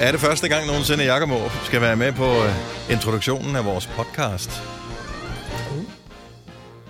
Er 0.00 0.10
det 0.12 0.20
første 0.20 0.48
gang 0.48 0.66
nogensinde, 0.66 1.02
at 1.02 1.08
Jakob 1.08 1.30
Aarup 1.30 1.52
skal 1.64 1.80
være 1.80 1.96
med 1.96 2.12
på 2.12 2.24
øh, 2.24 2.50
introduktionen 2.90 3.56
af 3.56 3.64
vores 3.64 3.86
podcast? 3.86 4.62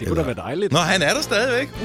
Det 0.01 0.09
kunne 0.09 0.21
da 0.21 0.25
være 0.27 0.35
dejligt. 0.35 0.73
Nå, 0.73 0.79
han 0.79 1.03
er 1.03 1.15
der 1.15 1.23
stadigvæk. 1.23 1.69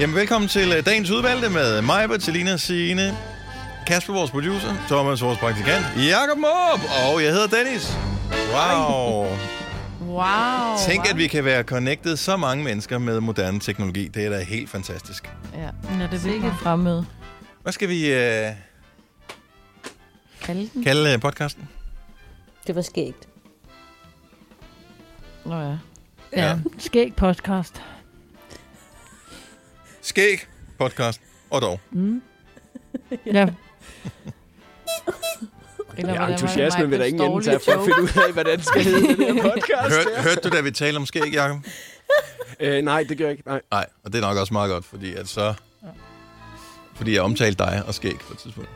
Jamen, 0.00 0.16
velkommen 0.16 0.48
til 0.48 0.72
øh, 0.76 0.86
dagens 0.86 1.10
udvalgte 1.10 1.48
med 1.50 1.82
mig, 1.82 2.08
Bertilina 2.08 2.56
Signe, 2.56 3.16
Kasper, 3.86 4.12
vores 4.12 4.30
producer, 4.30 4.74
Thomas, 4.88 5.22
vores 5.22 5.38
praktikant, 5.38 5.84
Jakob 5.96 6.38
Måb, 6.38 6.80
og 7.06 7.22
jeg 7.22 7.32
hedder 7.32 7.46
Dennis. 7.46 7.92
Wow. 8.54 9.26
Wow. 10.10 10.76
Tænk, 10.88 11.10
at 11.10 11.16
vi 11.16 11.26
kan 11.26 11.44
være 11.44 11.62
connected 11.62 12.16
så 12.16 12.36
mange 12.36 12.64
mennesker 12.64 12.98
med 12.98 13.20
moderne 13.20 13.60
teknologi. 13.60 14.08
Det 14.08 14.26
er 14.26 14.30
da 14.30 14.40
helt 14.42 14.70
fantastisk. 14.70 15.30
Ja. 15.54 15.70
Nå, 15.98 16.06
det 16.10 16.20
Sikke 16.20 16.40
vil 16.40 16.52
fremmøde. 16.62 17.06
Hvad 17.62 17.72
skal 17.72 17.88
vi 17.88 18.12
øh, 18.12 18.46
Kalde 20.42 20.70
den. 20.74 20.84
kalde 20.84 21.12
øh, 21.14 21.20
podcasten? 21.20 21.68
Det 22.66 22.74
var 22.74 22.82
skægt. 22.82 23.28
Nå 25.44 25.60
ja. 25.60 25.76
Ja, 26.36 26.58
skæg 26.78 27.14
podcast. 27.16 27.82
Skæg 30.02 30.46
podcast. 30.78 31.20
Og 31.50 31.60
dog. 31.62 31.80
Mm. 31.90 32.22
Ja, 33.26 33.46
Eller 36.00 36.12
Ja, 36.12 36.18
hvordan 36.18 36.30
var 36.30 36.36
det 36.36 36.42
entusiasme 36.42 36.82
mig, 36.82 36.90
vil 36.90 36.98
der 36.98 37.04
ingen 37.04 37.22
ende 37.22 37.44
til 37.44 37.52
dårlige 37.52 37.74
at 37.74 37.80
finde 37.84 38.02
ud 38.02 38.22
af, 38.28 38.32
hvad 38.32 38.44
den 38.44 38.62
skal 38.62 38.82
hedde, 38.84 39.08
den 39.26 39.36
her 39.36 39.42
podcast. 39.52 39.94
Hør, 39.96 40.22
hørte 40.22 40.40
du, 40.50 40.56
da 40.56 40.60
vi 40.60 40.70
talte 40.70 40.96
om 40.96 41.06
skæg, 41.06 41.32
Jacob? 41.34 41.58
Øh, 42.60 42.82
nej, 42.82 43.04
det 43.08 43.18
gør 43.18 43.24
jeg 43.24 43.32
ikke. 43.32 43.42
Nej. 43.48 43.60
Nej, 43.70 43.86
og 44.04 44.12
det 44.12 44.18
er 44.24 44.28
nok 44.28 44.36
også 44.36 44.54
meget 44.54 44.70
godt, 44.70 44.84
fordi 44.84 45.14
at 45.14 45.28
så... 45.28 45.54
Fordi 46.94 47.14
jeg 47.14 47.22
omtalte 47.22 47.64
dig 47.64 47.82
og 47.86 47.94
skæg 47.94 48.14
på 48.26 48.32
et 48.32 48.38
tidspunkt. 48.38 48.70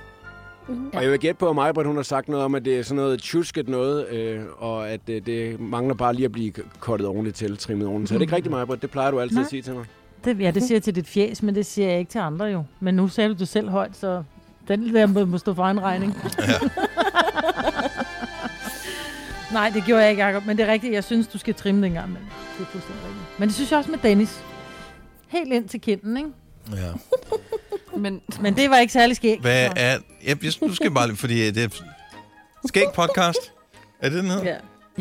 Og 0.93 1.03
jeg 1.03 1.11
vil 1.11 1.19
gætte 1.21 1.39
på, 1.39 1.49
at 1.49 1.55
Majbrit, 1.55 1.87
hun 1.87 1.97
har 1.97 2.03
sagt 2.03 2.29
noget 2.29 2.45
om, 2.45 2.55
at 2.55 2.65
det 2.65 2.79
er 2.79 2.83
sådan 2.83 2.97
noget 2.97 3.23
tjusket 3.23 3.69
noget, 3.69 4.09
øh, 4.09 4.41
og 4.59 4.91
at 4.91 5.01
øh, 5.09 5.27
det 5.27 5.61
mangler 5.61 5.95
bare 5.95 6.15
lige 6.15 6.25
at 6.25 6.33
blive 6.33 6.53
kottet 6.81 7.07
ordentligt 7.09 7.37
til, 7.37 7.57
trimmet 7.57 7.87
ordentligt. 7.87 8.09
Så 8.09 8.15
er 8.15 8.19
det 8.19 8.23
ikke 8.23 8.37
rigtigt, 8.37 8.51
Majbrit? 8.51 8.83
Det 8.83 8.91
plejer 8.91 9.11
du 9.11 9.21
altid 9.21 9.37
Nej. 9.37 9.43
at 9.45 9.51
sige 9.51 9.63
til 9.63 9.75
mig. 9.75 9.85
det, 10.25 10.41
ja, 10.41 10.51
det 10.51 10.63
siger 10.63 10.77
jeg 10.77 10.83
til 10.83 10.95
dit 10.95 11.09
fjes, 11.09 11.43
men 11.43 11.55
det 11.55 11.67
siger 11.67 11.89
jeg 11.89 11.99
ikke 11.99 12.11
til 12.11 12.19
andre 12.19 12.45
jo. 12.45 12.65
Men 12.81 12.95
nu 12.95 13.09
sagde 13.09 13.29
du 13.29 13.35
det 13.35 13.49
selv 13.49 13.69
højt, 13.69 13.97
så 13.97 14.23
den 14.69 14.95
der 14.95 15.07
må, 15.07 15.25
må 15.25 15.39
stå 15.39 15.55
for 15.55 15.65
en 15.67 15.81
regning. 15.83 16.17
Ja. 16.39 16.45
Nej, 19.53 19.71
det 19.71 19.85
gjorde 19.85 20.03
jeg 20.03 20.11
ikke, 20.11 20.25
Jacob. 20.25 20.47
Men 20.47 20.57
det 20.59 20.69
er 20.69 20.73
rigtigt, 20.73 20.93
jeg 20.93 21.05
synes, 21.05 21.27
du 21.27 21.39
skal 21.39 21.55
trimme 21.55 21.83
den 21.87 21.93
gang. 21.93 22.09
Men 22.13 22.23
det 22.59 22.63
er 22.67 22.71
fuldstændig 22.71 23.05
rigtigt. 23.05 23.39
Men 23.41 23.49
det 23.49 23.55
synes 23.55 23.71
jeg 23.71 23.79
også 23.79 23.91
med 23.91 23.99
Dennis. 23.99 24.41
Helt 25.29 25.53
ind 25.53 25.69
til 25.69 25.81
kinden, 25.81 26.17
ikke? 26.17 26.29
ja. 26.77 26.93
Men 27.97 28.21
Men 28.41 28.57
det 28.57 28.71
var 28.71 28.77
ikke 28.79 28.93
særlig 28.93 29.17
skægt. 29.17 29.41
Hvad 29.41 29.71
er... 29.77 29.99
Ja, 30.27 30.35
jeg- 30.43 30.61
du 30.61 30.75
skal 30.75 30.91
bare... 30.91 31.17
Fordi 31.17 31.51
det 31.51 31.65
er... 31.65 31.69
Skæg 32.69 32.87
podcast. 32.95 33.53
Er 34.01 34.09
det 34.09 34.23
den 34.23 34.31
hedder? 34.31 34.45
Ja. 34.45 34.57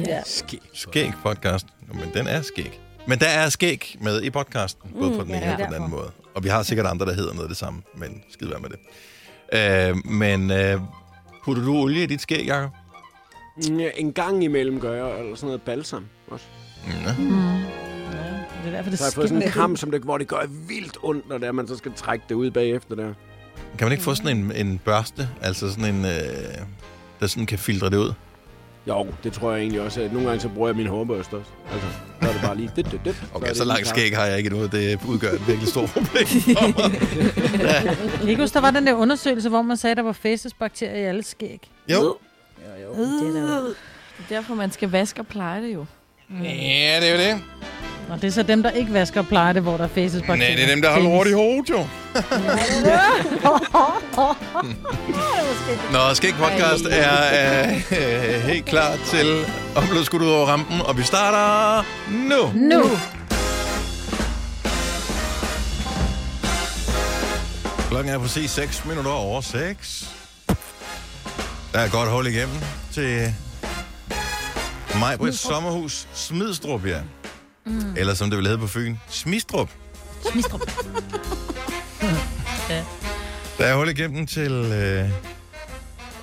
ja. 0.08 0.22
Skæg. 0.26 0.60
Skæg 0.74 1.12
podcast. 1.24 1.66
Nå, 1.88 1.94
men 1.94 2.14
den 2.14 2.28
er 2.28 2.42
skæg. 2.42 2.80
Men 3.08 3.20
der 3.20 3.28
er 3.28 3.50
skæg 3.50 3.98
med 4.02 4.22
i 4.22 4.30
podcasten, 4.30 4.90
både 5.00 5.18
på 5.18 5.24
den 5.24 5.30
ene 5.36 5.46
ja, 5.46 5.52
og 5.52 5.60
på 5.60 5.66
den 5.66 5.74
anden 5.74 5.90
måde. 5.90 6.12
Og 6.36 6.44
vi 6.44 6.50
har 6.50 6.64
sikkert 6.64 6.86
andre, 6.88 7.06
der 7.06 7.14
hedder 7.14 7.32
noget 7.34 7.44
af 7.44 7.50
det 7.50 7.58
samme, 7.58 7.82
men 7.96 8.24
skid 8.30 8.48
være 8.48 8.60
med 8.60 8.70
det. 8.70 8.80
Øh, 9.54 10.12
men 10.12 10.52
øh, 10.52 10.80
putter 11.46 11.64
du 11.64 11.76
olie 11.76 12.04
i 12.04 12.06
dit 12.06 12.22
skæg, 12.22 12.46
Jacob? 12.46 12.72
Ja, 13.80 13.90
en 13.96 14.14
gang 14.14 14.44
imellem 14.44 14.80
gør 14.80 14.94
jeg, 14.94 15.20
eller 15.20 15.36
sådan 15.36 15.48
noget 15.48 15.62
balsam 15.62 16.06
også. 16.28 16.46
Ja. 16.88 17.16
Mm. 17.20 17.32
Ja, 17.34 17.60
det 18.64 18.68
er 18.68 18.72
derfor, 18.72 18.90
det 18.90 19.00
Så 19.00 19.06
har 19.06 19.10
jeg 19.10 19.14
fået 19.14 19.30
sådan 19.30 19.44
en 19.44 19.50
kram, 19.50 19.76
som 19.76 19.92
det, 19.92 20.02
hvor 20.02 20.18
det 20.18 20.28
gør 20.28 20.42
vildt 20.68 20.98
ondt, 21.04 21.30
når 21.30 21.38
det 21.38 21.48
er, 21.48 21.52
man 21.52 21.68
så 21.68 21.78
skal 21.78 21.92
trække 21.96 22.26
det 22.30 22.36
ud 22.36 22.52
bagefter 22.52 22.96
der. 22.96 23.14
Kan 23.78 23.86
man 23.86 23.92
ikke 23.92 24.04
få 24.04 24.16
sådan 24.16 24.38
en, 24.38 24.52
en 24.52 24.78
børste, 24.86 25.30
altså 25.42 25.72
sådan 25.72 25.96
en, 25.96 26.06
øh, 26.06 26.12
der 27.20 27.28
sådan 27.28 27.46
kan 27.46 27.60
filtre 27.60 27.90
det 27.90 27.98
ud? 27.98 28.14
Jo, 28.88 29.08
det 29.24 29.34
tror 29.34 29.52
jeg 29.52 29.60
egentlig 29.62 29.82
også. 29.82 30.02
At 30.02 30.14
nogle 30.14 30.28
gange 30.28 30.42
så 30.42 30.50
bruger 30.50 30.68
jeg 30.70 30.76
min 30.76 30.88
hårbørste 30.88 31.34
også. 31.34 31.50
Altså, 31.72 31.88
så 32.22 32.28
er 32.30 32.34
det 32.34 32.42
bare 32.42 32.58
lige... 32.58 32.72
Dit, 32.76 32.86
dit, 32.92 33.00
dit, 33.06 33.24
Okay, 33.34 33.54
så 33.54 33.60
det 33.60 33.68
langt 33.68 33.88
skæg 33.88 34.16
har 34.18 34.26
jeg 34.26 34.38
ikke 34.38 34.50
endnu. 34.50 34.66
Det 34.68 35.00
udgør 35.08 35.32
et 35.32 35.48
virkelig 35.48 35.70
stort 35.70 35.90
problem. 35.90 36.28
Ikke 38.30 38.42
huske, 38.42 38.54
der 38.54 38.62
var 38.62 38.72
den 38.72 38.88
der 38.88 38.94
undersøgelse, 38.94 39.50
hvor 39.50 39.62
man 39.62 39.78
sagde, 39.78 39.92
at 39.92 39.98
der 39.98 40.04
var 40.04 40.12
fæsesbakterier 40.12 40.96
i 40.96 41.04
alle 41.04 41.24
skæg. 41.24 41.70
Jo. 41.90 41.96
Jo, 41.96 42.16
jo. 42.84 43.04
Det 43.04 43.28
er 43.28 43.42
der 43.42 43.56
jo. 43.62 43.66
det 43.68 43.76
er 44.30 44.36
derfor, 44.36 44.56
man 44.56 44.72
skal 44.72 44.90
vaske 44.90 45.22
og 45.22 45.28
pleje 45.28 45.62
det 45.62 45.74
jo. 45.74 45.86
Ja, 46.44 47.00
det 47.02 47.10
er 47.10 47.12
jo 47.12 47.18
det. 47.18 47.42
Og 48.10 48.22
det 48.22 48.28
er 48.28 48.32
så 48.32 48.44
dem, 48.44 48.64
der 48.64 48.70
ikke 48.70 48.94
vasker 48.94 49.20
og 49.20 49.28
plejer 49.28 49.54
det, 49.54 49.62
hvor 49.62 49.78
der 49.78 49.84
er 49.84 49.88
fæsesbakterier. 49.88 50.50
Nej, 50.50 50.56
det 50.56 50.64
er 50.64 50.68
dem, 50.76 50.82
der 50.82 50.92
har 50.92 51.00
lort 51.00 51.28
i 51.28 51.32
hovedet, 51.32 51.70
jo. 51.70 51.78
Nå, 55.94 56.14
Skæg 56.14 56.34
Podcast 56.34 56.86
er 56.90 57.70
øh, 57.92 58.42
helt 58.44 58.66
klar 58.66 58.96
til 59.06 59.46
at 59.78 59.84
blive 59.90 60.06
skudt 60.06 60.22
ud 60.22 60.28
over 60.30 60.48
rampen, 60.48 60.82
og 60.82 60.98
vi 60.98 61.04
starter 61.04 61.84
nu. 62.12 62.52
Nu! 62.56 62.84
Klokken 67.90 68.14
er 68.14 68.20
præcis 68.20 68.52
6 68.52 68.86
minutter 68.86 69.12
over 69.12 69.42
6. 69.42 70.10
Der 71.74 71.80
er 71.80 71.90
godt 71.90 72.10
hul 72.10 72.28
igennem 72.28 72.56
til 72.94 73.34
Majbrits 75.00 75.40
sommerhus 75.40 76.08
Smidstrup, 76.14 76.86
ja. 76.86 76.98
Mm. 77.66 77.96
Eller 77.98 78.14
som 78.14 78.30
det 78.30 78.38
vil 78.38 78.46
hedde 78.46 78.60
på 78.60 78.68
Fyn, 78.68 78.96
Smistrup. 79.10 79.70
Smistrup. 80.32 80.62
Der 83.58 83.66
er 83.66 83.76
hul 83.76 83.90
igennem 83.90 84.28
til 84.28 84.52
øh, 84.52 85.10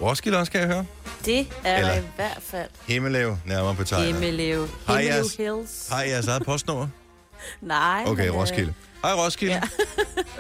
Roskilde 0.00 0.38
også, 0.38 0.52
kan 0.52 0.60
jeg 0.60 0.68
høre. 0.68 0.84
Det 1.24 1.48
er 1.64 1.76
Eller- 1.78 1.94
i 1.94 2.02
hvert 2.16 2.38
fald. 2.42 2.68
Himmelev, 2.86 3.36
nærmere 3.46 3.74
på 3.74 3.84
tegnet. 3.84 4.06
Himmelev. 4.06 4.68
Har 4.86 4.98
jeres- 5.00 5.36
Hills. 5.36 5.88
Har 5.90 6.02
I 6.02 6.10
jeres 6.10 6.26
eget 6.28 6.44
postnummer? 6.44 6.88
Nej. 7.60 8.02
Okay, 8.06 8.22
men, 8.26 8.34
øh, 8.34 8.40
Roskilde. 8.40 8.74
Hej, 9.02 9.12
Roskilde. 9.14 9.62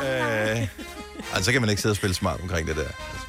Ja. 0.02 0.52
øh, 0.60 0.68
altså, 1.32 1.44
så 1.44 1.52
kan 1.52 1.60
man 1.60 1.70
ikke 1.70 1.82
sidde 1.82 1.92
og 1.92 1.96
spille 1.96 2.14
smart 2.14 2.40
omkring 2.40 2.68
det 2.68 2.76
der. 2.76 2.82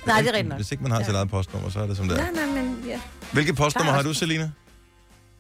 Nej, 0.06 0.22
det 0.22 0.28
er 0.30 0.34
rigtigt 0.34 0.50
nok. 0.50 0.56
Hvis 0.58 0.72
ikke 0.72 0.84
man 0.84 0.92
har 0.92 1.04
sit 1.04 1.16
eget 1.16 1.30
postnummer, 1.30 1.70
så 1.70 1.80
er 1.80 1.88
det 1.88 1.98
som 1.98 2.08
det 2.08 2.20
er. 2.20 2.32
Nej, 2.32 2.46
nej, 2.46 2.46
men 2.64 2.84
ja. 2.88 3.00
Hvilket 3.32 3.56
postnummer 3.56 3.92
er 3.92 3.96
har 3.96 4.04
du, 4.04 4.14
Selina? 4.14 4.52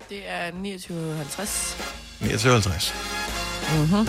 Det 0.10 0.20
er 0.30 0.52
2950. 0.52 1.78
59. 2.22 2.94
Mm-hmm. 3.78 4.08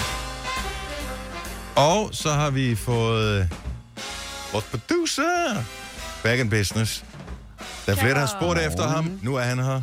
Og 1.76 2.10
så 2.12 2.30
har 2.32 2.50
vi 2.50 2.74
fået 2.76 3.40
øh, 3.40 3.46
vores 4.52 4.64
producer 4.64 5.64
back 6.22 6.40
in 6.40 6.50
business. 6.50 7.04
Der 7.86 7.92
er 7.92 7.96
flere, 7.96 8.14
der 8.14 8.20
har 8.20 8.34
spurgt 8.40 8.60
efter 8.60 8.88
ham. 8.88 9.18
Nu 9.22 9.34
er 9.36 9.42
han 9.42 9.58
her. 9.58 9.82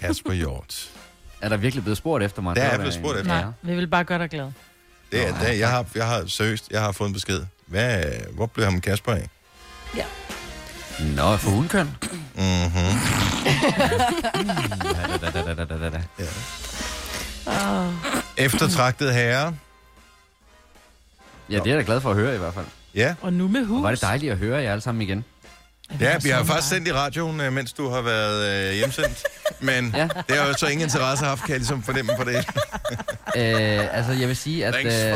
Kasper 0.00 0.32
Hjort. 0.32 0.90
Er 1.40 1.48
der 1.48 1.56
virkelig 1.56 1.84
blevet 1.84 1.98
spurgt 1.98 2.24
efter 2.24 2.42
mig? 2.42 2.56
Der 2.56 2.62
er 2.62 2.70
der 2.70 2.76
blevet 2.78 2.94
en- 2.96 3.02
spurgt 3.02 3.18
efter. 3.18 3.32
Nej, 3.34 3.44
vi 3.62 3.74
vil 3.74 3.86
bare 3.86 4.04
gøre 4.04 4.18
dig 4.18 4.30
glad. 4.30 4.50
Det 5.12 5.28
er, 5.28 5.38
det, 5.38 5.58
jeg, 5.58 5.68
har, 5.68 5.84
jeg 5.94 6.06
har 6.06 6.24
seriøst, 6.26 6.68
jeg 6.70 6.80
har 6.80 6.92
fået 6.92 7.08
en 7.08 7.14
besked. 7.14 7.40
Hvad, 7.66 8.04
hvor 8.34 8.46
blev 8.46 8.64
ham 8.66 8.80
Kasper 8.80 9.12
af? 9.12 9.28
Nå, 11.16 11.36
for 11.36 11.50
hundkøn. 11.50 11.90
Mm-hmm. 12.36 12.98
Da, 16.18 16.24
Oh. 17.46 17.92
Eftertragtet 18.36 19.14
herre. 19.14 19.54
Ja, 21.50 21.54
det 21.58 21.66
er 21.66 21.70
jeg 21.70 21.78
da 21.78 21.82
glad 21.86 22.00
for 22.00 22.10
at 22.10 22.16
høre 22.16 22.34
i 22.34 22.38
hvert 22.38 22.54
fald. 22.54 22.66
Ja, 22.94 23.14
Og 23.22 23.32
nu 23.32 23.48
med 23.48 23.64
hus. 23.64 23.76
Og 23.76 23.82
var 23.82 23.90
det 23.90 24.00
dejligt 24.02 24.32
at 24.32 24.38
høre 24.38 24.62
jer 24.62 24.70
alle 24.72 24.80
sammen 24.80 25.02
igen. 25.02 25.24
ja 26.00 26.18
vi 26.22 26.28
har 26.28 26.44
faktisk 26.44 26.68
sendt 26.68 26.88
i 26.88 26.92
radioen, 26.92 27.40
øh, 27.40 27.52
mens 27.52 27.72
du 27.72 27.88
har 27.88 28.00
været 28.00 28.68
øh, 28.70 28.74
hjemsendt. 28.74 29.22
Men 29.60 29.92
Ja. 29.96 30.08
det 30.28 30.36
har 30.36 30.46
jo 30.46 30.54
så 30.58 30.66
ingen 30.66 30.82
interesse 30.86 31.24
haft, 31.24 31.40
kan 31.40 31.50
jeg 31.50 31.58
ligesom 31.58 31.82
fornemme 31.82 32.12
på 32.18 32.24
det. 32.24 32.34
Øh, 33.36 33.96
altså, 33.96 34.12
jeg 34.12 34.28
vil 34.28 34.36
sige, 34.36 34.66
at 34.66 34.74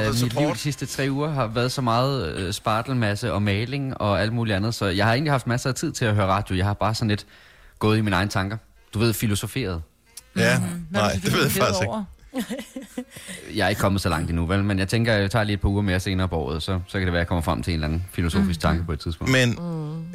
øh, 0.08 0.14
mit 0.22 0.34
liv 0.38 0.52
de 0.52 0.58
sidste 0.58 0.86
tre 0.86 1.06
uger 1.10 1.30
har 1.30 1.46
været 1.46 1.72
så 1.72 1.80
meget 1.80 2.34
øh, 2.34 2.52
spartelmasse 2.52 3.32
og 3.32 3.42
maling 3.42 4.00
og 4.00 4.20
alt 4.22 4.32
muligt 4.32 4.56
andet, 4.56 4.74
så 4.74 4.86
jeg 4.86 5.06
har 5.06 5.12
egentlig 5.12 5.32
haft 5.32 5.46
masser 5.46 5.68
af 5.70 5.74
tid 5.74 5.92
til 5.92 6.04
at 6.04 6.14
høre 6.14 6.26
radio. 6.26 6.56
Jeg 6.56 6.64
har 6.66 6.74
bare 6.74 6.94
sådan 6.94 7.08
lidt 7.08 7.26
gået 7.78 7.98
i 7.98 8.00
mine 8.00 8.16
egne 8.16 8.30
tanker. 8.30 8.56
Du 8.94 8.98
ved, 8.98 9.12
filosoferet. 9.14 9.82
Ja, 10.36 10.58
Hvad 10.58 10.68
nej, 10.90 11.12
det 11.12 11.32
ved 11.32 11.42
jeg 11.42 11.50
faktisk 11.52 11.82
ikke. 11.82 11.94
Jeg 13.56 13.64
er 13.64 13.68
ikke 13.68 13.80
kommet 13.80 14.02
så 14.02 14.08
langt 14.08 14.30
endnu, 14.30 14.46
vel? 14.46 14.64
Men 14.64 14.78
jeg 14.78 14.88
tænker, 14.88 15.14
at 15.14 15.20
jeg 15.20 15.30
tager 15.30 15.44
lige 15.44 15.54
et 15.54 15.60
par 15.60 15.68
uger 15.68 15.82
mere 15.82 16.00
senere 16.00 16.28
på 16.28 16.36
året, 16.36 16.62
så, 16.62 16.80
så 16.86 16.98
kan 16.98 17.06
det 17.06 17.12
være, 17.12 17.20
at 17.20 17.24
jeg 17.24 17.26
kommer 17.28 17.42
frem 17.42 17.62
til 17.62 17.70
en 17.70 17.74
eller 17.74 17.86
anden 17.86 18.04
filosofisk 18.12 18.60
tanke 18.60 18.84
på 18.84 18.92
et 18.92 19.00
tidspunkt. 19.00 19.32
Men 19.32 19.58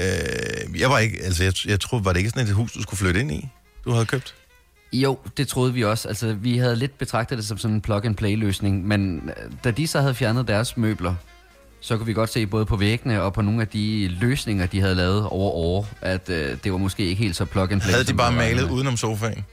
øh, 0.02 0.80
jeg 0.82 0.90
var 0.90 1.00
ikke, 1.00 1.18
altså 1.24 1.44
jeg, 1.44 1.54
jeg 1.68 1.80
troede, 1.80 2.06
var 2.06 2.14
det 2.14 2.20
ikke 2.20 2.30
sådan 2.30 2.48
et 2.48 2.54
hus, 2.54 2.72
du 2.72 2.82
skulle 2.82 2.98
flytte 2.98 3.20
ind 3.20 3.32
i, 3.32 3.50
du 3.86 3.92
havde 3.92 4.06
købt? 4.06 4.36
Jo, 4.94 5.18
det 5.38 5.48
troede 5.48 5.74
vi 5.74 5.84
også. 5.84 6.08
Altså, 6.08 6.34
vi 6.34 6.58
havde 6.58 6.76
lidt 6.76 6.98
betragtet 6.98 7.38
det 7.38 7.46
som 7.46 7.58
sådan 7.58 7.76
en 7.76 7.82
plug-and-play-løsning, 7.82 8.88
men 8.88 9.30
øh, 9.38 9.52
da 9.64 9.72
de 9.72 9.88
så 9.88 10.02
havde 10.02 10.14
fjernet 10.16 10.48
deres 10.48 10.78
møbler, 10.78 11.16
så 11.80 11.98
kunne 11.98 12.06
vi 12.08 12.14
godt 12.14 12.30
se 12.34 12.46
både 12.46 12.66
på 12.66 12.76
væggene 12.76 13.22
og 13.22 13.34
på 13.34 13.42
nogle 13.42 13.62
af 13.62 13.68
de 13.68 14.08
løsninger, 14.08 14.66
de 14.66 14.82
havde 14.82 14.96
lavet 14.96 15.26
over 15.26 15.52
år, 15.52 15.88
at 16.02 16.30
øh, 16.30 16.58
det 16.64 16.72
var 16.72 16.78
måske 16.78 17.06
ikke 17.06 17.24
helt 17.24 17.36
så 17.36 17.46
plug-and-play. 17.46 17.92
Havde 17.92 18.06
de 18.06 18.14
bare 18.14 18.32
malet 18.32 18.70
udenom 18.70 18.98
sofaen? 18.98 19.46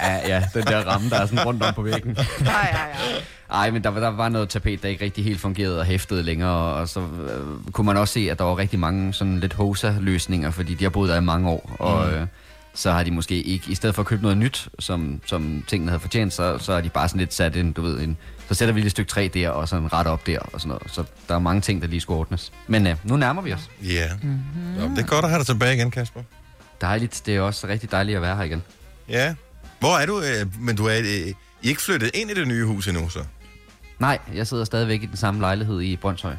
Ja, 0.00 0.28
ja, 0.28 0.44
den 0.54 0.62
der 0.62 0.78
ramme, 0.86 1.10
der 1.10 1.16
er 1.20 1.26
sådan 1.26 1.44
rundt 1.46 1.62
om 1.62 1.74
på 1.74 1.82
væggen. 1.82 2.10
Nej, 2.12 2.24
nej, 2.40 2.72
nej. 2.72 3.22
Ej, 3.50 3.70
men 3.70 3.84
der, 3.84 3.90
var- 3.90 4.00
der 4.00 4.08
var 4.08 4.28
noget 4.28 4.48
tapet, 4.48 4.82
der 4.82 4.88
ikke 4.88 5.04
rigtig 5.04 5.24
helt 5.24 5.40
fungerede 5.40 5.78
og 5.78 5.84
hæftede 5.84 6.22
længere, 6.22 6.50
og 6.74 6.88
så 6.88 7.00
øh, 7.00 7.72
kunne 7.72 7.86
man 7.86 7.96
også 7.96 8.14
se, 8.14 8.28
at 8.30 8.38
der 8.38 8.44
var 8.44 8.58
rigtig 8.58 8.78
mange 8.78 9.12
sådan 9.14 9.40
lidt 9.40 9.52
hosa-løsninger, 9.52 10.50
fordi 10.50 10.74
de 10.74 10.84
har 10.84 10.90
boet 10.90 11.08
der 11.10 11.16
i 11.16 11.20
mange 11.20 11.48
år, 11.50 11.76
og 11.78 12.12
øh, 12.12 12.26
så 12.74 12.92
har 12.92 13.02
de 13.02 13.10
måske 13.10 13.42
ikke, 13.42 13.64
i 13.70 13.74
stedet 13.74 13.94
for 13.94 14.02
at 14.02 14.06
købe 14.06 14.22
noget 14.22 14.36
nyt, 14.38 14.68
som, 14.78 15.20
som 15.26 15.64
tingene 15.66 15.90
havde 15.90 16.00
fortjent, 16.00 16.32
så, 16.32 16.58
så 16.58 16.74
har 16.74 16.80
de 16.80 16.88
bare 16.88 17.08
sådan 17.08 17.18
lidt 17.18 17.34
sat 17.34 17.56
en, 17.56 17.72
du 17.72 17.82
ved, 17.82 18.00
en, 18.00 18.16
så 18.48 18.54
sætter 18.54 18.74
vi 18.74 18.80
lige 18.80 18.86
et 18.86 18.90
stykke 18.92 19.08
træ 19.10 19.28
der, 19.34 19.48
og 19.48 19.68
så 19.68 19.76
en 19.76 19.92
ret 19.92 20.06
op 20.06 20.26
der, 20.26 20.38
og 20.38 20.60
sådan 20.60 20.68
noget. 20.68 20.82
Så 20.92 21.04
der 21.28 21.34
er 21.34 21.38
mange 21.38 21.60
ting, 21.60 21.82
der 21.82 21.88
lige 21.88 22.00
skulle 22.00 22.18
ordnes. 22.20 22.52
Men 22.66 22.86
øh, 22.86 22.96
nu 23.04 23.16
nærmer 23.16 23.42
vi 23.42 23.52
os. 23.52 23.70
Ja. 23.82 24.08
Nå, 24.78 24.88
det 24.88 24.98
er 24.98 25.06
godt 25.06 25.24
at 25.24 25.30
have 25.30 25.38
dig 25.38 25.46
tilbage 25.46 25.74
igen, 25.76 25.90
Kasper. 25.90 26.20
Dejligt, 26.80 27.22
det 27.26 27.36
er 27.36 27.40
også 27.40 27.68
rigtig 27.68 27.90
dejligt 27.90 28.16
at 28.16 28.22
være 28.22 28.36
her 28.36 28.42
igen. 28.42 28.62
Ja. 29.08 29.34
Hvor 29.80 29.96
er 29.98 30.06
du? 30.06 30.20
Øh, 30.20 30.60
men 30.60 30.76
du 30.76 30.86
er, 30.86 30.98
øh, 30.98 31.04
I 31.06 31.28
er 31.30 31.34
ikke 31.62 31.82
flyttet 31.82 32.10
ind 32.14 32.30
i 32.30 32.34
det 32.34 32.48
nye 32.48 32.64
hus 32.64 32.88
endnu, 32.88 33.08
så? 33.08 33.24
Nej, 33.98 34.18
jeg 34.34 34.46
sidder 34.46 34.64
stadigvæk 34.64 35.02
i 35.02 35.06
den 35.06 35.16
samme 35.16 35.40
lejlighed 35.40 35.80
i 35.80 35.96
Brøndshøj. 35.96 36.34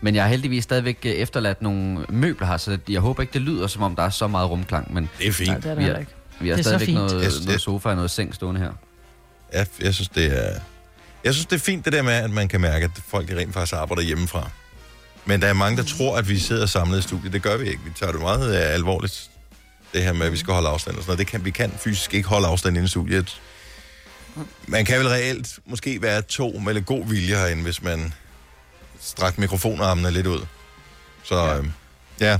Men 0.00 0.14
jeg 0.14 0.22
har 0.24 0.30
heldigvis 0.30 0.64
stadigvæk 0.64 0.98
øh, 1.04 1.10
efterladt 1.12 1.62
nogle 1.62 2.04
møbler 2.08 2.46
her, 2.46 2.56
så 2.56 2.78
jeg 2.88 3.00
håber 3.00 3.20
ikke, 3.22 3.32
det 3.32 3.42
lyder, 3.42 3.66
som 3.66 3.82
om 3.82 3.96
der 3.96 4.02
er 4.02 4.10
så 4.10 4.26
meget 4.26 4.50
rumklang. 4.50 4.94
Men 4.94 5.08
Det 5.18 5.28
er 5.28 5.32
fint. 5.32 5.48
Nej, 5.48 5.58
det 5.58 5.70
er 5.70 5.74
der 5.74 5.80
vi 5.80 5.88
har, 5.90 5.96
ikke. 5.98 6.12
vi 6.40 6.48
har 6.48 6.56
Det 6.56 6.60
er 6.60 6.62
så 6.64 6.68
stadigvæk 6.68 6.86
fint. 6.86 6.98
noget, 6.98 7.12
Jeg 7.12 7.30
noget 7.30 7.48
det- 7.48 7.60
sofa 7.60 7.88
og 7.88 7.94
noget 7.96 8.10
seng 8.10 8.34
stående 8.34 8.60
her. 8.60 8.72
Ja, 9.52 9.64
jeg 9.80 9.94
synes, 9.94 10.08
det 10.08 10.38
er... 10.48 10.60
Jeg 11.24 11.34
synes, 11.34 11.46
det 11.46 11.56
er 11.56 11.60
fint 11.60 11.84
det 11.84 11.92
der 11.92 12.02
med, 12.02 12.12
at 12.12 12.30
man 12.30 12.48
kan 12.48 12.60
mærke, 12.60 12.84
at 12.84 12.90
folk 13.08 13.30
rent 13.30 13.54
faktisk 13.54 13.72
arbejder 13.74 14.02
hjemmefra. 14.02 14.50
Men 15.24 15.42
der 15.42 15.46
er 15.48 15.52
mange, 15.52 15.76
der 15.76 15.82
tror, 15.82 16.16
at 16.18 16.28
vi 16.28 16.38
sidder 16.38 16.66
samlet 16.66 16.98
i 16.98 17.02
studiet. 17.02 17.32
Det 17.32 17.42
gør 17.42 17.56
vi 17.56 17.68
ikke. 17.68 17.80
Vi 17.84 17.90
tager 17.98 18.12
det 18.12 18.20
meget 18.20 18.54
alvorligt. 18.54 19.30
Det 19.92 20.02
her 20.02 20.12
med, 20.12 20.26
at 20.26 20.32
vi 20.32 20.36
skal 20.36 20.54
holde 20.54 20.68
afstand 20.68 20.96
og 20.96 21.02
sådan 21.02 21.08
noget. 21.10 21.18
Det 21.18 21.26
kan, 21.26 21.44
vi 21.44 21.50
kan 21.50 21.72
fysisk 21.78 22.14
ikke 22.14 22.28
holde 22.28 22.46
afstand 22.46 22.76
inde 22.76 22.84
i 22.86 22.88
studiet. 22.88 23.40
Man 24.66 24.84
kan 24.84 24.98
vel 24.98 25.08
reelt 25.08 25.58
måske 25.66 26.02
være 26.02 26.22
to 26.22 26.58
med 26.58 26.74
lidt 26.74 26.86
god 26.86 27.06
vilje 27.06 27.36
herinde, 27.36 27.62
hvis 27.62 27.82
man 27.82 28.14
strækker 29.00 29.40
mikrofonarmene 29.40 30.10
lidt 30.10 30.26
ud. 30.26 30.46
Så 31.24 31.36
ja. 31.36 31.58
Øh, 31.58 31.64
ja. 32.20 32.38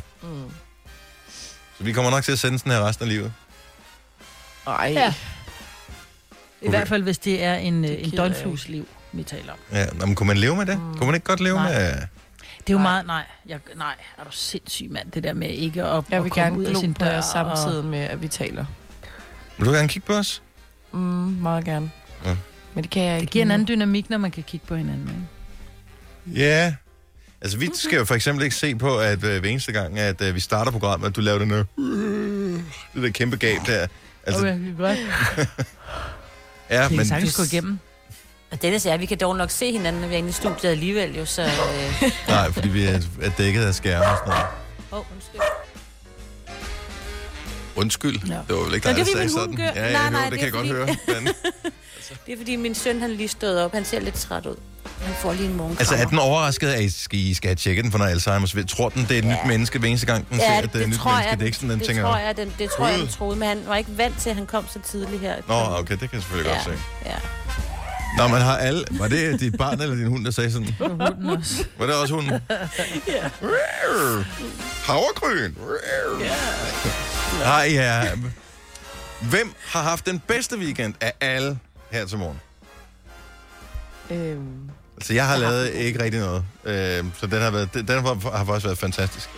Så 1.78 1.84
vi 1.84 1.92
kommer 1.92 2.10
nok 2.10 2.24
til 2.24 2.32
at 2.32 2.38
sende 2.38 2.58
sådan 2.58 2.72
her 2.72 2.86
resten 2.86 3.02
af 3.04 3.08
livet. 3.08 3.32
Ej. 4.66 4.92
Ja. 4.94 5.14
I 6.62 6.68
hvert 6.68 6.88
fald, 6.88 7.02
hvis 7.02 7.18
det 7.18 7.44
er 7.44 7.54
en, 7.54 7.84
øh, 7.84 7.90
Det 7.90 8.04
en 8.04 8.10
gider 8.10 8.22
jeg 8.24 8.32
døgnflus 8.34 8.68
liv, 8.68 8.88
vi 9.12 9.22
taler 9.22 9.52
om. 9.52 9.58
Ja, 9.72 9.86
nå, 9.86 10.06
men 10.06 10.14
kunne 10.14 10.26
man 10.26 10.36
leve 10.38 10.56
med 10.56 10.66
det? 10.66 10.76
Kunne 10.76 11.06
man 11.06 11.14
ikke 11.14 11.26
godt 11.26 11.40
leve 11.40 11.56
Nej. 11.56 11.72
med... 11.72 12.02
Det 12.68 12.74
er 12.74 12.78
jo 12.78 12.82
Nej. 12.82 12.92
meget, 12.92 13.06
nej, 13.06 13.24
jeg, 13.46 13.58
nej, 13.76 13.94
er 14.18 14.24
du 14.24 14.30
sindssyg 14.30 14.90
mand, 14.90 15.10
det 15.10 15.22
der 15.24 15.32
med 15.32 15.48
ikke 15.48 15.84
at, 15.84 16.04
Jeg 16.10 16.18
at 16.18 16.24
vil 16.24 16.30
komme 16.30 16.44
gerne 16.44 16.58
ud 16.58 16.64
af 16.64 16.76
sin 16.76 16.92
dør. 16.92 17.20
samtidig 17.20 17.78
Og, 17.78 17.84
med, 17.84 17.98
at 17.98 18.22
vi 18.22 18.28
taler. 18.28 18.64
Vil 19.58 19.66
du 19.66 19.72
gerne 19.72 19.88
kigge 19.88 20.06
på 20.06 20.12
os? 20.12 20.42
Mm, 20.92 20.98
meget 20.98 21.64
gerne. 21.64 21.90
Ja. 22.24 22.36
Men 22.74 22.84
det 22.84 22.90
kan 22.90 23.02
jeg 23.02 23.14
ikke. 23.14 23.24
det 23.24 23.30
giver 23.30 23.44
en 23.44 23.50
anden 23.50 23.68
dynamik, 23.68 24.10
når 24.10 24.18
man 24.18 24.30
kan 24.30 24.42
kigge 24.42 24.66
på 24.66 24.74
hinanden. 24.76 25.26
Ikke? 26.26 26.40
Ja. 26.44 26.74
Altså, 27.40 27.58
vi 27.58 27.70
skal 27.74 27.96
jo 27.98 28.04
for 28.04 28.14
eksempel 28.14 28.44
ikke 28.44 28.56
se 28.56 28.74
på, 28.74 28.98
at 28.98 29.24
øh, 29.24 29.40
hver 29.40 29.50
eneste 29.50 29.72
gang, 29.72 29.98
at 29.98 30.20
øh, 30.22 30.34
vi 30.34 30.40
starter 30.40 30.70
programmet, 30.72 31.06
at 31.08 31.16
du 31.16 31.20
laver 31.20 31.38
den 31.38 31.50
der... 31.50 31.64
Det 32.94 33.02
der 33.02 33.10
kæmpe 33.10 33.36
gab 33.36 33.58
der. 33.66 33.86
Altså, 34.26 34.40
Okay, 34.40 34.58
det 34.60 34.68
er 34.68 34.76
godt. 34.76 34.98
ja, 36.70 36.88
Det 36.88 36.96
men... 36.96 37.06
sagtens 37.06 37.36
gå 37.36 37.42
igennem. 37.42 37.78
Og 38.50 38.62
Dennis 38.62 38.86
og 38.86 38.92
jeg, 38.92 39.00
vi 39.00 39.06
kan 39.06 39.18
dog 39.18 39.36
nok 39.36 39.50
se 39.50 39.72
hinanden, 39.72 40.00
når 40.02 40.08
vi 40.08 40.14
er 40.14 40.18
inde 40.18 40.28
i 40.28 40.32
studiet 40.32 40.70
alligevel, 40.70 41.16
jo, 41.16 41.24
så... 41.24 41.42
Øh... 41.42 42.10
Nej, 42.28 42.52
fordi 42.52 42.68
vi 42.68 42.84
er, 42.84 43.00
er 43.22 43.30
dækket 43.38 43.64
af 43.64 43.74
skærme 43.74 44.04
og 44.06 44.16
sådan 44.18 44.28
noget. 44.28 44.46
Oh, 44.90 45.04
undskyld. 45.14 45.40
Undskyld. 47.76 48.20
Ja. 48.28 48.34
Det 48.48 48.56
var 48.56 48.64
vel 48.64 48.74
ikke 48.74 48.86
Nå, 48.86 48.92
dig, 48.92 49.06
det 49.06 49.06
der 49.14 49.22
er 49.22 49.28
sagde 49.28 49.30
fordi 49.38 49.48
min 49.50 49.58
sådan. 49.58 49.74
gør- 49.74 49.80
Ja, 49.82 49.86
ja, 49.86 49.92
Nej, 49.92 50.04
jo, 50.04 50.10
nej, 50.10 50.22
det, 50.22 50.30
det 50.32 50.38
kan 50.38 50.46
jeg 50.46 50.52
godt 50.52 50.66
høre. 50.66 50.86
Men, 50.86 51.28
Det 52.26 52.32
er 52.32 52.36
fordi, 52.36 52.56
min 52.56 52.74
søn 52.74 53.00
han 53.00 53.10
er 53.10 53.14
lige 53.14 53.28
stået 53.28 53.62
op. 53.64 53.72
Han 53.72 53.84
ser 53.84 54.00
lidt 54.00 54.14
træt 54.14 54.46
ud. 54.46 54.56
Han 55.02 55.14
får 55.14 55.32
lige 55.32 55.44
en 55.46 55.56
morgenkrammer. 55.56 55.92
altså, 55.92 55.94
er 56.06 56.08
den 56.08 56.18
overrasket 56.18 56.68
af, 56.68 56.76
at 56.76 56.82
I 56.84 56.90
skal, 56.90 57.18
I 57.18 57.34
skal 57.34 57.48
have 57.48 57.54
tjekket 57.56 57.84
den 57.84 57.92
for 57.92 57.98
noget 57.98 58.16
Alzheimer's? 58.16 58.64
Tror 58.76 58.88
den, 58.88 59.02
det 59.02 59.10
er 59.10 59.18
et 59.18 59.24
Ja. 59.24 59.30
nyt 59.30 59.38
menneske 59.46 59.78
hver 59.78 59.88
eneste 59.88 60.06
gang, 60.06 60.28
den 60.30 60.38
ser, 60.40 60.46
at 60.46 60.62
det 60.72 60.74
er 60.74 60.82
et 60.82 60.88
nyt 60.88 60.96
tror 60.96 61.10
menneske? 61.10 61.28
jeg, 61.30 61.36
Det 61.38 61.42
er 61.42 61.46
ikke 61.46 61.56
sådan, 61.56 61.70
den 61.70 61.78
det 61.78 61.86
tænker... 61.86 62.02
tror 62.02 62.16
jeg, 62.16 62.36
den, 62.36 62.52
det 62.58 62.70
tror 62.70 62.86
jeg, 62.86 62.98
den 62.98 63.06
Gud. 63.06 63.12
troede, 63.12 63.36
men 63.38 63.48
han 63.48 63.62
var 63.66 63.76
ikke 63.76 63.90
vant 63.98 64.18
til, 64.20 64.30
at 64.30 64.36
han 64.36 64.46
kom 64.46 64.64
så 64.72 64.78
tidligt 64.90 65.20
her. 65.20 65.34
Nå, 65.48 65.54
okay, 65.78 65.90
det 66.00 66.00
kan 66.00 66.08
jeg 66.12 66.22
selvfølgelig 66.22 66.50
ja, 66.50 66.54
godt 66.56 66.64
se. 66.64 66.82
ja. 67.06 67.14
Nå, 68.16 68.28
man 68.28 68.40
har 68.40 68.56
alle... 68.56 68.84
Var 68.90 69.08
det 69.08 69.40
dit 69.40 69.58
barn 69.58 69.80
eller 69.80 69.94
din 69.96 70.06
hund, 70.06 70.24
der 70.24 70.30
sagde 70.30 70.52
sådan? 70.52 70.74
Hunden 70.80 71.26
også. 71.38 71.64
Var 71.78 71.86
det 71.86 71.94
også 71.94 72.14
hunden? 72.14 72.32
ja. 73.06 73.28
Havregryn. 74.84 75.54
Hej, 77.44 77.68
ja. 77.72 78.04
Hvem 79.30 79.54
har 79.66 79.82
haft 79.82 80.06
den 80.06 80.18
bedste 80.26 80.58
weekend 80.58 80.94
af 81.00 81.12
alle 81.20 81.58
her 81.90 82.06
til 82.06 82.18
morgen? 82.18 82.40
Øhm, 84.10 84.70
Altså, 84.96 85.14
jeg 85.14 85.26
har 85.26 85.36
lavet 85.36 85.70
ikke 85.74 86.02
rigtig 86.02 86.20
noget. 86.20 86.44
Øh, 86.64 87.04
så 87.20 87.26
den 87.26 87.42
har, 87.42 87.50
været, 87.50 87.74
den 87.74 87.88
har, 87.88 88.36
har 88.36 88.44
faktisk 88.44 88.64
været 88.64 88.78
fantastisk. 88.78 89.28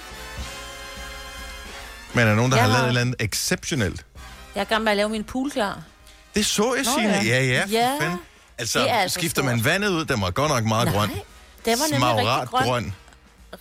Men 2.14 2.20
er 2.22 2.28
der 2.28 2.34
nogen, 2.34 2.52
der 2.52 2.58
Jeg 2.58 2.64
har 2.67 2.70
har- 2.72 2.78
lavet 2.78 2.84
et 2.87 2.88
eller 2.88 3.00
andet 3.00 3.17
exceptionelt? 3.19 4.06
Jeg 4.55 4.61
er 4.61 4.64
gammel 4.64 4.84
med 4.84 4.90
at 4.93 4.96
lave 4.96 5.08
min 5.08 5.25
pool 5.25 5.50
klar. 5.50 5.82
Det 6.34 6.46
så 6.46 6.75
jeg, 6.75 6.87
Signe. 6.87 7.12
ja. 7.12 7.22
Ja, 7.25 7.44
ja, 7.44 7.62
for 7.64 7.69
Ja, 7.70 7.96
fanden. 8.00 8.19
Altså, 8.61 8.79
det 8.81 8.91
er 8.91 8.95
altså 8.95 9.15
skifter 9.21 9.43
stort. 9.43 9.55
man 9.57 9.65
vandet 9.65 9.89
ud, 9.89 10.05
den 10.05 10.21
var 10.21 10.31
godt 10.31 10.51
nok 10.51 10.65
meget 10.65 10.87
Nej, 10.89 10.95
grøn. 10.97 11.09
den 11.11 11.19
var 11.67 11.73
nemlig 11.91 11.97
Smagrat 11.99 12.41
rigtig 12.41 12.49
grøn. 12.51 12.65
grøn. 12.65 12.95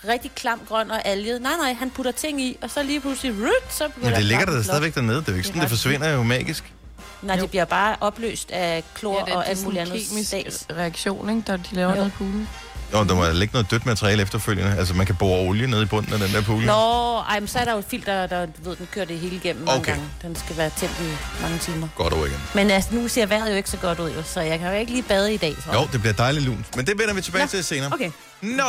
Rigtig 0.07 0.31
klam 0.35 0.61
grøn 0.67 0.91
og 0.91 1.05
alget. 1.07 1.41
Nej, 1.41 1.51
nej, 1.61 1.73
han 1.73 1.89
putter 1.89 2.11
ting 2.11 2.41
i, 2.41 2.57
og 2.61 2.69
så 2.69 2.83
lige 2.83 2.99
pludselig, 3.01 3.33
rut, 3.41 3.73
så 3.73 3.87
begynder 3.87 4.09
Men 4.09 4.15
det 4.17 4.25
ligger 4.25 4.45
der 4.45 4.63
stadigvæk 4.63 4.95
dernede. 4.95 5.17
Det 5.17 5.27
er 5.27 5.31
jo 5.31 5.37
ikke 5.37 5.47
Det 5.47 5.47
sådan, 5.47 5.61
det 5.61 5.69
forsvinder 5.69 6.09
jo 6.09 6.23
magisk. 6.23 6.73
Nej, 7.21 7.35
det 7.35 7.49
bliver 7.49 7.65
bare 7.65 7.95
opløst 8.01 8.51
af 8.51 8.83
klor 8.95 9.19
ja, 9.19 9.25
det, 9.25 9.33
og 9.33 9.49
alt 9.49 9.63
muligt 9.63 9.81
en 9.81 9.87
andet 9.87 10.07
kemisk 10.09 10.27
stats. 10.27 10.65
reaktion, 10.71 11.29
ikke, 11.29 11.43
der 11.47 11.57
de 11.57 11.75
laver 11.75 11.95
Jo. 11.97 12.05
i 12.05 12.09
poolen. 12.09 12.49
Jo, 12.93 13.03
der 13.03 13.15
må 13.15 13.31
ligge 13.31 13.53
noget 13.53 13.71
dødt 13.71 13.85
materiale 13.85 14.21
efterfølgende. 14.21 14.75
Altså, 14.77 14.93
man 14.93 15.05
kan 15.05 15.15
bore 15.15 15.39
olie 15.39 15.67
ned 15.67 15.81
i 15.81 15.85
bunden 15.85 16.13
af 16.13 16.19
den 16.19 16.29
der 16.33 16.41
pool. 16.41 16.63
Nå, 16.63 17.17
ej, 17.17 17.39
men 17.39 17.47
så 17.47 17.59
er 17.59 17.65
der 17.65 17.71
jo 17.73 17.79
et 17.79 17.85
filter, 17.89 18.27
der, 18.27 18.47
ved, 18.63 18.75
den 18.75 18.87
kører 18.91 19.05
det 19.05 19.19
hele 19.19 19.35
igennem 19.35 19.65
mange 19.65 19.79
Okay. 19.79 19.91
gange. 19.91 20.09
Den 20.21 20.35
skal 20.35 20.57
være 20.57 20.69
tændt 20.77 20.95
i 21.01 21.41
mange 21.41 21.57
timer. 21.57 21.87
Godt 21.95 22.13
over 22.13 22.25
igen. 22.25 22.37
Men 22.55 22.71
altså, 22.71 22.89
nu 22.95 23.07
ser 23.07 23.25
vejret 23.25 23.51
jo 23.51 23.55
ikke 23.55 23.69
så 23.69 23.77
godt 23.77 23.99
ud, 23.99 24.11
jo, 24.11 24.23
så 24.23 24.41
jeg 24.41 24.59
kan 24.59 24.67
jo 24.67 24.73
ikke 24.79 24.91
lige 24.91 25.03
bade 25.03 25.33
i 25.33 25.37
dag, 25.37 25.55
jeg. 25.65 25.73
Jo, 25.75 25.87
det 25.91 25.99
bliver 26.01 26.13
dejligt 26.13 26.45
lunt. 26.45 26.75
Men 26.75 26.85
det 26.87 26.99
vender 26.99 27.13
vi 27.13 27.21
tilbage 27.21 27.43
Nå, 27.43 27.49
til 27.49 27.63
senere. 27.63 27.93
Okay. 27.93 28.11
Nå, 28.41 28.63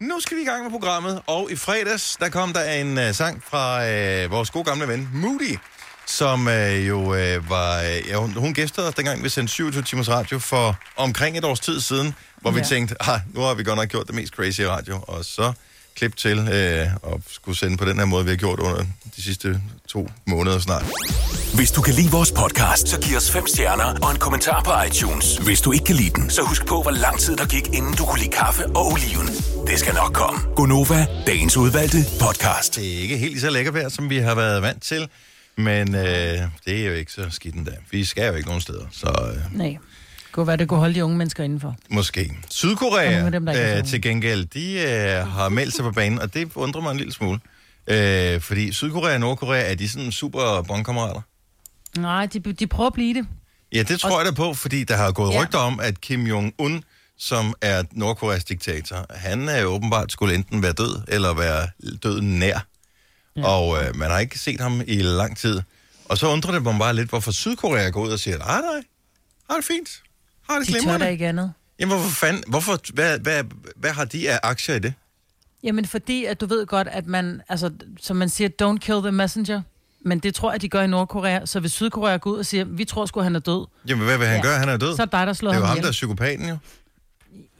nu 0.00 0.20
skal 0.20 0.36
vi 0.36 0.42
i 0.42 0.46
gang 0.46 0.62
med 0.62 0.70
programmet. 0.70 1.20
Og 1.26 1.48
i 1.50 1.56
fredags, 1.56 2.16
der 2.20 2.28
kom 2.28 2.52
der 2.52 2.64
en 2.72 2.98
uh, 2.98 3.14
sang 3.14 3.42
fra 3.50 3.76
uh, 4.24 4.30
vores 4.30 4.50
gode 4.50 4.64
gamle 4.64 4.88
ven, 4.88 5.10
Moody, 5.14 5.58
som 6.06 6.46
uh, 6.46 6.88
jo 6.88 6.98
uh, 7.00 7.50
var... 7.50 7.80
Uh, 7.80 8.08
ja, 8.08 8.16
hun, 8.16 8.32
hun 8.32 8.54
gæstede 8.54 8.88
os, 8.88 8.94
dengang 8.94 9.24
vi 9.24 9.28
sendte 9.28 9.52
27 9.52 9.82
timers 9.82 10.08
radio 10.08 10.38
for 10.38 10.78
omkring 10.96 11.38
et 11.38 11.44
års 11.44 11.60
tid 11.60 11.80
siden, 11.80 12.14
hvor 12.40 12.50
ja. 12.50 12.58
vi 12.58 12.64
tænkte, 12.64 12.94
ah, 13.00 13.20
nu 13.34 13.40
har 13.40 13.54
vi 13.54 13.64
godt 13.64 13.76
nok 13.76 13.88
gjort 13.88 14.06
det 14.06 14.14
mest 14.14 14.34
crazy 14.34 14.60
radio. 14.60 15.00
Og 15.02 15.24
så 15.24 15.52
klip 15.96 16.16
til 16.16 16.38
uh, 16.38 17.12
og 17.12 17.20
skulle 17.28 17.58
sende 17.58 17.76
på 17.76 17.84
den 17.84 17.98
her 17.98 18.04
måde, 18.04 18.24
vi 18.24 18.30
har 18.30 18.36
gjort 18.36 18.60
under 18.60 18.84
de 19.16 19.22
sidste 19.22 19.60
to 19.88 20.08
måneder 20.26 20.58
snart. 20.58 20.84
Hvis 21.54 21.70
du 21.70 21.82
kan 21.82 21.94
lide 21.94 22.10
vores 22.10 22.32
podcast, 22.32 22.88
så 22.88 23.00
giv 23.00 23.16
os 23.16 23.30
fem 23.30 23.46
stjerner 23.46 23.98
og 24.02 24.10
en 24.10 24.18
kommentar 24.18 24.62
på 24.62 24.72
iTunes. 24.86 25.36
Hvis 25.36 25.60
du 25.60 25.72
ikke 25.72 25.84
kan 25.84 25.96
lide 25.96 26.10
den, 26.10 26.30
så 26.30 26.42
husk 26.42 26.66
på, 26.66 26.82
hvor 26.82 26.90
lang 26.90 27.18
tid 27.18 27.36
der 27.36 27.46
gik, 27.46 27.66
inden 27.66 27.94
du 27.94 28.04
kunne 28.04 28.20
lide 28.20 28.30
kaffe 28.30 28.66
og 28.66 28.86
oliven. 28.92 29.26
Det 29.66 29.78
skal 29.78 29.94
nok 29.94 30.12
komme. 30.12 30.40
Gonova, 30.56 31.06
dagens 31.26 31.56
udvalgte 31.56 31.98
podcast. 32.20 32.76
Det 32.76 32.94
er 32.94 32.98
ikke 32.98 33.16
helt 33.16 33.40
så 33.40 33.50
lækker 33.50 33.72
vejr, 33.72 33.88
som 33.88 34.10
vi 34.10 34.18
har 34.18 34.34
været 34.34 34.62
vant 34.62 34.82
til, 34.82 35.08
men 35.56 35.94
øh, 35.94 36.02
det 36.66 36.82
er 36.82 36.86
jo 36.86 36.92
ikke 36.92 37.12
så 37.12 37.26
skidt 37.30 37.54
endda. 37.54 37.72
Vi 37.90 38.04
skal 38.04 38.26
jo 38.28 38.34
ikke 38.34 38.48
nogen 38.48 38.60
steder, 38.60 38.86
så 38.90 39.32
øh, 39.34 39.58
Nej. 39.58 39.76
Kunne 40.32 40.46
være, 40.46 40.56
det 40.56 40.68
kunne 40.68 40.80
holde 40.80 40.94
de 40.94 41.04
unge 41.04 41.16
mennesker 41.16 41.44
indenfor. 41.44 41.76
måske. 41.90 42.32
Sydkorea 42.50 43.30
dem, 43.30 43.46
der 43.46 43.52
er 43.52 43.78
øh, 43.78 43.84
til 43.84 44.02
gengæld, 44.02 44.46
de 44.46 44.72
øh, 44.80 45.26
har 45.32 45.48
meldt 45.48 45.74
sig 45.74 45.82
på 45.84 45.90
banen, 45.90 46.18
og 46.18 46.34
det 46.34 46.52
undrer 46.54 46.80
mig 46.82 46.90
en 46.90 46.96
lille 46.96 47.12
smule. 47.12 47.40
Øh, 47.86 48.40
fordi 48.40 48.72
Sydkorea 48.72 49.14
og 49.14 49.20
Nordkorea, 49.20 49.70
er 49.70 49.74
de 49.74 49.88
sådan 49.88 50.12
super 50.12 50.62
bondkammerater? 50.68 51.20
Nej, 51.98 52.26
de, 52.26 52.40
de 52.52 52.66
prøver 52.66 52.86
at 52.86 52.92
blive 52.94 53.14
det. 53.14 53.26
Ja, 53.72 53.82
det 53.82 54.00
tror 54.00 54.18
jeg 54.20 54.26
da 54.26 54.34
på, 54.36 54.54
fordi 54.54 54.84
der 54.84 54.96
har 54.96 55.12
gået 55.12 55.32
Ja. 55.34 55.42
rygter 55.42 55.58
om, 55.58 55.80
at 55.80 56.00
Kim 56.00 56.26
Jong-un, 56.26 56.80
som 57.18 57.54
er 57.60 57.82
Nordkoreas 57.92 58.44
diktator, 58.44 59.06
han 59.10 59.48
er 59.48 59.64
åbenbart 59.64 60.12
skulle 60.12 60.34
enten 60.34 60.62
være 60.62 60.72
død, 60.72 61.02
eller 61.08 61.34
være 61.34 61.68
døden 62.02 62.38
nær. 62.38 62.66
Ja. 63.36 63.44
Og 63.46 63.82
øh, 63.84 63.96
man 63.96 64.10
har 64.10 64.18
ikke 64.18 64.38
set 64.38 64.60
ham 64.60 64.80
i 64.86 65.02
lang 65.02 65.36
tid. 65.36 65.60
Og 66.04 66.18
så 66.18 66.26
undrer 66.28 66.52
det 66.52 66.62
mig 66.62 66.78
bare 66.78 66.94
lidt, 66.94 67.08
hvorfor 67.08 67.30
Sydkorea 67.32 67.88
går 67.88 68.02
ud 68.04 68.10
og 68.12 68.18
siger, 68.18 68.38
nej, 68.38 68.60
nej, 68.60 68.82
har 69.50 69.56
det 69.56 69.64
fint. 69.64 69.88
Har 70.50 70.58
det 70.58 70.66
De 70.68 70.72
tør 70.72 70.78
da 70.78 70.82
glimrende. 70.82 71.10
ikke 71.12 71.26
andet. 71.28 71.52
Jamen, 71.78 71.96
hvorfor 71.96 72.10
fanden, 72.14 72.44
hvorfor, 72.48 72.78
hvad, 72.94 73.18
hvad, 73.18 73.44
hvad 73.76 73.90
har 73.90 74.04
de 74.04 74.30
af 74.30 74.40
aktier 74.42 74.74
i 74.74 74.78
det? 74.78 74.94
Jamen, 75.62 75.86
fordi 75.86 76.24
at 76.24 76.40
du 76.40 76.46
ved 76.46 76.66
godt, 76.66 76.88
at 76.88 77.06
man, 77.06 77.42
altså, 77.48 77.70
som 78.00 78.16
man 78.16 78.28
siger, 78.28 78.48
don't 78.62 78.78
kill 78.78 78.98
the 79.02 79.12
messenger. 79.12 79.62
Men 80.04 80.18
det 80.18 80.34
tror 80.34 80.52
jeg, 80.52 80.62
de 80.62 80.68
gør 80.68 80.82
i 80.82 80.86
Nordkorea. 80.86 81.46
Så 81.46 81.60
hvis 81.60 81.72
Sydkorea 81.72 82.16
går 82.16 82.30
ud 82.30 82.38
og 82.38 82.46
siger, 82.46 82.64
vi 82.64 82.84
tror 82.84 83.06
sgu, 83.06 83.20
han 83.20 83.36
er 83.36 83.40
død, 83.40 83.66
Jamen, 83.88 84.04
hvad 84.04 84.18
vil 84.18 84.26
han 84.26 84.36
Ja. 84.36 84.42
gøre? 84.42 84.58
Han 84.58 84.68
er 84.68 84.76
død. 84.76 84.96
så 84.96 85.02
er 85.02 85.06
det 85.06 85.12
dig, 85.12 85.26
der 85.26 85.32
slår 85.32 85.50
det 85.50 85.56
er 85.56 85.60
jo 85.60 85.66
ham 85.66 85.76
ham, 85.76 85.82
der 85.82 85.88
er 85.88 85.92
psykopaten, 85.92 86.48
jo. 86.48 86.56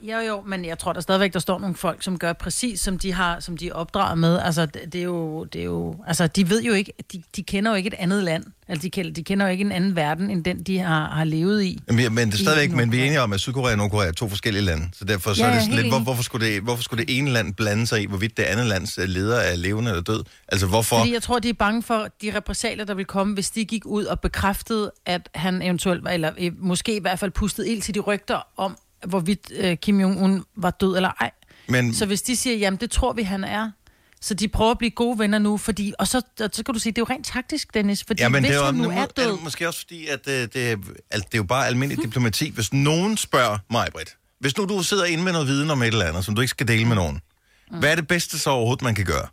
Jo, 0.03 0.19
jo, 0.19 0.43
men 0.47 0.65
jeg 0.65 0.79
tror 0.79 0.93
der 0.93 1.01
stadigvæk, 1.01 1.33
der 1.33 1.39
står 1.39 1.59
nogle 1.59 1.77
folk, 1.77 2.03
som 2.03 2.19
gør 2.19 2.33
præcis, 2.33 2.81
som 2.81 2.99
de 2.99 3.13
har, 3.13 3.41
som 3.41 3.57
de 3.57 3.69
er 3.69 3.73
opdraget 3.73 4.19
med. 4.19 4.39
Altså, 4.39 4.67
det, 4.67 4.93
det 4.93 4.99
er 4.99 5.05
jo, 5.05 5.45
det 5.45 5.61
er 5.61 5.65
jo, 5.65 5.97
altså, 6.07 6.27
de 6.27 6.51
ved 6.51 6.63
jo 6.63 6.73
ikke, 6.73 6.93
de, 7.13 7.23
de 7.37 7.43
kender 7.43 7.71
jo 7.71 7.77
ikke 7.77 7.87
et 7.87 7.95
andet 7.99 8.25
land. 8.25 8.45
Altså, 8.69 8.83
de 8.83 8.91
kender, 8.91 9.13
de 9.13 9.25
kender 9.25 9.47
jo 9.47 9.53
ikke 9.53 9.63
en 9.63 9.73
anden 9.73 9.97
verden, 9.97 10.31
end 10.31 10.45
den, 10.45 10.63
de 10.63 10.79
har, 10.79 11.09
har 11.09 11.25
levet 11.25 11.63
i. 11.63 11.79
Men, 11.89 12.15
men 12.15 12.31
det 12.31 12.35
er 12.35 12.39
stadigvæk, 12.39 12.77
men 12.77 12.93
vi 12.93 13.01
er 13.01 13.05
enige 13.05 13.21
om, 13.21 13.33
at 13.33 13.41
Sydkorea 13.41 13.73
og 13.73 13.79
Nordkorea 13.79 14.09
er 14.09 14.13
to 14.13 14.29
forskellige 14.29 14.65
lande. 14.65 14.89
Så 14.93 15.05
derfor 15.05 15.35
så 15.35 15.43
Ja, 15.43 15.51
er 15.51 15.55
det 15.55 15.63
sådan 15.63 15.77
lidt, 15.77 15.89
hvor, 15.89 15.99
hvorfor, 15.99 16.23
skulle 16.23 16.47
det, 16.47 16.63
hvorfor 16.63 16.83
skulle 16.83 17.05
det 17.07 17.19
ene 17.19 17.31
land 17.31 17.55
blande 17.55 17.87
sig 17.87 18.03
i, 18.03 18.07
hvorvidt 18.07 18.37
det 18.37 18.43
andet 18.43 18.67
lands 18.67 18.99
øh, 18.99 19.09
leder 19.09 19.37
er 19.37 19.57
levende 19.57 19.91
eller 19.91 20.03
død? 20.03 20.25
Altså 20.49 20.67
hvorfor? 20.67 20.99
Fordi 20.99 21.13
jeg 21.13 21.23
tror, 21.23 21.39
de 21.39 21.49
er 21.49 21.53
bange 21.53 21.83
for 21.83 22.09
de 22.23 22.37
repressalier, 22.37 22.85
der 22.85 22.95
vil 22.95 23.05
komme, 23.05 23.35
hvis 23.35 23.51
de 23.51 23.65
gik 23.65 23.87
ud 23.87 24.05
og 24.05 24.21
bekræftede, 24.21 24.93
at 25.07 25.29
han 25.35 25.63
eventuelt 25.63 26.05
var, 26.05 26.11
eller 26.11 26.31
øh, 26.39 26.53
måske 26.59 26.97
i 26.97 27.01
hvert 27.01 27.19
fald 27.19 27.31
pustede 27.31 27.71
ild 27.73 27.83
til 27.83 27.95
de 27.95 28.01
rygter 28.01 28.41
om, 28.57 28.77
hvorvidt 29.07 29.53
øh, 29.57 29.77
Kim 29.77 30.01
Jong-un 30.01 30.43
var 30.57 30.71
død 30.71 30.97
eller 30.97 31.11
ej. 31.21 31.31
Men, 31.69 31.95
Så 31.95 32.07
hvis 32.07 32.23
de 32.23 32.37
siger, 32.37 32.57
jamen 32.57 32.81
det 32.81 32.91
tror 32.91 33.13
vi, 33.13 33.23
han 33.23 33.45
er, 33.45 33.71
så 34.21 34.35
de 34.35 34.49
prøver 34.49 34.71
at 34.71 34.79
blive 34.79 34.91
gode 34.91 35.19
venner 35.19 35.39
nu, 35.39 35.57
fordi, 35.57 35.93
og 35.99 36.09
så, 36.09 36.23
og 36.41 36.51
så 36.53 36.63
kan 36.65 36.75
du 36.75 36.81
sige, 36.81 36.93
det 36.93 36.99
er 36.99 37.07
jo 37.09 37.15
rent 37.15 37.27
taktisk, 37.27 37.75
Dennis, 37.75 38.05
fordi 38.05 38.23
ja, 38.23 38.29
men 38.29 38.43
hvis 38.43 38.51
det 38.51 38.61
er, 38.61 38.65
han 38.65 38.75
nu 38.75 38.91
er 38.91 39.07
død, 39.07 39.33
det 39.33 39.43
måske 39.43 39.69
også 39.69 39.81
fordi, 39.81 40.07
at 40.07 40.29
øh, 40.29 40.35
det, 40.35 40.57
er- 40.71 40.77
altså, 41.11 41.29
det 41.33 41.35
er 41.35 41.39
jo 41.39 41.43
bare 41.45 41.67
almindelig 41.67 42.05
diplomati. 42.05 42.51
Hvis 42.51 42.73
nogen 42.73 43.17
spørger 43.17 43.59
mig, 43.71 43.89
Britt, 43.93 44.17
hvis 44.39 44.57
nu 44.57 44.65
du 44.65 44.83
sidder 44.83 45.05
inde 45.05 45.25
med 45.25 45.33
noget 45.33 45.47
viden 45.49 45.71
om 45.71 45.83
et 45.83 45.87
eller 45.87 46.05
andet, 46.07 46.25
som 46.25 46.35
du 46.35 46.41
ikke 46.41 46.51
skal 46.51 46.69
dele 46.69 46.85
med 46.85 46.97
nogen, 46.97 47.21
hvad 47.71 47.91
er 47.91 47.95
det 47.95 48.09
bedste 48.09 48.39
så 48.39 48.51
overhovedet, 48.51 48.83
man 48.83 48.95
kan 48.95 49.05
gøre? 49.05 49.27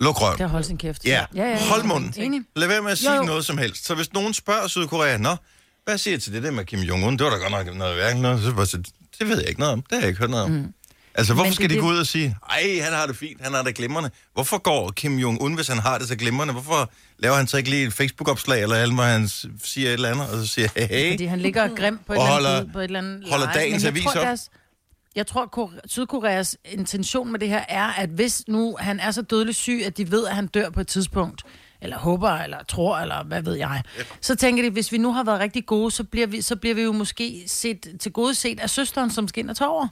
Luk 0.00 0.20
røven. 0.22 0.38
det 0.38 0.44
er 0.44 0.48
holde 0.48 0.66
sin 0.66 0.78
kæft. 0.78 1.04
Ja, 1.04 1.24
ja, 1.34 1.48
ja, 1.50 1.58
hold 1.68 1.84
munden. 1.84 2.14
Enig. 2.16 2.42
Lad 2.56 2.68
være 2.68 2.82
med 2.82 2.90
at 2.90 2.98
sige 2.98 3.14
jo. 3.16 3.22
noget 3.22 3.44
som 3.46 3.58
helst. 3.58 3.86
Så 3.86 3.94
hvis 3.94 4.12
nogen 4.12 4.34
spørger 4.34 4.66
Sydkorea, 4.68 5.16
nå, 5.16 5.36
hvad 5.88 5.98
siger 5.98 6.16
I 6.16 6.20
til 6.20 6.32
det 6.32 6.42
der 6.42 6.50
med 6.50 6.64
Kim 6.64 6.78
Jong-un? 6.80 7.10
Det 7.16 7.20
var 7.24 7.30
da 7.30 7.36
godt 7.36 7.50
nok 7.66 7.76
noget 7.76 7.96
værken 7.96 8.22
noget. 8.22 8.42
Så, 8.68 8.76
det 9.18 9.28
ved 9.28 9.38
jeg 9.38 9.48
ikke 9.48 9.60
noget 9.60 9.72
om. 9.72 9.82
Det 9.82 9.92
har 9.92 9.98
jeg 10.00 10.08
ikke 10.08 10.18
hørt 10.20 10.30
noget 10.30 10.44
om. 10.44 10.50
Mm. 10.50 10.74
Altså, 11.14 11.34
hvorfor 11.34 11.46
Men 11.48 11.54
skal 11.54 11.68
det- 11.70 11.76
de 11.76 11.80
gå 11.80 11.86
det- 11.88 11.94
ud 11.94 11.98
og 11.98 12.06
sige, 12.06 12.36
ej, 12.50 12.80
han 12.82 12.92
har 12.92 13.06
det 13.06 13.16
fint, 13.16 13.42
han 13.42 13.52
har 13.54 13.62
det 13.62 13.74
glimrende. 13.74 14.10
Hvorfor 14.34 14.58
går 14.58 14.90
Kim 14.90 15.18
Jong-un, 15.18 15.54
hvis 15.54 15.68
han 15.68 15.78
har 15.78 15.98
det 15.98 16.08
så 16.08 16.16
glimrende? 16.16 16.52
Hvorfor 16.52 16.90
laver 17.18 17.36
han 17.36 17.46
så 17.46 17.56
ikke 17.56 17.70
lige 17.70 17.86
et 17.86 17.92
Facebook-opslag, 17.92 18.62
eller 18.62 18.76
alt, 18.76 18.94
hvor 18.94 19.02
han 19.02 19.28
siger 19.64 19.88
et 19.88 19.92
eller 19.92 20.08
andet, 20.10 20.30
og 20.30 20.38
så 20.38 20.46
siger, 20.46 20.68
hey, 20.76 20.86
hey. 20.88 21.12
Fordi 21.12 21.24
han 21.24 21.40
ligger 21.40 21.68
grim 21.76 21.98
på 22.06 22.12
et, 22.12 22.18
Og 22.18 22.24
eller 22.24 22.32
holder- 22.32 22.56
andet, 22.58 22.72
på 22.72 22.78
et 22.78 22.84
eller 22.84 22.98
andet 22.98 23.22
holder 23.30 23.46
leje. 23.46 23.58
dagens 23.58 23.82
jeg 23.82 23.90
avis 23.90 24.02
tror, 24.02 24.10
op. 24.20 24.26
deres- 24.26 24.48
Jeg 25.16 25.26
tror, 25.26 25.46
Kore- 25.58 25.80
Sydkoreas 25.86 26.56
intention 26.64 27.32
med 27.32 27.40
det 27.40 27.48
her 27.48 27.64
er, 27.68 27.86
at 27.92 28.08
hvis 28.08 28.42
nu 28.48 28.76
han 28.80 29.00
er 29.00 29.10
så 29.10 29.22
dødelig 29.22 29.54
syg, 29.54 29.82
at 29.86 29.96
de 29.96 30.10
ved, 30.10 30.26
at 30.26 30.34
han 30.34 30.46
dør 30.46 30.70
på 30.70 30.80
et 30.80 30.86
tidspunkt, 30.88 31.42
eller 31.80 31.98
håber, 31.98 32.30
eller 32.30 32.62
tror, 32.62 32.98
eller 32.98 33.24
hvad 33.24 33.42
ved 33.42 33.54
jeg, 33.54 33.82
så 34.20 34.34
tænker 34.34 34.62
de, 34.62 34.70
hvis 34.70 34.92
vi 34.92 34.98
nu 34.98 35.12
har 35.12 35.24
været 35.24 35.40
rigtig 35.40 35.66
gode, 35.66 35.90
så 35.90 36.04
bliver 36.04 36.26
vi, 36.26 36.40
så 36.42 36.56
bliver 36.56 36.74
vi 36.74 36.82
jo 36.82 36.92
måske 36.92 37.42
set, 37.46 37.86
til 38.00 38.12
gode 38.12 38.34
set 38.34 38.60
af 38.60 38.70
søsteren, 38.70 39.10
som 39.10 39.28
skal 39.28 39.40
ind 39.42 39.50
og 39.50 39.56
tage 39.56 39.68
over. 39.68 39.88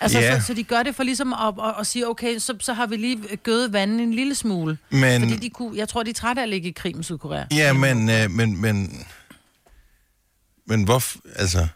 Altså, 0.00 0.18
Ja. 0.18 0.40
så, 0.40 0.46
så 0.46 0.54
de 0.54 0.62
gør 0.64 0.82
det 0.82 0.94
for 0.94 1.02
ligesom 1.02 1.32
at, 1.32 1.54
at, 1.68 1.74
at 1.80 1.86
sige, 1.86 2.08
okay, 2.08 2.38
så, 2.38 2.54
så 2.60 2.72
har 2.72 2.86
vi 2.86 2.96
lige 2.96 3.36
gødet 3.36 3.72
vandet 3.72 4.00
en 4.00 4.14
lille 4.14 4.34
smule. 4.34 4.78
Men- 4.90 5.20
Fordi 5.22 5.36
de 5.36 5.50
kunne, 5.50 5.76
jeg 5.78 5.88
tror, 5.88 6.02
de 6.02 6.10
er 6.10 6.14
trætte 6.14 6.40
af 6.42 6.44
at 6.44 6.48
ligge 6.48 6.68
i 6.68 6.72
krig 6.72 6.96
med 6.96 7.04
Sydkorea. 7.04 7.44
Ja, 7.52 7.72
men, 7.72 8.10
øh, 8.10 8.30
men, 8.30 8.60
men, 8.60 9.06
men 10.66 10.84
hvorfor, 10.84 11.18
altså, 11.36 11.68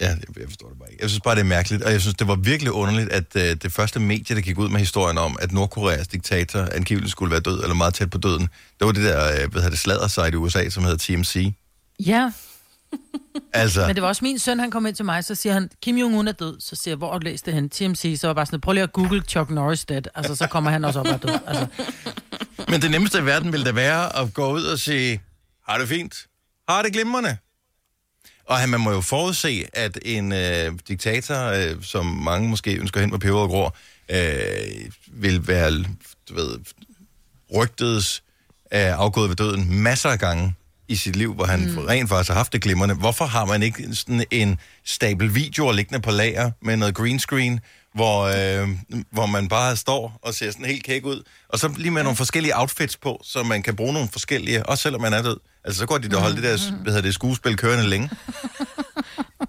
ja, 0.00 0.08
jeg, 0.08 0.48
forstår 0.48 0.68
det 0.68 0.78
bare 0.78 0.90
ikke. 0.90 1.02
Jeg 1.02 1.10
synes 1.10 1.20
bare, 1.20 1.34
det 1.34 1.40
er 1.40 1.44
mærkeligt, 1.44 1.82
og 1.82 1.92
jeg 1.92 2.00
synes, 2.00 2.16
det 2.16 2.28
var 2.28 2.34
virkelig 2.34 2.72
underligt, 2.72 3.08
at 3.12 3.36
øh, 3.36 3.42
det 3.42 3.72
første 3.72 4.00
medie, 4.00 4.36
der 4.36 4.42
gik 4.42 4.58
ud 4.58 4.68
med 4.68 4.78
historien 4.80 5.18
om, 5.18 5.36
at 5.40 5.52
Nordkoreas 5.52 6.08
diktator 6.08 6.68
angiveligt 6.72 7.10
skulle 7.10 7.30
være 7.30 7.40
død, 7.40 7.62
eller 7.62 7.74
meget 7.74 7.94
tæt 7.94 8.10
på 8.10 8.18
døden, 8.18 8.48
det 8.78 8.86
var 8.86 8.92
det 8.92 9.04
der, 9.04 9.26
øh, 9.26 9.32
hvad 9.32 9.62
hedder 9.62 9.70
det, 9.70 9.78
sladdersite 9.78 10.32
i 10.32 10.34
USA, 10.34 10.68
som 10.68 10.82
hedder 10.82 10.98
TMC. 10.98 11.54
Ja, 12.06 12.30
Altså, 13.52 13.86
Men 13.86 13.94
det 13.94 14.02
var 14.02 14.08
også 14.08 14.24
min 14.24 14.38
søn, 14.38 14.58
han 14.58 14.70
kom 14.70 14.86
ind 14.86 14.96
til 14.96 15.04
mig, 15.04 15.24
så 15.24 15.34
siger 15.34 15.52
han, 15.52 15.70
Kim 15.82 15.96
Jong-un 15.96 16.28
er 16.28 16.32
død. 16.32 16.60
Så 16.60 16.76
siger 16.76 16.92
jeg, 16.92 16.96
hvor 16.96 17.12
har 17.12 17.18
du 17.18 17.24
læst 17.24 17.46
det 17.46 17.54
hen? 17.54 17.70
TMC, 17.70 18.16
så 18.20 18.26
var 18.26 18.34
bare 18.34 18.46
sådan, 18.46 18.60
prøv 18.60 18.72
lige 18.72 18.82
at 18.82 18.92
google 18.92 19.22
Chuck 19.28 19.50
Norris 19.50 19.84
dead. 19.84 20.02
Altså, 20.14 20.34
så 20.34 20.46
kommer 20.46 20.70
han 20.70 20.84
også 20.84 21.00
op 21.00 21.06
og 21.06 21.12
er 21.12 21.16
død. 21.18 21.38
Altså, 21.46 21.66
men 22.68 22.82
det 22.82 22.90
nemmeste 22.90 23.18
i 23.18 23.24
verden 23.24 23.52
ville 23.52 23.66
da 23.66 23.72
være 23.72 24.16
at 24.16 24.34
gå 24.34 24.52
ud 24.52 24.64
og 24.64 24.78
sige, 24.78 25.22
har 25.68 25.78
det 25.78 25.88
fint? 25.88 26.14
Har 26.68 26.82
det 26.82 26.92
glimrende? 26.92 27.36
Og 28.46 28.56
han, 28.56 28.68
man 28.68 28.80
må 28.80 28.92
jo 28.92 29.00
forudse, 29.00 29.66
at 29.72 29.98
en 30.04 30.32
øh, 30.32 30.72
diktator, 30.88 31.44
øh, 31.44 31.82
som 31.82 32.06
mange 32.06 32.48
måske 32.48 32.76
ønsker 32.76 33.00
hen 33.00 33.10
på 33.10 33.18
peber 33.18 33.38
og 33.38 33.48
grå, 33.48 33.70
øh, 34.08 34.90
vil 35.06 35.48
være, 35.48 35.70
du 36.28 36.34
ved, 36.34 36.58
rygtedes 37.54 38.22
er 38.70 38.94
afgået 38.94 39.28
ved 39.28 39.36
døden 39.36 39.82
masser 39.82 40.08
af 40.08 40.18
gange 40.18 40.54
i 40.88 40.96
sit 40.96 41.16
liv, 41.16 41.34
hvor 41.34 41.44
han 41.44 41.60
mm. 41.60 41.78
rent 41.78 42.08
faktisk 42.08 42.28
har 42.28 42.36
haft 42.36 42.52
det 42.52 42.62
glimrende. 42.62 42.94
Hvorfor 42.94 43.24
har 43.24 43.44
man 43.44 43.62
ikke 43.62 43.94
sådan 43.94 44.24
en 44.30 44.58
stabel 44.84 45.34
videoer 45.34 45.72
liggende 45.72 46.00
på 46.00 46.10
lager 46.10 46.50
med 46.60 46.76
noget 46.76 46.94
green 46.94 47.18
screen, 47.18 47.60
hvor, 47.96 48.22
øh, 48.22 48.68
hvor 49.12 49.26
man 49.26 49.48
bare 49.48 49.76
står 49.76 50.18
og 50.22 50.34
ser 50.34 50.50
sådan 50.50 50.66
helt 50.66 50.84
kæk 50.84 51.04
ud, 51.04 51.22
og 51.48 51.58
så 51.58 51.70
lige 51.76 51.90
med 51.90 52.02
nogle 52.02 52.16
forskellige 52.16 52.58
outfits 52.60 52.96
på, 52.96 53.20
så 53.24 53.42
man 53.42 53.62
kan 53.62 53.76
bruge 53.76 53.92
nogle 53.92 54.08
forskellige, 54.12 54.66
også 54.66 54.82
selvom 54.82 55.00
man 55.00 55.12
er 55.12 55.22
død. 55.22 55.36
Altså, 55.64 55.78
så 55.80 55.86
går 55.86 55.98
de 55.98 56.08
da 56.08 56.16
holde 56.16 56.36
det 56.36 56.44
der 56.44 56.72
hvad 56.82 56.92
hedder 56.92 57.00
det, 57.00 57.14
skuespil 57.14 57.56
kørende 57.56 57.86
længe. 57.88 58.10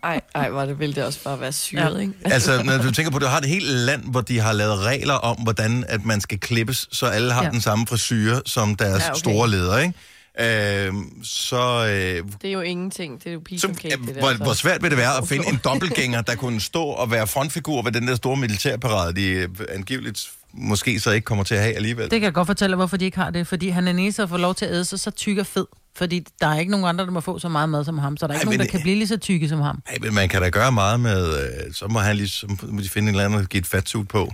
Ej, 0.04 0.22
ej, 0.36 0.50
var 0.50 0.66
det 0.66 0.80
ville 0.80 0.96
det 0.96 1.04
også 1.04 1.20
bare 1.24 1.40
være 1.40 1.52
syret, 1.52 1.96
Ja. 1.96 2.00
ikke? 2.02 2.14
Altså, 2.36 2.64
når 2.64 2.78
du 2.78 2.92
tænker 2.92 3.12
på, 3.12 3.18
at 3.18 3.22
du 3.22 3.28
har 3.28 3.38
et 3.38 3.46
helt 3.46 3.68
land, 3.70 4.04
hvor 4.04 4.22
de 4.22 4.40
har 4.40 4.54
lavet 4.54 4.80
regler 4.80 5.14
om, 5.14 5.38
hvordan 5.38 5.86
at 5.88 6.06
man 6.06 6.22
skal 6.22 6.40
klippes, 6.40 6.88
så 6.92 7.06
alle 7.06 7.34
har 7.34 7.42
ja. 7.42 7.46
Ja. 7.48 7.52
den 7.52 7.62
samme 7.62 7.88
frisyr 7.88 8.40
som 8.46 8.76
deres 8.76 8.90
ja, 8.90 8.96
Ja, 8.96 9.04
okay. 9.04 9.10
okay. 9.12 9.20
store 9.20 9.50
leder, 9.50 9.78
ikke? 9.78 9.94
Øhm, 10.40 11.24
så, 11.24 11.86
øh, 11.86 12.32
Det 12.42 12.48
er 12.48 12.52
jo 12.52 12.62
ingenting. 12.62 13.20
Det 13.24 13.30
er 13.30 13.34
jo 13.34 13.40
piece 13.46 13.62
så 13.62 13.68
of 13.68 13.76
cake, 13.76 13.98
det 13.98 14.16
der. 14.16 14.20
hvor, 14.22 14.32
så. 14.32 14.44
hvor 14.44 14.54
svært 14.54 14.84
vil 14.84 14.90
det 14.90 14.98
være 14.98 15.18
at 15.18 15.28
finde 15.32 15.48
en 15.50 15.60
dobbeltgænger, 15.64 16.22
der 16.22 16.36
kunne 16.36 16.62
stå 16.62 16.84
og 16.84 17.12
være 17.12 17.28
frontfigur 17.28 17.82
ved 17.82 17.92
den 17.92 18.08
der 18.08 18.16
store 18.16 18.38
militærparade, 18.38 19.16
de 19.16 19.28
øh, 19.28 19.50
angiveligt 19.70 20.30
måske 20.54 21.00
så 21.00 21.12
ikke 21.12 21.26
kommer 21.26 21.44
til 21.44 21.56
at 21.56 21.62
have 21.62 21.76
alligevel. 21.76 22.04
det 22.04 22.12
kan 22.12 22.24
jeg 22.24 22.34
godt 22.34 22.46
fortælle, 22.48 22.76
hvorfor 22.76 22.98
de 22.98 23.06
ikke 23.06 23.18
har 23.18 23.30
det. 23.30 23.48
Fordi 23.48 23.70
han 23.70 23.88
er 23.88 23.92
eneste, 23.92 24.22
der 24.22 24.28
får 24.28 24.38
lov 24.38 24.56
til 24.56 24.66
at 24.66 24.72
æde 24.72 24.86
sig 24.86 25.00
så 25.00 25.12
tyk 25.12 25.38
og 25.38 25.46
fed. 25.46 25.66
Fordi 25.96 26.26
der 26.42 26.48
er 26.48 26.60
ikke 26.60 26.72
nogen 26.72 26.86
andre, 26.86 27.06
der 27.06 27.12
må 27.12 27.22
få 27.22 27.40
så 27.40 27.50
meget 27.50 27.70
mad 27.70 27.86
som 27.86 27.98
ham. 27.98 28.18
Så 28.18 28.28
der 28.28 28.34
er 28.34 28.38
Ej, 28.38 28.42
ikke 28.42 28.46
nogen, 28.46 28.60
der 28.60 28.66
kan 28.66 28.82
blive 28.82 28.96
lige 28.96 29.08
så 29.08 29.18
tykke 29.18 29.50
som 29.50 29.60
ham. 29.60 29.82
Ej, 29.88 29.98
men 30.02 30.14
man 30.14 30.30
kan 30.30 30.42
da 30.42 30.50
gøre 30.50 30.72
meget 30.72 31.00
med, 31.00 31.40
øh, 31.40 31.74
så 31.74 31.88
må 31.88 32.00
han 32.00 32.16
lige, 32.16 32.30
så 32.30 32.48
må 32.68 32.82
de 32.82 32.90
finde 32.90 33.10
en 33.10 33.16
eller 33.16 33.26
anden, 33.26 33.40
der 33.40 33.46
give 33.46 33.60
et 33.60 33.68
fatsuit 33.68 34.08
på. 34.08 34.34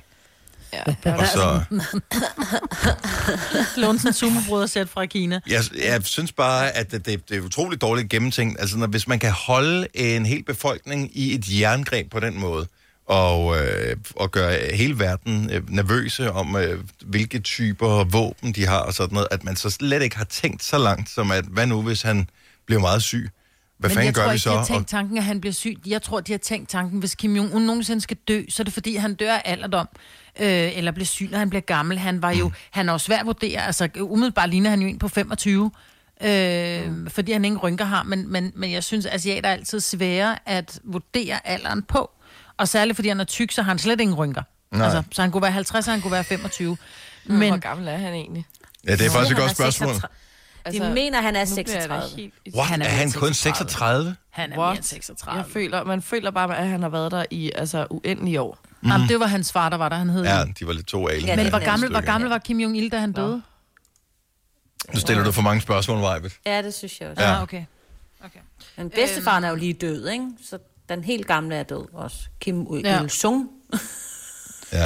Ja, 0.73 1.13
Og 1.17 1.27
så, 1.27 1.63
Låne 3.77 3.99
sådan 3.99 4.07
en 4.09 4.13
sumobrødersæt 4.13 4.89
fra 4.89 5.05
Kina. 5.05 5.39
jeg, 5.47 5.63
jeg 5.83 6.01
synes 6.03 6.31
bare, 6.31 6.71
at 6.71 6.91
det, 6.91 7.05
det, 7.05 7.29
det 7.29 7.37
er 7.37 7.41
utroligt 7.41 7.81
dårligt 7.81 8.09
gennemtænkt. 8.09 8.59
Altså, 8.59 8.77
når, 8.77 8.87
hvis 8.87 9.07
man 9.07 9.19
kan 9.19 9.31
holde 9.31 9.87
en 9.93 10.25
hel 10.25 10.43
befolkning 10.43 11.17
i 11.17 11.35
et 11.35 11.59
jerngreb 11.59 12.11
på 12.11 12.19
den 12.19 12.39
måde, 12.39 12.67
og, 13.05 13.57
øh, 13.57 13.97
og 14.15 14.31
gøre 14.31 14.75
hele 14.75 14.99
verden 14.99 15.49
øh, 15.53 15.69
nervøse 15.69 16.31
om, 16.31 16.55
øh, 16.55 16.83
hvilke 17.01 17.39
typer 17.39 18.03
våben 18.03 18.51
de 18.51 18.65
har 18.65 18.79
og 18.79 18.93
sådan 18.93 19.13
noget, 19.13 19.27
at 19.31 19.43
man 19.43 19.55
så 19.55 19.69
slet 19.69 20.01
ikke 20.01 20.17
har 20.17 20.25
tænkt 20.25 20.63
så 20.63 20.77
langt, 20.77 21.09
som 21.09 21.31
at, 21.31 21.45
hvad 21.45 21.67
nu, 21.67 21.81
hvis 21.81 22.01
han 22.01 22.29
bliver 22.65 22.81
meget 22.81 23.03
syg? 23.03 23.29
Hvad 23.83 23.89
Men 23.89 23.95
fanden 23.95 24.05
jeg 24.05 24.13
gør 24.13 24.21
tror 24.21 24.29
vi 24.29 24.35
ikke, 24.35 24.43
så? 24.43 24.49
de 24.51 24.57
har 24.57 24.65
tænkt 24.65 24.87
tanken, 24.87 25.17
at 25.17 25.23
han 25.23 25.41
bliver 25.41 25.53
syg. 25.53 25.77
Jeg 25.85 26.01
tror, 26.01 26.19
de 26.19 26.31
har 26.31 26.37
tænkt 26.37 26.69
tanken, 26.69 26.99
hvis 26.99 27.15
Kim 27.15 27.35
Jong-un 27.35 27.59
nogensinde 27.59 28.01
skal 28.01 28.17
dø, 28.27 28.43
så 28.49 28.61
er 28.61 28.65
det 28.65 28.73
fordi, 28.73 28.95
han 28.95 29.13
dør 29.13 29.33
af 29.33 29.41
alderdom. 29.45 29.87
Øh, 30.39 30.77
eller 30.77 30.91
bliver 30.91 31.05
syg, 31.05 31.27
når 31.31 31.37
han 31.37 31.49
bliver 31.49 31.61
gammel. 31.61 31.99
Han 31.99 32.21
var 32.21 32.31
jo, 32.31 32.51
han 32.71 32.89
er 32.89 32.93
jo 32.93 32.97
svær 32.97 33.17
at 33.19 33.25
vurdere. 33.25 33.65
Altså, 33.65 33.89
umiddelbart 33.99 34.49
ligner 34.49 34.69
han 34.69 34.81
jo 34.81 34.87
en 34.87 34.99
på 34.99 35.07
25. 35.07 35.71
Øh, 36.23 36.91
fordi 37.07 37.31
han 37.31 37.45
ingen 37.45 37.59
rynker 37.59 37.85
har. 37.85 38.03
Men, 38.03 38.31
men, 38.31 38.51
men 38.55 38.71
jeg 38.71 38.83
synes, 38.83 39.05
at 39.05 39.15
asiater 39.15 39.49
er 39.49 39.53
altid 39.53 39.79
svære 39.79 40.37
at 40.45 40.79
vurdere 40.83 41.47
alderen 41.47 41.81
på. 41.81 42.11
Og 42.57 42.67
særligt 42.67 42.95
fordi 42.95 43.07
han 43.07 43.19
er 43.19 43.23
tyk, 43.23 43.51
så 43.51 43.61
har 43.61 43.71
han 43.71 43.79
slet 43.79 44.01
ingen 44.01 44.15
rynker. 44.15 44.43
Nej. 44.71 44.85
Altså, 44.85 45.03
så 45.11 45.21
han 45.21 45.31
kunne 45.31 45.41
være 45.41 45.51
50, 45.51 45.87
og 45.87 45.93
han 45.93 46.01
kunne 46.01 46.11
være 46.11 46.23
25. 46.23 46.77
Men... 47.25 47.49
Hvor 47.49 47.57
gammel 47.57 47.87
er 47.87 47.97
han 47.97 48.13
egentlig? 48.13 48.45
ja, 48.87 48.91
det 48.91 49.05
er 49.05 49.09
faktisk 49.09 49.31
et 49.31 49.37
godt 49.37 49.51
spørgsmål. 49.51 49.89
36. 49.89 50.09
De 50.71 50.93
mener, 50.93 51.21
han 51.21 51.35
er 51.35 51.45
nu 51.49 51.55
bliver 51.63 51.79
jeg 51.79 51.89
da 51.89 51.99
36. 51.99 52.21
helt 52.45 52.55
What? 52.55 52.67
Han 52.67 52.81
er 52.81 52.85
Er 52.85 52.89
han 52.89 53.07
mere 53.07 53.19
kun 53.19 53.33
36? 53.33 54.15
han 54.29 54.51
er 54.53 54.57
What? 54.57 54.67
mere 54.69 54.75
end 54.75 54.83
36. 54.83 55.37
Jeg 55.37 55.45
føler, 55.53 55.83
man 55.83 56.01
føler 56.01 56.31
bare, 56.31 56.57
at 56.57 56.67
han 56.67 56.81
har 56.81 56.89
været 56.89 57.11
der 57.11 57.25
i 57.31 57.51
altså, 57.55 57.87
uendelige 57.89 58.41
år. 58.41 58.57
Mm. 58.81 58.89
Jamen, 58.89 59.09
det 59.09 59.19
var 59.19 59.25
hans 59.27 59.51
far, 59.51 59.69
der 59.69 59.77
var 59.77 59.89
der. 59.89 59.95
Han 59.95 60.09
hed 60.09 60.23
Ja, 60.23 60.43
de 60.59 60.67
var 60.67 60.73
lidt 60.73 60.87
to 60.87 61.07
alien. 61.07 61.25
Ja, 61.25 61.35
Men 61.35 61.49
hvor 61.49 61.65
gammel, 61.65 61.89
hvor 61.91 62.01
gammel 62.01 62.29
var 62.29 62.37
Kim 62.37 62.59
Jong-il, 62.59 62.89
da 62.89 62.97
han 62.99 63.11
døde? 63.11 63.41
Nu 64.93 64.99
stiller 64.99 65.23
du 65.23 65.31
for 65.31 65.41
mange 65.41 65.61
spørgsmål, 65.61 66.01
Vejbet. 66.01 66.33
Ja, 66.45 66.61
det 66.61 66.73
synes 66.73 67.01
jeg 67.01 67.09
også. 67.09 67.23
Ja. 67.23 67.35
Ah, 67.35 67.41
okay. 67.43 67.63
okay. 68.25 68.39
Men 68.77 68.89
bedstefaren 68.89 69.43
er 69.43 69.49
jo 69.49 69.55
lige 69.55 69.73
død, 69.73 70.07
ikke? 70.09 70.25
Så 70.49 70.57
den 70.89 71.03
helt 71.03 71.27
gamle 71.27 71.55
er 71.55 71.63
død 71.63 71.85
også. 71.93 72.17
Kim 72.41 72.67
Ja. 72.83 73.03
Il-sung. 73.03 73.49
Ja. 74.71 74.85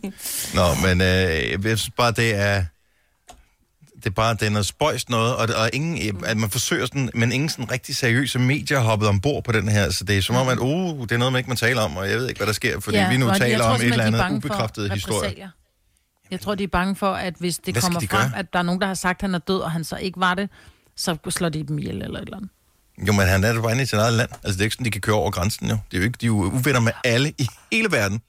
Nå, 0.54 0.74
men 0.86 1.00
øh, 1.00 1.66
jeg 1.66 1.78
synes 1.78 1.90
bare, 1.96 2.12
det 2.12 2.34
er... 2.34 2.64
Det 4.04 4.06
er 4.06 4.14
bare, 4.14 4.34
det 4.34 4.42
er 4.42 4.50
noget 4.50 4.66
spøjst 4.66 5.10
noget, 5.10 5.36
og, 5.36 5.48
og 5.56 5.70
ingen, 5.72 6.24
at 6.26 6.36
man 6.36 6.50
forsøger 6.50 6.86
sådan, 6.86 7.10
men 7.14 7.32
ingen 7.32 7.48
sådan 7.48 7.70
rigtig 7.70 7.96
seriøse 7.96 8.38
medier 8.38 8.78
har 8.78 8.84
hoppet 8.84 9.08
ombord 9.08 9.44
på 9.44 9.52
den 9.52 9.68
her, 9.68 9.90
så 9.90 10.04
det 10.04 10.18
er 10.18 10.22
som 10.22 10.36
om, 10.36 10.48
at 10.48 10.58
uh, 10.58 11.02
det 11.02 11.12
er 11.12 11.16
noget, 11.18 11.32
man 11.32 11.38
ikke 11.40 11.50
må 11.50 11.56
tale 11.56 11.80
om, 11.80 11.96
og 11.96 12.10
jeg 12.10 12.18
ved 12.18 12.28
ikke, 12.28 12.38
hvad 12.38 12.46
der 12.46 12.52
sker, 12.52 12.80
fordi 12.80 12.96
ja, 12.96 13.10
vi 13.10 13.16
nu 13.16 13.28
jeg 13.28 13.38
taler 13.38 13.58
tror 13.58 13.66
om 13.66 13.80
et 13.80 13.82
eller 13.82 14.04
er 14.04 14.22
andet 14.24 14.36
ubekræftet 14.36 14.92
historie. 14.92 15.50
Jeg 16.30 16.40
tror, 16.40 16.54
de 16.54 16.64
er 16.64 16.68
bange 16.68 16.96
for, 16.96 17.12
at 17.12 17.34
hvis 17.38 17.58
det 17.58 17.74
Hvad 17.74 17.82
kommer 17.82 18.00
de 18.00 18.08
frem, 18.08 18.30
gøre? 18.30 18.38
at 18.38 18.52
der 18.52 18.58
er 18.58 18.62
nogen, 18.62 18.80
der 18.80 18.86
har 18.86 18.94
sagt, 18.94 19.16
at 19.16 19.22
han 19.22 19.34
er 19.34 19.38
død, 19.38 19.58
og 19.58 19.70
han 19.70 19.84
så 19.84 19.96
ikke 19.96 20.20
var 20.20 20.34
det, 20.34 20.50
så 20.96 21.16
slår 21.28 21.48
de 21.48 21.62
dem 21.62 21.78
ihjel 21.78 22.02
eller 22.02 22.18
et 22.18 22.24
eller 22.24 22.36
andet. 22.36 22.50
Jo, 23.06 23.12
men 23.12 23.26
han 23.26 23.44
er 23.44 23.54
jo 23.54 23.62
bare 23.62 23.72
inde 23.72 23.82
i 23.82 23.86
sit 23.86 23.98
eget 23.98 24.12
land. 24.12 24.30
Altså, 24.32 24.52
det 24.52 24.60
er 24.60 24.64
ikke 24.64 24.74
sådan, 24.74 24.84
de 24.84 24.90
kan 24.90 25.00
køre 25.00 25.16
over 25.16 25.30
grænsen, 25.30 25.68
jo. 25.68 25.78
Det 25.90 25.96
er 25.96 26.00
jo 26.00 26.04
ikke, 26.04 26.16
de 26.20 26.26
er 26.26 26.28
jo 26.28 26.34
uvenner 26.34 26.80
med 26.80 26.92
alle 27.04 27.32
i 27.38 27.48
hele 27.72 27.92
verden. 27.92 28.20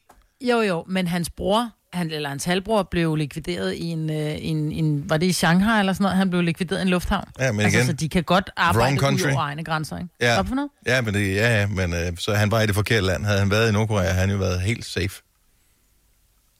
Jo, 0.41 0.61
jo, 0.61 0.85
men 0.87 1.07
hans 1.07 1.29
bror, 1.29 1.69
han, 1.93 2.11
eller 2.11 2.29
hans 2.29 2.43
halvbror, 2.43 2.83
blev 2.83 3.15
likvideret 3.15 3.73
i 3.73 3.83
en, 3.83 4.09
øh, 4.09 4.35
en, 4.39 4.71
en, 4.71 5.09
var 5.09 5.17
det 5.17 5.25
i 5.25 5.33
Shanghai 5.33 5.79
eller 5.79 5.93
sådan 5.93 6.03
noget? 6.03 6.17
Han 6.17 6.29
blev 6.29 6.41
likvideret 6.41 6.79
i 6.79 6.81
en 6.81 6.87
lufthavn. 6.87 7.27
Ja, 7.39 7.51
men 7.51 7.61
altså, 7.61 7.77
igen, 7.77 7.87
så 7.87 7.93
de 7.93 8.09
kan 8.09 8.23
godt 8.23 8.49
arbejde 8.57 8.95
ud 9.13 9.21
over 9.31 9.39
egne 9.39 9.63
grænser, 9.63 9.97
ikke? 9.97 10.09
Ja. 10.21 10.41
For 10.41 10.55
noget? 10.55 10.69
Ja, 10.85 11.01
men, 11.01 11.13
det, 11.13 11.35
ja, 11.35 11.59
ja, 11.59 11.67
men 11.67 11.93
øh, 11.93 12.17
så 12.17 12.33
han 12.33 12.49
bare 12.49 12.63
i 12.63 12.67
det 12.67 12.75
forkerte 12.75 13.05
land. 13.05 13.25
Havde 13.25 13.39
han 13.39 13.51
været 13.51 13.69
i 13.69 13.71
Nordkorea, 13.71 14.03
havde 14.03 14.15
han 14.15 14.31
jo 14.31 14.37
været 14.37 14.61
helt 14.61 14.85
safe. 14.85 15.21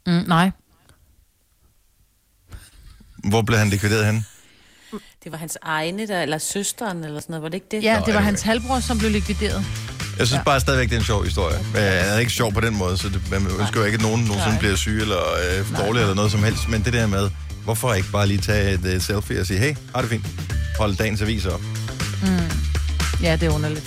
Mm, 0.08 0.24
nej. 0.28 0.52
Hvor 3.30 3.42
blev 3.42 3.58
han 3.60 3.70
likvideret 3.70 4.06
hen? 4.06 4.26
Det 5.24 5.32
var 5.32 5.38
hans 5.38 5.58
egne, 5.62 6.08
der, 6.08 6.22
eller 6.22 6.38
søsteren, 6.38 7.04
eller 7.04 7.20
sådan 7.20 7.34
noget, 7.34 7.44
var 7.44 7.50
det 7.50 7.56
ikke 7.56 7.68
det? 7.72 7.84
Ja, 7.84 8.02
det 8.06 8.14
var 8.14 8.20
hans 8.20 8.42
halvbror, 8.42 8.80
som 8.80 8.98
blev 8.98 9.12
likvideret. 9.12 9.66
Jeg 10.22 10.28
synes 10.28 10.40
ja. 10.40 10.44
bare 10.44 10.60
stadigvæk, 10.60 10.90
det 10.90 10.96
er 10.96 11.00
en 11.00 11.06
sjov 11.06 11.24
historie. 11.24 11.58
Men 11.74 11.82
han 11.82 12.14
er 12.16 12.18
ikke 12.18 12.32
sjov 12.32 12.54
på 12.54 12.62
den 12.62 12.78
måde, 12.78 12.98
så 12.98 13.10
det, 13.10 13.22
man 13.32 13.42
ønsker 13.60 13.80
jo 13.80 13.86
ikke, 13.86 13.96
at 13.96 14.02
nogen 14.02 14.22
nogensinde 14.24 14.58
bliver 14.60 14.76
syge 14.76 15.02
eller 15.02 15.18
øh, 15.18 15.78
dårlig 15.78 16.02
eller 16.02 16.16
noget 16.16 16.32
som 16.32 16.44
helst. 16.44 16.70
Men 16.70 16.84
det 16.86 16.94
der 16.94 17.08
med, 17.08 17.30
hvorfor 17.64 17.94
ikke 17.94 18.12
bare 18.12 18.28
lige 18.28 18.42
tage 18.42 18.74
et 18.74 18.96
uh, 18.96 19.02
selfie 19.02 19.40
og 19.40 19.46
sige, 19.46 19.60
hey, 19.60 19.76
har 19.96 20.02
det 20.02 20.10
fint. 20.10 20.26
Hold 20.78 20.96
dagens 20.96 21.22
avis 21.22 21.46
op. 21.46 21.62
Ja, 23.24 23.36
det 23.36 23.44
er 23.44 23.50
underligt. 23.50 23.86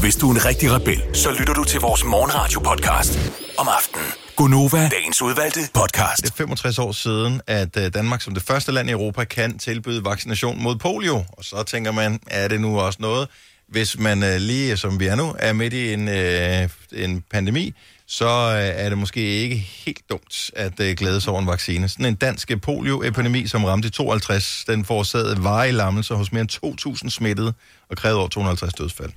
Hvis 0.00 0.16
du 0.16 0.30
er 0.30 0.34
en 0.34 0.44
rigtig 0.44 0.72
rebel, 0.72 1.02
så 1.12 1.30
lytter 1.38 1.54
du 1.54 1.64
til 1.64 1.80
vores 1.80 2.04
morgenradio-podcast 2.04 3.18
om 3.58 3.68
aftenen. 3.68 4.06
Gunova, 4.36 4.88
dagens 4.88 5.22
udvalgte 5.22 5.60
podcast. 5.74 6.22
Det 6.22 6.30
er 6.30 6.34
65 6.36 6.78
år 6.78 6.92
siden, 6.92 7.40
at 7.46 7.76
øh, 7.76 7.94
Danmark 7.94 8.22
som 8.22 8.34
det 8.34 8.42
første 8.42 8.72
land 8.72 8.88
i 8.88 8.92
Europa 8.92 9.24
kan 9.24 9.58
tilbyde 9.58 10.04
vaccination 10.04 10.62
mod 10.62 10.76
polio. 10.76 11.16
Og 11.16 11.44
så 11.44 11.62
tænker 11.62 11.92
man, 11.92 12.20
er 12.26 12.48
det 12.48 12.60
nu 12.60 12.80
også 12.80 12.98
noget? 13.02 13.28
Hvis 13.72 13.98
man 13.98 14.22
øh, 14.22 14.36
lige 14.36 14.76
som 14.76 15.00
vi 15.00 15.06
er 15.06 15.14
nu, 15.14 15.36
er 15.38 15.52
midt 15.52 15.72
i 15.72 15.92
en, 15.92 16.08
øh, 16.08 16.68
en 16.92 17.20
pandemi, 17.30 17.74
så 18.06 18.26
øh, 18.26 18.84
er 18.84 18.88
det 18.88 18.98
måske 18.98 19.20
ikke 19.20 19.56
helt 19.56 20.02
dumt 20.10 20.50
at 20.56 20.80
øh, 20.80 20.96
glæde 20.96 21.20
sig 21.20 21.30
over 21.32 21.40
en 21.40 21.46
vaccine. 21.48 21.88
Sådan 21.88 22.06
en 22.06 22.14
dansk 22.14 22.60
polioepidemi, 22.62 23.46
som 23.46 23.64
ramte 23.64 23.88
i 23.88 23.90
52, 23.90 24.64
den 24.68 24.84
forårsagede 24.84 25.44
varige 25.44 25.72
lammelser 25.72 26.14
hos 26.14 26.32
mere 26.32 26.40
end 26.40 26.96
2.000 27.04 27.10
smittede 27.10 27.52
og 27.88 27.96
krævede 27.96 28.18
over 28.18 28.28
250 28.28 28.74
dødsfald. 28.74 29.10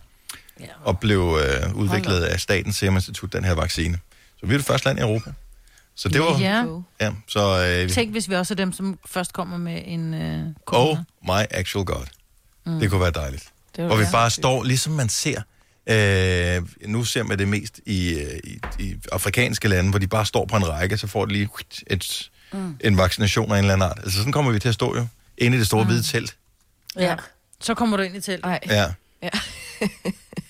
Ja. 0.59 0.65
Og 0.83 0.99
blev 0.99 1.39
øh, 1.43 1.75
udviklet 1.75 2.21
af 2.21 2.39
Statens 2.39 2.75
Serum 2.75 2.95
Institut, 2.95 3.33
den 3.33 3.43
her 3.43 3.53
vaccine. 3.53 3.99
Så 4.39 4.45
vi 4.45 4.53
er 4.53 4.57
det 4.57 4.65
første 4.67 4.87
land 4.87 4.99
i 4.99 5.01
Europa. 5.01 5.31
Så 5.95 6.09
det 6.09 6.21
var... 6.21 6.39
Ja. 6.39 6.65
Ja, 7.01 7.11
så... 7.27 7.65
Øh, 7.83 7.89
Tænk, 7.89 8.11
hvis 8.11 8.29
vi 8.29 8.35
også 8.35 8.53
er 8.53 8.55
dem, 8.55 8.73
som 8.73 8.99
først 9.05 9.33
kommer 9.33 9.57
med 9.57 9.81
en 9.85 10.13
øh, 10.13 10.39
Oh 10.45 10.53
corona. 10.65 11.03
my 11.21 11.45
actual 11.51 11.85
god. 11.85 12.05
Mm. 12.65 12.79
Det 12.79 12.89
kunne 12.89 13.01
være 13.01 13.11
dejligt. 13.11 13.43
Det 13.75 13.85
Hvor 13.85 13.95
vi 13.95 14.03
ja. 14.03 14.11
bare 14.11 14.29
står, 14.29 14.63
ligesom 14.63 14.93
man 14.93 15.09
ser, 15.09 15.41
øh, 15.87 16.89
nu 16.89 17.03
ser 17.03 17.23
man 17.23 17.39
det 17.39 17.47
mest 17.47 17.79
i, 17.85 18.13
øh, 18.13 18.39
i, 18.43 18.59
i 18.79 18.95
afrikanske 19.11 19.67
lande, 19.67 19.89
hvor 19.89 19.99
de 19.99 20.07
bare 20.07 20.25
står 20.25 20.45
på 20.45 20.55
en 20.55 20.69
række, 20.69 20.97
så 20.97 21.07
får 21.07 21.25
de 21.25 21.33
lige 21.33 21.49
et, 21.87 22.29
mm. 22.53 22.77
en 22.79 22.97
vaccination 22.97 23.51
af 23.51 23.55
en 23.57 23.63
eller 23.63 23.73
anden 23.73 23.89
art. 23.89 23.99
Altså 24.03 24.17
sådan 24.17 24.31
kommer 24.31 24.51
vi 24.51 24.59
til 24.59 24.67
at 24.67 24.73
stå 24.73 24.95
jo, 24.97 25.07
inde 25.37 25.57
i 25.57 25.59
det 25.59 25.67
store 25.67 25.83
mm. 25.83 25.87
hvide 25.87 26.03
telt. 26.03 26.35
Ja. 26.99 27.15
Så 27.59 27.73
kommer 27.73 27.97
du 27.97 28.03
ind 28.03 28.15
i 28.15 28.21
teltet. 28.21 28.45
Ej. 28.45 28.59
Ja. 28.69 28.85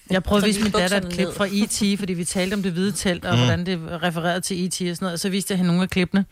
Jeg 0.10 0.24
prøvede 0.24 0.46
at 0.46 0.48
vise 0.48 0.62
min 0.62 0.72
datter 0.72 0.98
et 0.98 1.14
klip 1.14 1.28
fra 1.38 1.48
E.T., 1.52 2.00
fordi 2.00 2.14
vi 2.14 2.26
talte 2.26 2.54
om 2.54 2.64
det 2.64 2.72
hvide 2.72 2.92
telt, 2.92 3.26
og 3.26 3.34
mm. 3.34 3.40
hvordan 3.40 3.66
det 3.66 3.80
refererede 4.04 4.42
til 4.42 4.66
E.T. 4.66 4.72
og 4.72 4.96
sådan 4.96 4.98
noget. 5.02 5.14
Og 5.14 5.20
så 5.20 5.30
viste 5.30 5.52
jeg 5.52 5.58
hende 5.58 5.68
nogle 5.68 5.84
af 5.84 5.90
klippene. 5.90 6.26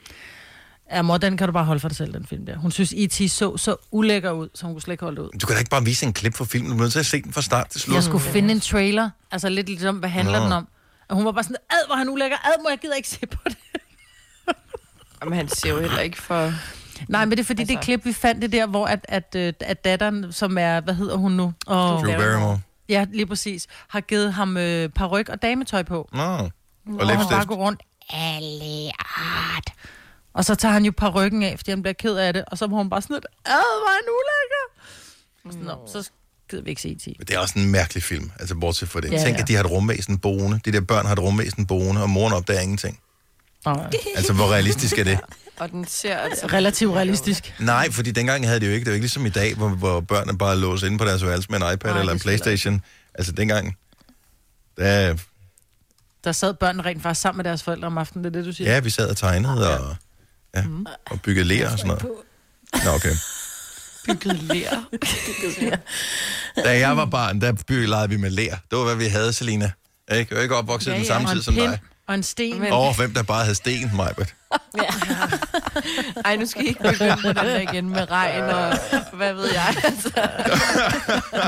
Ja, 0.91 1.01
mor, 1.01 1.17
den 1.17 1.37
kan 1.37 1.47
du 1.47 1.51
bare 1.51 1.65
holde 1.65 1.79
for 1.79 1.87
dig 1.87 1.97
selv, 1.97 2.13
den 2.13 2.25
film 2.25 2.45
der. 2.45 2.57
Hun 2.57 2.71
synes, 2.71 2.93
E.T. 2.97 3.31
så 3.31 3.57
så 3.57 3.75
ulækker 3.91 4.31
ud, 4.31 4.49
så 4.55 4.65
hun 4.65 4.73
kunne 4.75 4.81
slet 4.81 4.93
ikke 4.93 5.03
holde 5.03 5.15
det 5.21 5.27
ud. 5.27 5.29
Du 5.41 5.45
kan 5.47 5.53
da 5.55 5.59
ikke 5.59 5.69
bare 5.69 5.83
vise 5.83 6.05
en 6.05 6.13
klip 6.13 6.35
fra 6.35 6.45
filmen, 6.45 6.71
du 6.71 6.77
er 6.77 6.81
nødt 6.81 6.91
til 6.91 6.99
at 6.99 7.05
se 7.05 7.21
den 7.21 7.33
fra 7.33 7.41
start 7.41 7.69
til 7.69 7.81
slut. 7.81 7.95
Jeg 7.95 8.03
skulle 8.03 8.23
finde 8.23 8.51
en 8.51 8.59
trailer, 8.59 9.09
altså 9.31 9.49
lidt 9.49 9.67
ligesom, 9.67 9.95
hvad 9.97 10.09
handler 10.09 10.37
Nå. 10.39 10.43
den 10.45 10.53
om? 10.53 10.67
Og 11.09 11.15
hun 11.15 11.25
var 11.25 11.31
bare 11.31 11.43
sådan, 11.43 11.55
ad, 11.69 11.87
hvor 11.87 11.95
han 11.95 12.09
ulækker, 12.09 12.37
ad, 12.37 12.63
må 12.63 12.69
jeg 12.69 12.77
gider 12.79 12.95
ikke 12.95 13.09
se 13.09 13.19
på 13.27 13.39
det. 13.45 13.57
Jamen, 15.21 15.37
han 15.37 15.47
ser 15.47 15.69
jo 15.69 15.79
heller 15.79 15.99
ikke 15.99 16.21
for... 16.21 16.53
Nej, 17.09 17.25
men 17.25 17.31
det 17.31 17.39
er 17.39 17.43
fordi, 17.43 17.61
altså... 17.61 17.75
det 17.75 17.83
klip, 17.83 18.05
vi 18.05 18.13
fandt 18.13 18.41
det 18.41 18.51
der, 18.51 18.65
hvor 18.67 18.85
at, 18.87 19.05
at, 19.09 19.35
øh, 19.37 19.53
at 19.59 19.83
datteren, 19.83 20.31
som 20.33 20.57
er, 20.57 20.81
hvad 20.81 20.93
hedder 20.93 21.15
hun 21.15 21.31
nu? 21.31 21.53
Oh, 21.67 22.01
Drew 22.01 22.17
Barrymore. 22.17 22.59
ja, 22.89 23.05
lige 23.13 23.25
præcis, 23.25 23.67
har 23.87 24.01
givet 24.01 24.33
ham 24.33 24.57
øh, 24.57 24.89
paryk 24.89 25.29
og 25.29 25.41
dametøj 25.41 25.83
på. 25.83 26.09
Nå. 26.13 26.21
Og 26.21 26.27
Og 26.39 26.49
han 26.87 27.07
læbstift. 27.07 27.29
bare 27.29 27.45
går 27.45 27.55
rundt, 27.55 27.81
alle 28.09 28.91
art. 29.00 29.74
Og 30.33 30.46
så 30.46 30.55
tager 30.55 30.74
han 30.74 30.85
jo 30.85 30.91
parykken 30.98 31.43
af, 31.43 31.53
fordi 31.57 31.72
han 31.72 31.81
bliver 31.81 31.93
ked 31.93 32.15
af 32.15 32.33
det. 32.33 32.43
Og 32.48 32.57
så 32.57 32.67
må 32.67 32.77
hun 32.77 32.89
bare 32.89 33.01
sådan 33.01 33.13
lidt, 33.13 33.25
ad, 33.46 33.51
hvor 33.51 33.89
er 33.89 33.93
han 33.93 34.03
ulækker. 34.19 34.63
Sådan, 35.51 35.65
Nå, 35.65 35.87
så 35.87 36.09
gider 36.50 36.63
vi 36.63 36.69
ikke 36.69 36.81
se 36.81 36.89
i 36.89 37.15
Men 37.17 37.27
det 37.27 37.35
er 37.35 37.39
også 37.39 37.59
en 37.59 37.72
mærkelig 37.72 38.03
film, 38.03 38.31
altså 38.39 38.55
bortset 38.55 38.89
fra 38.89 39.01
det. 39.01 39.11
Ja, 39.11 39.17
Tænk, 39.24 39.37
ja. 39.37 39.41
at 39.41 39.48
de 39.48 39.53
har 39.53 39.63
et 39.63 39.72
rumvæsen 39.72 40.17
boende. 40.17 40.59
De 40.65 40.72
der 40.72 40.81
børn 40.81 41.05
har 41.05 41.13
et 41.13 41.19
rumvæsen 41.19 41.65
boende, 41.65 42.01
og 42.01 42.09
moren 42.09 42.33
opdager 42.33 42.61
ingenting. 42.61 43.00
Altså, 44.15 44.33
hvor 44.33 44.51
realistisk 44.51 44.98
er 44.98 45.03
det? 45.03 45.19
Og 45.59 45.72
den 45.72 45.85
ser 45.87 46.17
altså... 46.17 46.48
Relativt 46.48 46.93
realistisk. 46.93 47.53
Nej, 47.59 47.91
fordi 47.91 48.11
dengang 48.11 48.48
havde 48.48 48.59
de 48.59 48.65
jo 48.65 48.72
ikke, 48.72 48.85
det 48.85 48.91
var 48.91 48.93
ikke 48.93 49.03
ligesom 49.03 49.25
i 49.25 49.29
dag, 49.29 49.55
hvor, 49.55 49.69
hvor 49.69 50.00
børnene 50.00 50.37
bare 50.37 50.57
låser 50.57 50.87
inde 50.87 50.98
på 50.98 51.05
deres 51.05 51.25
værelse 51.25 51.51
med 51.51 51.61
en 51.61 51.74
iPad 51.74 51.91
Nej, 51.91 52.00
eller 52.00 52.13
en 52.13 52.19
Playstation. 52.19 52.81
Altså 53.13 53.31
dengang, 53.31 53.77
der, 54.77 55.17
Der 56.24 56.31
sad 56.31 56.53
børnene 56.53 56.83
rent 56.83 57.03
faktisk 57.03 57.22
sammen 57.22 57.37
med 57.37 57.43
deres 57.43 57.63
forældre 57.63 57.87
om 57.87 57.98
aftenen, 57.98 58.24
det 58.24 58.35
er 58.35 58.39
det, 58.39 58.46
du 58.46 58.51
siger? 58.51 58.74
ja, 58.74 58.79
vi 58.79 58.89
sad 58.89 59.09
og 59.09 59.17
tegnede 59.17 59.79
og, 59.79 59.96
ja, 60.55 60.63
og 61.05 61.22
byggede 61.22 61.48
ler 61.48 61.72
og 61.72 61.79
sådan 61.79 61.87
noget. 61.87 62.05
Nå, 62.85 62.92
okay. 62.92 63.16
bygget 64.05 64.44
lær. 64.44 64.83
Da 66.66 66.79
jeg 66.79 66.98
var 66.98 67.05
barn, 67.05 67.42
der 67.42 67.51
byggede 67.68 67.87
legede 67.87 68.09
vi 68.09 68.18
med 68.18 68.29
ler. 68.29 68.55
Det 68.72 68.77
var, 68.77 68.83
hvad 68.83 68.96
vi 68.96 69.05
havde, 69.05 69.33
Selina. 69.33 69.72
Ikke? 70.11 70.27
Jeg 70.35 70.39
er 70.39 70.44
ikke 70.44 70.55
opvokset 70.55 70.92
ja, 70.92 70.98
den 70.98 71.05
samme 71.05 71.29
tid 71.33 71.42
som 71.42 71.53
pind 71.53 71.68
dig. 71.68 71.79
og 72.07 72.16
en 72.16 72.24
sten. 72.24 72.59
Men- 72.59 72.72
Over 72.72 72.94
hvem, 72.94 73.13
der 73.13 73.24
bare 73.24 73.42
havde 73.44 73.55
sten, 73.55 73.92
Majbert. 73.96 74.33
Ej, 76.25 76.35
nu 76.35 76.46
skal 76.46 76.63
I 76.63 76.68
ikke 76.68 76.83
begynde 76.83 77.18
på 77.22 77.27
den 77.27 77.35
der 77.35 77.59
igen 77.59 77.89
med 77.89 78.11
regn 78.11 78.44
og 78.44 78.77
hvad 79.18 79.33
ved 79.33 79.51
jeg. 79.53 79.75
Altså. 79.83 80.11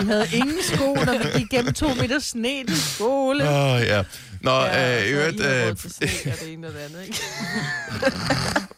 Vi 0.01 0.07
havde 0.07 0.27
ingen 0.33 0.57
sko, 0.73 0.93
når 0.93 1.17
vi 1.17 1.39
gik 1.39 1.49
gennem 1.49 1.73
to 1.73 1.93
meter 1.93 2.19
sne 2.19 2.65
til 2.67 2.81
skole. 2.81 3.49
Åh, 3.49 3.73
oh, 3.75 3.81
ja. 3.81 4.03
Nå, 4.41 4.51
Ja, 4.61 4.99
øh, 5.01 5.05
i 5.07 5.09
øvrigt, 5.09 5.39
øh, 5.41 5.75
det 6.01 6.53
ene 6.53 6.67
og 6.67 6.73
det 6.73 6.79
andet, 6.79 7.03
ikke? 7.03 7.21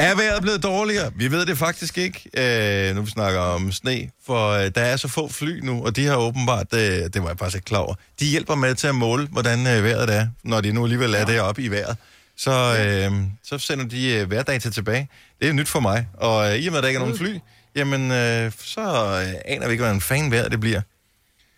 Er 0.00 0.14
vejret 0.14 0.42
blevet 0.42 0.62
dårligere? 0.62 1.12
Vi 1.14 1.30
ved 1.30 1.46
det 1.46 1.58
faktisk 1.58 1.98
ikke, 1.98 2.30
øh, 2.34 2.96
nu 2.96 3.02
vi 3.02 3.10
snakker 3.10 3.40
om 3.40 3.72
sne, 3.72 4.10
for 4.26 4.50
øh, 4.50 4.70
der 4.74 4.80
er 4.80 4.96
så 4.96 5.08
få 5.08 5.28
fly 5.28 5.60
nu, 5.60 5.84
og 5.84 5.96
de 5.96 6.06
har 6.06 6.16
åbenbart, 6.16 6.66
øh, 6.74 6.80
det 6.80 7.22
var 7.22 7.28
jeg 7.28 7.38
faktisk 7.38 7.56
ikke 7.56 7.64
klar 7.64 7.78
over, 7.78 7.94
de 8.20 8.24
hjælper 8.26 8.54
med 8.54 8.74
til 8.74 8.86
at 8.86 8.94
måle, 8.94 9.26
hvordan 9.26 9.66
øh, 9.66 9.84
vejret 9.84 10.10
er, 10.10 10.26
når 10.44 10.60
de 10.60 10.72
nu 10.72 10.84
alligevel 10.84 11.14
er 11.14 11.24
deroppe 11.24 11.62
i 11.62 11.68
vejret. 11.68 11.96
Så, 12.36 12.50
øh, 12.50 13.12
så 13.42 13.58
sender 13.58 13.84
de 13.84 14.12
øh, 14.12 14.30
vejrdata 14.30 14.70
tilbage. 14.70 15.08
Det 15.40 15.48
er 15.48 15.52
nyt 15.52 15.68
for 15.68 15.80
mig, 15.80 16.08
og 16.14 16.52
øh, 16.52 16.58
i 16.58 16.66
og 16.66 16.72
med, 16.72 16.78
at 16.78 16.82
der 16.82 16.88
ikke 16.88 16.98
er 16.98 17.02
nogen 17.04 17.18
fly, 17.18 17.38
jamen, 17.76 18.12
øh, 18.12 18.52
så 18.64 18.80
øh, 18.80 19.34
aner 19.44 19.66
vi 19.66 19.72
ikke, 19.72 19.84
hvordan 19.84 20.00
fan 20.00 20.30
vejret 20.30 20.52
det 20.52 20.60
bliver. 20.60 20.80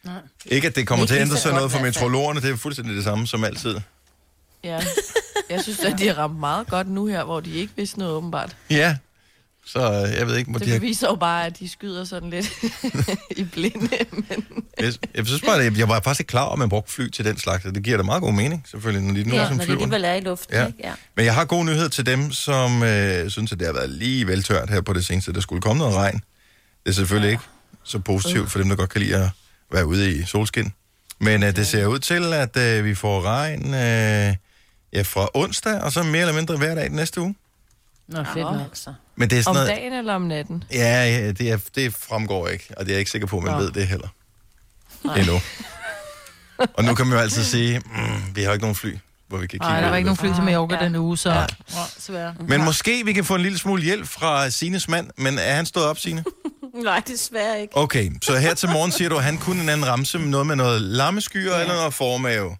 Nej. 0.05 0.15
Ikke, 0.47 0.69
at 0.69 0.77
det 0.77 0.87
kommer 0.87 1.05
Ikke 1.05 1.15
til 1.15 1.17
at 1.17 1.23
ændre 1.23 1.37
sig 1.37 1.53
noget 1.53 1.73
for 1.73 1.81
meteorologerne, 1.81 2.41
det 2.41 2.51
er 2.51 2.57
fuldstændig 2.57 2.97
det 2.97 3.05
samme 3.05 3.27
som 3.27 3.45
altid. 3.45 3.77
Ja. 4.65 4.79
Jeg 5.51 5.63
synes, 5.63 5.79
at 5.81 5.99
de 5.99 6.07
har 6.09 6.15
ramt 6.15 6.41
meget 6.41 6.67
godt 6.67 6.89
nu 6.91 7.07
her, 7.07 7.25
hvor 7.25 7.41
de 7.41 7.51
ikke 7.51 7.73
vidste 7.77 7.99
noget 7.99 8.15
åbenbart. 8.15 8.57
Ja, 8.71 8.97
så 9.67 9.79
øh, 9.93 10.19
jeg 10.19 10.27
ved 10.27 10.37
ikke, 10.37 10.51
hvor 10.51 10.59
Det 10.59 10.67
de 10.67 10.73
har 10.73 10.79
beviser 10.79 11.07
jo 11.09 11.15
bare, 11.15 11.47
at 11.47 11.59
de 11.59 11.69
skyder 11.69 12.05
sådan 12.05 12.31
lidt 12.31 12.53
i 13.37 13.45
blinde. 13.45 13.79
Men 14.11 14.45
Jeg, 14.81 14.93
jeg 15.15 15.27
synes 15.27 15.43
bare, 15.43 15.63
at 15.65 15.79
jeg 15.79 15.89
var 15.89 16.01
faktisk 16.01 16.21
ikke 16.21 16.31
klar 16.31 16.43
over, 16.43 16.53
at 16.53 16.59
man 16.59 16.69
brugte 16.69 16.93
fly 16.93 17.09
til 17.09 17.25
den 17.25 17.39
slags, 17.39 17.65
og 17.65 17.75
det 17.75 17.83
giver 17.83 17.97
da 17.97 18.03
meget 18.03 18.23
god 18.23 18.33
mening, 18.33 18.65
selvfølgelig, 18.71 19.07
når 19.13 19.15
de 19.23 19.29
nu 19.29 19.35
Ja, 19.35 19.47
som 19.47 19.57
når 19.57 19.59
de 19.61 19.67
flyver. 19.67 19.81
alligevel 19.81 20.05
er 20.05 20.15
i 20.15 20.21
luften, 20.21 20.55
Ja. 20.57 20.67
ikke? 20.67 20.79
Ja. 20.85 20.93
Men 21.17 21.25
jeg 21.25 21.35
har 21.35 21.45
god 21.45 21.65
nyhed 21.65 21.89
til 21.89 22.07
dem, 22.07 22.33
som 22.33 22.83
øh, 22.83 23.31
synes, 23.31 23.53
at 23.53 23.59
det 23.59 23.67
har 23.67 23.75
været 23.75 23.91
lige 23.91 24.27
vel 24.27 24.43
tørt 24.43 24.71
her 24.71 24.81
på 24.81 24.93
det 24.93 25.05
seneste. 25.05 25.33
Der 25.33 25.41
skulle 25.41 25.63
komme 25.63 25.79
noget 25.79 25.95
regn. 25.97 26.15
Det 26.85 26.91
er 26.91 26.93
selvfølgelig 26.93 27.31
ikke 27.31 27.43
så 27.85 27.99
positivt 27.99 28.51
for 28.51 28.59
dem, 28.59 28.69
der 28.69 28.77
godt 28.77 28.91
kan 28.91 29.01
lide 29.03 29.17
at 29.17 29.29
være 29.73 29.87
ude 29.87 30.13
i 30.13 30.25
solskin. 30.25 30.73
Men 31.21 31.43
øh, 31.43 31.57
det 31.57 31.67
ser 31.67 31.87
ud 31.87 31.99
til, 31.99 32.33
at 32.35 32.57
øh, 32.57 32.85
vi 32.85 32.95
får 32.95 33.23
regn 33.23 33.75
øh, 33.75 34.35
ja, 34.93 35.03
fra 35.03 35.29
onsdag, 35.35 35.81
og 35.81 35.93
så 35.93 36.03
mere 36.03 36.21
eller 36.21 36.35
mindre 36.35 36.57
hver 36.57 36.75
dag 36.75 36.85
den 36.85 36.97
næste 36.97 37.21
uge. 37.21 37.35
Nå, 38.09 38.25
fedt. 38.25 38.37
Nok. 38.37 38.61
altså. 38.61 38.95
Men 39.17 39.31
det 39.31 39.39
er 39.39 39.43
sådan 39.43 39.51
om 39.51 39.55
noget... 39.67 39.69
dagen 39.69 39.93
eller 39.93 40.15
om 40.15 40.23
natten? 40.23 40.65
Ja, 40.73 41.05
ja 41.07 41.33
det, 41.33 41.51
er, 41.51 41.59
det 41.75 41.95
fremgår 41.95 42.49
ikke, 42.49 42.75
og 42.77 42.85
det 42.85 42.91
er 42.91 42.95
jeg 42.95 42.99
ikke 42.99 43.11
sikker 43.11 43.27
på, 43.29 43.37
at 43.37 43.43
man 43.43 43.53
Nå. 43.53 43.59
ved 43.59 43.71
det 43.71 43.87
heller. 43.87 44.09
Endnu. 45.17 45.41
og 46.75 46.85
nu 46.85 46.95
kan 46.95 47.07
man 47.07 47.17
jo 47.19 47.23
altid 47.23 47.45
sige, 47.45 47.79
mm, 47.79 48.23
vi 48.37 48.43
har 48.43 48.53
ikke 48.53 48.63
nogen 48.63 48.75
fly, 48.75 48.97
hvor 49.29 49.39
vi 49.39 49.43
kan 49.43 49.49
kigge 49.49 49.67
Nej, 49.67 49.81
der 49.81 49.89
var 49.89 49.97
ikke 49.97 50.07
nogen 50.07 50.17
fly 50.17 50.35
til 50.35 50.43
Mallorca 50.43 50.75
Ja. 50.75 50.85
denne 50.85 51.01
uge, 51.01 51.19
så... 51.19 51.31
Ja. 51.31 51.47
Ja. 52.09 52.33
Men 52.49 52.65
måske 52.65 53.05
vi 53.05 53.13
kan 53.13 53.25
få 53.25 53.35
en 53.35 53.41
lille 53.41 53.59
smule 53.59 53.83
hjælp 53.83 54.09
fra 54.09 54.51
Sines 54.51 54.89
mand, 54.89 55.11
men 55.17 55.39
er 55.39 55.55
han 55.55 55.67
stået 55.67 55.87
op, 55.87 55.99
Sine? 55.99 56.25
Nej, 56.85 57.03
desværre 57.07 57.61
ikke. 57.63 57.77
Okay, 57.77 58.11
så 58.23 58.37
her 58.37 58.55
til 58.55 58.69
morgen 58.69 58.93
siger 58.93 59.09
du, 59.09 59.17
at 59.17 59.25
han 59.25 59.39
kunne 59.39 59.63
en 59.63 59.69
anden 59.69 59.87
ramse 59.87 60.19
med 60.19 60.29
noget 60.29 60.47
med 60.47 60.57
noget 60.57 60.83
lammeskyer 60.83 61.55
ja. 61.55 61.61
eller 61.61 61.75
noget 61.75 61.95
formave. 61.95 62.57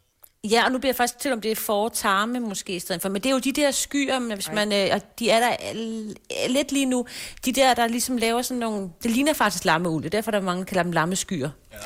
Ja, 0.51 0.65
og 0.65 0.73
nu 0.73 0.79
bliver 0.79 0.89
jeg 0.89 0.97
faktisk 0.97 1.19
til, 1.19 1.33
om 1.33 1.41
det 1.41 1.51
er 1.51 1.57
for 1.57 1.89
tarme 1.89 2.41
måske 2.41 2.77
i 2.77 2.79
stedet 2.79 3.03
for. 3.03 3.09
Men 3.09 3.23
det 3.23 3.29
er 3.29 3.33
jo 3.33 3.39
de 3.39 3.53
der 3.53 3.71
skyer, 3.71 4.19
men 4.19 4.33
hvis 4.33 4.53
man, 4.53 4.73
øh, 4.73 4.89
og 4.93 5.01
de 5.19 5.31
er 5.31 5.41
der 5.41 5.57
øh, 5.75 6.51
lidt 6.51 6.73
lige 6.73 6.87
nu. 6.87 7.07
De 7.45 7.53
der, 7.53 7.75
der 7.75 7.87
ligesom 7.87 8.17
laver 8.17 8.43
sådan 8.43 8.59
nogle... 8.59 8.89
Det 9.03 9.11
ligner 9.11 9.33
faktisk 9.33 9.65
lammeuld, 9.65 10.03
det 10.03 10.15
er 10.15 10.19
derfor, 10.19 10.31
der 10.31 10.39
er 10.39 10.43
mange, 10.43 10.61
der 10.61 10.65
kalder 10.67 10.83
dem 10.83 10.93
lammeskyer. 10.93 11.51
Ja. 11.73 11.77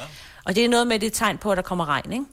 Og 0.45 0.55
det 0.55 0.65
er 0.65 0.69
noget 0.69 0.87
med 0.87 0.99
det 0.99 1.13
tegn 1.13 1.39
på, 1.39 1.51
at 1.51 1.57
der 1.57 1.63
kommer 1.63 1.89
regn, 1.89 2.13
ikke? 2.13 2.25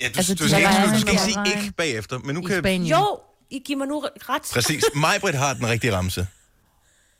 Ja, 0.00 0.08
du, 0.08 0.12
Altså, 0.16 0.34
du 0.34 0.44
de 0.44 0.48
skal, 0.48 0.60
ikke, 0.60 0.94
du 0.94 1.00
skal 1.00 1.10
ikke 1.12 1.22
sige 1.22 1.56
ikke 1.56 1.72
bagefter, 1.76 2.18
men 2.18 2.34
nu 2.34 2.40
I 2.40 2.44
kan... 2.44 2.58
Spanien. 2.58 2.86
Jo, 2.86 3.20
I 3.50 3.58
giver 3.64 3.78
mig 3.78 3.88
nu 3.88 3.98
ret. 4.28 4.42
Præcis. 4.52 4.84
Majbrit 4.94 5.34
har 5.34 5.54
den 5.54 5.68
rigtige 5.68 5.96
ramse. 5.96 6.26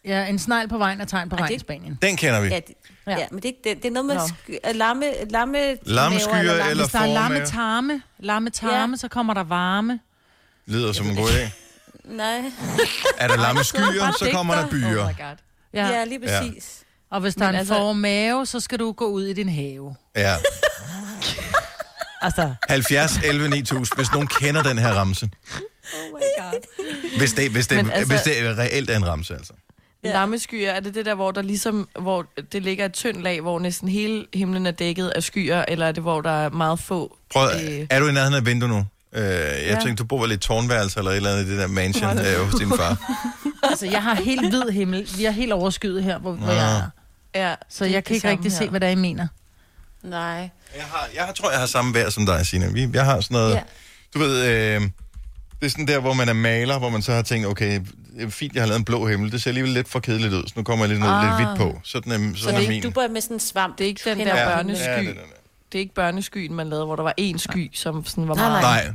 Ja, 0.04 0.24
en 0.26 0.38
snegl 0.38 0.68
på 0.68 0.78
vejen 0.78 1.00
er 1.00 1.04
tegn 1.04 1.28
på 1.28 1.36
regn 1.36 1.52
i 1.54 1.58
Spanien. 1.58 1.98
Den 2.02 2.16
kender 2.16 2.40
vi. 2.40 2.48
Ja, 2.48 2.56
det, 2.56 2.74
Ja. 3.06 3.12
ja. 3.18 3.26
men 3.30 3.36
det, 3.36 3.44
er 3.44 3.48
ikke- 3.48 3.60
det, 3.64 3.76
det 3.82 3.84
er 3.88 3.92
noget 3.92 4.06
med 4.06 4.18
sky, 4.28 4.56
øh, 4.68 4.74
lamme, 4.74 5.04
lamme, 5.30 5.76
Lammeskyer 5.82 6.32
maver 6.32 6.44
lamme- 6.44 6.70
eller 6.70 6.84
Hvis 6.84 6.92
der 6.92 6.98
er 7.00 7.06
lamme 7.06 7.28
formave. 7.36 7.46
tarme, 7.46 8.02
lamme 8.18 8.50
tarme, 8.50 8.92
Ja. 8.92 8.96
så 8.96 9.08
kommer 9.08 9.34
der 9.34 9.44
varme. 9.44 10.00
Lyder 10.66 10.92
som 10.92 11.06
en 11.06 11.16
god 11.16 11.28
idé. 11.28 11.48
Nej, 12.04 12.42
Er 13.18 13.28
der 13.28 13.36
lamme 13.36 13.64
skyer, 13.64 14.16
så 14.18 14.28
kommer 14.32 14.54
der 14.54 14.68
byer. 14.68 14.86
Oh 15.02 15.08
my 15.08 15.16
god. 15.18 15.36
Ja. 15.74 15.88
ja, 15.88 16.04
lige 16.04 16.20
præcis. 16.20 16.78
Og 17.10 17.20
hvis 17.20 17.34
der 17.34 17.40
Men 17.40 17.46
er 17.46 17.48
en 17.48 17.54
altså- 17.58 17.74
altså... 17.74 17.92
mave, 17.92 18.46
så 18.46 18.60
skal 18.60 18.78
du 18.78 18.92
gå 18.92 19.06
ud 19.06 19.24
i 19.24 19.32
din 19.32 19.48
have. 19.48 19.94
Ja. 20.16 20.34
Altså, 22.24 22.54
70, 22.68 23.16
11, 23.24 23.48
9000, 23.48 23.96
hvis 23.98 24.12
nogen 24.12 24.26
kender 24.26 24.62
den 24.62 24.78
her 24.78 24.92
ramse. 24.92 25.30
Oh 25.94 26.08
my 26.10 26.42
god. 26.42 26.60
Hvis 27.18 27.32
det, 27.32 27.50
hvis 27.50 27.66
det, 27.66 27.78
altså- 27.92 28.06
hvis 28.06 28.22
det 28.22 28.58
reelt 28.58 28.90
er 28.90 28.96
en 28.96 29.06
ramse, 29.06 29.34
altså. 29.34 29.52
Ja. 30.04 30.12
Lammeskyer, 30.12 30.70
er 30.70 30.80
det 30.80 30.94
det 30.94 31.06
der, 31.06 31.14
hvor 31.14 31.30
der 31.30 31.42
ligesom, 31.42 31.88
hvor 32.00 32.26
det 32.52 32.62
ligger 32.62 32.84
et 32.84 32.92
tyndt 32.92 33.22
lag, 33.22 33.40
hvor 33.40 33.58
næsten 33.58 33.88
hele 33.88 34.26
himlen 34.34 34.66
er 34.66 34.70
dækket 34.70 35.08
af 35.08 35.22
skyer, 35.22 35.64
eller 35.68 35.86
er 35.86 35.92
det, 35.92 36.02
hvor 36.02 36.20
der 36.20 36.30
er 36.30 36.50
meget 36.50 36.78
få? 36.80 37.16
Prøv, 37.32 37.48
Øh. 37.48 37.86
er 37.90 38.00
du 38.00 38.06
i 38.08 38.12
nærheden 38.12 38.34
af 38.34 38.38
et 38.38 38.46
vindue 38.46 38.68
nu? 38.68 38.86
Øh, 39.12 39.22
jeg 39.22 39.60
ja. 39.66 39.74
tænkte, 39.74 39.94
du 40.02 40.04
bor 40.06 40.20
vel 40.20 40.30
i 40.30 40.34
et 40.34 40.40
tårnværelse 40.40 40.98
eller 40.98 41.10
et 41.10 41.16
eller 41.16 41.30
andet 41.30 41.46
i 41.46 41.50
det 41.50 41.58
der 41.58 41.66
mansion 41.66 42.18
øh, 42.18 42.44
hos 42.44 42.54
din 42.54 42.68
far. 42.68 43.14
altså, 43.70 43.86
jeg 43.86 44.02
har 44.02 44.14
helt 44.14 44.48
hvid 44.48 44.70
himmel. 44.70 45.08
Vi 45.16 45.24
er 45.24 45.30
helt 45.30 45.52
overskyet 45.52 46.04
her, 46.04 46.18
hvor, 46.18 46.32
hvor 46.32 46.52
jeg 46.52 46.76
er. 46.78 46.82
Ja, 47.34 47.54
Så 47.68 47.84
jeg 47.84 48.04
kan 48.04 48.14
ikke 48.16 48.28
rigtig 48.28 48.52
se, 48.52 48.58
her. 48.64 48.70
hvad 48.70 48.80
der 48.80 48.86
er, 48.86 48.90
I 48.90 48.94
mener. 48.94 49.26
Nej. 50.02 50.50
Jeg, 50.76 50.84
har, 50.84 51.08
jeg 51.14 51.32
tror, 51.36 51.50
jeg 51.50 51.58
har 51.60 51.66
samme 51.66 51.94
vejr 51.94 52.10
som 52.10 52.26
dig, 52.26 52.46
Signe. 52.46 52.72
Vi, 52.72 52.88
jeg 52.92 53.04
har 53.04 53.20
sådan 53.20 53.34
noget... 53.34 53.54
Ja. 53.54 53.60
Du 54.14 54.18
ved, 54.18 54.46
øh, 54.46 54.80
det 55.62 55.66
er 55.68 55.70
sådan 55.70 55.86
der, 55.86 55.98
hvor 56.00 56.12
man 56.14 56.28
er 56.28 56.32
maler, 56.32 56.78
hvor 56.78 56.88
man 56.90 57.02
så 57.02 57.12
har 57.12 57.22
tænkt, 57.22 57.46
okay, 57.46 57.80
det 58.16 58.22
er 58.24 58.28
fint, 58.30 58.54
jeg 58.54 58.62
har 58.62 58.66
lavet 58.66 58.78
en 58.78 58.84
blå 58.84 59.06
himmel. 59.06 59.32
Det 59.32 59.42
ser 59.42 59.50
alligevel 59.50 59.72
lidt 59.72 59.88
for 59.88 60.00
kedeligt 60.00 60.32
ud, 60.34 60.42
så 60.46 60.52
nu 60.56 60.62
kommer 60.62 60.84
jeg 60.84 60.88
lidt, 60.88 61.00
noget, 61.00 61.14
Ah. 61.14 61.38
lidt 61.38 61.48
hvidt 61.48 61.58
på. 61.58 61.80
Sådan 61.84 62.12
er, 62.12 62.16
sådan 62.16 62.36
Så 62.36 62.48
er 62.48 62.52
det 62.52 62.64
er 62.64 62.68
min. 62.68 62.72
ikke, 62.76 62.86
du 62.86 62.90
bor 62.92 63.08
med 63.08 63.20
sådan 63.20 63.36
en 63.36 63.40
svamp. 63.40 63.78
Det 63.78 63.84
er 63.84 63.88
ikke 63.88 64.00
den 64.04 64.18
der 64.18 64.32
over 64.46 64.56
børnesky. 64.56 64.82
Ja, 64.84 64.98
det 65.00 65.08
er 65.08 65.12
der. 65.14 65.20
Det 65.72 65.78
er 65.78 65.80
ikke 65.80 65.94
børneskyen, 65.94 66.54
man 66.54 66.68
lavede, 66.68 66.84
hvor 66.86 66.96
der 66.96 67.02
var 67.02 67.14
én 67.20 67.38
sky, 67.38 67.70
som 67.74 68.04
sådan 68.04 68.28
var 68.28 68.34
Nej, 68.34 68.48
meget... 68.48 68.62
nej. 68.62 68.84
Nej, 68.84 68.94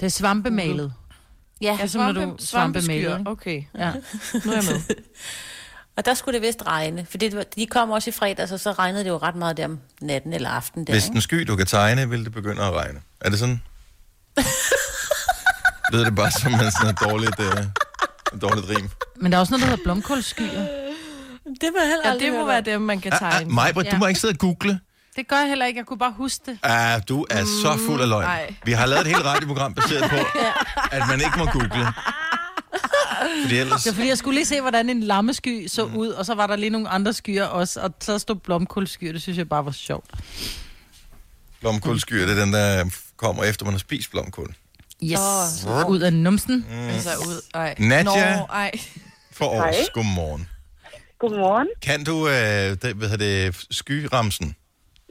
Det 0.00 0.06
er 0.06 0.10
svampemalet. 0.10 0.92
Ja, 1.60 1.78
Ja, 1.80 1.86
som 1.86 2.00
når 2.02 2.12
du 2.12 2.20
svampe, 2.20 2.42
svampemalet? 2.44 3.22
Okay, 3.26 3.62
Ja. 3.78 3.92
nu 4.44 4.50
er 4.52 4.54
jeg 4.54 4.64
med. 4.64 4.96
og 5.96 6.04
der 6.04 6.14
skulle 6.14 6.38
det 6.40 6.46
vist 6.46 6.62
regne. 6.66 7.06
For 7.10 7.18
det, 7.18 7.44
de 7.56 7.66
kom 7.66 7.90
også 7.90 8.10
i 8.10 8.12
fredags, 8.12 8.52
og 8.52 8.60
så 8.60 8.72
regnede 8.72 9.04
det 9.04 9.10
jo 9.10 9.16
ret 9.16 9.36
meget 9.36 9.56
der 9.56 9.64
om 9.64 9.78
natten 10.00 10.32
eller 10.32 10.48
aftenen. 10.50 10.86
Der, 10.86 10.92
hvis 10.92 11.04
den 11.04 11.20
sky, 11.20 11.34
du 11.46 11.56
kan 11.56 11.66
tegne, 11.66 12.08
vil 12.10 12.24
det 12.24 12.32
begynde 12.32 12.62
at 12.62 12.72
regne. 12.72 13.00
Er 13.20 13.30
det 13.30 13.38
sådan? 13.38 13.62
Lyder 15.92 16.04
det 16.04 16.14
bare 16.14 16.30
som 16.30 16.52
en 16.54 16.70
sådan 16.70 16.90
et 16.94 17.00
dårligt, 17.00 17.40
øh, 17.40 17.64
et 18.34 18.42
dårligt 18.42 18.68
rim? 18.68 18.90
Men 19.20 19.32
der 19.32 19.38
er 19.38 19.40
også 19.40 19.50
noget, 19.52 19.62
der 19.62 19.68
hedder 19.70 19.84
blomkålskyer. 19.84 20.66
Det 21.60 21.70
var 21.74 21.86
heller 21.86 22.08
Ja, 22.12 22.18
det 22.26 22.32
må 22.32 22.46
være 22.46 22.60
dem, 22.60 22.80
man 22.80 23.00
kan 23.00 23.12
Ah, 23.12 23.22
ah, 23.22 23.32
tegne. 23.32 23.54
Majbrit, 23.54 23.86
du 23.86 23.90
Ja. 23.92 23.98
må 23.98 24.06
ikke 24.06 24.20
sidde 24.20 24.32
og 24.32 24.38
google. 24.38 24.80
Det 25.16 25.28
gør 25.28 25.36
jeg 25.36 25.48
heller 25.48 25.66
ikke. 25.66 25.78
Jeg 25.78 25.86
kunne 25.86 25.98
bare 25.98 26.12
huske 26.16 26.42
det. 26.46 26.58
Ah, 26.62 27.00
du 27.08 27.26
er 27.30 27.44
så 27.44 27.78
fuld 27.86 28.00
af 28.02 28.08
løgn. 28.08 28.24
ej. 28.24 28.54
Vi 28.64 28.72
har 28.72 28.86
lavet 28.86 29.00
et 29.00 29.06
helt 29.06 29.24
radioprogram 29.24 29.74
baseret 29.74 30.10
på, 30.10 30.16
at 30.96 31.02
man 31.08 31.20
ikke 31.20 31.38
må 31.38 31.44
google. 31.44 31.86
Fordi 33.42 33.56
ellers... 33.58 33.82
Det 33.82 33.90
er 33.90 33.94
fordi, 33.94 34.08
jeg 34.08 34.18
skulle 34.18 34.34
lige 34.34 34.46
se, 34.46 34.60
hvordan 34.60 34.88
en 34.90 35.00
lammesky 35.02 35.66
så 35.68 35.82
ud, 35.84 36.08
og 36.08 36.26
så 36.26 36.34
var 36.34 36.46
der 36.46 36.56
lige 36.56 36.70
nogle 36.70 36.88
andre 36.88 37.12
skyer 37.12 37.44
også, 37.44 37.80
og 37.80 37.94
så 38.00 38.18
stod 38.18 38.36
blomkålskyer. 38.36 39.12
Det 39.12 39.22
synes 39.22 39.38
jeg 39.38 39.48
bare 39.48 39.64
var 39.64 39.70
sjovt. 39.72 40.10
Blomkålskyr, 41.60 42.26
det 42.26 42.38
er 42.38 42.44
den, 42.44 42.52
der 42.52 42.84
kommer 43.16 43.44
efter, 43.44 43.64
man 43.64 43.74
har 43.74 43.78
spist 43.78 44.10
blomkål. 44.10 44.54
Yes. 45.02 45.66
Oh. 45.68 45.90
Ud 45.90 46.00
af 46.00 46.12
numsen. 46.12 46.66
Altså 46.70 47.10
ud. 47.10 47.42
Ej. 47.54 47.74
Nadja? 47.78 48.36
Nå, 48.36 48.46
ej. 48.50 48.70
For 49.32 49.44
års, 49.44 49.90
godmorgen. 49.94 50.48
Godmorgen. 51.18 51.68
Kan 51.82 52.04
du, 52.04 52.28
øh, 52.28 52.34
det, 52.82 52.96
hvad 52.96 53.08
hedder 53.08 53.50
det, 53.50 53.66
skyramsen? 53.70 54.56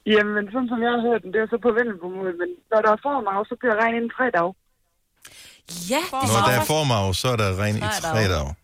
Jamen, 0.06 0.46
sådan 0.54 0.68
som 0.68 0.80
jeg 0.86 0.92
har 0.96 1.02
hørt 1.10 1.22
den, 1.24 1.34
det 1.34 1.40
er 1.42 1.48
så 1.50 1.58
på 1.68 1.72
vendelbomål, 1.80 2.38
men 2.42 2.50
når 2.72 2.82
der 2.82 2.92
er 2.92 3.00
formav, 3.08 3.46
så 3.46 3.56
bliver 3.60 3.76
regn 3.82 3.96
inden 3.96 4.12
tre 4.18 4.26
dage. 4.38 4.54
Ja, 5.94 6.02
det 6.22 6.30
Når 6.36 6.42
der 6.50 6.56
er 6.62 6.66
formav, 6.66 7.14
så 7.14 7.28
er 7.28 7.36
der 7.36 7.50
ren 7.64 7.76
i 7.78 7.80
Tre 7.80 8.02
tre 8.02 8.24
dage. 8.36 8.56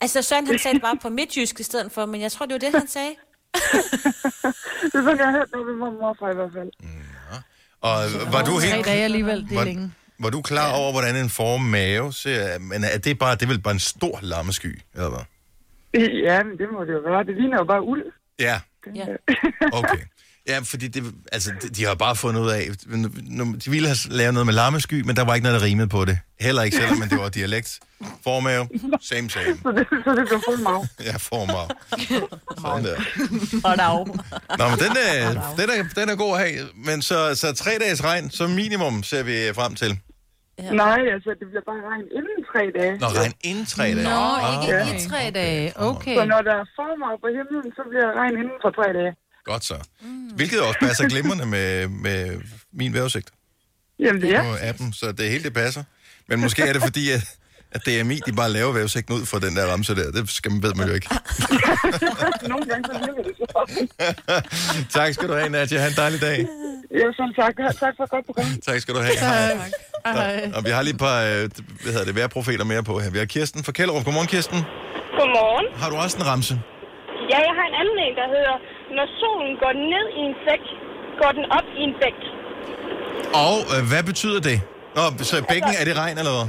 Altså, 0.00 0.22
Søren 0.22 0.46
han 0.46 0.58
sagde 0.58 0.74
det 0.74 0.82
bare 0.82 0.98
på 1.02 1.08
midtjysk 1.08 1.60
i 1.60 1.62
stedet 1.62 1.92
for, 1.92 2.06
men 2.06 2.20
jeg 2.20 2.32
tror, 2.32 2.46
det 2.46 2.52
var 2.52 2.58
det, 2.58 2.72
han 2.80 2.88
sagde. 2.88 3.14
Det 4.92 4.94
er 4.94 5.02
sådan, 5.02 5.18
jeg 5.18 5.26
har 5.26 5.32
hørt 5.32 5.48
det 5.52 5.66
ved 5.66 5.76
mormor 5.76 6.16
fra 6.18 6.30
i 6.30 6.34
hvert 6.34 6.50
fald. 6.56 6.70
Og 7.80 7.96
var 8.32 8.42
du 8.44 8.52
Tre 8.60 8.66
helt... 8.66 8.86
dage 8.86 9.04
alligevel, 9.04 9.42
det 9.48 9.52
er 9.52 9.56
Var, 9.56 9.64
længe. 9.64 9.92
Var 10.18 10.30
du 10.30 10.42
klar 10.42 10.72
over, 10.72 10.92
hvordan 10.92 11.16
en 11.16 11.30
formave 11.30 12.12
ser? 12.12 12.58
Men 12.58 12.84
er 12.84 12.98
det 12.98 13.18
bare, 13.18 13.34
det 13.34 13.42
er 13.42 13.46
vel 13.46 13.60
bare 13.60 13.74
en 13.74 13.80
stor 13.80 14.18
lammesky, 14.22 14.80
eller 14.94 15.08
hvad? 15.08 15.24
Ja, 16.24 16.42
men 16.42 16.58
det 16.58 16.66
må 16.72 16.84
det 16.84 16.92
jo 16.92 17.00
være. 17.10 17.24
Det 17.24 17.34
ligner 17.36 17.56
jo 17.58 17.64
bare 17.64 17.82
uld. 17.82 18.02
Ja, 18.38 18.60
Ja. 18.94 19.04
okay. 19.78 19.98
Ja, 20.48 20.58
fordi 20.64 20.88
det, 20.88 21.14
altså, 21.32 21.50
de, 21.62 21.68
de 21.68 21.84
har 21.84 21.94
bare 21.94 22.16
fundet 22.16 22.40
ud 22.40 22.50
af, 22.50 22.68
de 23.64 23.70
ville 23.70 23.88
have 23.88 23.96
lavet 24.10 24.34
noget 24.34 24.46
med 24.46 24.54
lammesky, 24.54 25.00
men 25.00 25.16
der 25.16 25.24
var 25.24 25.34
ikke 25.34 25.44
noget, 25.44 25.60
der 25.60 25.66
rimede 25.66 25.88
på 25.88 26.04
det. 26.04 26.18
Heller 26.40 26.62
ikke 26.62 26.76
selvom 26.76 26.98
men 26.98 27.08
det 27.08 27.18
var 27.18 27.28
dialekt. 27.28 27.78
Formave, 28.24 28.68
same 29.02 29.30
same. 29.30 29.56
Så 29.62 29.72
det, 29.72 29.86
så 30.04 30.10
det 30.14 30.26
bliver 30.26 30.40
formav. 30.48 30.86
Ja, 31.04 31.16
formav. 31.16 31.68
Sådan 32.58 32.84
der. 32.84 32.96
Nå, 34.58 34.68
men 34.68 34.78
den 34.78 34.96
er, 35.08 35.54
den 35.56 35.70
er, 35.70 36.00
den 36.00 36.08
er 36.08 36.16
god 36.16 36.36
at 36.38 36.40
have. 36.48 36.68
Men 36.74 37.02
så, 37.02 37.34
så 37.34 37.54
tre 37.54 37.70
dages 37.80 38.04
regn, 38.04 38.30
som 38.30 38.50
minimum, 38.50 39.02
ser 39.02 39.22
vi 39.22 39.54
frem 39.54 39.74
til. 39.74 39.98
Ja. 40.58 40.70
Nej, 40.84 41.00
altså, 41.14 41.30
det 41.40 41.46
bliver 41.50 41.64
bare 41.70 41.82
regn 41.90 42.04
inden 42.18 42.38
tre 42.52 42.62
dage. 42.78 42.94
Nå, 43.02 43.06
regn 43.20 43.32
inden 43.50 43.66
tre 43.74 43.84
dage. 43.84 44.04
Nå, 44.10 44.10
Ah, 44.10 44.52
ikke 44.54 44.68
okay. 44.82 44.94
i 45.04 45.08
tre 45.10 45.22
dage. 45.40 45.72
Okay. 45.90 46.16
Så 46.18 46.24
når 46.24 46.40
der 46.48 46.54
er 46.62 46.66
formav 46.78 47.14
på 47.24 47.28
himlen, 47.36 47.72
så 47.76 47.82
bliver 47.90 48.08
regn 48.20 48.34
inden 48.42 48.58
for 48.64 48.70
tre 48.78 48.86
dage. 48.98 49.12
Godt 49.44 49.64
så. 49.64 49.76
Hvilket 50.36 50.60
også 50.60 50.78
passer 50.80 51.08
glimrende 51.08 51.46
med, 51.46 51.88
med 51.88 52.40
min 52.72 52.92
vejrudsigt 52.94 53.28
Jamen, 53.98 54.22
det 54.22 54.34
er. 54.34 54.42
på 54.42 54.52
appen, 54.60 54.92
så 54.92 55.12
det 55.12 55.30
hele 55.30 55.44
det 55.44 55.54
passer. 55.54 55.82
Men 56.28 56.40
måske 56.40 56.62
er 56.62 56.72
det 56.72 56.82
fordi, 56.82 57.10
at, 57.16 57.22
at 57.74 57.80
DMI 57.86 58.16
de 58.26 58.32
bare 58.32 58.50
laver 58.50 58.72
vejrudsigten 58.72 59.14
ud 59.18 59.26
for 59.26 59.38
den 59.38 59.56
der 59.56 59.64
ramse 59.72 59.94
der. 59.94 60.10
Det 60.16 60.30
skal 60.30 60.50
man, 60.52 60.62
ved 60.62 60.74
man 60.74 60.88
jo 60.88 60.94
ikke. 60.94 61.08
Nogle 62.52 62.64
gange 62.70 62.84
så 62.90 62.94
virker 63.06 63.22
det 63.28 63.34
så. 63.38 63.46
tak 64.98 65.14
skal 65.14 65.28
du 65.28 65.34
have, 65.40 65.48
Nadia. 65.48 65.78
Ha' 65.80 65.88
en 65.88 65.98
dejlig 66.04 66.20
dag. 66.20 66.38
Ja, 67.00 67.06
som 67.20 67.28
sagt, 67.38 67.54
tak 67.82 67.92
for 67.96 68.04
et 68.04 68.10
godt 68.10 68.26
program. 68.28 68.46
Tak 68.68 68.78
skal 68.80 68.94
du 68.94 69.00
have. 69.00 69.16
Hej. 69.18 69.70
Nå, 70.16 70.56
Og 70.56 70.60
vi 70.66 70.70
har 70.76 70.82
lige 70.82 70.94
et 70.94 71.02
par 71.06 71.18
øh, 71.30 71.42
hvad 71.82 71.92
hedder 71.94 72.06
det, 72.08 72.14
vejrprofiler 72.20 72.64
mere 72.72 72.82
på 72.90 72.94
her. 73.02 73.10
Vi 73.10 73.18
har 73.22 73.28
Kirsten 73.34 73.60
fra 73.66 73.72
Kjellerup. 73.76 74.04
Godmorgen, 74.04 74.28
Kirsten. 74.34 74.58
Godmorgen. 75.18 75.66
Har 75.82 75.88
du 75.92 75.96
også 76.04 76.16
en 76.20 76.26
ramse? 76.30 76.54
Ja, 77.32 77.38
jeg 77.48 77.54
har 77.58 77.66
en 77.70 77.76
anden 77.80 77.98
en, 78.06 78.14
der 78.20 78.28
hedder, 78.34 78.56
når 78.96 79.06
solen 79.20 79.52
går 79.62 79.72
ned 79.92 80.06
i 80.18 80.20
en 80.28 80.34
sæk, 80.44 80.62
går 81.20 81.30
den 81.38 81.44
op 81.58 81.66
i 81.80 81.82
en 81.88 81.94
bæk. 82.02 82.18
Og 83.44 83.56
øh, 83.74 83.80
hvad 83.90 84.02
betyder 84.10 84.40
det? 84.48 84.58
Nå, 84.96 85.02
så 85.30 85.34
bækken, 85.52 85.72
er 85.80 85.84
det 85.88 85.94
regn 86.02 86.18
eller 86.22 86.34
hvad? 86.38 86.48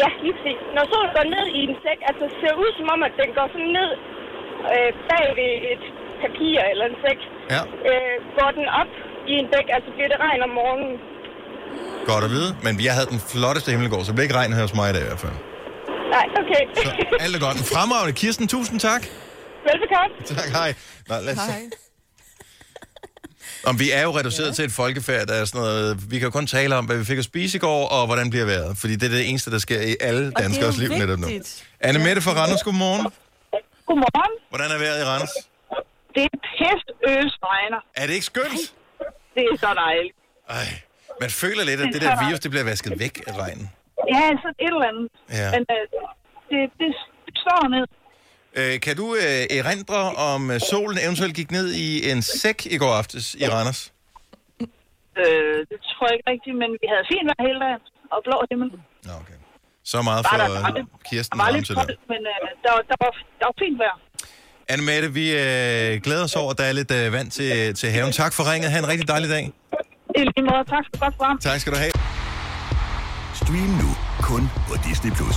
Ja, 0.00 0.08
lige 0.24 0.34
præcis. 0.38 0.58
Når 0.76 0.84
solen 0.92 1.10
går 1.16 1.26
ned 1.36 1.44
i 1.58 1.60
en 1.68 1.74
sæk, 1.84 1.98
altså 2.10 2.24
ser 2.40 2.52
ud 2.62 2.70
som 2.78 2.86
om, 2.94 3.00
at 3.08 3.14
den 3.22 3.30
går 3.38 3.46
sådan 3.54 3.72
ned 3.78 3.90
øh, 4.72 4.90
bag 5.10 5.26
ved 5.40 5.52
et 5.72 5.82
papir 6.22 6.56
eller 6.72 6.84
en 6.92 6.96
sæk, 7.04 7.20
Ja, 7.54 7.62
øh, 7.90 8.16
går 8.38 8.50
den 8.58 8.66
op 8.80 8.90
i 9.32 9.32
en 9.42 9.46
bæk, 9.52 9.66
altså 9.76 9.90
bliver 9.96 10.10
det 10.12 10.18
regn 10.26 10.40
om 10.48 10.52
morgenen. 10.60 10.92
godt 12.10 12.24
at 12.28 12.30
vide. 12.36 12.50
Men 12.66 12.72
jeg 12.86 12.92
havde 12.96 13.08
den 13.14 13.20
flotteste 13.32 13.68
himmel 13.72 13.86
i 13.88 13.92
går, 13.94 14.00
så 14.02 14.08
det 14.10 14.16
bliver 14.16 14.26
ikke 14.28 14.38
regn 14.40 14.52
her 14.56 14.62
hos 14.66 14.74
mig 14.80 14.86
i 14.90 14.94
dag 14.96 15.02
i 15.06 15.08
hvert 15.10 15.22
fald. 15.26 15.36
Nej, 16.16 16.26
okay. 16.40 16.62
Så 16.76 16.88
alt 17.24 17.34
er 17.38 17.42
godt. 17.46 17.56
En 17.62 17.66
fremragende. 17.74 18.12
Kirsten, 18.22 18.46
tusind 18.54 18.78
tak. 18.88 19.02
Velbekomme. 19.68 20.12
Tak, 20.40 20.48
hej. 20.60 20.70
Nå, 21.08 21.14
lad 21.26 21.32
os 21.36 21.42
se. 21.50 21.54
Om 23.70 23.74
vi 23.82 23.90
er 23.90 24.02
jo 24.02 24.10
reduceret 24.18 24.48
ja. 24.48 24.52
til 24.52 24.64
et 24.64 24.72
folkefærd, 24.72 25.26
der 25.26 25.34
er 25.34 25.44
sådan 25.44 25.60
noget... 25.60 26.10
Vi 26.10 26.18
kan 26.18 26.26
jo 26.26 26.30
kun 26.30 26.46
tale 26.46 26.76
om, 26.76 26.84
hvad 26.86 26.96
vi 26.96 27.04
fik 27.04 27.18
at 27.18 27.24
spise 27.24 27.56
i 27.58 27.60
går, 27.60 27.88
og 27.96 28.06
hvordan 28.06 28.30
bliver 28.30 28.44
vejret. 28.44 28.76
Fordi 28.80 28.94
det 28.96 29.06
er 29.10 29.14
det 29.18 29.28
eneste, 29.28 29.50
der 29.50 29.58
sker 29.58 29.80
i 29.80 29.96
alle 30.00 30.32
danskers 30.42 30.78
liv 30.78 30.90
netop 31.02 31.18
nu. 31.18 31.28
Anne 31.80 31.98
Mette 32.06 32.22
fra 32.22 32.32
Randers, 32.40 32.62
godmorgen. 32.62 33.06
Godmorgen. 33.86 34.32
Hvordan 34.52 34.70
er 34.74 34.78
vejret 34.84 34.98
i 35.02 35.04
Randers? 35.10 35.34
Det 36.14 36.22
er 36.30 36.34
pest 36.56 36.88
øsregner. 37.12 37.80
Er 38.00 38.06
det 38.06 38.14
ikke 38.18 38.26
skønt? 38.32 38.62
Det 39.34 39.42
er 39.50 39.56
så 39.64 39.70
dejligt. 39.84 40.16
Ej, 40.48 40.68
man 41.20 41.30
føler 41.42 41.64
lidt, 41.70 41.80
at 41.80 41.88
det 41.94 42.02
der 42.02 42.26
virus, 42.26 42.40
det 42.40 42.50
bliver 42.50 42.64
vasket 42.64 42.92
væk 43.04 43.14
af 43.26 43.32
regnen. 43.44 43.66
Ja, 44.14 44.24
så 44.42 44.48
et 44.64 44.72
eller 44.74 44.88
andet. 44.90 45.08
Ja. 45.40 45.48
Men 45.54 45.62
øh, 45.76 45.82
det, 46.50 46.60
det, 46.80 46.90
det 47.26 47.34
står 47.44 47.62
ned. 47.74 47.86
Øh, 48.60 48.80
kan 48.80 48.94
du 48.96 49.06
øh, 49.14 49.58
erindre, 49.58 50.00
om 50.30 50.50
øh, 50.50 50.60
solen 50.70 50.98
eventuelt 51.04 51.34
gik 51.40 51.50
ned 51.50 51.66
i 51.86 52.10
en 52.10 52.22
sæk 52.22 52.66
i 52.66 52.78
går 52.82 52.92
aftes 53.00 53.34
i 53.34 53.44
Randers? 53.54 53.92
Øh, 55.22 55.58
det 55.70 55.78
tror 55.90 56.04
jeg 56.08 56.14
ikke 56.16 56.28
rigtigt, 56.34 56.56
men 56.62 56.70
vi 56.82 56.86
havde 56.92 57.04
fint 57.12 57.26
vejr 57.30 57.40
hele 57.48 57.60
dagen. 57.66 57.82
Og 58.14 58.18
blå 58.26 58.36
himmel. 58.50 58.68
Nå, 59.08 59.12
okay. 59.22 59.38
Så 59.90 60.02
meget 60.02 60.22
for 60.30 60.36
der- 60.36 60.48
der 60.48 60.74
lidt- 60.78 60.88
Kirsten 61.10 61.38
Der 61.38 61.44
var 61.44 61.50
lidt 61.56 61.68
der. 61.68 61.74
koldt, 61.74 62.00
men 62.12 62.20
øh, 62.32 62.36
der, 62.64 62.70
var- 62.74 62.84
der, 62.90 62.96
var, 63.02 63.10
der 63.40 63.46
var 63.50 63.54
fint 63.64 63.78
vejr. 63.82 63.96
Anne 64.72 64.84
Mette, 64.88 65.08
vi 65.20 65.26
øh, 65.44 66.00
glæder 66.06 66.24
os 66.24 66.36
over, 66.36 66.50
at 66.50 66.58
der 66.58 66.64
er 66.64 66.72
lidt 66.80 66.90
øh, 66.98 67.12
vand 67.12 67.30
til, 67.30 67.74
til 67.74 67.88
haven. 67.90 68.12
Tak 68.12 68.32
for 68.36 68.42
ringet. 68.52 68.70
Ha' 68.70 68.78
en 68.78 68.88
rigtig 68.88 69.08
dejlig 69.08 69.28
dag. 69.36 69.44
I 70.18 70.20
lige 70.20 70.44
måde, 70.50 70.64
tak 70.74 70.84
for 70.90 71.00
godt 71.04 71.14
program. 71.16 71.38
Tak 71.38 71.60
skal 71.60 71.72
du 71.72 71.78
have. 71.78 71.92
Stream 73.42 73.70
nu 73.82 73.90
kun 74.30 74.42
på 74.68 74.74
Disney+. 74.88 75.12
Plus. 75.18 75.36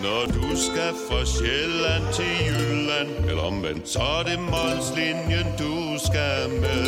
Når 0.00 0.26
du 0.26 0.56
skal 0.56 0.94
fra 1.08 1.24
Sjælland 1.24 2.04
til 2.12 2.32
Jylland 2.46 3.30
Eller 3.30 3.42
omvendt, 3.42 3.88
så 3.88 4.00
er 4.00 4.22
det 4.22 4.38
Molslinjen, 4.38 5.46
du 5.58 5.98
skal 6.06 6.50
med 6.60 6.86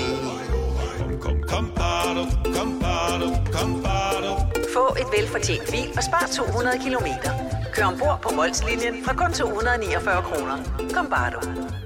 Kom, 0.98 1.20
kom, 1.20 1.42
kom, 1.48 1.72
bado, 1.76 2.24
kom, 2.56 2.80
bado, 2.80 3.28
kom, 3.52 3.82
bado. 3.82 4.32
Få 4.74 4.96
et 5.00 5.06
velfortjent 5.18 5.70
bil 5.70 5.88
og 5.96 6.02
spar 6.02 6.28
200 6.36 6.78
kilometer. 6.84 7.30
Kør 7.74 7.84
ombord 7.84 8.18
på 8.22 8.34
Molslinjen 8.34 9.04
fra 9.04 9.14
kun 9.14 9.32
249 9.32 10.22
kroner. 10.22 10.56
Kom 10.94 11.06
bare 11.10 11.30
du. 11.30 11.83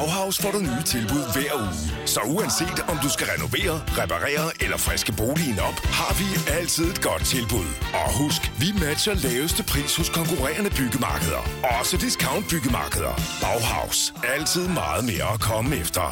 Bauhaus 0.00 0.38
får 0.38 0.50
du 0.50 0.58
nye 0.58 0.82
tilbud 0.84 1.24
hver 1.34 1.52
uge. 1.62 1.74
Så 2.06 2.20
uanset 2.34 2.78
om 2.88 2.96
du 3.04 3.08
skal 3.08 3.26
renovere, 3.34 3.74
reparere 4.00 4.46
eller 4.64 4.76
friske 4.76 5.12
boligen 5.12 5.58
op, 5.68 5.76
har 5.98 6.12
vi 6.20 6.26
altid 6.58 6.84
et 6.84 7.00
godt 7.02 7.24
tilbud. 7.24 7.68
Og 8.00 8.08
husk, 8.22 8.42
vi 8.62 8.68
matcher 8.84 9.14
laveste 9.14 9.62
pris 9.62 9.96
hos 9.96 10.08
konkurrerende 10.08 10.70
byggemarkeder. 10.70 11.42
Også 11.78 11.96
discount 11.96 12.44
byggemarkeder. 12.50 13.14
Bauhaus. 13.42 14.14
Altid 14.34 14.68
meget 14.68 15.04
mere 15.10 15.26
at 15.34 15.40
komme 15.40 15.76
efter. 15.76 16.04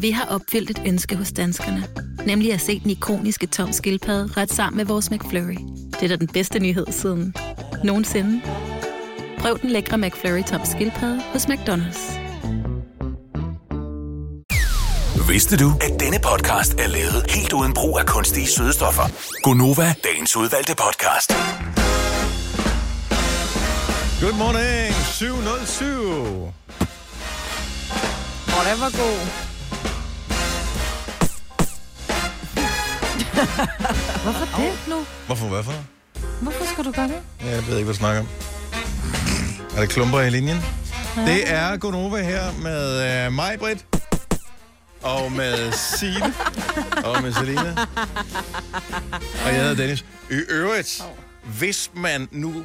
Vi 0.00 0.10
har 0.10 0.26
opfyldt 0.34 0.70
et 0.70 0.82
ønske 0.86 1.16
hos 1.16 1.32
danskerne. 1.32 1.84
Nemlig 2.26 2.52
at 2.52 2.60
se 2.60 2.80
den 2.80 2.90
ikoniske 2.90 3.46
tom 3.46 3.72
skildpadde 3.72 4.26
ret 4.36 4.52
sammen 4.52 4.76
med 4.76 4.84
vores 4.84 5.10
McFlurry. 5.10 5.58
Det 5.92 6.02
er 6.02 6.08
da 6.08 6.16
den 6.16 6.28
bedste 6.28 6.58
nyhed 6.58 6.86
siden 6.90 7.34
nogensinde. 7.84 8.42
Prøv 9.42 9.58
den 9.58 9.70
lækre 9.70 9.98
McFlurry 9.98 10.42
tom 10.42 10.60
skildpadde 10.64 11.22
hos 11.22 11.44
McDonald's. 11.46 12.18
Vidste 15.28 15.56
du, 15.56 15.72
at 15.80 16.00
denne 16.00 16.18
podcast 16.24 16.72
er 16.74 16.86
lavet 16.86 17.30
helt 17.30 17.52
uden 17.52 17.74
brug 17.74 17.98
af 17.98 18.06
kunstige 18.06 18.46
sødestoffer? 18.46 19.02
Gonova, 19.42 19.94
dagens 20.04 20.36
udvalgte 20.36 20.74
podcast. 20.76 21.32
Good 24.20 24.36
morning, 24.38 24.94
707. 24.94 25.86
Og 28.56 28.62
den 28.68 28.80
var 28.80 28.90
god. 29.02 29.18
Hvorfor 34.24 34.46
det 34.56 34.72
nu? 34.88 34.96
Hvorfor, 35.26 35.46
hvorfor? 35.46 35.72
Hvorfor 36.42 36.64
skal 36.72 36.84
du 36.84 36.92
gøre 36.92 37.08
det? 37.08 37.20
Jeg 37.44 37.66
ved 37.66 37.76
ikke, 37.76 37.84
hvad 37.84 37.94
du 37.94 37.98
snakker 37.98 38.20
om. 38.20 38.28
Er 39.76 39.80
der 39.80 39.86
klumper 39.86 40.20
i 40.20 40.30
linjen? 40.30 40.58
Ja. 41.16 41.22
Det 41.26 41.50
er 41.52 41.76
Gonova 41.76 42.22
her 42.22 42.52
med 42.62 43.26
uh, 43.26 43.32
mig, 43.32 43.58
Britt. 43.58 43.84
Og 45.02 45.32
med 45.32 45.72
Signe. 45.72 46.34
og 47.04 47.22
med 47.22 47.32
Selina. 47.32 47.74
Og 49.44 49.46
jeg 49.48 49.54
hedder 49.54 49.74
Dennis. 49.74 50.04
I 50.30 50.34
øvrigt, 50.48 51.02
hvis 51.44 51.90
man 51.94 52.28
nu 52.30 52.64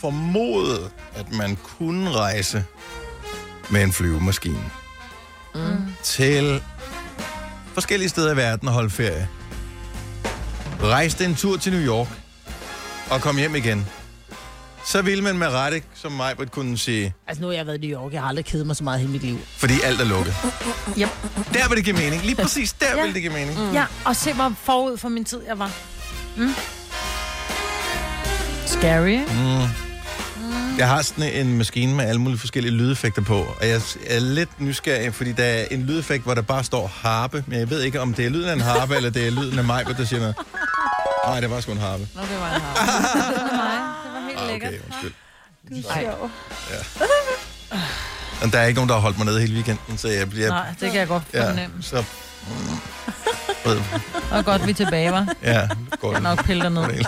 formodede, 0.00 0.90
at 1.14 1.32
man 1.32 1.56
kunne 1.78 2.10
rejse 2.10 2.64
med 3.70 3.82
en 3.82 3.92
flyvemaskine 3.92 4.64
Mm. 5.54 5.76
til 6.02 6.62
forskellige 7.74 8.08
steder 8.08 8.32
i 8.32 8.36
verden 8.36 8.68
og 8.68 8.74
holde 8.74 8.90
ferie. 8.90 9.28
Rejste 10.82 11.24
en 11.24 11.34
tur 11.34 11.56
til 11.56 11.72
New 11.72 11.80
York 11.82 12.08
og 13.10 13.20
kom 13.20 13.36
hjem 13.36 13.54
igen. 13.54 13.86
Så 14.84 15.02
ville 15.02 15.24
man 15.24 15.38
med 15.38 15.46
rette, 15.48 15.82
som 15.94 16.12
mig 16.12 16.34
kunne 16.50 16.78
sige, 16.78 17.14
Altså, 17.26 17.40
nu 17.42 17.46
har 17.48 17.54
jeg 17.54 17.66
været 17.66 17.84
i 17.84 17.86
New 17.86 18.00
York. 18.02 18.12
Jeg 18.12 18.20
har 18.20 18.28
aldrig 18.28 18.44
kedet 18.44 18.66
mig 18.66 18.76
så 18.76 18.84
meget 18.84 19.02
i 19.02 19.06
mit 19.06 19.22
liv. 19.22 19.38
fordi 19.56 19.74
alt 19.84 20.00
er 20.00 20.04
lukket. 20.04 20.34
Yep. 20.98 21.08
Der 21.54 21.68
vil 21.68 21.76
det 21.76 21.84
give 21.84 21.96
mening. 21.96 22.22
Lige 22.24 22.36
præcis 22.36 22.72
der 22.72 22.86
Ja. 22.96 23.02
vil 23.04 23.14
det 23.14 23.22
give 23.22 23.32
mening. 23.32 23.58
Mm. 23.66 23.72
Ja, 23.72 23.84
og 24.04 24.16
se 24.16 24.32
hvor 24.32 24.52
forud 24.62 24.96
for 24.96 25.08
min 25.08 25.24
tid 25.24 25.40
jeg 25.48 25.58
var. 25.58 25.70
Mm. 26.36 26.54
Scary? 28.66 29.18
Mm. 29.18 29.68
Jeg 30.78 30.88
har 30.88 31.02
sådan 31.02 31.32
en 31.46 31.58
maskine 31.58 31.94
med 31.94 32.04
alle 32.04 32.20
mulige 32.20 32.38
forskellige 32.38 32.72
lydeffekter 32.74 33.22
på, 33.22 33.38
og 33.60 33.68
jeg 33.68 33.80
er 34.06 34.20
lidt 34.20 34.60
nysgerrig, 34.60 35.14
fordi 35.14 35.32
der 35.32 35.44
er 35.44 35.64
en 35.70 35.82
lydeffekt, 35.82 36.24
hvor 36.24 36.34
der 36.34 36.42
bare 36.42 36.64
står 36.64 36.86
harpe, 37.02 37.44
men 37.46 37.58
jeg 37.58 37.70
ved 37.70 37.82
ikke, 37.82 38.00
om 38.00 38.14
det 38.14 38.26
er 38.26 38.30
lyden 38.30 38.48
af 38.48 38.52
en 38.52 38.60
harpe, 38.60 38.96
eller 38.96 39.10
det 39.10 39.26
er 39.26 39.30
lyden 39.30 39.58
af 39.58 39.64
mig, 39.64 39.84
der 39.98 40.04
siger 40.04 40.20
noget. 40.20 40.36
Nej, 41.26 41.40
det 41.40 41.50
var 41.50 41.60
sgu 41.60 41.72
en 41.72 41.78
harpe. 41.78 42.08
Nå, 42.14 42.20
det 42.22 42.40
var 42.40 42.54
en 42.54 42.60
harpe. 42.60 44.07
det. 44.40 44.60
Det 44.60 44.66
Ah, 44.66 44.70
okay, 44.70 44.80
undskyld. 44.86 45.12
Du 45.70 45.88
er 45.88 46.00
sjov. 46.00 46.30
Men 48.42 48.50
der 48.52 48.58
er 48.58 48.66
ikke 48.66 48.76
nogen, 48.78 48.88
der 48.88 48.94
har 48.94 49.02
holdt 49.02 49.18
mig 49.18 49.26
nede 49.26 49.40
hele 49.40 49.54
weekenden, 49.54 49.98
så 49.98 50.08
jeg 50.08 50.30
bliver... 50.30 50.48
Nej, 50.48 50.68
det 50.80 50.90
kan 50.90 51.00
jeg 51.00 51.08
godt 51.08 51.22
ja, 51.32 51.48
fornemme. 51.50 51.82
så... 51.82 52.04
Ved, 53.64 53.80
Og 54.30 54.44
godt, 54.44 54.66
vi 54.66 54.70
er 54.70 54.74
tilbage, 54.74 55.12
var. 55.12 55.34
ja, 55.42 55.68
det 55.90 56.00
går 56.00 56.12
Jeg 56.12 56.20
nok 56.20 56.44
pille 56.44 56.62
dig 56.62 56.70
ned. 56.70 57.04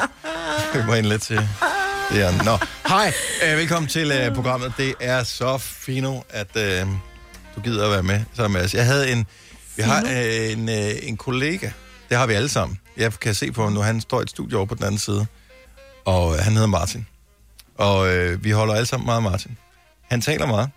Vi 0.74 0.86
må 0.86 0.94
ind 0.94 1.06
lidt 1.06 1.22
til 1.22 1.48
det 2.12 2.22
er. 2.22 2.44
Nå, 2.44 2.58
hej. 2.88 3.12
Uh, 3.52 3.58
velkommen 3.58 3.88
til 3.88 4.28
uh, 4.28 4.34
programmet. 4.34 4.72
Det 4.76 4.94
er 5.00 5.22
så 5.22 5.58
fino, 5.58 6.20
at 6.30 6.48
uh, 6.56 6.90
du 7.56 7.60
gider 7.60 7.84
at 7.84 7.90
være 7.90 8.02
med 8.02 8.20
sammen 8.34 8.58
med 8.58 8.64
os. 8.64 8.74
Jeg 8.74 8.86
havde 8.86 9.12
en... 9.12 9.26
Vi 9.76 9.82
har 9.82 10.02
uh, 10.02 10.52
en, 10.52 10.68
uh, 10.68 11.08
en 11.08 11.16
kollega. 11.16 11.70
Det 12.08 12.16
har 12.16 12.26
vi 12.26 12.34
alle 12.34 12.48
sammen. 12.48 12.78
Jeg 12.96 13.12
kan 13.20 13.34
se 13.34 13.52
på 13.52 13.62
ham 13.62 13.72
nu. 13.72 13.80
Han 13.80 14.00
står 14.00 14.20
i 14.20 14.22
et 14.22 14.30
studie 14.30 14.56
over 14.56 14.66
på 14.66 14.74
den 14.74 14.84
anden 14.84 14.98
side. 14.98 15.26
Og 16.04 16.28
uh, 16.28 16.38
han 16.38 16.52
hedder 16.52 16.66
Martin. 16.68 17.06
Og 17.80 18.00
uh, 18.00 18.44
vi 18.44 18.50
holder 18.50 18.74
alle 18.74 18.86
sammen 18.86 19.06
meget 19.06 19.16
af 19.16 19.22
Martin. 19.22 19.58
Han 20.10 20.20
taler 20.20 20.46
meget. 20.46 20.70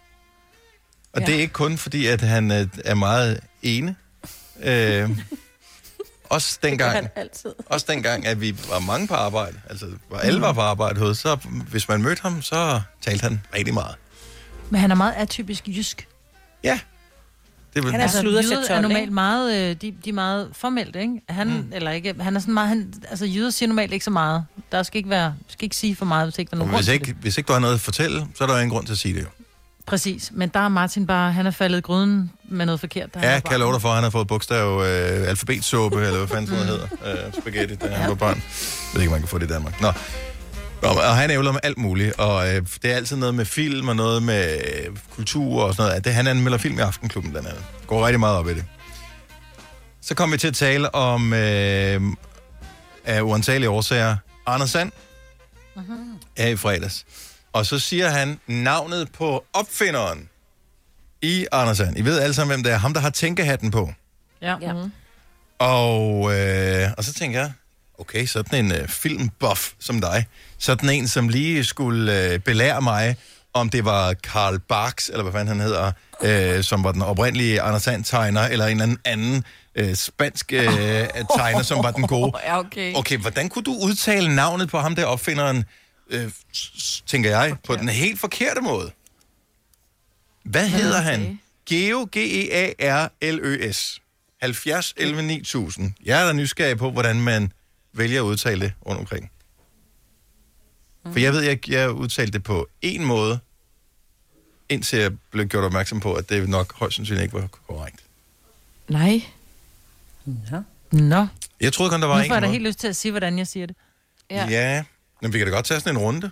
Og 1.13 1.21
ja. 1.21 1.25
det 1.25 1.35
er 1.35 1.39
ikke 1.39 1.53
kun 1.53 1.77
fordi, 1.77 2.07
at 2.07 2.21
han 2.21 2.51
uh, 2.51 2.57
er 2.85 2.95
meget 2.95 3.39
ene. 3.61 3.95
Uh, 4.55 5.17
også 6.35 6.59
dengang, 6.63 7.09
altid. 7.15 7.53
også 7.65 7.85
dengang, 7.89 8.25
at 8.25 8.41
vi 8.41 8.57
var 8.69 8.79
mange 8.79 9.07
på 9.07 9.13
arbejde, 9.13 9.61
altså 9.69 9.85
hvor 10.07 10.17
alle 10.17 10.41
var 10.41 10.53
på 10.53 10.61
arbejde 10.61 10.99
hos, 10.99 11.17
så 11.17 11.35
hvis 11.69 11.87
man 11.87 12.01
mødte 12.01 12.21
ham, 12.21 12.41
så 12.41 12.81
talte 13.01 13.23
han 13.23 13.41
rigtig 13.55 13.73
meget. 13.73 13.95
Men 14.69 14.81
han 14.81 14.91
er 14.91 14.95
meget 14.95 15.13
atypisk 15.13 15.67
jysk. 15.67 16.07
Ja. 16.63 16.79
Det 17.73 17.83
vil... 17.83 17.91
Han 17.91 17.99
er 17.99 18.03
Altså, 18.03 18.21
jyder 18.21 18.65
er 18.69 18.81
normalt 18.81 19.11
meget, 19.11 19.69
øh, 19.69 19.75
de, 19.81 19.93
de 20.05 20.09
er 20.09 20.13
meget 20.13 20.49
formelt, 20.53 20.95
ikke? 20.95 21.21
Han, 21.29 21.47
mm. 21.47 21.71
eller 21.71 21.91
ikke, 21.91 22.15
han 22.19 22.35
er 22.35 22.39
sådan 22.39 22.53
meget, 22.53 22.69
han, 22.69 22.93
altså 23.09 23.25
jyder 23.25 23.49
siger 23.49 23.67
normalt 23.67 23.93
ikke 23.93 24.05
så 24.05 24.11
meget. 24.11 24.45
Der 24.71 24.83
skal 24.83 24.97
ikke 24.97 25.09
være, 25.09 25.35
skal 25.49 25.63
ikke 25.65 25.75
sige 25.75 25.95
for 25.95 26.05
meget, 26.05 26.25
hvis 26.27 26.39
ikke 26.39 26.49
der 26.49 26.57
er 26.57 26.61
Og 26.61 26.67
nogen 26.67 26.79
hvis, 26.83 26.87
ikke, 26.93 27.15
hvis 27.21 27.37
ikke 27.37 27.47
du 27.47 27.53
har 27.53 27.59
noget 27.59 27.73
at 27.73 27.79
fortælle, 27.81 28.27
så 28.35 28.43
er 28.43 28.47
der 28.47 28.53
jo 28.53 28.59
ingen 28.59 28.73
grund 28.73 28.85
til 28.85 28.93
at 28.93 28.97
sige 28.99 29.13
det 29.13 29.21
jo. 29.21 29.25
det. 29.25 29.45
Præcis, 29.85 30.31
men 30.33 30.49
der 30.49 30.59
er 30.59 30.67
Martin 30.69 31.07
bare, 31.07 31.31
han 31.31 31.45
er 31.47 31.51
faldet 31.51 31.77
i 31.77 31.81
gryden 31.81 32.31
med 32.49 32.65
noget 32.65 32.79
forkert. 32.79 33.13
Der 33.13 33.19
Ja, 33.33 33.39
kan 33.39 33.51
jeg 33.51 33.59
love 33.59 33.73
dig 33.73 33.81
for, 33.81 33.89
at 33.89 33.95
han 33.95 34.03
har 34.03 34.09
fået 34.11 34.27
bogstav 34.27 34.81
øh, 34.81 35.29
alfabetsuppe, 35.29 35.97
eller 36.01 36.17
hvad 36.17 36.27
fanden 36.27 36.47
sådan 36.47 36.65
noget 36.65 36.89
hedder, 37.01 37.25
øh, 37.25 37.33
spaghetti, 37.41 37.75
da 37.75 37.87
han 37.87 38.09
var 38.09 38.15
barn. 38.15 38.35
Jeg 38.37 38.43
ved 38.93 39.01
ikke, 39.01 39.09
om 39.09 39.11
man 39.11 39.21
kan 39.21 39.27
få 39.27 39.37
det 39.37 39.49
i 39.49 39.53
Danmark. 39.53 39.81
Nå. 39.81 39.91
Og 40.83 41.17
han 41.17 41.31
ævler 41.31 41.51
med 41.51 41.59
alt 41.63 41.77
muligt, 41.77 42.19
og 42.19 42.47
øh, 42.47 42.61
det 42.81 42.91
er 42.91 42.95
altid 42.95 43.17
noget 43.17 43.35
med 43.35 43.45
film 43.45 43.87
og 43.87 43.95
noget 43.95 44.23
med 44.23 44.61
øh, 44.65 44.97
kultur 45.09 45.63
og 45.63 45.75
sådan 45.75 45.89
noget. 45.89 46.05
Det, 46.05 46.13
han 46.13 46.27
anmelder 46.27 46.57
film 46.57 46.77
i 46.79 46.81
Aftenklubben 46.81 47.31
blandt 47.31 47.47
andet. 47.47 47.63
Går 47.87 48.05
rigtig 48.05 48.19
meget 48.19 48.37
op 48.37 48.47
i 48.47 48.53
det. 48.53 48.65
Så 50.01 50.15
kom 50.15 50.31
vi 50.31 50.37
til 50.37 50.47
at 50.47 50.55
tale 50.55 50.95
om, 50.95 51.33
øh, 51.33 52.01
af 53.05 53.21
uansagelige 53.21 53.69
årsager, 53.69 54.15
Anders 54.45 54.69
Sand 54.69 54.91
er 56.37 56.47
i 56.47 56.55
fredags. 56.55 57.05
Og 57.53 57.65
så 57.65 57.79
siger 57.79 58.09
han 58.09 58.39
navnet 58.47 59.11
på 59.11 59.45
opfinderen 59.53 60.29
i 61.21 61.45
Anders 61.51 61.77
Sand. 61.77 61.97
I 61.97 62.01
ved 62.01 62.19
alle 62.19 62.33
sammen, 62.33 62.55
hvem 62.55 62.63
det 62.63 62.71
er. 62.71 62.77
Ham, 62.77 62.93
der 62.93 63.01
har 63.01 63.09
tænkehatten 63.09 63.71
på. 63.71 63.93
Ja. 64.41 64.55
Ja. 64.61 64.73
Og, 65.59 66.33
øh, 66.39 66.89
og 66.97 67.03
så 67.03 67.13
tænker 67.13 67.39
jeg, 67.39 67.51
okay, 68.03 68.25
sådan 68.25 68.65
en 68.65 68.71
øh, 68.71 68.87
filmbuff 68.87 69.71
som 69.79 70.01
dig, 70.01 70.25
sådan 70.59 70.89
en, 70.89 71.07
som 71.07 71.29
lige 71.29 71.63
skulle 71.63 72.23
øh, 72.23 72.39
belære 72.39 72.81
mig, 72.81 73.15
om 73.53 73.69
det 73.69 73.85
var 73.85 74.13
Karl 74.13 74.59
Barks, 74.59 75.09
eller 75.09 75.23
hvad 75.23 75.33
fanden 75.33 75.47
han 75.47 75.59
hedder, 75.59 75.91
øh, 76.21 76.63
som 76.63 76.83
var 76.83 76.91
den 76.91 77.01
oprindelige 77.01 77.61
Anders 77.61 77.83
Sand-tegner, 77.83 78.41
eller 78.41 78.65
en 78.65 78.81
eller 78.81 78.95
anden 79.05 79.43
øh, 79.75 79.95
spansk 79.95 80.53
øh, 80.53 80.63
tegner, 81.37 81.61
som 81.61 81.83
var 81.83 81.91
den 81.91 82.07
gode. 82.07 82.31
Ja, 82.45 82.59
okay. 82.59 82.93
Okay, 82.95 83.17
hvordan 83.17 83.49
kunne 83.49 83.63
du 83.63 83.77
udtale 83.81 84.35
navnet 84.35 84.69
på 84.69 84.79
ham 84.79 84.95
der 84.95 85.05
opfinderen, 85.05 85.65
øh, 86.09 86.31
tænker 87.07 87.29
jeg, 87.29 87.55
på 87.67 87.75
den 87.75 87.89
helt 87.89 88.19
forkerte 88.19 88.61
måde? 88.61 88.91
Hvad 90.43 90.67
hedder 90.67 91.01
han? 91.01 91.39
Geo, 91.69 92.07
G-E-A-R-L-Ø-S. 92.15 93.99
70 94.41 94.93
11 94.97 95.21
9000. 95.21 95.93
Jeg 96.05 96.21
er 96.21 96.25
da 96.25 96.33
nysgerrig 96.33 96.77
på, 96.77 96.91
hvordan 96.91 97.21
man 97.21 97.51
vælger 97.93 98.21
at 98.21 98.25
udtale 98.25 98.61
det 98.61 98.73
rundt 98.85 98.99
omkring. 98.99 99.31
For 101.11 101.19
jeg 101.19 101.33
ved, 101.33 101.41
jeg, 101.41 101.69
jeg 101.69 101.91
udtalte 101.91 102.31
det 102.33 102.43
på 102.43 102.67
en 102.81 103.05
måde, 103.05 103.39
indtil 104.69 104.99
jeg 104.99 105.17
blev 105.31 105.47
gjort 105.47 105.63
opmærksom 105.63 105.99
på, 105.99 106.13
at 106.13 106.29
det 106.29 106.49
nok 106.49 106.73
højst 106.73 106.95
sandsynligt 106.95 107.23
ikke 107.23 107.33
var 107.33 107.47
korrekt. 107.47 108.03
Nej. 108.87 109.23
Ja. 110.51 110.61
Nå. 110.91 111.27
Jeg 111.61 111.73
troede 111.73 111.91
kun, 111.91 112.01
der 112.01 112.07
var 112.07 112.15
Nu 112.17 112.23
en 112.23 112.27
får 112.29 112.35
jeg 112.35 112.41
da 112.41 112.47
måde. 112.47 112.51
helt 112.53 112.67
lyst 112.67 112.79
til 112.79 112.87
at 112.87 112.95
sige, 112.95 113.11
hvordan 113.11 113.37
jeg 113.37 113.47
siger 113.47 113.65
det. 113.65 113.75
Ja. 114.29 114.47
ja. 114.49 114.83
Men 115.21 115.33
vi 115.33 115.37
kan 115.37 115.47
da 115.47 115.53
godt 115.53 115.65
tage 115.65 115.79
sådan 115.79 115.95
en 115.95 116.01
runde. 116.01 116.31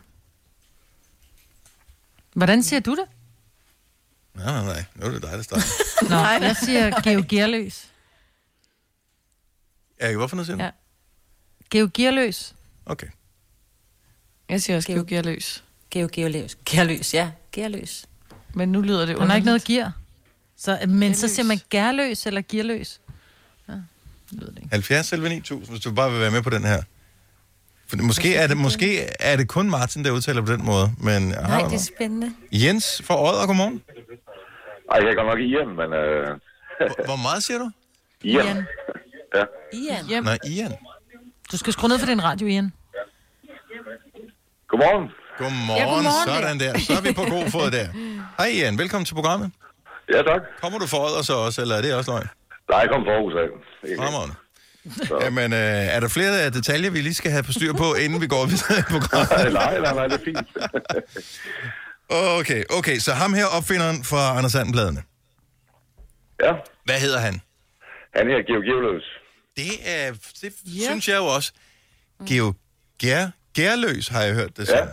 Hvordan 2.33 2.63
siger 2.63 2.79
du 2.79 2.91
det? 2.95 3.05
Nej, 4.33 4.45
nej, 4.51 4.63
nej. 4.65 4.83
Nu 4.95 5.05
er 5.05 5.09
det 5.11 5.21
dig, 5.21 5.31
der 5.31 5.41
starter. 5.41 5.65
Nå, 6.09 6.45
jeg 6.45 6.55
siger 6.55 7.01
Geo 7.01 7.23
Gearløs. 7.29 7.87
Ja, 10.01 10.15
hvorfor 10.15 10.35
noget 10.35 10.47
siger 10.47 10.57
du? 10.57 10.63
Ja. 10.63 10.69
Geo 11.71 11.89
Gearløs. 11.93 12.55
Okay. 12.85 13.07
Jeg 14.49 14.61
siger 14.61 14.77
også 14.77 14.87
Geo 14.93 15.05
Gearløs. 15.07 15.63
Geo 15.91 16.09
Gearløs. 16.13 16.57
Gearløs, 16.65 17.13
ja. 17.13 17.31
Gearløs. 17.51 18.05
Men 18.53 18.69
nu 18.71 18.81
lyder 18.81 19.05
det 19.05 19.19
Han 19.19 19.27
har 19.29 19.35
ikke 19.35 19.45
noget 19.45 19.63
gear. 19.63 19.91
Så, 20.57 20.79
men 20.87 21.15
så 21.15 21.27
siger 21.27 21.45
man 21.45 21.59
gærløs 21.69 22.25
eller 22.25 22.41
gearløs. 22.49 23.01
70 24.71 25.13
11 25.13 25.29
9000, 25.29 25.69
hvis 25.75 25.83
du 25.83 25.91
bare 25.93 26.11
vil 26.11 26.19
være 26.19 26.31
med 26.31 26.41
på 26.41 26.49
den 26.49 26.63
her. 26.63 26.81
For 27.87 27.95
det- 27.95 28.05
måske 28.05 28.35
er 28.35 28.47
det, 28.47 28.57
måske 28.57 28.99
er 29.19 29.35
det 29.35 29.47
kun 29.47 29.69
Martin, 29.69 30.05
der 30.05 30.11
udtaler 30.11 30.41
på 30.45 30.51
den 30.51 30.65
måde, 30.65 30.91
men... 30.97 31.21
Nej, 31.27 31.61
det 31.61 31.73
er 31.73 31.77
spændende. 31.95 32.33
Jens 32.51 33.01
fra 33.05 33.21
Odder, 33.21 33.47
godmorgen. 33.47 33.81
Ej, 34.91 34.99
jeg 35.07 35.15
kan 35.15 35.25
nok 35.25 35.39
Ian, 35.39 35.67
men... 35.67 35.93
Øh... 35.93 36.27
Hvor, 36.77 37.05
hvor 37.05 37.15
meget 37.15 37.43
siger 37.43 37.57
du? 37.57 37.71
Ian. 38.23 38.45
Ian. 38.45 38.63
Ja. 39.35 39.43
Ian. 39.73 40.05
Yep. 40.11 40.23
Nej, 40.23 40.37
Ian. 40.47 40.71
Du 41.51 41.57
skal 41.57 41.73
skrue 41.73 41.89
ned 41.89 41.99
for 41.99 42.05
din 42.05 42.23
radio, 42.23 42.47
Ian. 42.47 42.73
Godmorgen. 44.67 45.09
Godmorgen, 45.37 45.79
Ja, 45.81 45.85
godmorgen 45.93 46.43
sådan 46.43 46.59
der. 46.59 46.79
Så 46.79 46.93
er 46.93 47.01
vi 47.01 47.13
på 47.13 47.23
god 47.35 47.51
fod 47.51 47.71
der. 47.71 47.87
Hej 48.37 48.47
Ian, 48.47 48.77
velkommen 48.77 49.05
til 49.05 49.13
programmet. 49.13 49.51
Ja, 50.13 50.21
tak. 50.21 50.41
Kommer 50.61 50.79
du 50.79 50.87
fra 50.87 50.97
Odder 51.05 51.21
så 51.21 51.33
også, 51.33 51.61
eller 51.61 51.75
er 51.75 51.81
det 51.81 51.95
også 51.95 52.11
løgn? 52.11 52.27
Nej, 52.69 52.79
jeg 52.79 52.89
kom 52.89 53.01
fra 53.05 53.11
Aarhus 53.11 53.33
af. 53.43 53.47
Fremragende. 53.97 54.35
Jamen, 55.25 55.53
øh, 55.53 55.95
er 55.95 55.99
der 55.99 56.07
flere 56.07 56.49
detaljer, 56.49 56.89
vi 56.91 57.01
lige 57.01 57.13
skal 57.13 57.31
have 57.31 57.43
på 57.43 57.51
styr 57.51 57.73
på, 57.73 57.93
inden 58.03 58.21
vi 58.21 58.27
går 58.27 58.45
videre 58.45 58.79
i 58.79 58.85
programmet? 58.93 59.53
nej, 59.61 59.79
nej, 59.79 59.93
nej, 59.93 60.07
det 60.07 60.17
er 60.21 60.25
fint. 60.29 60.47
okay, 62.39 62.63
okay, 62.77 62.97
så 62.97 63.11
ham 63.13 63.33
her, 63.33 63.45
opfinderen 63.57 64.03
fra 64.03 64.37
Anders 64.37 64.51
Sandbladene. 64.51 65.01
Ja. 66.43 66.51
Hvad 66.85 66.99
hedder 67.05 67.19
han? 67.19 67.41
Han 68.15 68.27
her, 68.27 68.39
Geo 68.47 68.61
Geoløs. 68.67 69.20
Det, 69.57 69.71
er, 69.85 70.11
det 70.41 70.53
yeah. 70.67 70.89
synes 70.89 71.07
jeg 71.07 71.17
jo 71.17 71.25
også. 71.25 71.51
Geo 72.29 72.53
Gær, 72.99 73.27
Gærløs 73.55 74.07
har 74.07 74.21
jeg 74.21 74.33
hørt 74.33 74.57
det 74.57 74.69
Ja. 74.69 74.77
som. 74.77 74.87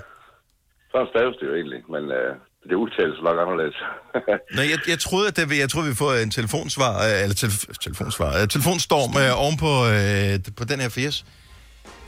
Sådan 0.92 1.06
staves 1.14 1.36
det 1.40 1.46
jo 1.46 1.54
egentlig, 1.54 1.80
men 1.90 2.02
øh, 2.10 2.36
det 2.68 2.74
udtales 2.74 3.18
nok 3.22 3.36
anderledes. 3.44 3.76
Nej, 4.56 4.66
jeg, 4.72 4.78
jeg 4.88 4.98
troede, 4.98 5.28
at 5.28 5.36
det, 5.36 5.58
jeg 5.58 5.70
troede, 5.70 5.88
vi 5.88 5.94
får 5.94 6.12
en 6.14 6.30
telefonsvar, 6.30 6.92
øh, 7.06 7.22
eller 7.22 7.34
telef, 7.34 7.64
telefonsvar, 7.84 8.40
øh, 8.42 8.48
telefonstorm 8.48 9.12
øh, 9.22 9.42
oven 9.42 9.56
på, 9.56 9.72
øh, 9.94 10.54
på 10.56 10.64
den 10.64 10.80
her 10.80 10.88
firs. 10.88 11.24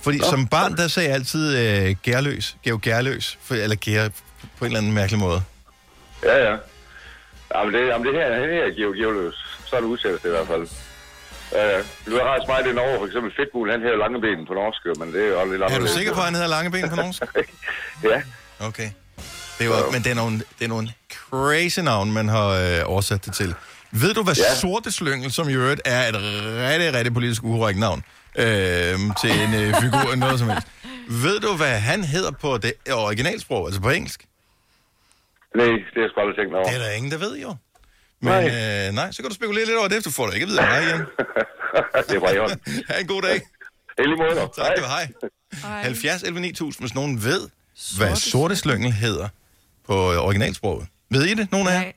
Fordi 0.03 0.19
Nå. 0.19 0.25
som 0.25 0.47
barn, 0.49 0.77
der 0.77 0.89
sagde 0.89 1.09
jeg 1.09 1.15
altid 1.15 1.45
øh, 1.59 1.97
gærløs, 2.03 2.57
Geo 2.65 2.79
Gærløs, 2.83 3.39
for, 3.43 3.55
eller 3.55 3.77
gær 3.77 4.09
på 4.59 4.65
en 4.65 4.67
eller 4.67 4.79
anden 4.79 4.95
mærkelig 4.95 5.21
måde. 5.21 5.41
ja, 6.23 6.37
ja. 6.51 6.57
Jamen 7.55 7.75
det, 7.75 7.87
jamen 7.89 8.07
det 8.07 8.15
her, 8.15 8.35
han 8.41 8.51
her 8.51 8.65
er 8.65 8.71
Geo 8.71 8.93
Geoløs. 8.93 9.35
Så 9.67 9.77
er 9.77 9.81
det 9.81 9.87
udtales 9.87 10.21
det 10.23 10.29
i 10.29 10.31
hvert 10.31 10.47
fald. 10.47 10.69
Ja. 11.53 11.79
Du 12.07 12.11
har 12.19 12.25
rejst 12.33 12.47
meget 12.49 12.67
ind 12.67 12.79
over, 12.79 12.99
for 12.99 13.07
eksempel 13.07 13.33
Fedtmul, 13.37 13.71
han 13.71 13.81
hedder 13.81 13.97
Langeben 13.97 14.47
på 14.47 14.55
norsk, 14.55 14.99
men 15.01 15.13
det 15.15 15.23
er 15.27 15.29
jo 15.29 15.53
lidt 15.53 15.63
Er 15.63 15.79
du 15.79 15.87
sikker 15.87 16.13
på, 16.13 16.21
at 16.21 16.25
han 16.25 16.35
hedder 16.35 16.49
Langeben 16.49 16.89
på 16.91 16.97
norsk? 16.97 17.23
ja. 18.13 18.23
Okay. 18.69 18.91
Det 19.59 19.67
jo, 19.67 19.73
men 19.93 20.03
det 20.03 20.11
er, 20.11 20.15
nogle, 20.15 20.37
det 20.59 20.65
er 20.65 20.69
nogle 20.69 20.89
crazy 21.13 21.81
navn, 21.81 22.13
man 22.13 22.29
har 22.29 22.49
øh, 22.49 22.93
oversat 22.93 23.25
det 23.25 23.35
til. 23.35 23.55
Ved 23.91 24.15
du, 24.15 24.23
hvad 24.23 24.35
ja. 24.35 24.55
Sorte 24.55 24.93
Slyngel, 24.93 25.33
som 25.33 25.49
i 25.49 25.55
øvrigt 25.55 25.81
er 25.85 26.09
et 26.09 26.15
rigtig, 26.71 26.95
rigtig 26.95 27.15
politisk 27.15 27.45
ukorrekt 27.45 27.79
navn, 27.79 28.05
øh, 28.39 28.45
til 29.23 29.33
en 29.45 29.55
øh, 29.55 29.75
figur 29.83 30.01
eller 30.13 30.17
noget 30.17 30.39
som 30.39 30.49
helst. 30.49 30.67
Ved 31.09 31.41
du, 31.41 31.57
hvad 31.57 31.81
han 31.81 32.05
hedder 32.05 32.31
på 32.31 32.59
det 32.59 32.73
originalsprog, 32.93 33.67
altså 33.67 33.81
på 33.81 33.91
engelsk? 33.91 34.25
Nej, 35.57 35.67
det 35.67 35.97
er 35.97 36.01
jeg 36.01 36.11
sgu 36.11 36.21
aldrig 36.21 36.37
tænkt 36.37 36.55
over. 36.55 36.65
Det 36.65 36.75
er 36.75 36.83
der 36.85 36.91
ingen, 36.91 37.13
der 37.13 37.19
ved 37.19 37.39
jo. 37.39 37.57
Men 38.22 38.33
nej, 38.33 38.87
øh, 38.88 38.94
nej 38.94 39.12
så 39.12 39.22
kan 39.22 39.30
du 39.30 39.35
spekulere 39.35 39.64
lidt 39.64 39.78
over 39.78 39.88
det, 39.88 39.96
efter 39.96 40.11
du 40.11 40.14
får 40.14 40.26
det 40.26 40.35
ikke 40.35 40.44
at 40.44 40.48
vide. 40.48 40.62
Hej 40.62 40.80
igen. 40.80 41.00
det 42.09 42.16
er 42.16 42.20
bare 42.20 42.35
i 42.35 42.38
orden. 42.38 42.61
ha' 42.88 43.00
en 43.00 43.06
god 43.06 43.22
dag. 43.22 43.37
I 43.98 44.02
lige 44.02 44.16
måde. 44.16 44.50
Tak, 44.56 44.76
du 44.76 44.83
hej. 44.83 45.09
70 45.62 46.22
11 46.22 46.40
9000, 46.40 46.83
hvis 46.83 46.94
nogen 46.94 47.24
ved, 47.24 47.48
hvad 47.96 48.16
Sorte 48.16 48.56
Slyngel 48.56 48.92
hedder 48.92 49.28
på 49.87 50.12
øh, 50.12 50.18
originalsproget. 50.18 50.87
Ved 51.11 51.24
I 51.24 51.35
det, 51.35 51.52
nogen 51.52 51.68
af 51.68 51.85
jer? 51.85 51.92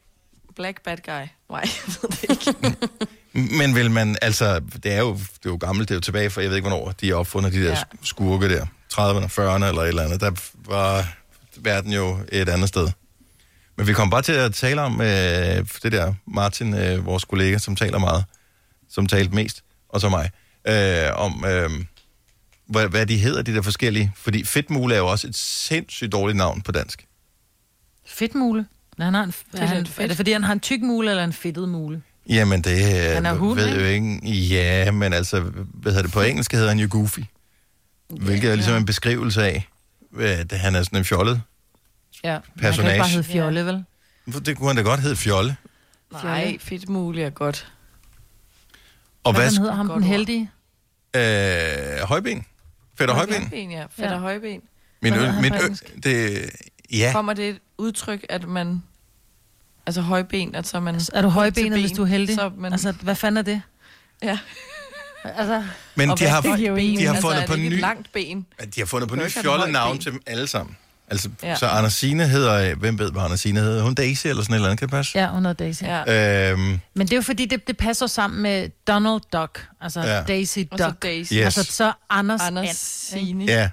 Black 0.56 0.84
bad 0.84 0.98
guy. 1.06 1.12
Nej, 1.12 1.30
jeg 1.50 1.96
ved 2.02 2.10
det 2.10 2.24
ikke. 2.30 2.78
Men 3.58 3.76
vil 3.76 3.92
man, 3.92 4.18
altså, 4.22 4.62
det 4.84 4.94
er 4.94 5.00
jo, 5.00 5.14
det 5.14 5.46
er 5.46 5.50
jo 5.50 5.58
gammelt, 5.58 5.90
det 5.90 5.94
er 5.94 5.98
jo 5.98 6.02
tilbage 6.02 6.30
for, 6.30 6.42
jeg 6.42 6.50
ved 6.50 6.58
ikke 6.58 6.70
hvornår, 6.70 6.92
de 6.92 7.10
er 7.10 7.16
opfundet, 7.16 7.54
de 7.54 7.64
der 7.64 7.70
ja. 7.70 7.84
skurke 8.04 8.50
der, 8.50 8.66
30'erne, 8.94 9.26
40'erne 9.26 9.66
eller 9.66 9.82
et 9.82 9.88
eller 9.88 10.04
andet, 10.04 10.22
der 10.22 10.32
var 10.66 11.06
verden 11.58 11.94
jo 11.94 12.18
et 12.32 12.50
andet 12.50 12.70
sted. 12.70 12.90
Men 13.78 13.88
vi 13.88 13.94
kom 13.94 14.10
bare 14.10 14.22
til 14.22 14.32
at 14.32 14.54
tale 14.54 14.82
om 14.82 15.02
øh, 15.02 15.08
det 15.84 15.92
der, 15.92 16.14
Martin, 16.28 16.74
øh, 16.74 17.06
vores 17.06 17.26
kollega, 17.26 17.58
som 17.58 17.76
taler 17.76 18.00
meget, 18.00 18.26
som 18.90 19.08
talte 19.08 19.36
mest, 19.36 19.64
og 19.90 20.02
så 20.02 20.10
mig, 20.10 20.30
øh, 20.68 21.10
om 21.16 21.46
øh, 21.48 21.70
hvad, 22.68 22.88
hvad 22.88 23.06
de 23.06 23.18
hedder, 23.18 23.42
de 23.42 23.54
der 23.54 23.62
forskellige. 23.62 24.12
Fordi 24.16 24.44
fedtmule 24.44 24.96
er 24.96 25.00
jo 25.00 25.08
også 25.08 25.28
et 25.28 25.36
sindssygt 25.36 26.12
dårligt 26.12 26.38
navn 26.38 26.62
på 26.62 26.72
dansk. 26.72 27.08
Fedtmule. 28.06 28.66
Nej, 28.98 29.06
han 29.06 29.14
har 29.14 29.24
en, 29.24 29.34
er, 29.54 29.62
er 29.62 29.66
han, 29.66 29.88
er 29.98 30.08
det 30.08 30.16
fordi, 30.16 30.32
han 30.32 30.44
har 30.44 30.54
en 30.54 30.60
tyk 30.60 30.82
mule 30.82 31.10
eller 31.10 31.24
en 31.24 31.34
fedtet 31.34 31.70
mule? 31.70 32.02
Jamen, 32.30 32.62
det 32.62 32.78
Han 33.14 33.26
er 33.26 33.34
hund, 33.34 33.60
ved 33.60 33.68
ikke? 33.68 33.80
jo 33.80 33.86
ikke. 33.86 34.32
Ja, 34.32 34.92
men 34.92 35.14
altså, 35.14 35.40
hvad 35.74 35.92
hedder 35.92 36.02
det 36.02 36.12
på 36.12 36.22
engelsk, 36.22 36.52
hedder 36.52 36.70
han 36.70 36.80
jo 36.80 36.88
Goofy. 36.92 37.20
Hvilket 38.10 38.52
er 38.52 38.56
ligesom 38.56 38.76
en 38.76 38.86
beskrivelse 38.86 39.44
af, 39.44 39.68
at 40.20 40.52
han 40.52 40.76
er 40.76 40.84
sådan 40.84 41.00
en 41.00 41.06
fjollet. 41.06 41.42
Ja. 42.24 42.32
Han 42.32 42.42
kan 42.42 42.62
Personage. 42.62 42.94
ikke 42.94 43.02
bare 43.02 43.10
hedde 43.10 43.24
Fjolle, 43.24 43.66
vel? 43.66 43.84
Det 44.46 44.58
kunne 44.58 44.68
han 44.70 44.76
da 44.76 44.82
godt 44.82 45.00
hedde 45.00 45.16
Fjolle. 45.16 45.56
Nej, 46.24 46.58
fedt 46.60 46.90
muligt 46.90 47.26
er 47.26 47.30
godt. 47.30 47.72
Og 49.24 49.34
Hvad 49.34 49.42
hvad? 49.42 49.52
han 49.52 49.58
hedder 49.62 49.74
ham, 49.76 49.88
den 49.90 50.04
heldige? 50.04 50.52
Øh, 51.16 52.08
højben. 52.08 52.46
Fætter 52.98 53.16
højben. 53.16 53.36
Højben, 53.42 53.72
ja. 53.72 53.84
Fedt 53.84 54.12
Ja. 54.12 54.18
højben. 54.18 54.62
Min 55.02 55.14
Hvad 55.14 55.22
ø, 55.22 55.26
hedder 55.26 55.32
han 55.32 55.42
min 55.42 55.52
på 55.52 55.58
ø, 55.58 55.60
engelsk? 55.62 55.94
det, 56.04 56.50
ja. 56.94 57.10
Kommer 57.14 57.34
det 57.34 57.50
et 57.50 57.60
udtryk, 57.78 58.26
at 58.30 58.48
man... 58.48 58.84
Altså 59.86 60.02
højben, 60.02 60.56
at 60.56 60.68
så 60.68 60.78
er 60.78 60.82
man... 60.82 61.02
Er 61.14 61.22
du 61.22 61.28
højbenet, 61.30 61.80
hvis 61.80 61.92
du 61.92 62.02
er 62.02 62.06
heldig? 62.06 62.36
Så 62.36 62.52
man, 62.58 62.72
Altså, 62.74 62.92
hvad 62.92 63.16
fanden 63.16 63.38
er 63.38 63.42
det? 63.42 63.62
ja. 64.22 64.40
Altså, 65.26 65.64
Men 65.96 66.10
de 66.10 66.26
har, 66.28 66.42
ben? 66.42 66.58
de 66.98 67.06
har 67.06 67.14
altså, 67.14 67.22
fundet 67.22 67.44
er 67.44 67.48
på 67.48 67.56
ny, 67.56 67.80
langt 67.80 68.14
ben. 68.14 68.46
de 68.76 68.82
har 68.82 68.86
fundet 68.86 69.10
på 69.10 69.16
Du 69.16 69.20
ny 69.20 69.20
kan 69.20 69.28
ikke 69.28 69.36
have 69.36 69.40
et 69.40 69.44
fjollet 69.60 69.72
navn 69.72 70.00
til 70.00 70.12
dem 70.12 70.22
alle 70.26 70.48
sammen. 70.48 70.78
Altså, 71.14 71.30
Ja. 71.44 71.56
så 71.56 71.68
Anders 71.68 71.94
Signe 71.94 72.28
hedder, 72.28 72.76
hvem 72.76 73.00
ved, 73.00 73.12
hvad 73.12 73.22
Anders 73.22 73.40
Signe 73.40 73.60
hedder? 73.60 73.84
Hun 73.84 73.94
Daisy 73.94 74.28
eller 74.28 74.44
sådan 74.44 74.54
et 74.54 74.58
eller 74.58 74.68
andet, 74.70 74.80
kan 74.80 74.88
det 74.88 74.94
passe? 74.94 75.18
ja, 75.20 75.28
hun 75.30 75.46
hedder 75.46 75.66
Daisy. 75.66 75.84
Ja. 75.84 76.52
Øhm, 76.52 76.60
Men 76.94 77.08
det 77.08 77.12
er 77.14 77.16
jo 77.18 77.22
fordi, 77.22 77.46
det, 77.46 77.68
det 77.68 77.78
passer 77.78 78.08
sammen 78.08 78.42
med 78.42 78.70
Donald 78.88 79.22
Duck. 79.34 79.68
Altså 79.82 80.02
Ja. 80.02 80.22
Daisy 80.24 80.60
Og 80.72 80.78
så 80.80 80.86
Duck. 80.86 81.04
Daisy. 81.04 81.34
Yes. 81.34 81.58
Altså 81.58 81.64
så 81.64 81.92
Anders, 82.10 82.42
Anders 82.42 82.68
And, 82.68 82.76
Signe. 82.78 83.46
ja, 83.46 83.70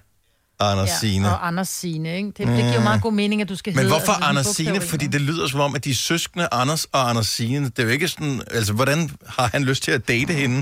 Anders 0.61 0.89
ja. 0.89 0.95
Signe. 0.97 1.29
Og 1.31 1.47
Anders 1.47 1.69
Signe, 1.69 2.17
ikke? 2.17 2.27
Det, 2.29 2.39
det 2.39 2.47
giver 2.47 2.75
jo 2.75 2.81
meget 2.81 3.03
god 3.03 3.13
mening, 3.13 3.43
at 3.43 3.49
du 3.49 3.57
skal 3.57 3.71
Men 3.73 3.79
hedde... 3.79 3.91
hvorfor 3.97 4.13
altså, 4.13 4.29
Anders 4.29 4.47
de 4.47 4.55
Signe? 4.55 4.71
bogstaver 4.71 4.91
Fordi 4.91 5.07
det 5.07 5.21
lyder 5.21 5.49
som 5.49 5.61
om, 5.61 5.75
at 5.75 5.85
de 5.85 5.91
er 5.91 5.95
søskende 5.95 6.49
Anders 6.53 6.85
og 6.85 7.11
Anders 7.11 7.27
Signe. 7.27 7.65
Det 7.65 7.79
er 7.79 7.83
jo 7.83 7.89
ikke 7.89 8.09
sådan... 8.09 8.43
Altså, 8.51 8.73
hvordan 8.73 9.11
har 9.29 9.47
han 9.53 9.65
lyst 9.65 9.83
til 9.83 9.91
at 9.91 10.09
date 10.09 10.33
hende? 10.33 10.57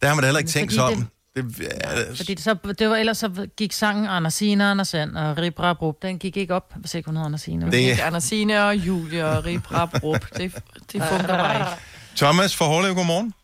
Det 0.00 0.08
har 0.08 0.14
man 0.14 0.22
da 0.22 0.26
heller 0.26 0.38
ikke 0.38 0.46
Men 0.48 0.52
tænkt 0.52 0.72
sig 0.72 0.84
om. 0.84 0.94
det- 0.96 1.06
Det, 1.36 1.44
ja, 1.60 2.14
Fordi 2.16 2.34
det, 2.34 2.44
så, 2.44 2.56
det 2.78 2.88
var, 2.90 2.96
ellers 2.96 3.18
så 3.18 3.46
gik 3.56 3.72
sangen 3.72 4.06
Anders 4.06 4.34
Signe, 4.34 4.64
Anders 4.70 4.88
Sand 4.88 5.16
og 5.16 5.38
Rip 5.38 5.60
Rap 5.60 5.82
Rup. 5.82 6.02
Den 6.02 6.18
gik 6.18 6.36
ikke 6.36 6.54
op, 6.54 6.72
hvis 6.76 6.94
ikke 6.94 7.06
hun 7.06 7.16
hedder 7.16 7.26
Anders 7.26 7.40
Signe. 7.40 7.64
Det- 7.64 7.72
Det... 7.72 7.78
Ikke 7.78 8.02
Anders 8.02 8.24
Signe 8.24 8.64
og 8.64 8.76
Julie 8.76 9.26
og 9.26 9.44
Rip 9.44 9.72
Rap 9.72 10.02
Rup. 10.02 10.26
Det, 10.36 10.52
det 10.92 11.02
fungerer 11.02 11.26
bare 11.26 11.54
ikke. 11.56 11.70
Thomas 12.16 12.56
fra 12.56 12.64
Hårlev, 12.64 12.94
godmorgen. 12.94 13.34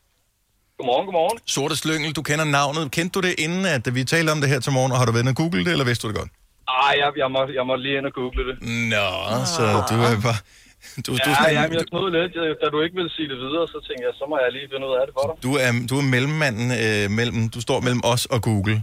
Godmorgen, 0.78 1.06
godmorgen. 1.06 1.38
Sorte 1.46 1.76
Slyngel, 1.76 2.12
du 2.12 2.22
kender 2.22 2.44
navnet. 2.44 2.90
Kendte 2.90 3.20
du 3.20 3.26
det 3.26 3.34
inden, 3.38 3.64
at 3.66 3.94
vi 3.94 4.04
talte 4.04 4.30
om 4.30 4.40
det 4.40 4.48
her 4.50 4.60
til 4.60 4.72
morgen, 4.72 4.92
og 4.92 4.98
har 4.98 5.04
du 5.06 5.12
været 5.12 5.22
inde 5.22 5.30
og 5.30 5.36
google 5.36 5.64
det, 5.64 5.72
eller 5.72 5.84
vidste 5.84 6.02
du 6.06 6.12
det 6.12 6.18
godt? 6.20 6.30
Ej, 6.68 6.94
jeg, 7.02 7.10
jeg, 7.16 7.30
må, 7.30 7.40
jeg 7.54 7.66
må 7.66 7.76
lige 7.76 7.98
ind 7.98 8.06
og 8.06 8.12
google 8.14 8.42
det. 8.48 8.56
Nå, 8.92 9.44
så 9.56 9.62
du 9.90 9.94
er 9.94 10.20
bare... 10.22 10.38
Du, 11.06 11.10
du, 11.12 11.16
Ja, 11.18 11.34
sådan, 11.34 11.54
ja, 11.58 11.62
men 11.68 11.74
jeg 11.80 11.86
snød 11.92 12.06
lidt. 12.18 12.60
Da 12.62 12.66
du 12.74 12.78
ikke 12.84 12.96
ville 13.00 13.12
sige 13.16 13.28
det 13.32 13.38
videre, 13.44 13.64
så 13.74 13.78
tænkte 13.86 14.02
jeg, 14.08 14.14
så 14.20 14.24
må 14.30 14.34
jeg 14.44 14.52
lige 14.56 14.68
finde 14.72 14.84
ud 14.90 14.94
af 15.00 15.02
det 15.06 15.14
for 15.18 15.24
dig. 15.28 15.34
du, 15.46 15.50
er, 15.64 15.70
du 15.90 15.94
er 16.02 16.06
mellemmanden 16.14 16.68
øh, 16.84 17.04
mellem... 17.18 17.40
Du 17.54 17.60
står 17.66 17.78
mellem 17.86 18.02
os 18.12 18.24
og 18.34 18.40
Google. 18.48 18.76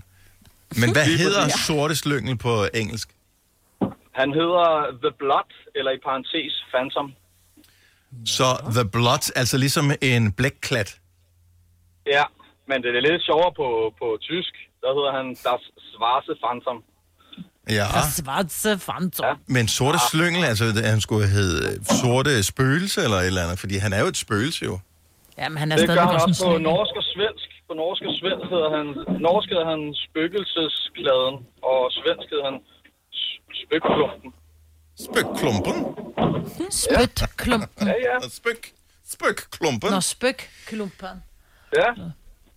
Men 0.81 0.87
hvad 0.95 1.05
hedder 1.23 1.43
præcis. 1.43 1.65
Sorte 1.67 1.95
Slyngel 1.95 2.37
på 2.37 2.53
engelsk? 2.81 3.09
Han 4.21 4.29
hedder 4.39 4.67
The 5.03 5.11
Blood, 5.21 5.51
eller 5.77 5.91
i 5.97 5.99
parentes 6.07 6.53
Phantom. 6.73 7.07
Så 8.25 8.47
The 8.77 8.85
Blood, 8.95 9.23
altså 9.35 9.55
ligesom 9.57 9.85
en 10.01 10.23
blækklat. 10.39 10.89
Ja, 12.15 12.23
men 12.69 12.77
det 12.83 12.89
er 12.95 13.01
lidt 13.09 13.23
sjovere 13.29 13.53
på, 13.61 13.67
på 13.99 14.07
tysk. 14.29 14.53
Der 14.81 14.89
hedder 14.97 15.11
han 15.19 15.27
Das 15.47 15.63
Schwarze 15.89 16.33
Phantom. 16.43 16.77
Ja. 17.69 17.85
Svartse 18.11 18.77
Phantom. 18.77 19.25
Ja. 19.25 19.33
Men 19.47 19.67
sorte 19.67 19.99
slyngel, 20.11 20.43
altså 20.45 20.65
han 20.85 21.01
skulle 21.01 21.27
hedde 21.27 21.85
sorte 22.01 22.43
spøgelse 22.43 23.03
eller 23.03 23.17
et 23.17 23.25
eller 23.27 23.43
andet, 23.43 23.59
fordi 23.59 23.77
han 23.77 23.93
er 23.93 23.99
jo 23.99 24.07
et 24.07 24.17
spøgelse 24.17 24.65
jo. 24.65 24.79
Jamen, 25.37 25.57
han 25.57 25.71
er 25.71 25.75
Det 25.77 25.87
gør 25.87 26.05
han 26.05 26.15
også 26.15 26.27
på 26.27 26.33
slyngel. 26.33 26.61
norsk 26.61 26.93
og 26.95 27.03
svensk. 27.03 27.47
På 27.67 27.73
norsk 27.73 28.01
og 28.09 28.13
svensk 28.21 28.45
hedder 28.53 28.69
han, 28.77 28.85
norsk 29.21 29.49
hedder 29.49 29.67
han 29.73 29.81
spøgelseskladen, 30.05 31.35
og 31.71 31.79
svensk 31.99 32.27
hedder 32.31 32.45
han 32.51 32.57
spøgklumpen. 33.61 34.31
Spøgklumpen? 35.05 35.77
Spytklumpen. 36.71 37.87
Ja, 37.87 37.93
ja. 38.07 38.29
Spøg, 38.29 38.55
spøgklumpen. 39.13 39.91
Nå, 39.91 40.01
spøgklumpen. 40.01 41.15
Ja. 41.77 41.89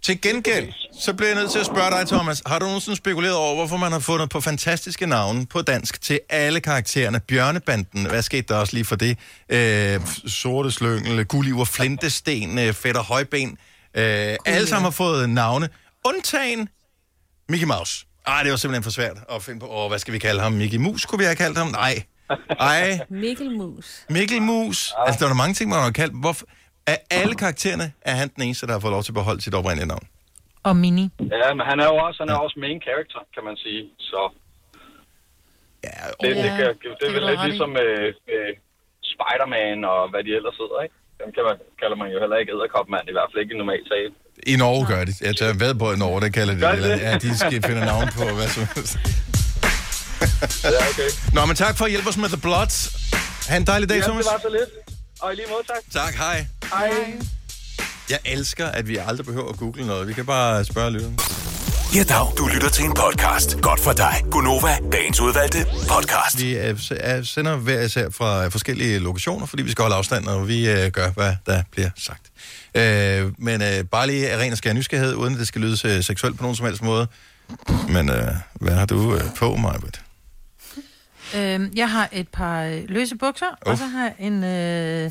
Til 0.02 0.20
gengæld, 0.20 0.72
så 1.00 1.14
bliver 1.14 1.28
jeg 1.28 1.36
nødt 1.40 1.50
til 1.50 1.58
at 1.58 1.66
spørge 1.66 1.90
dig, 1.90 2.08
Thomas. 2.08 2.42
Har 2.46 2.58
du 2.58 2.64
nogensinde 2.64 2.96
spekuleret 2.96 3.34
over, 3.36 3.54
hvorfor 3.54 3.76
man 3.76 3.92
har 3.92 3.98
fundet 3.98 4.30
på 4.30 4.40
fantastiske 4.40 5.06
navne 5.06 5.46
på 5.46 5.62
dansk 5.62 6.00
til 6.00 6.20
alle 6.28 6.60
karaktererne? 6.60 7.20
Bjørnebanden, 7.20 8.06
hvad 8.06 8.22
skete 8.22 8.42
der 8.48 8.56
også 8.56 8.72
lige 8.74 8.84
for 8.84 8.96
det? 8.96 9.18
Øh, 9.48 10.00
sorte 10.26 10.70
Slyngel, 10.70 11.24
Gulliver, 11.24 11.64
Flintesten, 11.64 12.58
øh, 12.58 12.72
Fætter 12.74 13.02
Højben. 13.02 13.58
Øh, 13.94 14.36
alle 14.46 14.66
sammen 14.68 14.84
har 14.84 14.90
fået 14.90 15.30
navne. 15.30 15.68
Undtagen 16.06 16.68
Mickey 17.48 17.66
Mouse. 17.66 18.06
Ej, 18.26 18.42
det 18.42 18.50
var 18.50 18.56
simpelthen 18.56 18.82
for 18.82 18.90
svært 18.90 19.16
at 19.32 19.42
finde 19.42 19.60
på. 19.60 19.66
Åh, 19.66 19.88
hvad 19.88 19.98
skal 19.98 20.14
vi 20.14 20.18
kalde 20.18 20.40
ham? 20.40 20.52
Mickey 20.52 20.78
Mus, 20.78 21.04
kunne 21.06 21.18
vi 21.18 21.24
have 21.24 21.36
kaldt 21.36 21.58
ham? 21.58 21.66
Nej. 21.66 22.02
Ej, 22.60 22.98
Mikkel 23.10 23.50
Mus. 23.58 23.84
Mikkel 24.10 24.42
Mus. 24.42 24.92
Altså, 25.06 25.18
der 25.18 25.24
var 25.24 25.28
der 25.32 25.36
mange 25.36 25.54
ting, 25.54 25.70
man 25.70 25.78
har 25.82 25.90
kaldt. 25.90 26.20
Hvorfor? 26.20 26.46
Af 26.92 26.98
alle 27.20 27.34
karaktererne 27.42 27.86
er 28.10 28.14
han 28.20 28.28
den 28.34 28.42
eneste, 28.46 28.66
der 28.66 28.72
har 28.76 28.80
fået 28.84 28.94
lov 28.96 29.02
til 29.06 29.12
at 29.14 29.18
beholde 29.20 29.40
sit 29.46 29.54
oprindelige 29.60 29.88
navn. 29.94 30.06
Og 30.68 30.74
Mini. 30.82 31.06
Ja, 31.42 31.48
men 31.58 31.64
han 31.70 31.76
er 31.84 31.88
jo 31.92 31.96
også, 32.06 32.18
han 32.22 32.28
er 32.34 32.38
også 32.46 32.56
main 32.64 32.78
character, 32.86 33.20
kan 33.34 33.42
man 33.48 33.56
sige. 33.64 33.82
Så 34.10 34.20
ja, 35.86 35.96
det, 36.20 36.36
det, 36.36 36.44
Ja, 36.44 36.56
kan, 36.58 36.68
det 36.82 36.90
det 37.00 37.06
er 37.08 37.12
vel 37.18 37.24
lidt 37.30 37.40
ligesom 37.50 37.70
øh, 37.84 38.06
øh, 38.34 38.50
Spider-Man 39.12 39.78
og 39.92 40.00
hvad 40.10 40.22
de 40.26 40.30
ellers 40.38 40.56
hedder, 40.62 40.78
ikke? 40.86 40.96
Dem 41.20 41.28
kan 41.36 41.42
man, 41.48 41.56
kalder 41.82 41.96
man 42.02 42.08
jo 42.14 42.18
heller 42.22 42.36
ikke 42.42 42.50
æderkopmand, 42.56 43.04
i 43.12 43.14
hvert 43.16 43.28
fald 43.30 43.40
ikke 43.42 43.54
i 43.56 43.58
normal 43.62 43.82
tale. 43.92 44.10
I 44.52 44.54
Norge 44.62 44.82
gør 44.92 45.00
det. 45.08 45.14
Jeg 45.28 45.34
tager 45.40 45.54
ved 45.64 45.72
på, 45.80 45.86
at 45.90 45.96
i 45.96 45.98
Norge, 46.04 46.20
der 46.24 46.30
kalder 46.38 46.54
de 46.54 46.60
det. 46.60 46.68
de 46.68 46.76
Eller, 46.76 46.94
det? 46.96 47.02
ja, 47.06 47.12
de 47.24 47.30
skal 47.42 47.58
finde 47.68 47.82
navn 47.92 48.08
på, 48.18 48.24
hvad 48.38 48.48
som 48.56 48.64
helst. 48.74 48.94
Ja, 50.74 50.80
okay. 50.92 51.10
Nå, 51.36 51.40
men 51.48 51.56
tak 51.64 51.74
for 51.78 51.84
at 51.84 51.90
hjælpe 51.94 52.08
os 52.12 52.18
med 52.22 52.28
The 52.34 52.40
Bloods. 52.46 52.76
Ha' 53.48 53.56
en 53.62 53.66
dejlig 53.72 53.88
dag, 53.92 53.98
Ja, 54.00 54.02
Thomas. 54.08 54.24
det 54.26 54.32
var 54.32 54.40
så 54.48 54.52
lidt. 54.58 54.70
Og 55.22 55.32
i 55.32 55.34
lige 55.40 55.48
måde, 55.52 55.64
tak. 55.72 55.82
Tak, 56.02 56.12
hej. 56.24 56.36
Hej. 56.72 56.90
Jeg 58.10 58.18
elsker, 58.24 58.66
at 58.66 58.88
vi 58.88 58.96
aldrig 58.96 59.26
behøver 59.26 59.48
at 59.48 59.56
google 59.56 59.86
noget. 59.86 60.08
Vi 60.08 60.12
kan 60.12 60.26
bare 60.26 60.64
spørge 60.64 60.90
lytteren. 60.90 61.18
Ja, 61.94 62.02
dag. 62.02 62.26
Du 62.38 62.46
lytter 62.54 62.68
til 62.68 62.84
en 62.84 62.94
podcast. 62.94 63.60
Godt 63.60 63.80
for 63.80 63.92
dig. 63.92 64.14
Gunova, 64.30 64.76
dagens 64.92 65.20
udvalgte 65.20 65.58
podcast. 65.88 66.38
Vi 66.42 66.56
øh, 66.58 66.78
er- 66.90 67.22
sender 67.22 67.56
hver 67.56 67.80
især 67.82 68.10
fra 68.10 68.44
øh, 68.44 68.50
forskellige 68.50 68.98
lokationer, 68.98 69.46
fordi 69.46 69.62
vi 69.62 69.70
skal 69.70 69.82
holde 69.82 69.96
afstand, 69.96 70.26
og 70.26 70.48
vi 70.48 70.70
øh, 70.70 70.90
gør, 70.90 71.10
hvad 71.10 71.34
der 71.46 71.62
bliver 71.72 71.90
sagt. 71.96 72.22
Øh, 72.74 73.32
men 73.38 73.62
øh, 73.62 73.84
bare 73.84 74.06
lige 74.06 74.30
af 74.30 74.38
ren 74.38 74.52
og 74.52 74.58
skær 74.58 74.72
nysgerrighed, 74.72 75.14
uden 75.14 75.32
at 75.34 75.38
det 75.40 75.48
skal 75.48 75.60
lyde 75.60 75.88
øh, 75.96 76.04
seksuelt 76.04 76.36
på 76.36 76.42
nogen 76.42 76.56
som 76.56 76.66
helst 76.66 76.82
måde. 76.82 77.06
Men 77.88 78.10
øh, 78.10 78.28
hvad 78.54 78.74
har 78.74 78.86
du 78.86 79.14
øh, 79.14 79.22
på, 79.36 79.56
Majbert? 79.56 80.00
Øhm, 81.36 81.72
jeg 81.76 81.90
har 81.90 82.08
et 82.12 82.28
par 82.28 82.62
øh, 82.62 82.82
løse 82.88 83.16
bukser, 83.16 83.46
uh. 83.66 83.72
og 83.72 83.78
så 83.78 83.84
har 83.86 84.02
jeg 84.04 84.14
en, 84.18 84.44
øh, 84.44 85.10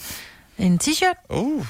en 0.58 0.80
t-shirt. 0.80 1.18
Uh. 1.30 1.66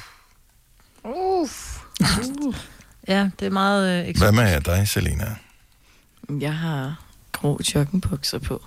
Uff. 1.03 1.77
Uh. 1.99 2.55
Ja, 3.07 3.29
det 3.39 3.45
er 3.45 3.49
meget 3.49 4.07
øh, 4.09 4.17
Hvad 4.17 4.31
med 4.31 4.61
dig, 4.61 4.87
Selina? 4.87 5.35
Jeg 6.39 6.53
har 6.55 6.95
grå 7.31 7.59
joggingbukser 7.75 8.39
på. 8.39 8.63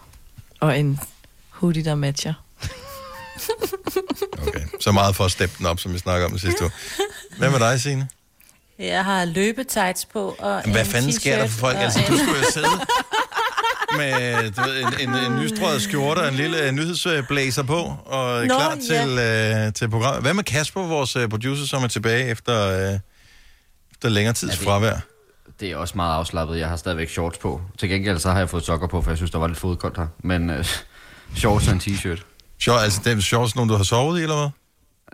Og 0.60 0.78
en 0.78 1.00
hoodie, 1.50 1.84
der 1.84 1.94
matcher. 1.94 2.34
Så 4.80 4.92
meget 4.92 5.16
for 5.16 5.24
at 5.24 5.30
steppe 5.30 5.54
den 5.58 5.66
op, 5.66 5.80
som 5.80 5.92
vi 5.92 5.98
snakker 5.98 6.26
om 6.26 6.32
det 6.32 6.40
sidste 6.40 6.62
uge. 6.62 6.70
Hvad 7.38 7.50
med 7.50 7.58
dig, 7.58 7.80
Signe? 7.80 8.08
Jeg 8.78 9.04
har 9.04 9.24
løbetights 9.24 10.04
på 10.04 10.36
og 10.38 10.62
Hvad 10.70 10.80
en 10.80 10.86
fanden 10.86 11.12
sker 11.12 11.36
der 11.38 11.46
for 11.46 11.58
folk? 11.58 11.76
Altså, 11.78 12.00
en- 12.00 12.06
du 12.06 12.18
skulle 12.18 12.38
jo 12.38 12.44
sidde 12.52 12.66
med 13.96 14.50
du 14.50 14.60
ved, 14.62 14.78
en, 15.00 15.08
en, 15.08 15.32
en 15.32 15.38
nystrøget 15.40 15.82
skjorte 15.82 16.18
og 16.18 16.28
en 16.28 16.34
lille 16.34 16.66
øh, 16.66 16.72
nyhedsblæser 16.72 17.62
på, 17.62 17.78
og 18.06 18.40
Nå, 18.46 18.54
klar 18.54 18.76
ja. 18.90 19.04
til, 19.04 19.18
øh, 19.66 19.72
til 19.72 19.88
programmet. 19.90 20.22
Hvad 20.22 20.34
med 20.34 20.44
Kasper, 20.44 20.80
vores 20.86 21.16
øh, 21.16 21.28
producer, 21.28 21.66
som 21.66 21.82
er 21.82 21.88
tilbage 21.88 22.24
efter, 22.26 22.66
øh, 22.92 22.98
efter 23.90 24.08
længere 24.08 24.34
tids 24.34 24.54
det- 24.56 24.64
fravær? 24.66 24.94
Det 25.60 25.70
er 25.70 25.76
også 25.76 25.92
meget 25.96 26.14
afslappet. 26.14 26.58
Jeg 26.58 26.68
har 26.68 26.76
stadigvæk 26.76 27.08
shorts 27.10 27.38
på. 27.38 27.60
Til 27.78 27.88
gengæld 27.88 28.18
så 28.18 28.30
har 28.30 28.38
jeg 28.38 28.50
fået 28.50 28.64
sokker 28.64 28.86
på, 28.86 29.02
for 29.02 29.10
jeg 29.10 29.16
synes, 29.16 29.30
der 29.30 29.38
var 29.38 29.46
lidt 29.46 29.58
fodkoldt 29.58 29.96
her. 29.96 30.06
Men 30.18 30.50
øh, 30.50 30.64
shorts 31.36 31.68
og 31.68 31.74
en 31.74 31.80
t-shirt. 31.80 32.22
Short, 32.60 32.80
altså, 32.82 33.00
det 33.04 33.12
er 33.16 33.20
shorts, 33.20 33.56
nogen 33.56 33.70
du 33.70 33.76
har 33.76 33.84
sovet 33.84 34.18
i, 34.18 34.22
eller 34.22 34.36
hvad? 34.36 34.48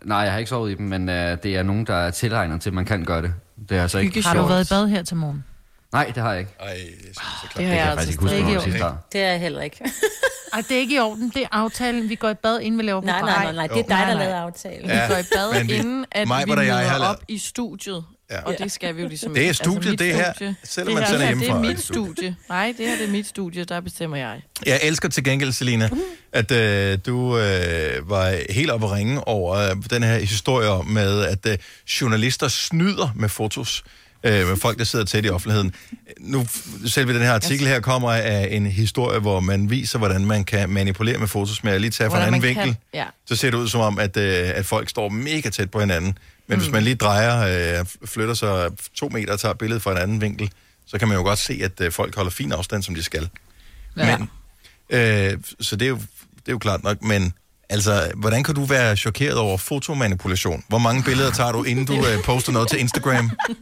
Nej, 0.05 0.19
jeg 0.19 0.33
har 0.33 0.39
ikke 0.39 0.49
sovet 0.49 0.71
i 0.71 0.75
dem, 0.75 0.87
men 0.87 1.09
øh, 1.09 1.39
det 1.43 1.57
er 1.57 1.63
nogen, 1.63 1.87
der 1.87 1.95
er 1.95 2.11
tilegnet 2.11 2.61
til, 2.61 2.71
at 2.71 2.75
man 2.75 2.85
kan 2.85 3.05
gøre 3.05 3.23
det. 3.23 3.33
Det 3.69 3.79
er 3.79 3.83
altså 3.83 3.99
ikke 3.99 4.23
Har 4.23 4.35
du 4.35 4.39
shorts. 4.39 4.51
været 4.51 4.65
i 4.67 4.69
bad 4.69 4.89
her 4.89 5.03
til 5.03 5.17
morgen? 5.17 5.45
Nej, 5.93 6.13
det 6.15 6.23
har 6.23 6.31
jeg 6.31 6.41
ikke. 6.41 6.53
Ej, 6.61 6.67
det, 6.75 7.57
Det 7.57 7.67
har 7.67 7.75
jeg 7.75 7.79
jeg 7.87 7.91
altså 7.91 8.11
ikke 8.11 8.23
huske, 8.23 8.37
ikke 8.39 8.61
sidst 8.61 8.77
har. 8.77 9.07
Det 9.13 9.21
er 9.23 9.31
jeg 9.31 9.41
heller 9.41 9.63
ikke. 9.63 9.77
Ej, 10.53 10.63
det 10.69 10.77
er 10.77 10.81
ikke 10.81 10.95
i 10.95 10.99
orden. 10.99 11.33
Det 11.35 11.43
er 11.43 11.47
aftalen. 11.53 12.09
Vi 12.09 12.15
går 12.15 12.31
i 12.31 12.35
bad, 12.35 12.61
inden 12.61 12.79
vi 12.79 12.83
laver 12.85 13.01
Nej, 13.03 13.19
program. 13.21 13.35
nej, 13.43 13.45
nej, 13.45 13.53
nej. 13.53 13.67
Det 13.67 13.79
er 13.79 13.97
dig, 13.97 14.07
der 14.09 14.15
lavede 14.15 14.35
aftalen. 14.37 14.91
Ja, 14.91 15.07
Vi 15.07 15.13
går 15.15 15.21
i 15.21 15.25
bad, 15.35 15.65
vi- 15.65 15.75
inden 15.75 16.05
at 16.13 16.29
mig, 16.29 16.47
vi 16.47 16.51
jeg 16.51 16.59
møder 16.59 16.73
har 16.73 16.99
lavet- 16.99 17.11
op 17.17 17.23
i 17.29 17.39
studiet. 17.39 18.05
Ja. 18.31 18.41
Og 18.43 18.55
det 18.59 18.73
skal 18.73 18.97
vi 18.97 19.03
jo 19.03 19.09
ligesom 19.09 19.35
Det 19.35 19.41
er 19.41 19.43
ikke. 19.45 19.55
studiet, 19.55 19.91
mit 19.91 19.99
det 19.99 20.15
her, 20.15 20.33
studie. 20.33 20.57
selvom 20.65 20.95
det 20.95 21.01
man 21.01 21.07
sender 21.11 21.19
det 21.21 21.29
hjemmefra, 21.29 21.53
er 21.53 21.57
er 21.59 21.61
mit 21.63 21.77
det 21.77 21.85
studie. 21.85 22.37
Nej, 22.49 22.75
det 22.79 22.87
her 22.89 22.97
det 22.97 23.07
er 23.07 23.11
mit 23.13 23.27
studie, 23.27 23.65
der 23.65 23.81
bestemmer 23.81 24.17
jeg. 24.17 24.43
Jeg 24.67 24.81
elsker 24.83 25.09
til 25.09 25.25
gengæld, 25.25 25.53
Selina, 25.53 25.91
at 26.33 26.51
øh, 26.51 26.99
du 27.07 27.39
øh, 27.39 28.11
var 28.11 28.53
helt 28.53 28.71
oppe 28.71 28.87
at 28.87 28.93
ringe 28.93 29.29
over 29.29 29.57
øh, 29.57 29.77
den 29.91 30.03
her 30.03 30.19
historie 30.19 30.85
med, 30.93 31.25
at 31.25 31.47
øh, 31.47 31.59
journalister 32.01 32.49
snyder 32.49 33.09
med 33.17 33.29
fotos 33.29 33.85
øh, 34.27 34.57
folk, 34.57 34.79
der 34.79 34.85
sidder 34.85 35.05
tæt 35.05 35.25
i 35.25 35.29
offentligheden. 35.29 35.75
Nu, 36.21 36.47
selve 36.87 37.15
den 37.15 37.23
her 37.23 37.33
artikel 37.33 37.67
her 37.67 37.81
kommer 37.81 38.13
af 38.13 38.49
en 38.51 38.67
historie, 38.67 39.19
hvor 39.19 39.41
man 39.41 39.71
viser, 39.71 39.99
hvordan 39.99 40.27
man 40.27 40.45
kan 40.45 40.71
manipulere 40.71 41.19
med 41.19 41.29
fotos 41.29 41.65
med 41.65 41.73
at 41.73 41.81
lige 41.81 41.91
tage 41.91 42.11
fra 42.11 42.19
en 42.19 42.27
anden 42.27 42.43
vinkel. 42.43 42.65
Kan, 42.65 42.77
ja. 42.95 43.05
Så 43.27 43.37
ser 43.37 43.51
det 43.51 43.59
ud 43.59 43.69
som 43.69 43.81
om, 43.81 43.99
at, 43.99 44.17
øh, 44.17 44.51
at 44.55 44.67
folk 44.67 44.89
står 44.89 45.09
mega 45.09 45.51
tæt 45.51 45.71
på 45.71 45.81
hinanden. 45.81 46.19
Men 46.47 46.57
mm. 46.57 46.63
hvis 46.63 46.73
man 46.73 46.83
lige 46.83 46.97
drejer, 46.97 47.79
øh, 47.81 47.87
flytter 48.05 48.35
sig 48.35 48.71
to 48.95 49.09
meter 49.09 49.33
og 49.33 49.41
tager 49.41 49.55
billedet 49.55 49.83
fra 49.83 49.93
en 49.93 49.99
anden 49.99 50.21
vinkel, 50.21 50.51
så 50.87 50.99
kan 50.99 51.09
man 51.09 51.17
jo 51.17 51.23
godt 51.23 51.39
se, 51.39 51.61
at 51.63 51.81
øh, 51.81 51.93
folk 51.93 52.17
holder 52.17 52.31
fin 52.31 52.53
afstand, 52.53 52.83
som 52.83 52.95
de 52.95 53.03
skal. 53.03 53.29
Ja. 53.97 54.19
Men, 54.19 54.31
øh, 54.91 55.39
så 55.61 55.77
det 55.77 55.85
er, 55.85 55.89
jo, 55.89 55.97
det 56.37 56.49
er 56.49 56.53
jo 56.53 56.59
klart 56.59 56.83
nok, 56.85 57.03
men 57.03 57.33
altså, 57.69 58.11
hvordan 58.17 58.43
kan 58.43 58.55
du 58.55 58.65
være 58.65 58.97
chokeret 58.97 59.39
over 59.39 59.57
fotomanipulation? 59.57 60.65
Hvor 60.69 60.79
mange 60.79 61.03
billeder 61.03 61.31
tager 61.31 61.53
du, 61.53 61.63
inden 61.63 61.85
du 61.87 61.95
øh, 61.97 62.23
poster 62.25 62.53
noget 62.53 62.69
til 62.69 62.81
Instagram? 62.81 63.31
Det 63.49 63.57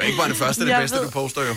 er 0.00 0.04
ikke 0.04 0.18
bare 0.18 0.28
det 0.28 0.36
første, 0.36 0.62
det 0.64 0.70
Jeg 0.70 0.80
bedste, 0.80 0.96
ved- 0.96 1.04
du 1.04 1.10
poster 1.10 1.40
jo. 1.42 1.54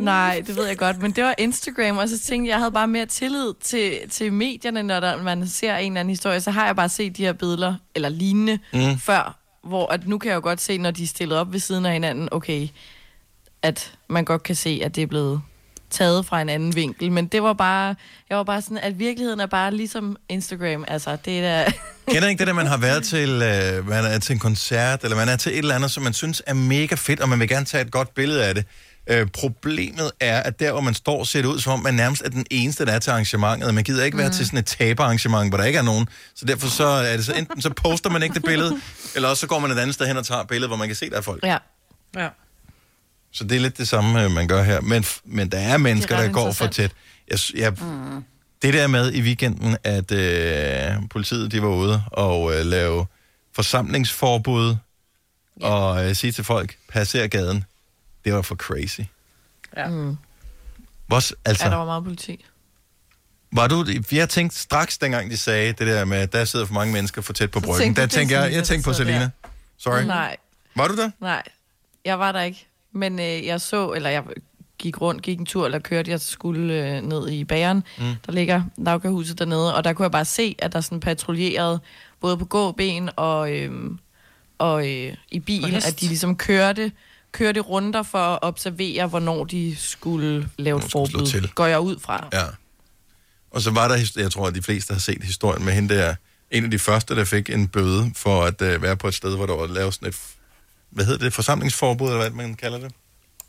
Nej, 0.00 0.42
det 0.46 0.56
ved 0.56 0.66
jeg 0.66 0.78
godt, 0.78 1.02
men 1.02 1.12
det 1.12 1.24
var 1.24 1.34
Instagram, 1.38 1.96
og 1.98 2.08
så 2.08 2.18
tænkte 2.18 2.48
jeg, 2.48 2.52
jeg 2.52 2.58
havde 2.58 2.72
bare 2.72 2.88
mere 2.88 3.06
tillid 3.06 3.52
til, 3.62 3.98
til 4.10 4.32
medierne, 4.32 4.82
når 4.82 5.00
der, 5.00 5.22
man 5.22 5.48
ser 5.48 5.76
en 5.76 5.92
eller 5.92 6.00
anden 6.00 6.10
historie. 6.10 6.40
Så 6.40 6.50
har 6.50 6.66
jeg 6.66 6.76
bare 6.76 6.88
set 6.88 7.16
de 7.16 7.24
her 7.24 7.32
billeder, 7.32 7.74
eller 7.94 8.08
lignende, 8.08 8.58
Mm. 8.72 8.78
mm. 8.80 8.98
før, 8.98 9.38
hvor 9.64 9.92
at 9.92 10.06
nu 10.08 10.18
kan 10.18 10.28
jeg 10.28 10.36
jo 10.36 10.40
godt 10.40 10.60
se, 10.60 10.78
når 10.78 10.90
de 10.90 11.02
er 11.02 11.06
stillet 11.06 11.38
op 11.38 11.52
ved 11.52 11.60
siden 11.60 11.86
af 11.86 11.92
hinanden, 11.92 12.28
okay, 12.32 12.68
at 13.62 13.92
man 14.08 14.24
godt 14.24 14.42
kan 14.42 14.54
se, 14.56 14.80
at 14.84 14.94
det 14.94 15.02
er 15.02 15.06
blevet 15.06 15.40
taget 15.90 16.26
fra 16.26 16.40
en 16.40 16.48
anden 16.48 16.74
vinkel. 16.74 17.12
Men 17.12 17.26
det 17.26 17.42
var 17.42 17.52
bare, 17.52 17.94
jeg 18.30 18.36
var 18.36 18.44
bare 18.44 18.62
sådan, 18.62 18.78
at 18.78 18.98
virkeligheden 18.98 19.40
er 19.40 19.46
bare 19.46 19.74
ligesom 19.74 20.16
Instagram. 20.28 20.84
Altså, 20.88 21.16
det 21.24 21.38
er 21.38 21.42
da... 21.42 21.72
Kender 22.12 22.28
ikke 22.28 22.40
det, 22.40 22.48
at 22.48 22.56
man 22.56 22.66
har 22.66 22.76
været 22.76 23.04
til, 23.04 23.28
øh, 23.30 23.88
man 23.88 24.04
er 24.04 24.18
til 24.18 24.32
en 24.32 24.38
koncert, 24.38 25.04
eller 25.04 25.16
man 25.16 25.28
er 25.28 25.36
til 25.36 25.52
et 25.52 25.58
eller 25.58 25.74
andet, 25.74 25.90
som 25.90 26.02
man 26.02 26.12
synes 26.12 26.42
er 26.46 26.54
mega 26.54 26.94
fedt, 26.94 27.20
og 27.20 27.28
man 27.28 27.40
vil 27.40 27.48
gerne 27.48 27.66
tage 27.66 27.84
et 27.84 27.90
godt 27.90 28.14
billede 28.14 28.44
af 28.44 28.54
det. 28.54 28.64
Øh, 29.10 29.26
problemet 29.26 30.10
er, 30.20 30.42
at 30.42 30.60
der, 30.60 30.72
hvor 30.72 30.80
man 30.80 30.94
står, 30.94 31.24
ser 31.24 31.42
det 31.42 31.48
ud, 31.48 31.58
som 31.58 31.72
om 31.72 31.80
man 31.80 31.94
nærmest 31.94 32.22
er 32.24 32.28
den 32.28 32.46
eneste, 32.50 32.86
der 32.86 32.92
er 32.92 32.98
til 32.98 33.10
arrangementet. 33.10 33.74
Man 33.74 33.84
gider 33.84 34.04
ikke 34.04 34.16
mm. 34.16 34.22
være 34.22 34.30
til 34.30 34.46
sådan 34.46 34.58
et 34.58 34.66
taberarrangement, 34.66 35.50
hvor 35.50 35.58
der 35.58 35.64
ikke 35.64 35.78
er 35.78 35.82
nogen. 35.82 36.08
Så 36.34 36.44
derfor 36.44 36.68
så 36.68 36.84
er 36.84 37.16
det 37.16 37.24
så, 37.24 37.32
enten 37.32 37.62
så 37.62 37.70
poster 37.70 38.10
man 38.10 38.22
ikke 38.22 38.34
det 38.34 38.44
billede, 38.44 38.80
eller 39.14 39.28
også 39.28 39.40
så 39.40 39.46
går 39.46 39.58
man 39.58 39.70
et 39.70 39.78
andet 39.78 39.94
sted 39.94 40.06
hen 40.06 40.16
og 40.16 40.26
tager 40.26 40.40
et 40.40 40.48
billede, 40.48 40.68
hvor 40.68 40.76
man 40.76 40.88
kan 40.88 40.96
se, 40.96 41.10
der 41.10 41.16
er 41.16 41.20
folk. 41.20 41.44
Ja. 41.44 41.58
Ja. 42.16 42.28
Så 43.32 43.44
det 43.44 43.56
er 43.56 43.60
lidt 43.60 43.78
det 43.78 43.88
samme, 43.88 44.24
øh, 44.24 44.30
man 44.30 44.48
gør 44.48 44.62
her. 44.62 44.80
Men, 44.80 45.04
men 45.24 45.48
der 45.48 45.58
er 45.58 45.76
mennesker, 45.78 46.16
ret 46.16 46.26
der 46.26 46.32
går 46.32 46.52
for 46.52 46.66
tæt. 46.66 46.92
Jeg, 47.28 47.38
jeg, 47.54 47.72
mm. 47.80 48.24
Det 48.62 48.74
der 48.74 48.86
med 48.86 49.12
i 49.12 49.22
weekenden, 49.22 49.76
at 49.84 50.12
øh, 50.12 51.08
politiet 51.10 51.52
de 51.52 51.62
var 51.62 51.68
ude 51.68 52.02
og 52.12 52.54
øh, 52.54 52.66
lave 52.66 53.06
forsamlingsforbud 53.52 54.76
ja. 55.60 55.66
og 55.68 56.08
øh, 56.08 56.14
sige 56.14 56.32
til 56.32 56.44
folk, 56.44 56.76
passer 56.88 57.26
gaden, 57.26 57.64
det 58.24 58.32
var 58.34 58.42
for 58.42 58.54
crazy. 58.54 59.00
Ja. 59.76 59.86
Mm. 59.88 60.16
Hvor, 61.06 61.20
s- 61.20 61.34
altså, 61.44 61.64
Ja, 61.64 61.70
der 61.70 61.76
var 61.76 61.84
meget 61.84 62.04
politi. 62.04 62.44
Var 63.52 63.66
du, 63.68 63.86
jeg 64.12 64.28
tænkte 64.28 64.58
straks, 64.58 64.98
dengang 64.98 65.30
de 65.30 65.36
sagde 65.36 65.72
det 65.72 65.86
der 65.86 66.04
med, 66.04 66.18
at 66.18 66.32
der 66.32 66.44
sidder 66.44 66.66
for 66.66 66.74
mange 66.74 66.92
mennesker 66.92 67.22
for 67.22 67.32
tæt 67.32 67.50
på 67.50 67.60
bryggen. 67.60 67.80
tænkte 67.82 68.00
Der 68.00 68.06
er 68.06 68.10
tænkte 68.10 68.38
jeg, 68.38 68.52
jeg 68.52 68.64
tænkte 68.64 68.84
på 68.84 68.90
der 68.90 68.96
Selina. 68.96 69.30
Sorry. 69.78 70.02
Nej, 70.02 70.36
Var 70.74 70.88
du 70.88 70.96
der? 70.96 71.10
nej. 71.20 71.42
Jeg 72.04 72.18
var 72.18 72.32
der 72.32 72.40
ikke. 72.42 72.66
Men 72.92 73.18
øh, 73.18 73.46
jeg 73.46 73.60
så, 73.60 73.92
eller 73.92 74.10
jeg 74.10 74.22
gik 74.78 75.00
rundt, 75.00 75.22
gik 75.22 75.38
en 75.38 75.46
tur, 75.46 75.64
eller 75.64 75.78
kørte, 75.78 76.10
jeg 76.10 76.20
skulle 76.20 76.96
øh, 76.96 77.02
ned 77.02 77.28
i 77.28 77.44
bageren. 77.44 77.84
Mm. 77.98 78.04
Der 78.26 78.32
ligger 78.32 78.62
lavkahuset 78.76 79.38
dernede, 79.38 79.74
og 79.74 79.84
der 79.84 79.92
kunne 79.92 80.04
jeg 80.04 80.12
bare 80.12 80.24
se, 80.24 80.56
at 80.58 80.72
der 80.72 80.80
sådan 80.80 81.00
patruljerede, 81.00 81.80
både 82.20 82.36
på 82.36 82.44
gåben 82.44 83.10
og, 83.16 83.52
øh, 83.52 83.90
og 84.58 84.88
øh, 84.88 85.14
i 85.30 85.40
bil, 85.40 85.74
at 85.74 86.00
de 86.00 86.06
ligesom 86.06 86.36
kørte, 86.36 86.92
kørte 87.32 87.60
runder 87.60 88.02
for 88.02 88.18
at 88.18 88.38
observere, 88.42 89.06
hvornår 89.06 89.44
de 89.44 89.76
skulle 89.76 90.48
lave 90.56 90.78
et 90.78 90.90
forbud. 90.92 91.26
til. 91.26 91.50
Går 91.54 91.66
jeg 91.66 91.80
ud 91.80 91.98
fra. 91.98 92.28
Ja. 92.32 92.44
Og 93.50 93.60
så 93.60 93.70
var 93.70 93.88
der, 93.88 94.12
jeg 94.16 94.32
tror, 94.32 94.46
at 94.46 94.54
de 94.54 94.62
fleste 94.62 94.92
har 94.92 95.00
set 95.00 95.22
historien 95.22 95.64
med 95.64 95.72
hende 95.72 95.94
der, 95.94 96.14
en 96.50 96.64
af 96.64 96.70
de 96.70 96.78
første, 96.78 97.16
der 97.16 97.24
fik 97.24 97.50
en 97.50 97.68
bøde 97.68 98.10
for 98.16 98.42
at 98.42 98.62
uh, 98.62 98.82
være 98.82 98.96
på 98.96 99.08
et 99.08 99.14
sted, 99.14 99.36
hvor 99.36 99.46
der 99.46 99.56
var 99.56 99.66
lavet 99.66 99.94
sådan 99.94 100.08
et, 100.08 100.16
hvad 100.90 101.04
hedder 101.04 101.24
det, 101.24 101.32
forsamlingsforbud, 101.34 102.06
eller 102.06 102.18
hvad 102.18 102.30
man 102.30 102.54
kalder 102.54 102.78
det? 102.78 102.92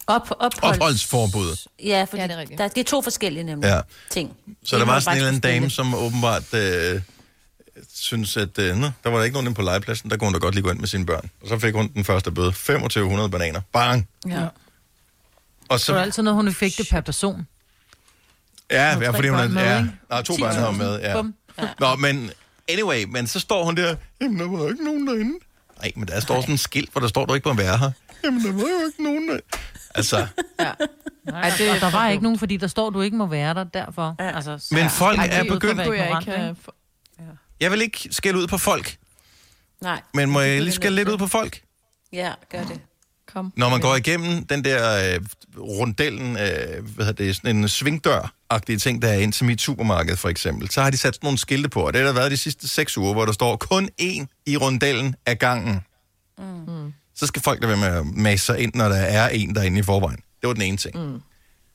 Op, 0.08 0.22
opholds... 0.40 0.78
Opholdsforbud. 0.78 1.68
Ja, 1.84 2.04
for 2.10 2.18
Ja, 2.18 2.24
ja, 2.24 2.28
det 2.28 2.34
er 2.34 2.36
det, 2.36 2.38
rigtigt. 2.38 2.58
der, 2.58 2.68
det 2.68 2.78
er 2.80 2.84
to 2.84 3.02
forskellige 3.02 3.44
nemlig 3.44 3.68
Ja. 3.68 3.76
ja. 3.76 3.82
ting. 4.10 4.38
Så 4.64 4.76
En, 4.76 4.80
der 4.80 4.86
var 4.86 5.00
sådan 5.00 5.14
en 5.14 5.18
eller 5.18 5.28
anden 5.28 5.42
dame, 5.42 5.70
som 5.70 5.96
åbenbart 5.96 6.54
øh, 6.54 7.02
synes, 7.96 8.38
at 8.38 8.60
øh, 8.60 8.66
der 8.82 9.10
var 9.10 9.18
der 9.18 9.24
ikke 9.24 9.34
nogen 9.34 9.48
inde 9.48 9.56
på 9.56 9.62
legepladsen, 9.62 10.10
der 10.10 10.18
kunne 10.18 10.28
hun 10.28 10.34
da 10.34 10.40
godt 10.40 10.56
lige 10.56 10.64
gå 10.64 10.72
ind 10.72 10.80
med 10.80 10.88
sine 10.88 11.06
børn. 11.06 11.30
Og 11.42 11.48
så 11.48 11.60
fik 11.60 11.74
hun 11.74 11.88
den 11.94 12.06
første 12.06 12.32
bøde, 12.32 12.52
2500 12.52 13.30
bananer. 13.30 13.62
Bang! 13.74 14.08
Ja. 14.28 14.48
Og 15.70 15.80
Så 15.80 15.86
så, 15.86 15.94
det 15.94 16.00
altid 16.02 16.24
noget, 16.24 16.36
hun 16.36 16.54
fik 16.54 16.78
det 16.78 16.88
per 16.90 17.02
person. 17.02 17.48
ja, 18.72 19.00
ja, 19.00 19.10
fordi 19.10 19.28
hun 19.28 19.40
er, 19.40 19.74
ja, 19.76 19.86
nej, 20.10 20.22
to 20.22 20.38
børn 20.38 20.64
hun 20.66 20.78
med, 20.78 21.00
ja. 21.00 21.14
Bum. 21.14 21.34
Nå, 21.80 21.96
men 21.96 22.32
anyway, 22.70 23.04
men 23.04 23.28
så 23.28 23.40
står 23.40 23.66
hun 23.66 23.78
der, 23.78 23.96
jamen 24.22 24.40
der 24.40 24.48
var 24.48 24.70
ikke 24.70 24.84
nogen 24.84 25.08
derinde. 25.08 25.34
Nej, 25.82 25.92
men 25.96 26.08
der 26.08 26.20
står 26.20 26.42
sådan 26.42 26.54
en 26.54 26.58
skilt, 26.58 26.92
hvor 26.92 27.02
der 27.02 27.08
står, 27.08 27.26
du 27.26 27.34
ikke 27.34 27.48
må 27.48 27.54
være 27.54 27.78
her. 27.78 27.92
Jamen 28.24 28.44
der 28.46 28.52
var 28.52 28.60
jo 28.60 28.86
ikke 28.88 29.04
nogen 29.04 29.30
der. 29.30 29.40
Altså, 29.96 30.28
Nej, 31.24 31.52
det, 31.58 31.72
og 31.72 31.80
der 31.82 31.92
var 31.92 32.10
ikke 32.10 32.24
nogen, 32.24 32.40
fordi 32.40 32.58
der 32.58 32.68
står, 32.68 32.90
du 32.90 33.02
ikke 33.02 33.18
må 33.18 33.26
være 33.26 33.54
der, 33.54 33.64
derfor. 33.64 34.16
Ja. 34.20 34.36
Altså, 34.36 34.58
så- 34.58 34.76
Men 34.76 34.90
folk 34.90 35.20
Ej, 35.20 35.30
er 35.32 35.44
begyndt- 35.44 35.82
jeg 35.98 36.20
ikke 36.20 36.32
have... 36.32 36.56
jeg 37.60 37.72
vil 37.72 37.82
ikke 37.82 38.08
skælde 38.12 38.40
ud 38.40 38.48
på 38.48 38.58
folk, 38.58 38.98
Nej. 39.82 40.02
men 40.14 40.30
må 40.30 40.40
jeg 40.40 40.62
lige 40.62 40.74
skælde 40.74 40.96
lidt 40.96 41.10
ud 41.10 41.18
på 41.18 41.28
folk? 41.28 41.62
Ja, 42.14 42.34
gør 42.52 42.64
det. 42.64 42.82
Kom. 43.34 43.54
Når 43.56 43.70
man 43.70 43.80
går 43.80 43.96
igennem 43.96 44.46
den 44.46 44.64
der 44.64 45.14
øh, 45.14 45.20
rundellen, 45.58 46.32
øh, 46.32 46.86
hvad 46.96 47.06
hedder 47.06 47.24
det, 47.24 47.36
sådan 47.36 47.56
en 47.56 47.68
svingdør-agtige 47.68 48.78
ting, 48.78 49.02
der 49.02 49.08
er 49.08 49.18
ind 49.20 49.34
til 49.34 49.46
mit 49.46 49.62
supermarked 49.62 50.16
for 50.16 50.30
eksempel, 50.30 50.70
så 50.70 50.82
har 50.82 50.90
de 50.90 50.98
sat 50.98 51.16
sådan 51.16 51.26
nogle 51.26 51.38
skilte 51.38 51.70
på, 51.70 51.82
og 51.82 51.94
det 51.94 52.02
har 52.02 52.08
der 52.08 52.14
været 52.14 52.32
de 52.32 52.38
sidste 52.38 52.68
seks 52.68 52.98
uger, 52.98 53.14
hvor 53.14 53.26
der 53.26 53.32
står 53.32 53.56
kun 53.56 53.90
én 54.02 54.44
i 54.46 54.58
rundellen 54.58 55.16
af 55.26 55.40
gangen. 55.40 55.82
Mm. 56.38 56.94
Så 57.16 57.28
skal 57.28 57.42
folk 57.42 57.62
da 57.62 57.68
være 57.68 57.78
med 57.78 57.88
at 57.88 58.06
masse 58.06 58.46
sig 58.46 58.60
ind, 58.60 58.72
når 58.76 58.90
der 58.90 58.96
er 58.96 59.30
en 59.30 59.56
derinde 59.56 59.80
i 59.80 59.84
forvejen. 59.84 60.20
Det 60.42 60.48
var 60.48 60.54
den 60.54 60.62
ene 60.62 60.78
ting. 60.78 60.96
Mm. 60.96 61.22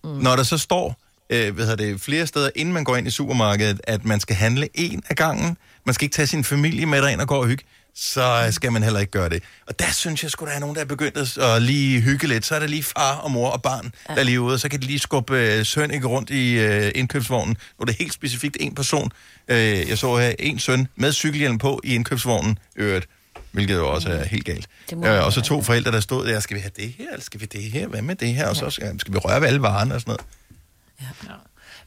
Mm. 0.05 0.11
Når 0.11 0.37
der 0.37 0.43
så 0.43 0.59
står 0.59 1.01
øh, 1.31 1.55
hvad 1.55 1.67
hedder 1.67 1.85
det, 1.85 2.01
flere 2.01 2.27
steder, 2.27 2.51
inden 2.57 2.75
man 2.75 2.85
går 2.85 2.97
ind 2.97 3.07
i 3.07 3.11
supermarkedet, 3.11 3.81
at 3.85 4.05
man 4.05 4.21
skal 4.21 4.37
handle 4.37 4.69
en 4.75 5.03
af 5.09 5.17
gangen, 5.17 5.57
man 5.87 5.95
skal 5.95 6.05
ikke 6.05 6.15
tage 6.15 6.27
sin 6.27 6.45
familie 6.45 6.87
med 6.87 7.03
derind 7.03 7.21
og 7.21 7.29
gå 7.29 7.35
og 7.35 7.47
hygge, 7.47 7.65
så 7.97 8.45
øh, 8.47 8.53
skal 8.53 8.73
man 8.73 8.83
heller 8.83 9.01
ikke 9.01 9.11
gøre 9.11 9.29
det. 9.29 9.43
Og 9.67 9.79
der 9.79 9.93
synes 9.93 10.23
jeg 10.23 10.31
sgu, 10.31 10.47
der 10.47 10.53
er 10.53 10.59
nogen, 10.59 10.75
der 10.75 10.81
er 10.81 10.87
begyndt 10.87 11.39
at, 11.39 11.63
lige 11.63 12.01
hygge 12.01 12.27
lidt. 12.29 12.47
Så 12.47 12.55
er 12.55 12.59
der 12.59 12.67
lige 12.67 12.83
far 12.83 13.17
og 13.17 13.31
mor 13.31 13.51
og 13.51 13.63
barn, 13.63 13.93
ja. 14.09 14.15
der 14.15 14.21
er 14.21 14.25
lige 14.25 14.41
ude, 14.41 14.55
og 14.55 14.61
så 14.61 14.69
kan 14.69 14.81
de 14.81 14.87
lige 14.87 14.99
skubbe 14.99 15.37
øh, 15.37 15.67
søn 15.67 15.91
ikke 15.91 16.07
rundt 16.07 16.31
i 16.31 16.59
øh, 16.59 16.93
indkøbsvognen. 16.95 17.57
Nu 17.79 17.83
er 17.83 17.85
det 17.85 17.97
helt 17.99 18.13
specifikt 18.13 18.57
en 18.61 18.75
person. 18.75 19.13
Øh, 19.49 19.89
jeg 19.89 19.99
så 19.99 20.17
her 20.17 20.35
en 20.39 20.59
søn 20.59 20.89
med 20.97 21.13
cykelhjelm 21.13 21.59
på 21.59 21.81
i 21.85 21.95
indkøbsvognen, 21.95 22.59
øvrigt, 22.77 23.09
hvilket 23.53 23.75
jo 23.75 23.89
også 23.89 24.09
er 24.09 24.25
helt 24.25 24.45
galt. 24.45 24.67
Øh, 24.93 25.25
og 25.25 25.33
så 25.33 25.41
to 25.41 25.63
forældre, 25.63 25.93
der 25.93 26.01
stod 26.01 26.27
der, 26.27 26.41
skal 26.41 26.57
vi 26.57 26.61
have 26.61 26.73
det 26.77 26.95
her, 26.99 27.11
eller 27.13 27.25
skal 27.25 27.41
vi 27.41 27.47
det 27.47 27.63
her, 27.63 27.87
hvad 27.87 28.03
med 28.03 28.15
det 28.15 28.35
her, 28.35 28.49
og 28.49 28.57
så 28.57 28.71
skal, 28.71 29.01
skal 29.01 29.13
vi 29.15 29.19
røre 29.19 29.41
ved 29.41 29.49
alle 29.49 29.63
varerne 29.63 29.95
og 29.95 30.01
sådan 30.01 30.11
noget. 30.11 30.27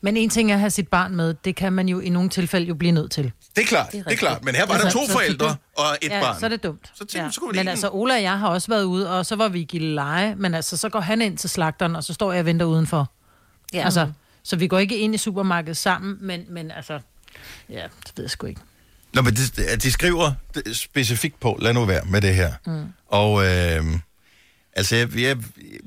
Men 0.01 0.17
en 0.17 0.29
ting 0.29 0.51
er 0.51 0.55
at 0.55 0.59
have 0.59 0.69
sit 0.69 0.87
barn 0.87 1.15
med, 1.15 1.33
det 1.33 1.55
kan 1.55 1.73
man 1.73 1.89
jo 1.89 1.99
i 1.99 2.09
nogle 2.09 2.29
tilfælde 2.29 2.67
jo 2.67 2.75
blive 2.75 2.91
nødt 2.91 3.11
til. 3.11 3.31
Det 3.55 3.61
er 3.61 3.65
klart, 3.65 3.91
det 3.91 3.99
er, 3.99 4.03
det 4.03 4.13
er 4.13 4.17
klart. 4.17 4.43
Men 4.43 4.55
her 4.55 4.65
var 4.65 4.77
der 4.77 4.89
to 4.89 5.07
forældre 5.07 5.55
og 5.77 5.97
et 6.01 6.09
ja, 6.09 6.21
barn. 6.21 6.39
så 6.39 6.45
er 6.45 6.49
det 6.49 6.63
dumt. 6.63 6.91
Så 6.95 7.05
tænkte, 7.05 7.33
så 7.33 7.39
kunne 7.41 7.51
vi 7.51 7.59
Men 7.59 7.67
altså, 7.67 7.89
Ola 7.91 8.15
og 8.15 8.21
jeg 8.21 8.39
har 8.39 8.47
også 8.47 8.67
været 8.67 8.83
ude, 8.83 9.17
og 9.19 9.25
så 9.25 9.35
var 9.35 9.47
vi 9.47 9.59
i 9.59 9.63
Gilleleje, 9.63 10.35
men 10.35 10.53
altså, 10.53 10.77
så 10.77 10.89
går 10.89 10.99
han 10.99 11.21
ind 11.21 11.37
til 11.37 11.49
slagteren, 11.49 11.95
og 11.95 12.03
så 12.03 12.13
står 12.13 12.31
jeg 12.31 12.39
og 12.39 12.45
venter 12.45 12.65
udenfor. 12.65 13.11
Ja. 13.73 13.83
Altså, 13.83 14.11
så 14.43 14.55
vi 14.55 14.67
går 14.67 14.79
ikke 14.79 14.97
ind 14.97 15.15
i 15.15 15.17
supermarkedet 15.17 15.77
sammen, 15.77 16.17
men, 16.21 16.45
men 16.49 16.71
altså, 16.71 16.99
ja, 17.69 17.83
det 17.83 18.11
ved 18.15 18.23
jeg 18.23 18.31
sgu 18.31 18.47
ikke. 18.47 18.61
Nå, 19.13 19.21
men 19.21 19.33
de, 19.33 19.77
de 19.77 19.91
skriver 19.91 20.31
specifikt 20.73 21.39
på, 21.39 21.57
lad 21.61 21.73
nu 21.73 21.85
være 21.85 22.05
med 22.05 22.21
det 22.21 22.35
her. 22.35 22.53
Mm. 22.65 22.85
Og 23.07 23.45
øh, 23.45 23.83
altså, 24.77 24.95
jeg, 24.95 25.15
jeg, 25.15 25.37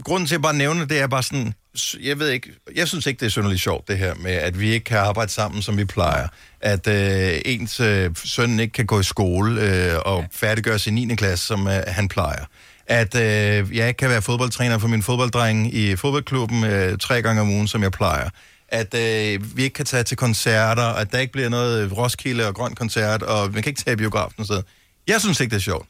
grunden 0.05 0.27
til 0.27 0.35
at 0.35 0.39
jeg 0.39 0.43
bare 0.43 0.55
nævne 0.55 0.85
det 0.85 1.01
er 1.01 1.07
bare 1.07 1.23
sådan, 1.23 1.55
jeg 2.03 2.19
ved 2.19 2.29
ikke, 2.29 2.53
jeg 2.75 2.89
synes 2.89 3.07
ikke, 3.07 3.21
det 3.21 3.27
er 3.27 3.31
synderligt 3.31 3.61
sjovt 3.63 3.89
det 3.89 3.99
her 3.99 4.15
med, 4.15 4.33
at 4.33 4.61
vi 4.61 4.73
ikke 4.73 4.85
kan 4.85 4.99
arbejde 4.99 5.31
sammen, 5.31 5.63
som 5.63 5.77
vi 5.77 5.85
plejer. 5.85 6.29
At 6.61 6.87
øh, 6.87 7.41
ens 7.45 7.81
øh, 7.81 8.11
søn 8.25 8.61
ikke 8.61 8.73
kan 8.73 8.87
gå 8.87 9.01
i 9.01 9.03
skole 9.03 9.63
øh, 9.63 9.99
og 10.05 10.25
færdiggøre 10.33 10.79
sin 10.79 10.95
9. 10.95 11.15
klasse, 11.15 11.47
som 11.47 11.67
øh, 11.67 11.83
han 11.87 12.09
plejer. 12.09 12.45
At 12.87 13.15
øh, 13.15 13.77
jeg 13.77 13.89
ikke 13.89 13.99
kan 13.99 14.11
være 14.11 14.23
fodboldtræner 14.23 14.79
for 14.79 14.89
min 14.89 15.03
fodbolddreng 15.03 15.75
i 15.75 15.97
fodboldklubben 15.97 16.65
øh, 16.65 16.99
tre 16.99 17.23
gange 17.23 17.41
om 17.41 17.51
ugen, 17.51 17.69
som 17.69 17.83
jeg 17.83 17.93
plejer. 17.93 18.29
At 18.69 18.95
øh, 18.95 19.57
vi 19.57 19.63
ikke 19.63 19.75
kan 19.75 19.85
tage 19.85 20.03
til 20.03 20.17
koncerter, 20.17 20.83
at 20.83 21.13
der 21.13 21.19
ikke 21.19 21.33
bliver 21.33 21.49
noget 21.49 21.97
Roskilde 21.97 22.49
og 22.49 22.55
Grøn 22.55 22.75
Koncert, 22.75 23.23
og 23.23 23.53
man 23.53 23.63
kan 23.63 23.71
ikke 23.71 23.83
tage 23.83 23.93
i 23.93 23.97
biografen 23.97 24.35
og 24.39 24.47
sådan. 24.47 24.65
Jeg 25.07 25.21
synes 25.21 25.41
ikke, 25.41 25.51
det 25.51 25.57
er 25.57 25.61
sjovt. 25.61 25.89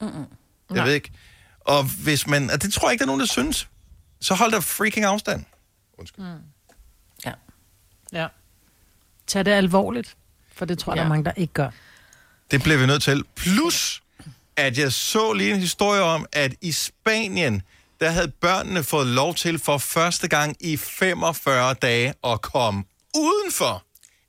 Mm-mm. 0.00 0.24
Jeg 0.74 0.84
ved 0.84 0.94
ikke. 0.94 1.10
Og 1.64 1.84
hvis 1.84 2.26
man, 2.26 2.50
og 2.50 2.62
det 2.62 2.72
tror 2.72 2.88
jeg 2.88 2.92
ikke, 2.92 3.00
der 3.00 3.04
er 3.04 3.06
nogen, 3.06 3.20
der 3.20 3.26
synes, 3.26 3.68
så 4.20 4.34
hold 4.34 4.52
da 4.52 4.58
freaking 4.58 5.06
afstand. 5.06 5.44
Mm. 6.18 6.24
Ja. 7.26 7.32
Ja. 8.12 8.26
Tag 9.26 9.44
det 9.44 9.50
alvorligt, 9.50 10.16
for 10.54 10.64
det 10.64 10.78
tror 10.78 10.92
jeg, 10.92 10.96
ja. 10.96 11.00
der 11.00 11.04
er 11.04 11.08
mange, 11.08 11.24
der 11.24 11.32
ikke 11.36 11.52
gør. 11.52 11.70
Det 12.50 12.62
bliver 12.62 12.78
vi 12.78 12.86
nødt 12.86 13.02
til. 13.02 13.24
Plus, 13.34 14.02
at 14.56 14.78
jeg 14.78 14.92
så 14.92 15.32
lige 15.32 15.54
en 15.54 15.60
historie 15.60 16.02
om, 16.02 16.26
at 16.32 16.54
i 16.60 16.72
Spanien, 16.72 17.62
der 18.00 18.10
havde 18.10 18.28
børnene 18.28 18.82
fået 18.82 19.06
lov 19.06 19.34
til 19.34 19.58
for 19.58 19.78
første 19.78 20.28
gang 20.28 20.56
i 20.60 20.76
45 20.76 21.74
dage 21.74 22.14
at 22.24 22.42
komme 22.42 22.84
udenfor 23.14 23.84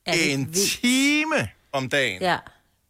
en 0.07 0.53
time 0.53 1.49
om 1.71 1.89
dagen. 1.89 2.21
Ja, 2.21 2.37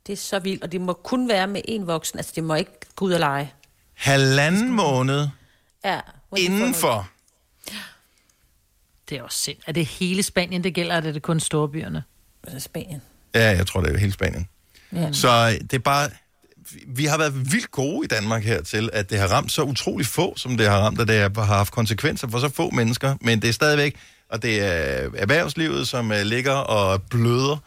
det 0.08 0.14
er 0.14 0.18
så 0.18 0.40
vildt, 0.40 0.64
og 0.64 0.72
det 0.72 0.82
må 0.82 0.94
kun 0.94 1.30
være 1.30 1.48
med 1.48 1.62
en 1.66 1.88
voksen. 1.88 2.20
Altså, 2.20 2.32
det 2.36 2.44
må 2.44 2.56
ikke 2.56 2.72
gå 2.96 3.06
ud 3.06 3.12
og 3.12 3.20
lege. 3.20 3.54
Halvanden 3.96 4.72
måned 4.72 5.28
Ja. 5.86 6.00
indenfor. 6.38 7.10
Det 9.10 9.18
er 9.18 9.24
også 9.24 9.38
sind. 9.40 9.58
Er 9.68 9.72
det 9.72 9.86
hele 9.86 10.24
Spanien, 10.24 10.64
det 10.64 10.74
gælder, 10.74 10.96
eller 10.98 11.10
er 11.10 11.14
det 11.14 11.22
kun 11.22 11.40
storbyerne? 11.40 12.04
noget. 12.48 12.62
Spanien. 12.64 13.02
Ja, 13.36 13.50
jeg 13.58 13.68
tror, 13.68 13.82
det 13.82 13.94
er 13.94 13.98
hele 13.98 14.12
Spanien. 14.14 14.48
Ja. 14.94 15.12
Så 15.12 15.30
øh, 15.30 15.62
det 15.62 15.74
er 15.74 15.80
bare... 15.80 16.10
Vi 16.88 17.06
har 17.06 17.18
været 17.18 17.52
vildt 17.52 17.72
gode 17.72 18.06
i 18.06 18.08
Danmark 18.08 18.44
her 18.44 18.62
til, 18.62 18.90
at 18.94 19.10
det 19.10 19.20
har 19.20 19.28
ramt 19.28 19.52
så 19.52 19.62
utrolig 19.62 20.08
få, 20.08 20.34
som 20.38 20.58
det 20.58 20.68
har 20.70 20.80
ramt, 20.80 21.00
at 21.02 21.08
det 21.08 21.20
har 21.20 21.44
haft 21.44 21.72
konsekvenser 21.74 22.28
for 22.30 22.40
så 22.40 22.50
få 22.50 22.70
mennesker. 22.70 23.16
Men 23.22 23.42
det 23.42 23.48
er 23.48 23.52
stadigvæk, 23.54 23.96
og 24.30 24.42
det 24.42 24.62
er 24.64 25.10
erhvervslivet, 25.18 25.88
som 25.88 26.12
øh, 26.12 26.22
ligger 26.22 26.52
og 26.54 27.02
bløder. 27.04 27.58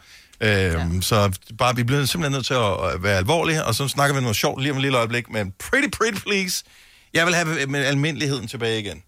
Øhm, 0.41 1.01
Så 1.01 1.31
bare, 1.57 1.75
vi 1.75 1.83
bliver 1.83 2.05
simpelthen 2.05 2.31
nødt 2.31 2.45
til 2.45 2.53
at 2.53 3.03
være 3.03 3.17
alvorlige, 3.17 3.65
og 3.65 3.75
så 3.75 3.87
snakker 3.87 4.15
vi 4.15 4.21
noget 4.21 4.35
sjovt 4.37 4.61
lige 4.61 4.71
om 4.71 4.77
et 4.77 4.81
lille 4.81 4.97
øjeblik, 4.97 5.29
men 5.29 5.53
pretty, 5.59 5.87
pretty 5.97 6.21
please, 6.21 6.63
jeg 7.13 7.25
vil 7.25 7.35
have 7.35 7.65
med 7.67 7.85
almindeligheden 7.85 8.47
tilbage 8.47 8.79
igen. 8.79 9.03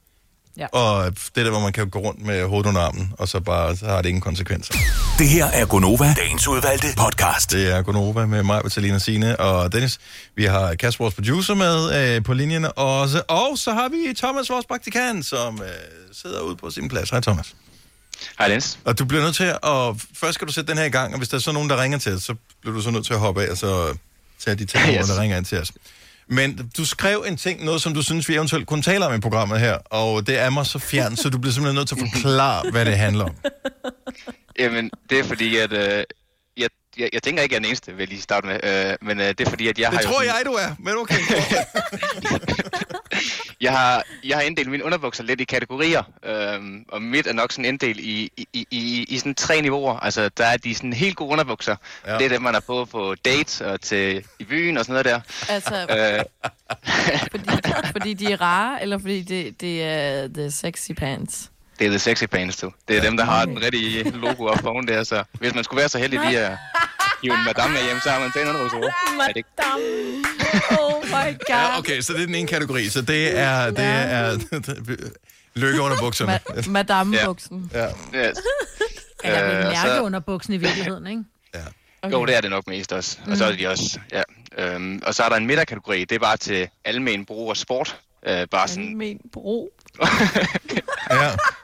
Ja. 0.57 0.67
Og 0.67 1.05
det 1.05 1.45
der, 1.45 1.49
hvor 1.49 1.59
man 1.59 1.73
kan 1.73 1.89
gå 1.89 1.99
rundt 1.99 2.25
med 2.25 2.45
hovedet 2.45 2.69
under 2.69 2.82
armen, 2.82 3.13
og 3.17 3.27
så 3.27 3.39
bare 3.39 3.75
så 3.75 3.86
har 3.86 4.01
det 4.01 4.09
ingen 4.09 4.21
konsekvenser. 4.21 4.73
Det 5.19 5.29
her 5.29 5.45
er 5.45 5.65
Gonova, 5.65 6.13
dagens 6.17 6.47
udvalgte 6.47 6.88
podcast. 6.97 7.51
Det 7.51 7.71
er 7.73 7.82
Gonova 7.82 8.25
med 8.25 8.43
mig, 8.43 8.61
Vitalina 8.63 8.99
Sine 8.99 9.39
og 9.39 9.73
Dennis. 9.73 9.99
Vi 10.36 10.45
har 10.45 10.75
Kasper, 10.75 11.03
vores 11.03 11.15
producer, 11.15 11.53
med 11.55 12.15
øh, 12.15 12.23
på 12.23 12.34
linjen 12.34 12.65
også. 12.75 13.21
Og 13.27 13.57
så 13.57 13.73
har 13.73 13.89
vi 13.89 14.13
Thomas, 14.17 14.49
vores 14.49 14.65
praktikant, 14.65 15.25
som 15.25 15.61
øh, 15.61 15.67
sidder 16.13 16.41
ude 16.41 16.55
på 16.55 16.69
sin 16.69 16.89
plads. 16.89 17.09
Hej 17.09 17.19
Thomas. 17.19 17.53
Hej 18.39 18.47
Dennis. 18.47 18.80
Og 18.86 18.99
du 18.99 19.05
bliver 19.05 19.24
nødt 19.24 19.36
til 19.36 19.43
at... 19.43 20.07
Først 20.13 20.34
skal 20.34 20.47
du 20.47 20.53
sætte 20.53 20.72
den 20.72 20.78
her 20.78 20.86
i 20.86 20.89
gang, 20.89 21.13
og 21.13 21.17
hvis 21.17 21.30
der 21.30 21.38
er 21.38 21.41
så 21.41 21.51
nogen, 21.51 21.69
der 21.69 21.84
ringer 21.84 21.97
til 21.97 22.13
os, 22.13 22.24
så 22.24 22.36
bliver 22.61 22.76
du 22.76 22.82
så 22.82 22.91
nødt 22.91 23.05
til 23.05 23.13
at 23.13 23.19
hoppe 23.19 23.43
af, 23.43 23.49
og 23.49 23.57
så 23.57 23.97
tage 24.39 24.55
de 24.55 24.65
telefoner. 24.65 24.97
Yes. 24.99 25.07
der 25.07 25.22
ringer 25.22 25.38
ind 25.38 25.45
til 25.45 25.57
os. 25.59 25.72
Men 26.28 26.72
du 26.78 26.86
skrev 26.86 27.26
en 27.28 27.38
ting, 27.38 27.65
noget 27.65 27.82
som 27.82 27.93
du 27.93 28.01
synes, 28.01 28.30
vi 28.30 28.36
eventuelt 28.36 28.67
kunne 28.67 28.82
tale 28.82 29.05
om 29.05 29.13
i 29.15 29.19
programmet 29.19 29.59
her, 29.59 29.74
og 29.74 30.28
det 30.28 30.39
er 30.39 30.49
mig 30.49 30.65
så 30.65 30.80
fjern, 30.80 31.15
så 31.15 31.30
du 31.30 31.38
bliver 31.38 31.53
simpelthen 31.53 31.76
nødt 31.76 31.88
til 31.88 31.95
at 31.95 32.01
forklare, 32.13 32.72
hvad 32.72 32.86
det 32.86 32.97
handler 32.97 33.24
om. 33.26 33.36
Jamen, 34.59 34.91
det 35.09 35.19
er 35.19 35.24
fordi, 35.24 35.57
at 35.57 35.74
øh, 35.74 36.03
jeg 36.98 37.10
jeg, 37.14 37.24
tænker 37.24 37.44
ikke, 37.44 37.54
jeg 37.54 37.58
er 37.58 37.62
den 37.62 37.68
eneste, 37.70 37.92
vil 37.92 38.00
jeg 38.00 38.08
lige 38.10 38.22
starte 38.22 38.48
med. 38.48 38.60
Øh, 38.92 38.98
men 39.02 39.20
øh, 39.20 39.28
det 39.28 39.42
er 39.42 39.50
fordi, 39.50 39.68
at 39.68 39.80
jeg 39.80 39.92
Det 39.92 40.00
har 40.00 40.04
jo 40.04 40.10
tror 40.10 40.24
sådan- 40.24 40.36
jeg, 40.36 40.42
du 40.46 40.52
er, 40.52 40.76
men 40.80 40.94
okay. 40.98 41.16
jeg 43.62 43.72
har, 43.72 44.04
jeg 44.24 44.38
har 44.38 44.44
inddelt 44.44 44.70
mine 44.70 44.84
underbukser 44.84 45.24
lidt 45.24 45.42
i 45.42 45.44
kategorier, 45.44 46.04
øhm, 46.26 46.86
og 46.89 47.02
mit 47.02 47.28
er 47.28 47.34
nok 47.34 47.52
sådan 47.52 47.66
inddelt 47.66 48.00
i, 48.00 48.32
i, 48.38 48.48
i, 48.54 48.68
i, 48.72 49.06
i 49.10 49.18
sådan 49.18 49.36
tre 49.36 49.62
niveauer. 49.62 50.00
Altså, 50.00 50.30
der 50.30 50.46
er 50.46 50.58
de 50.58 50.76
sådan 50.76 50.94
helt 50.94 51.16
gode 51.16 51.32
underbukser. 51.32 51.76
Ja. 52.08 52.18
Det 52.18 52.26
er 52.26 52.30
dem, 52.30 52.42
man 52.42 52.54
har 52.54 52.62
på 52.62 52.86
på 52.86 53.16
dates 53.26 53.62
og 53.62 53.82
til 53.82 54.24
i 54.39 54.44
byen 54.44 54.78
og 54.78 54.86
sådan 54.86 54.94
noget 54.94 55.06
der. 55.06 55.22
Altså, 55.54 55.86
Øh, 55.89 56.24
fordi 57.92 58.14
de 58.14 58.32
er 58.34 58.42
rare, 58.42 58.82
eller 58.82 58.98
fordi 59.00 59.22
det, 59.22 59.62
det 59.62 59.84
er 59.84 60.28
the 60.28 60.52
sexy 60.52 60.92
pants? 60.92 61.52
Det 61.82 61.88
er 61.88 61.89
The 61.89 61.99
Sexy 61.99 62.23
Pants, 62.23 62.57
du. 62.57 62.71
Det 62.88 62.97
er 62.97 63.01
dem, 63.01 63.17
der 63.17 63.23
har 63.25 63.45
den 63.45 63.61
rigtige 63.61 64.11
logo 64.11 64.45
op 64.45 64.59
foran 64.59 64.88
der, 64.88 65.03
så 65.03 65.23
hvis 65.34 65.55
man 65.55 65.63
skulle 65.63 65.79
være 65.79 65.89
så 65.89 65.97
heldig 65.97 66.19
lige 66.25 66.39
at 66.39 66.57
hive 67.23 67.34
en 67.34 67.43
madame 67.45 67.73
med 67.73 67.84
hjem, 67.84 67.99
så 68.03 68.09
har 68.09 68.19
man 68.19 68.32
pæne 68.32 68.49
underbukser. 68.49 68.77
Er 69.21 69.27
ikke? 69.36 69.49
Oh 70.79 71.05
my 71.05 71.11
god. 71.11 71.45
Ja, 71.49 71.77
okay, 71.79 72.01
så 72.01 72.13
det 72.13 72.21
er 72.21 72.25
den 72.25 72.36
ene 72.36 72.47
kategori. 72.47 72.89
Så 72.89 73.01
det 73.01 73.38
er, 73.39 73.65
det 73.71 73.86
er 73.86 74.38
lykke 75.63 75.82
under 75.82 75.97
bukserne. 75.99 76.39
Ma- 76.49 76.69
Madame-buksen. 76.69 77.71
Ja. 77.73 77.86
Yes. 78.15 78.38
Eller 79.23 79.43
Øh, 79.45 79.49
øh, 79.51 79.57
og 79.57 79.63
mærke 79.71 79.77
så- 79.89 80.01
under 80.01 80.19
buksen 80.19 80.53
i 80.53 80.57
virkeligheden, 80.57 81.07
ikke? 81.07 81.23
Okay. 82.03 82.13
Jo, 82.13 82.25
det 82.25 82.36
er 82.38 82.41
det 82.41 82.49
nok 82.49 82.67
mest 82.67 82.91
også. 82.93 83.17
Og 83.27 83.38
så 83.38 83.45
er 83.45 83.51
de 83.55 83.67
også, 83.67 83.99
ja. 84.11 84.21
Øhm, 84.57 85.01
og 85.05 85.13
så 85.15 85.23
er 85.23 85.29
der 85.29 85.36
en 85.36 85.45
midterkategori, 85.47 85.99
det 86.05 86.15
er 86.15 86.19
bare 86.19 86.38
til 86.38 86.67
almen 86.86 87.25
brug 87.25 87.49
og 87.49 87.57
sport. 87.57 87.97
Øh, 88.27 88.47
bare 88.51 88.67
sådan, 88.67 88.84
Almen 88.88 89.17
brug. 89.34 89.71
Ja. 91.11 91.29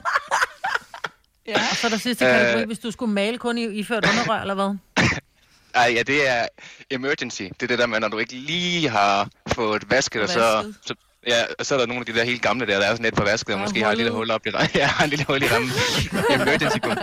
Ja. 1.47 1.53
Og 1.71 1.77
så 1.77 1.87
er 1.87 1.91
der 1.91 1.97
sidste 1.97 2.25
Øh. 2.25 2.31
kategori, 2.31 2.65
hvis 2.65 2.79
du 2.79 2.91
skulle 2.91 3.13
male 3.13 3.37
kun 3.37 3.57
i 3.57 3.65
iført 3.65 4.05
underrør, 4.05 4.41
eller 4.41 4.53
hvad? 4.53 4.77
ej, 5.81 5.93
ja, 5.95 6.03
det 6.03 6.27
er 6.29 6.47
emergency. 6.91 7.41
Det 7.41 7.63
er 7.63 7.67
det 7.67 7.79
der 7.79 7.85
med, 7.85 7.99
når 7.99 8.07
du 8.07 8.17
ikke 8.17 8.33
lige 8.33 8.89
har 8.89 9.29
fået 9.53 9.91
vasket, 9.91 10.21
og 10.21 10.29
så, 10.29 10.73
så 10.85 10.95
Ja, 11.27 11.43
og 11.59 11.65
så 11.65 11.75
er 11.75 11.79
der 11.79 11.85
nogle 11.85 11.99
af 11.99 12.05
de 12.05 12.13
der 12.13 12.23
helt 12.23 12.41
gamle 12.41 12.67
der, 12.67 12.79
der 12.79 12.85
er 12.85 12.91
sådan 12.91 13.03
lidt 13.03 13.15
på 13.15 13.23
vasket, 13.23 13.55
og 13.55 13.61
måske 13.61 13.83
har 13.83 13.91
et 13.91 13.97
lille 13.97 14.11
hul 14.11 14.31
op 14.31 14.47
i 14.47 14.49
Ja, 14.75 14.85
har 14.85 15.03
en 15.03 15.09
lille 15.09 15.25
hul 15.25 15.43
i 15.43 15.47
rammen. 15.47 15.71
Emergency 16.41 16.77
kun. 16.77 16.95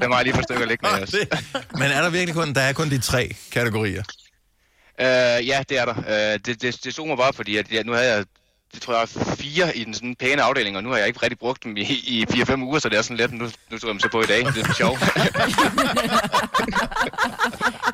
Der 0.00 0.08
må 0.08 0.14
jeg 0.16 0.24
lige 0.24 0.34
få 0.34 0.42
stykker 0.42 0.66
liggende 0.66 1.02
også. 1.02 1.26
Men 1.72 1.82
er 1.82 2.02
der 2.02 2.10
virkelig 2.10 2.34
kun, 2.34 2.54
der 2.54 2.60
er 2.60 2.72
kun 2.72 2.90
de 2.90 2.98
tre 2.98 3.36
kategorier? 3.52 4.02
Uh, 4.98 5.46
ja, 5.48 5.62
det 5.68 5.78
er 5.78 5.84
der. 5.84 5.96
Uh, 5.96 6.40
det, 6.46 6.62
det, 6.62 6.84
det 6.84 6.94
slog 6.94 7.08
mig 7.08 7.16
bare, 7.16 7.32
fordi 7.32 7.56
at, 7.56 7.72
ja, 7.72 7.82
nu 7.82 7.92
havde 7.92 8.14
jeg, 8.14 8.24
det 8.74 8.82
tror 8.82 8.98
jeg, 8.98 9.08
fire 9.38 9.76
i 9.76 9.84
den 9.84 9.94
sådan 9.94 10.14
pæne 10.14 10.42
afdeling, 10.42 10.76
og 10.76 10.82
nu 10.82 10.90
har 10.90 10.96
jeg 10.96 11.06
ikke 11.06 11.22
rigtig 11.22 11.38
brugt 11.38 11.64
dem 11.64 11.76
i, 11.76 11.80
i 11.82 12.26
4-5 12.30 12.62
uger, 12.62 12.78
så 12.78 12.88
det 12.88 12.98
er 12.98 13.02
sådan 13.02 13.16
lidt, 13.16 13.32
nu, 13.32 13.44
nu 13.70 13.78
står 13.78 13.88
jeg 13.88 13.92
dem 13.92 14.00
så 14.00 14.08
på 14.08 14.22
i 14.22 14.26
dag. 14.26 14.44
Det 14.44 14.66
er 14.68 14.74
sjovt. 14.74 15.00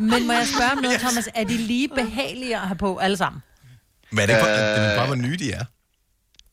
Men 0.11 0.27
må 0.27 0.33
jeg 0.33 0.47
spørge 0.55 0.73
om 0.73 0.79
noget, 0.79 1.01
Thomas? 1.01 1.29
Er 1.35 1.45
de 1.45 1.57
lige 1.57 1.89
behagelige 1.89 2.57
at 2.57 2.61
have 2.61 2.77
på, 2.77 2.97
alle 2.97 3.17
sammen? 3.17 3.43
Men 4.11 4.19
er 4.19 4.27
det, 4.27 4.35
ikke, 4.35 4.51
Øh, 4.51 4.57
det 4.57 4.93
er 4.93 4.97
bare, 4.97 5.07
hvor 5.07 5.15
nye 5.17 5.37
de 5.37 5.53
er? 5.53 5.65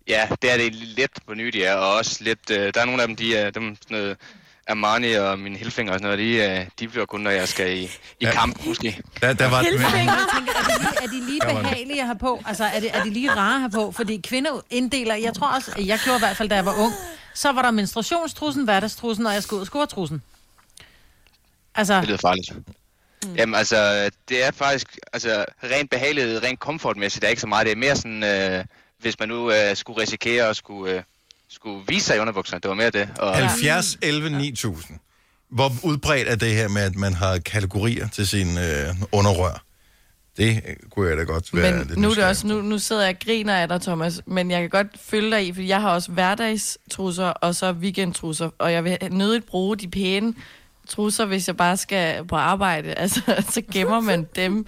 Ja, 0.08 0.28
det 0.42 0.52
er 0.52 0.58
det 0.58 0.74
lidt 0.74 1.12
på 1.28 1.34
nye, 1.34 1.52
de 1.52 1.64
er, 1.64 1.76
og 1.76 1.94
også 1.94 2.18
lidt, 2.24 2.50
øh, 2.52 2.74
der 2.74 2.82
er 2.82 2.86
nogle 2.86 3.02
af 3.02 3.08
dem, 3.08 3.16
de 3.16 3.36
er 3.38 3.50
dem, 3.50 3.76
sådan 3.76 3.98
noget, 3.98 4.18
Armani 4.68 5.14
og 5.14 5.40
mine 5.40 5.58
Hilfinger 5.58 5.94
og 5.94 6.00
sådan 6.00 6.18
noget, 6.18 6.20
de, 6.20 6.60
øh, 6.62 6.68
de 6.80 6.88
bliver 6.88 7.06
kun, 7.06 7.22
når 7.22 7.32
jeg 7.32 7.48
skal 7.48 7.78
i, 7.78 7.84
i 7.84 7.90
ja. 8.22 8.32
kamp, 8.32 8.66
måske. 8.66 9.02
Der, 9.22 9.34
der 9.34 9.50
var, 9.50 9.62
Jeg 9.62 9.72
tænker, 9.72 9.88
er 9.88 9.88
de 9.88 10.40
lige, 10.80 11.04
er 11.04 11.08
de 11.08 11.26
lige 11.26 11.42
behagelige 11.42 12.00
at 12.02 12.06
have 12.06 12.18
på? 12.18 12.42
Altså, 12.46 12.64
er 12.66 12.80
de, 12.80 12.88
er 12.88 13.04
de 13.04 13.10
lige 13.10 13.32
rare 13.32 13.54
at 13.56 13.60
have 13.60 13.72
på? 13.72 13.92
Fordi 13.92 14.22
kvinder 14.28 14.62
inddeler, 14.70 15.16
jeg 15.16 15.34
tror 15.34 15.48
også, 15.48 15.72
jeg 15.78 16.00
gjorde 16.04 16.18
i 16.18 16.20
hvert 16.20 16.38
fald, 16.38 16.50
da 16.50 16.56
jeg 16.56 16.66
var 16.66 16.76
ung, 16.80 16.94
så 17.34 17.52
var 17.52 17.62
der 17.62 17.72
menstruationstrussen, 17.72 18.64
hverdagstrussen, 18.64 19.26
og 19.26 19.34
jeg 19.34 19.44
skulle 19.44 19.58
ud 19.58 19.62
af 19.62 19.68
scoretrussen. 19.68 20.22
Altså, 21.76 22.00
Det 22.00 22.08
lyder 22.08 22.18
farligt. 22.18 22.54
Mm. 23.26 23.36
Jamen 23.36 23.56
altså, 23.56 24.10
det 24.30 24.46
er 24.46 24.52
faktisk, 24.52 24.98
altså 25.14 25.46
rent 25.64 25.90
behagelighed, 25.90 26.44
rent 26.44 26.60
komfortmæssigt, 26.60 27.22
der 27.22 27.28
er 27.28 27.30
ikke 27.30 27.42
så 27.42 27.48
meget. 27.48 27.66
Det 27.66 27.72
er 27.72 27.76
mere 27.76 27.96
sådan, 27.96 28.24
øh, 28.24 28.66
hvis 29.00 29.20
man 29.20 29.30
nu 29.30 29.52
øh, 29.52 29.76
skulle 29.76 30.02
risikere 30.02 30.50
at 30.50 30.56
skulle, 30.56 30.94
øh, 30.94 31.02
skulle 31.56 31.84
vise 31.88 32.06
sig 32.06 32.16
i 32.18 32.20
underbukserne, 32.20 32.60
det 32.62 32.70
var 32.70 32.76
mere 32.76 32.90
det. 32.90 33.10
Og, 33.20 33.36
70, 33.36 33.98
11, 34.02 34.30
9000. 34.30 35.00
Hvor 35.52 35.72
udbredt 35.84 36.28
er 36.28 36.36
det 36.36 36.52
her 36.52 36.68
med, 36.68 36.82
at 36.82 36.96
man 36.96 37.14
har 37.14 37.38
kategorier 37.38 38.08
til 38.08 38.28
sin 38.28 38.58
øh, 38.58 38.96
underrør? 39.12 39.62
Det 40.38 40.62
øh, 40.68 40.76
kunne 40.92 41.10
jeg 41.10 41.18
da 41.18 41.24
godt 41.24 41.54
være 41.56 41.72
Men 41.78 41.88
lidt 41.88 42.00
nu, 42.00 42.10
er 42.10 42.14
det 42.14 42.24
også, 42.24 42.48
nu, 42.48 42.62
nu 42.62 42.80
sidder 42.80 43.02
jeg 43.06 43.16
og 43.16 43.26
griner 43.26 43.56
af 43.56 43.68
dig, 43.68 43.82
Thomas, 43.82 44.22
men 44.28 44.52
jeg 44.52 44.62
kan 44.62 44.70
godt 44.70 44.88
følge 45.02 45.32
dig 45.32 45.48
i, 45.48 45.54
fordi 45.54 45.68
jeg 45.68 45.82
har 45.82 45.90
også 45.90 46.12
hverdagstrusser 46.12 47.26
og 47.26 47.56
så 47.56 47.72
weekendtrusser, 47.72 48.50
og 48.58 48.72
jeg 48.74 48.84
vil 48.84 48.98
nødigt 49.12 49.46
bruge 49.46 49.78
de 49.78 49.88
pæne 49.88 50.34
trusser, 50.90 51.26
hvis 51.26 51.48
jeg 51.48 51.58
bare 51.58 51.78
skal 51.78 52.26
på 52.26 52.36
arbejde. 52.36 52.94
Altså, 53.04 53.22
så 53.50 53.62
gemmer 53.72 54.00
man 54.00 54.28
dem 54.36 54.66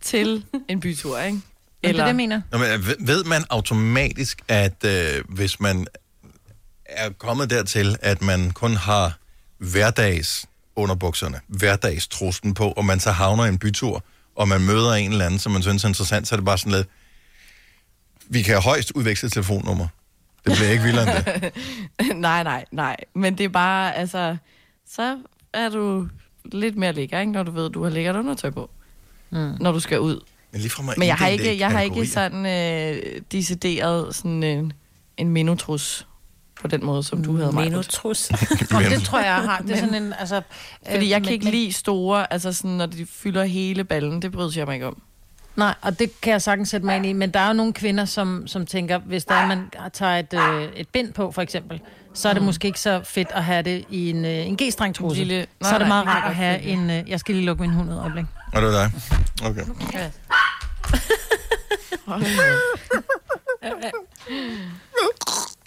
til 0.00 0.44
en 0.68 0.80
bytur, 0.80 1.18
ikke? 1.20 1.40
det 1.84 1.88
er 1.90 1.92
det, 1.92 2.06
jeg 2.06 2.16
mener. 2.16 2.40
Nå, 2.52 2.58
men 2.58 2.68
ved- 2.86 3.06
ved 3.06 3.24
man 3.24 3.44
automatisk, 3.50 4.40
at 4.48 4.84
øh, 4.84 5.24
hvis 5.28 5.60
man 5.60 5.86
er 6.90 7.10
kommet 7.10 7.50
dertil, 7.50 7.96
at 8.02 8.22
man 8.22 8.50
kun 8.50 8.76
har 8.76 9.18
hverdags 9.58 10.46
underbukserne, 10.76 11.40
hverdagstrusten 11.46 12.54
på, 12.54 12.70
og 12.70 12.84
man 12.84 13.00
så 13.00 13.10
havner 13.10 13.44
i 13.44 13.48
en 13.48 13.58
bytur, 13.58 14.04
og 14.36 14.48
man 14.48 14.60
møder 14.60 14.92
en 14.92 15.10
eller 15.10 15.24
anden, 15.24 15.40
som 15.40 15.52
man 15.52 15.62
synes 15.62 15.84
er 15.84 15.88
interessant, 15.88 16.28
så 16.28 16.34
er 16.34 16.36
det 16.36 16.44
bare 16.44 16.58
sådan 16.58 16.72
lidt, 16.72 16.88
vi 18.28 18.42
kan 18.42 18.62
højst 18.62 18.90
udveksle 18.90 19.30
telefonnummer. 19.30 19.88
Det 20.46 20.56
bliver 20.56 20.70
ikke 20.70 20.84
vildere 20.84 21.16
end 21.16 21.24
det. 21.24 21.52
nej, 22.16 22.42
nej, 22.42 22.64
nej. 22.70 22.96
Men 23.14 23.38
det 23.38 23.44
er 23.44 23.48
bare, 23.48 23.96
altså, 23.96 24.36
så 24.88 25.18
er 25.52 25.68
du 25.68 26.08
lidt 26.44 26.76
mere 26.76 26.92
lækker, 26.92 27.20
ikke? 27.20 27.32
Når 27.32 27.42
du 27.42 27.50
ved, 27.50 27.66
at 27.66 27.74
du 27.74 27.82
har 27.82 27.90
lækkert 27.90 28.16
undertøj 28.16 28.50
på, 28.50 28.70
mm. 29.30 29.52
når 29.60 29.72
du 29.72 29.80
skal 29.80 30.00
ud. 30.00 30.20
Men 30.52 30.60
lige 30.60 30.70
fra 30.70 30.82
mig 30.82 30.94
Men 30.98 31.08
jeg 31.08 31.16
har 31.16 31.28
ikke, 31.28 31.58
jeg 31.58 31.70
har 31.70 31.80
ikke 31.80 32.06
sådan 32.06 32.46
øh, 32.46 33.20
decideret 33.32 34.14
sådan 34.14 34.42
en, 34.42 34.72
en 35.16 35.28
minotrus 35.28 36.06
på 36.60 36.68
den 36.68 36.84
måde, 36.86 37.02
som 37.02 37.24
du 37.24 37.36
havde 37.36 37.52
mig. 37.52 37.64
Minotrus. 37.64 38.30
Og 38.74 38.80
det 38.90 39.02
tror 39.02 39.18
jeg, 39.18 39.26
jeg 39.26 39.34
har. 39.34 39.58
Det 39.58 39.70
er 39.70 39.76
sådan 39.76 39.94
en, 40.02 40.12
altså... 40.18 40.40
Fordi 40.90 41.10
jeg 41.10 41.16
kan 41.20 41.22
men- 41.26 41.32
ikke 41.32 41.50
lide 41.50 41.72
store, 41.72 42.32
altså 42.32 42.52
sådan, 42.52 42.70
når 42.70 42.86
de 42.86 43.06
fylder 43.06 43.44
hele 43.44 43.84
ballen, 43.84 44.22
det 44.22 44.32
bryder 44.32 44.50
jeg 44.56 44.66
mig 44.66 44.74
ikke 44.74 44.86
om. 44.86 45.02
Nej, 45.56 45.74
og 45.82 45.98
det 45.98 46.20
kan 46.20 46.32
jeg 46.32 46.42
sagtens 46.42 46.68
sætte 46.68 46.86
mig 46.86 46.96
ind 46.96 47.06
i. 47.06 47.12
Men 47.12 47.30
der 47.30 47.40
er 47.40 47.46
jo 47.46 47.52
nogle 47.52 47.72
kvinder, 47.72 48.04
som, 48.04 48.46
som 48.46 48.66
tænker, 48.66 48.98
hvis 48.98 49.24
der 49.24 49.34
er, 49.34 49.46
man 49.46 49.70
tager 49.92 50.16
et, 50.18 50.34
øh, 50.34 50.68
et 50.76 50.88
bind 50.88 51.12
på, 51.12 51.30
for 51.32 51.42
eksempel, 51.42 51.80
så 52.14 52.28
er 52.28 52.32
det 52.32 52.42
Mm. 52.42 52.46
måske 52.46 52.66
ikke 52.66 52.80
så 52.80 53.00
fedt 53.04 53.28
at 53.34 53.44
have 53.44 53.62
det 53.62 53.84
i 53.90 54.10
en, 54.10 54.24
øh, 54.24 54.30
en 54.46 54.58
g-streng 54.62 54.94
trusse. 54.94 55.24
Lille- 55.24 55.46
Så 55.62 55.68
er 55.68 55.70
nej, 55.70 55.78
det 55.78 55.88
meget 55.88 56.04
nej, 56.04 56.14
rart 56.14 56.30
at 56.30 56.36
have 56.36 56.60
en... 56.62 56.90
Øh, 56.90 57.10
jeg 57.10 57.20
skal 57.20 57.34
lige 57.34 57.44
lukke 57.46 57.62
min 57.62 57.70
hund 57.70 57.90
ud 57.90 57.96
øjeblik. 57.96 58.24
Og 58.52 58.62
det 58.62 58.74
er 58.74 58.88
dig. 58.88 58.92
Okay. 59.44 59.64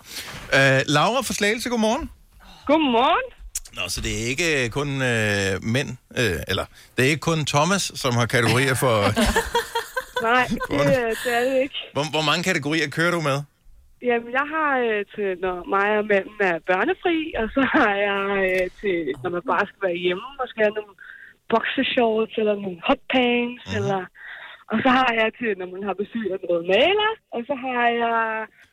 Uh, 0.58 0.80
Laura 0.96 1.22
fra 1.28 1.34
Slagelse, 1.34 1.70
godmorgen. 1.70 2.10
Godmorgen. 2.70 3.28
Nå, 3.78 3.84
så 3.94 4.00
det 4.06 4.12
er 4.20 4.26
ikke 4.34 4.50
kun 4.78 4.90
øh, 5.12 5.54
mænd, 5.76 5.90
øh, 6.20 6.40
eller 6.52 6.66
det 6.94 7.02
er 7.06 7.10
ikke 7.14 7.28
kun 7.32 7.40
Thomas, 7.54 7.84
som 8.02 8.12
har 8.20 8.26
kategorier 8.36 8.76
for... 8.84 8.96
Nej, 10.30 10.46
det, 10.72 10.86
øh, 10.90 11.12
det 11.24 11.32
er 11.38 11.44
det 11.50 11.58
ikke. 11.66 11.80
hvor, 11.96 12.06
hvor 12.16 12.26
mange 12.30 12.44
kategorier 12.50 12.88
kører 12.98 13.14
du 13.18 13.22
med? 13.30 13.38
Jamen, 14.08 14.30
jeg 14.40 14.48
har 14.56 14.72
øh, 14.88 15.02
til, 15.16 15.30
når 15.46 15.56
mig 15.76 15.88
og 16.00 16.06
manden 16.12 16.40
er 16.52 16.58
børnefri, 16.72 17.18
og 17.42 17.46
så 17.56 17.62
har 17.76 17.94
jeg 18.10 18.22
øh, 18.48 18.66
til, 18.82 18.98
når 19.24 19.30
man 19.36 19.44
bare 19.52 19.66
skal 19.70 19.82
være 19.88 20.00
hjemme, 20.06 20.28
og 20.42 20.48
skal 20.50 20.64
have 20.66 20.78
nogle 20.80 20.96
boxershorts, 21.52 22.34
eller 22.42 22.56
nogle 22.64 22.80
hotpants, 22.88 23.66
mm. 23.70 23.78
eller... 23.80 24.02
Og 24.72 24.78
så 24.84 24.90
har 25.00 25.12
jeg 25.22 25.30
til, 25.40 25.52
når 25.60 25.68
man 25.74 25.84
har 25.88 25.96
besøg 26.04 26.28
af 26.36 26.40
noget 26.50 26.64
maler, 26.74 27.12
og 27.36 27.40
så 27.50 27.54
har 27.64 27.88
jeg... 28.04 28.18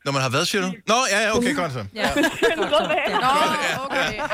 Når 0.05 0.11
man 0.11 0.21
har 0.21 0.29
været, 0.35 0.47
siger 0.47 0.61
du? 0.65 0.69
Nå, 0.91 0.97
ja, 1.13 1.19
ja, 1.25 1.37
okay, 1.37 1.55
godt 1.55 1.71
så. 1.77 1.85
Ja. 2.01 2.09
Nå, 2.57 3.31
okay. 3.85 4.11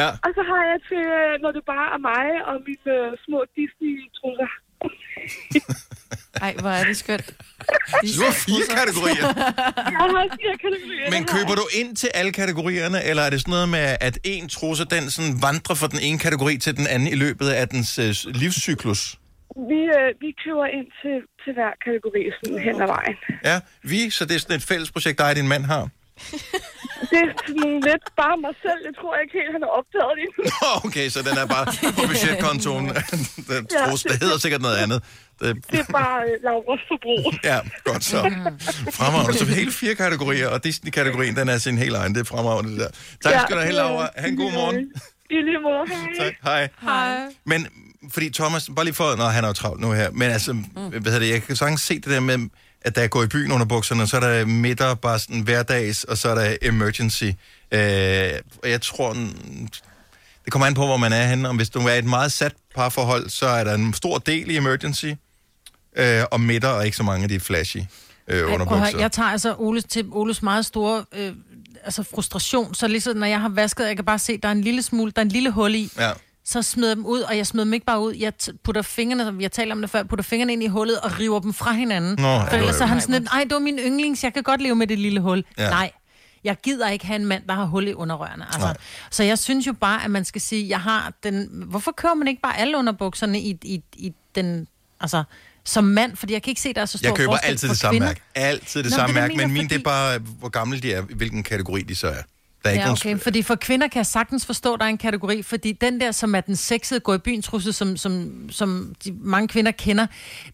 Ja. 0.00 0.08
Og 0.26 0.30
så 0.36 0.42
har 0.50 0.62
jeg 0.70 0.78
til, 0.90 1.04
øh, 1.20 1.32
når 1.42 1.50
det 1.56 1.62
bare 1.74 1.88
er 1.96 2.00
mig 2.10 2.26
og 2.48 2.54
mine 2.68 2.90
øh, 2.98 3.08
små 3.24 3.38
Disney-trusser. 3.56 4.50
Ej, 6.46 6.54
hvor 6.60 6.70
er 6.70 6.84
det 6.84 6.96
skønt. 6.96 7.26
Du 8.16 8.22
har 8.24 8.32
fire 8.32 8.66
kategorier. 8.78 9.26
Jeg 9.76 9.98
har 10.00 10.28
fire 10.40 10.56
kategorier. 10.64 11.10
Men 11.10 11.24
køber 11.24 11.54
du 11.54 11.62
ind 11.80 11.96
til 11.96 12.10
alle 12.14 12.32
kategorierne, 12.32 13.04
eller 13.04 13.22
er 13.22 13.30
det 13.30 13.40
sådan 13.40 13.52
noget 13.52 13.68
med, 13.68 13.96
at 14.00 14.18
en 14.24 14.48
trusse, 14.48 14.84
den 14.84 15.10
sådan 15.10 15.42
vandrer 15.42 15.74
fra 15.74 15.86
den 15.86 15.98
ene 16.02 16.18
kategori 16.18 16.58
til 16.58 16.76
den 16.76 16.86
anden 16.86 17.08
i 17.08 17.14
løbet 17.14 17.48
af 17.48 17.68
dens 17.68 17.98
øh, 17.98 18.14
livscyklus? 18.26 19.18
Vi, 19.70 19.80
øh, 19.98 20.08
vi 20.22 20.28
køber 20.44 20.66
ind 20.78 20.88
til, 21.02 21.16
til 21.42 21.52
hver 21.56 21.72
kategori 21.84 22.22
sådan 22.38 22.58
hen 22.66 22.76
ad 22.82 22.86
vejen. 22.96 23.16
Ja, 23.50 23.56
vi, 23.82 24.10
så 24.10 24.24
det 24.24 24.34
er 24.34 24.38
sådan 24.44 24.56
et 24.56 24.62
fælles 24.62 24.90
projekt, 24.92 25.18
dig 25.18 25.28
og 25.30 25.36
din 25.36 25.48
mand 25.48 25.64
har. 25.64 25.88
Det 27.10 27.18
er 27.26 27.30
sådan 27.46 27.80
lidt 27.88 28.04
bare 28.22 28.36
mig 28.46 28.54
selv. 28.66 28.80
Jeg 28.88 28.94
tror 29.00 29.12
ikke 29.22 29.32
helt, 29.38 29.52
han 29.56 29.62
har 29.66 29.72
opdaget 29.80 30.14
det. 30.20 30.28
Nå, 30.62 30.70
okay, 30.88 31.06
så 31.14 31.18
den 31.28 31.36
er 31.42 31.46
bare 31.56 31.66
på 31.98 32.02
budgetkontoen. 32.10 32.84
den 33.52 33.62
Ja, 33.74 33.86
trusse, 33.88 34.08
det 34.08 34.16
hedder 34.24 34.38
sikkert 34.38 34.62
noget 34.62 34.76
andet. 34.84 34.98
Det, 35.40 35.48
Det 35.72 35.78
er 35.88 35.92
bare 35.92 36.18
øh, 36.28 36.34
Lauras 36.46 36.80
forbrug. 36.90 37.24
ja, 37.50 37.58
godt 37.84 38.04
så. 38.04 38.20
Fremragende. 38.98 39.38
Så 39.38 39.44
hele 39.60 39.72
fire 39.72 39.94
kategorier, 39.94 40.48
og 40.48 40.64
Disney-kategorien, 40.64 41.36
den 41.36 41.48
er 41.48 41.58
sin 41.58 41.78
helt 41.78 41.96
egen. 41.96 42.14
Det 42.14 42.20
er 42.20 42.24
fremragende, 42.24 42.70
det 42.72 42.80
der. 42.80 42.90
Tak 43.30 43.40
skal 43.40 43.56
du 43.56 43.60
have, 43.60 43.74
Laura. 43.74 44.08
Ha' 44.16 44.28
en 44.28 44.36
god 44.36 44.52
morgen. 44.52 44.76
I 45.30 45.34
lige 45.48 45.60
måde, 45.68 45.84
hej. 45.88 46.24
Tak, 46.24 46.34
hej. 46.44 46.68
Hej. 46.82 47.16
Men, 47.44 47.60
fordi 48.10 48.30
Thomas, 48.30 48.70
bare 48.76 48.84
lige 48.84 48.94
for, 48.94 49.16
når 49.16 49.24
han 49.24 49.44
er 49.44 49.48
jo 49.48 49.54
travlt 49.54 49.80
nu 49.80 49.92
her, 49.92 50.10
men 50.10 50.30
altså, 50.30 50.52
mm. 50.52 50.64
hvad 50.74 51.02
hedder 51.02 51.18
det, 51.18 51.28
jeg 51.30 51.42
kan 51.42 51.56
sagtens 51.56 51.80
se 51.80 51.94
det 51.94 52.06
der 52.06 52.20
med, 52.20 52.38
at 52.80 52.96
der 52.96 53.06
går 53.06 53.22
i 53.22 53.26
byen 53.26 53.52
under 53.52 53.66
bukserne, 53.66 54.06
så 54.06 54.16
er 54.16 54.20
der 54.20 54.44
midter, 54.46 54.94
bare 54.94 55.18
sådan 55.18 55.40
hverdags, 55.40 56.04
og 56.04 56.18
så 56.18 56.28
er 56.28 56.34
der 56.34 56.56
emergency. 56.62 57.24
Øh, 57.24 58.30
og 58.62 58.70
jeg 58.70 58.82
tror, 58.82 59.12
det 60.44 60.52
kommer 60.52 60.66
an 60.66 60.74
på, 60.74 60.86
hvor 60.86 60.96
man 60.96 61.12
er 61.12 61.26
henne. 61.26 61.48
Om 61.48 61.56
hvis 61.56 61.70
du 61.70 61.78
er 61.78 61.92
i 61.94 61.98
et 61.98 62.04
meget 62.04 62.32
sat 62.32 62.54
parforhold, 62.74 63.28
så 63.30 63.46
er 63.46 63.64
der 63.64 63.74
en 63.74 63.94
stor 63.94 64.18
del 64.18 64.50
i 64.50 64.56
emergency, 64.56 65.06
øh, 65.96 66.22
og 66.30 66.40
midter, 66.40 66.68
og 66.68 66.84
ikke 66.84 66.96
så 66.96 67.02
mange 67.02 67.22
af 67.22 67.28
de 67.28 67.40
flashy 67.40 67.76
øh, 68.28 68.38
Ej, 68.38 68.42
underbukser. 68.54 68.98
jeg 68.98 69.12
tager 69.12 69.28
altså 69.28 69.54
Oles, 69.58 69.84
til 69.84 70.06
Oles 70.12 70.42
meget 70.42 70.66
store 70.66 71.04
øh, 71.12 71.32
altså 71.84 72.02
frustration, 72.02 72.74
så 72.74 72.88
ligesom 72.88 73.16
når 73.16 73.26
jeg 73.26 73.40
har 73.40 73.48
vasket, 73.48 73.86
jeg 73.86 73.96
kan 73.96 74.04
bare 74.04 74.18
se, 74.18 74.38
der 74.38 74.48
er 74.48 74.52
en 74.52 74.60
lille 74.60 74.82
smule, 74.82 75.12
der 75.16 75.20
er 75.20 75.24
en 75.24 75.28
lille 75.28 75.50
hul 75.50 75.74
i, 75.74 75.90
Ja. 75.98 76.10
Så 76.44 76.62
smider 76.62 76.88
jeg 76.90 76.96
dem 76.96 77.06
ud, 77.06 77.20
og 77.20 77.36
jeg 77.36 77.46
smider 77.46 77.64
dem 77.64 77.72
ikke 77.74 77.86
bare 77.86 78.00
ud. 78.00 78.14
Jeg 78.14 78.32
putter 78.64 78.82
fingrene, 78.82 79.24
som 79.24 79.40
jeg 79.40 79.52
taler 79.52 79.74
om 79.74 79.80
det 79.80 79.90
før, 79.90 80.02
putter 80.02 80.22
fingrene 80.22 80.52
ind 80.52 80.62
i 80.62 80.66
hullet 80.66 81.00
og 81.00 81.18
river 81.20 81.40
dem 81.40 81.54
fra 81.54 81.72
hinanden. 81.72 82.16
Nå, 82.18 82.40
For 82.48 82.56
ellers 82.56 82.76
så 82.76 82.86
han 82.86 83.00
sådan 83.00 83.20
lidt, 83.20 83.32
ej, 83.32 83.44
det 83.44 83.52
var 83.52 83.58
min 83.58 83.78
yndlings, 83.78 84.24
jeg 84.24 84.34
kan 84.34 84.42
godt 84.42 84.62
leve 84.62 84.74
med 84.74 84.86
det 84.86 84.98
lille 84.98 85.20
hul. 85.20 85.44
Ja. 85.58 85.70
Nej, 85.70 85.90
jeg 86.44 86.56
gider 86.62 86.88
ikke 86.88 87.06
have 87.06 87.16
en 87.16 87.26
mand, 87.26 87.42
der 87.48 87.54
har 87.54 87.64
hul 87.64 87.88
i 87.88 87.94
underrørene. 87.94 88.44
Altså. 88.52 88.74
Så 89.10 89.22
jeg 89.22 89.38
synes 89.38 89.66
jo 89.66 89.72
bare, 89.72 90.04
at 90.04 90.10
man 90.10 90.24
skal 90.24 90.40
sige, 90.40 90.68
jeg 90.68 90.80
har 90.80 91.12
den... 91.22 91.48
Hvorfor 91.68 91.92
kører 91.92 92.14
man 92.14 92.28
ikke 92.28 92.42
bare 92.42 92.58
alle 92.58 92.78
underbukserne 92.78 93.40
i, 93.40 93.58
i, 93.62 93.82
i 93.96 94.12
den... 94.34 94.66
Altså, 95.00 95.24
som 95.64 95.84
mand, 95.84 96.16
fordi 96.16 96.32
jeg 96.32 96.42
kan 96.42 96.50
ikke 96.50 96.60
se, 96.60 96.72
der 96.72 96.80
er 96.80 96.86
så 96.86 96.98
stor 96.98 97.08
Jeg 97.08 97.16
køber 97.16 97.36
altid 97.36 97.68
det 97.68 97.78
samme 97.78 97.92
kvinder. 97.92 98.06
mærke. 98.08 98.20
Altid 98.34 98.82
det 98.82 98.90
Nå, 98.90 98.96
samme 98.96 99.14
det 99.14 99.22
mærke, 99.22 99.32
men 99.36 99.40
jeg 99.40 99.50
min, 99.50 99.68
det 99.68 99.78
er 99.78 99.82
bare, 99.82 100.18
hvor 100.18 100.48
gamle 100.48 100.80
de 100.80 100.92
er, 100.92 101.00
hvilken 101.02 101.42
kategori 101.42 101.82
de 101.82 101.94
så 101.94 102.06
er. 102.08 102.22
Der 102.64 102.70
er 102.70 102.74
Ja, 102.74 102.80
nogen... 102.80 102.92
okay, 102.92 103.18
fordi 103.18 103.42
for 103.42 103.54
kvinder 103.54 103.88
kan 103.88 103.98
jeg 103.98 104.06
sagtens 104.06 104.46
forstå, 104.46 104.74
at 104.74 104.80
der 104.80 104.86
er 104.86 104.90
en 104.90 104.98
kategori, 104.98 105.42
fordi 105.42 105.72
den 105.72 106.00
der, 106.00 106.12
som 106.12 106.34
er 106.34 106.40
den 106.40 106.56
sexede 106.56 107.00
gå 107.00 107.14
i 107.14 107.18
byen 107.18 107.42
trusse, 107.42 107.72
som, 107.72 107.96
som, 107.96 108.32
som 108.50 108.94
de 109.04 109.12
mange 109.20 109.48
kvinder 109.48 109.72
kender, 109.72 110.06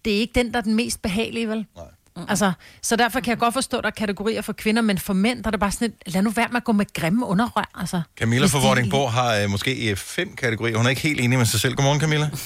det 0.05 0.13
er 0.17 0.19
ikke 0.19 0.33
den, 0.35 0.53
der 0.53 0.59
er 0.59 0.63
den 0.63 0.75
mest 0.75 1.03
behagelige, 1.03 1.49
vel? 1.49 1.67
Nej. 1.77 1.85
Altså, 2.29 2.53
så 2.83 2.97
derfor 2.97 3.21
kan 3.21 3.31
jeg 3.31 3.39
godt 3.39 3.55
forstå, 3.55 3.77
at 3.77 3.85
der 3.85 3.89
er 3.91 3.95
kategorier 3.95 4.43
for 4.43 4.53
kvinder, 4.53 4.83
men 4.83 4.99
for 4.99 5.13
mænd, 5.13 5.43
der 5.43 5.49
er 5.49 5.51
det 5.51 5.61
bare 5.61 5.73
sådan 5.73 5.89
et, 6.07 6.15
lad 6.15 6.23
nu 6.23 6.31
være 6.31 6.49
med 6.51 6.57
at 6.57 6.65
gå 6.65 6.73
med 6.73 6.87
grimme 6.95 7.27
underrør, 7.27 7.71
altså. 7.81 8.03
Camilla 8.19 8.47
fra 8.47 8.59
Vordingborg 8.69 9.13
har 9.13 9.37
øh, 9.37 9.51
måske 9.51 9.91
øh, 9.91 9.97
fem 9.97 10.37
kategorier. 10.37 10.77
Hun 10.77 10.87
er 10.87 10.91
ikke 10.91 11.03
helt 11.03 11.21
enig 11.21 11.39
med 11.39 11.47
sig 11.47 11.61
selv. 11.61 11.75
Godmorgen, 11.75 12.01
Camilla. 12.01 12.31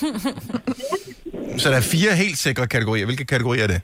Så 1.59 1.71
der 1.71 1.77
er 1.77 1.81
fire 1.81 2.17
helt 2.17 2.39
sikre 2.39 2.67
kategorier. 2.67 3.05
Hvilke 3.05 3.25
kategorier 3.25 3.63
er 3.63 3.67
det? 3.67 3.81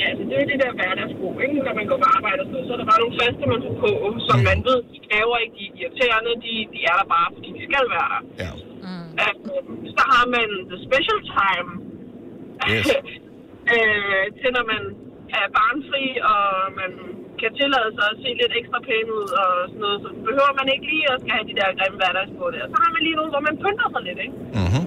Ja, 0.00 0.08
så 0.16 0.22
det 0.28 0.36
er 0.42 0.46
det 0.50 0.58
der 0.64 0.72
hverdagsbrug, 0.78 1.34
ikke? 1.44 1.56
Når 1.66 1.74
man 1.80 1.86
går 1.90 1.98
på 2.04 2.08
arbejde 2.16 2.40
og 2.44 2.48
sådan 2.50 2.66
så 2.66 2.72
er 2.74 2.80
der 2.80 2.88
bare 2.92 3.02
nogle 3.02 3.16
faste, 3.20 3.44
man 3.52 3.60
får 3.66 3.74
på, 3.84 3.90
som 4.28 4.38
man 4.50 4.58
ved, 4.68 4.78
de 4.92 4.98
kræver 5.08 5.36
ikke, 5.44 5.56
de 5.60 5.64
er 5.68 5.74
irriterende, 5.80 6.32
de, 6.44 6.52
de 6.74 6.80
er 6.90 6.94
der 7.00 7.06
bare, 7.16 7.28
fordi 7.34 7.48
de 7.56 7.62
skal 7.68 7.84
være 7.94 8.08
der. 8.14 8.22
Ja. 8.42 8.50
Mm. 8.86 9.08
Øh, 9.22 9.34
så 9.96 10.02
har 10.12 10.24
man 10.36 10.48
the 10.70 10.78
special 10.86 11.18
time, 11.38 11.70
Yes. 12.72 12.86
øh, 13.74 14.24
til 14.40 14.50
når 14.56 14.64
man 14.72 14.82
er 15.38 15.44
barnfri, 15.56 16.04
og 16.32 16.42
man 16.80 16.90
kan 17.40 17.50
tillade 17.60 17.90
sig 17.96 18.06
at 18.12 18.18
se 18.22 18.28
lidt 18.40 18.52
ekstra 18.60 18.78
pæn 18.88 19.06
ud 19.18 19.28
og 19.42 19.50
sådan 19.70 19.82
noget, 19.84 19.98
så 20.04 20.08
behøver 20.28 20.52
man 20.60 20.68
ikke 20.74 20.86
lige 20.92 21.06
at 21.12 21.18
skal 21.22 21.34
have 21.36 21.48
de 21.50 21.58
der 21.60 21.68
grimme 21.78 21.98
hverdags 22.00 22.32
på 22.40 22.46
det. 22.52 22.60
Og 22.64 22.68
så 22.72 22.76
har 22.82 22.90
man 22.94 23.02
lige 23.06 23.16
nogle, 23.18 23.32
hvor 23.34 23.44
man 23.48 23.56
pynter 23.62 23.88
sig 23.94 24.02
lidt, 24.08 24.20
ikke? 24.26 24.36
Mm-hmm. 24.58 24.84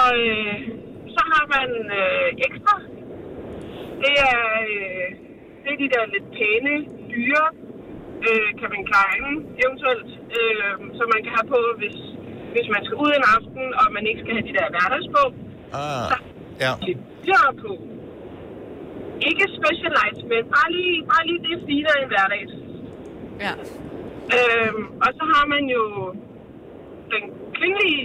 Og 0.00 0.10
øh, 0.30 0.56
så 1.16 1.22
har 1.32 1.44
man 1.56 1.68
øh, 1.98 2.28
ekstra. 2.48 2.74
Det 4.04 4.14
er, 4.32 4.40
øh, 4.70 5.06
det 5.62 5.70
er 5.74 5.78
de 5.84 5.88
der 5.94 6.02
lidt 6.14 6.26
pæne, 6.38 6.74
dyre 7.12 7.46
øh, 8.26 8.48
Calvin 8.58 8.84
Klein 8.90 9.24
eventuelt, 9.64 10.10
øh, 10.38 10.72
som 10.98 11.06
man 11.14 11.20
kan 11.24 11.32
have 11.36 11.48
på, 11.54 11.60
hvis, 11.80 11.96
hvis 12.54 12.66
man 12.74 12.82
skal 12.86 12.96
ud 13.04 13.10
en 13.18 13.24
aften, 13.36 13.64
og 13.80 13.86
man 13.96 14.04
ikke 14.10 14.20
skal 14.22 14.34
have 14.36 14.46
de 14.50 14.54
der 14.58 14.66
hverdags 14.74 15.08
på. 15.16 15.22
Ah, 15.82 16.10
ja. 16.64 16.72
De 17.24 17.30
har 17.40 17.52
på. 17.64 17.72
Ikke 19.30 19.44
specialized, 19.58 20.22
men 20.32 20.40
bare 20.56 20.68
lige, 20.76 20.96
bare 21.12 21.24
lige 21.28 21.40
det 21.48 21.56
finere 21.70 21.96
end 22.00 22.08
hverdags. 22.12 22.52
Ja. 23.46 23.52
Øhm, 24.36 24.84
og 25.04 25.10
så 25.18 25.24
har 25.34 25.44
man 25.54 25.62
jo 25.76 25.82
den 27.12 27.24
kvindelige 27.58 28.04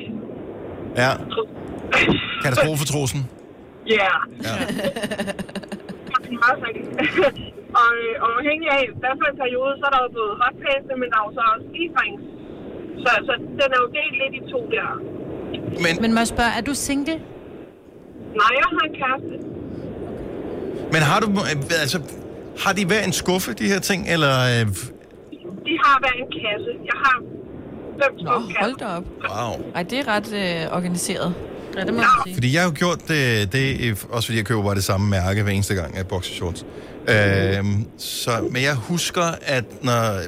Ja. 1.04 1.12
Katastrofetrusen. 2.44 3.22
Ja. 3.88 4.14
Ja. 4.44 4.56
Meget 6.44 6.58
sagt. 6.64 6.78
og, 7.82 7.90
øh, 8.04 8.14
og 8.24 8.30
afhængig 8.40 8.68
af, 8.80 8.84
hvad 9.02 9.14
for 9.20 9.28
en 9.32 9.38
periode, 9.44 9.74
så 9.80 9.84
er 9.90 9.94
der 9.96 10.02
jo 10.06 10.10
både 10.20 10.32
hotpants, 10.42 10.88
men 11.02 11.08
der 11.12 11.18
er 11.22 11.26
jo 11.28 11.32
så 11.38 11.44
også 11.54 11.68
e-drinks. 11.82 12.24
Så, 13.04 13.10
så 13.28 13.34
den 13.60 13.70
er 13.76 13.80
jo 13.84 13.88
delt 13.98 14.16
lidt 14.22 14.34
i 14.40 14.42
to 14.54 14.60
der. 14.76 14.90
Men, 15.84 15.94
men 16.02 16.10
må 16.16 16.20
jeg 16.24 16.28
spørge, 16.36 16.52
er 16.60 16.64
du 16.70 16.74
single? 16.88 17.16
Nej, 18.40 18.52
jeg 18.60 18.68
har 18.76 18.84
en 18.90 18.96
kæreste. 19.02 19.36
Men 20.94 21.02
har 21.10 21.20
du... 21.24 21.28
øh, 21.50 21.82
Altså, 21.84 22.00
har 22.64 22.74
de 22.74 22.86
hver 22.86 23.04
en 23.10 23.14
skuffe, 23.24 23.54
de 23.54 23.66
her 23.74 23.80
ting, 23.80 24.02
eller... 24.14 24.34
Øh, 24.54 24.66
De 25.68 25.74
har 25.84 25.96
hver 26.04 26.14
en 26.24 26.30
kasse. 26.42 26.72
Jeg 26.92 26.98
har 27.06 27.16
fem 28.02 28.14
kasser. 28.18 28.60
Hold 28.64 28.76
da 28.84 28.86
op. 28.98 29.04
Wow. 29.30 29.72
Ej, 29.76 29.84
det 29.84 29.98
er 30.00 30.08
ret 30.08 30.30
øh, 30.44 30.78
organiseret. 30.78 31.34
Ja, 31.78 31.84
det 31.86 31.94
må 31.94 32.00
man 32.00 32.10
sige. 32.26 32.36
Fordi 32.36 32.54
jeg 32.54 32.62
har 32.62 32.70
jo 32.70 32.74
gjort 32.78 33.08
det, 33.08 33.54
det, 33.54 33.82
øh, 33.82 33.98
også 34.10 34.28
fordi 34.28 34.38
jeg 34.38 34.46
køber 34.46 34.64
bare 34.64 34.76
det 34.76 34.84
samme 34.84 35.10
mærke 35.10 35.44
hver 35.44 35.52
eneste 35.52 35.76
gang 35.76 35.98
af 35.98 36.08
boxershorts. 36.08 36.66
Øhm, 37.08 37.86
så, 37.98 38.48
men 38.52 38.64
jeg 38.64 38.76
husker, 38.76 39.24
at 39.42 39.84
når, 39.84 40.20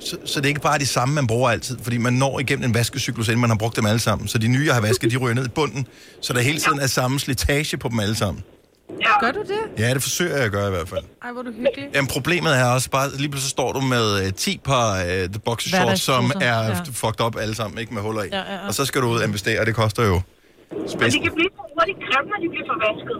så, 0.00 0.16
så 0.24 0.40
det 0.40 0.46
er 0.46 0.48
ikke 0.48 0.60
bare 0.60 0.78
de 0.78 0.86
samme, 0.86 1.14
man 1.14 1.26
bruger 1.26 1.50
altid, 1.50 1.78
fordi 1.82 1.98
man 1.98 2.12
når 2.12 2.40
igennem 2.40 2.64
en 2.64 2.74
vaskecyklus, 2.74 3.28
inden 3.28 3.40
man 3.40 3.50
har 3.50 3.56
brugt 3.56 3.76
dem 3.76 3.86
alle 3.86 3.98
sammen. 3.98 4.28
Så 4.28 4.38
de 4.38 4.48
nye, 4.48 4.66
jeg 4.66 4.74
har 4.74 4.80
vasket, 4.80 5.10
de 5.10 5.16
ryger 5.16 5.34
ned 5.34 5.46
i 5.46 5.48
bunden, 5.48 5.86
så 6.20 6.32
der 6.32 6.40
hele 6.40 6.58
tiden 6.58 6.80
er 6.80 6.86
samme 6.86 7.20
slitage 7.20 7.76
på 7.76 7.88
dem 7.88 8.00
alle 8.00 8.14
sammen. 8.14 8.44
Gør 9.20 9.30
du 9.30 9.40
det? 9.40 9.78
Ja, 9.78 9.94
det 9.94 10.02
forsøger 10.02 10.36
jeg 10.36 10.44
at 10.44 10.52
gøre 10.52 10.66
i 10.66 10.70
hvert 10.70 10.88
fald. 10.88 11.04
Ej, 11.22 11.32
hvor 11.32 11.40
er 11.40 11.44
du 11.44 11.52
hyggelig. 11.52 11.88
Jamen, 11.94 12.08
problemet 12.08 12.58
er 12.58 12.64
også 12.64 12.90
bare, 12.90 13.16
lige 13.16 13.28
pludselig 13.28 13.50
står 13.50 13.72
du 13.72 13.80
med 13.80 14.26
uh, 14.26 14.32
10 14.36 14.60
par 14.64 15.04
uh, 15.04 15.40
boxershorts, 15.44 16.02
som 16.02 16.32
er 16.40 16.46
ja. 16.46 16.66
ja. 16.66 16.74
fucked 16.92 17.26
up 17.26 17.36
alle 17.40 17.54
sammen, 17.54 17.78
ikke 17.78 17.94
med 17.94 18.02
huller 18.02 18.22
i. 18.22 18.28
Ja, 18.32 18.38
ja, 18.38 18.52
ja. 18.52 18.66
Og 18.66 18.74
så 18.74 18.84
skal 18.84 19.02
du 19.02 19.06
ud 19.06 19.18
og 19.18 19.24
investere, 19.24 19.60
og 19.60 19.66
det 19.66 19.74
koster 19.74 20.02
jo 20.02 20.20
Og 20.70 20.90
spids. 20.92 21.14
de 21.14 21.20
kan 21.26 21.34
blive 21.38 21.50
så 21.58 21.62
hurtigt 21.74 21.98
grimme, 22.06 22.28
når 22.32 22.38
de 22.44 22.48
bliver 22.54 22.66
forvasket. 22.72 23.16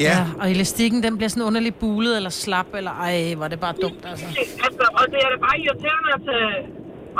Ja. 0.00 0.04
ja. 0.04 0.20
Og 0.40 0.46
elastikken, 0.54 0.98
den 1.06 1.12
bliver 1.18 1.30
sådan 1.34 1.46
underligt 1.50 1.76
bulet 1.82 2.14
eller 2.18 2.32
slap, 2.42 2.70
eller 2.80 2.94
ej, 3.06 3.34
hvor 3.36 3.44
er 3.48 3.52
det 3.54 3.60
bare 3.66 3.76
dumt, 3.84 4.02
altså. 4.10 4.26
Altså, 4.66 4.84
og 4.98 5.04
det 5.12 5.18
er 5.24 5.28
da 5.34 5.38
bare 5.46 5.56
irriterende 5.64 6.10
at 6.16 6.22
tage, 6.28 6.52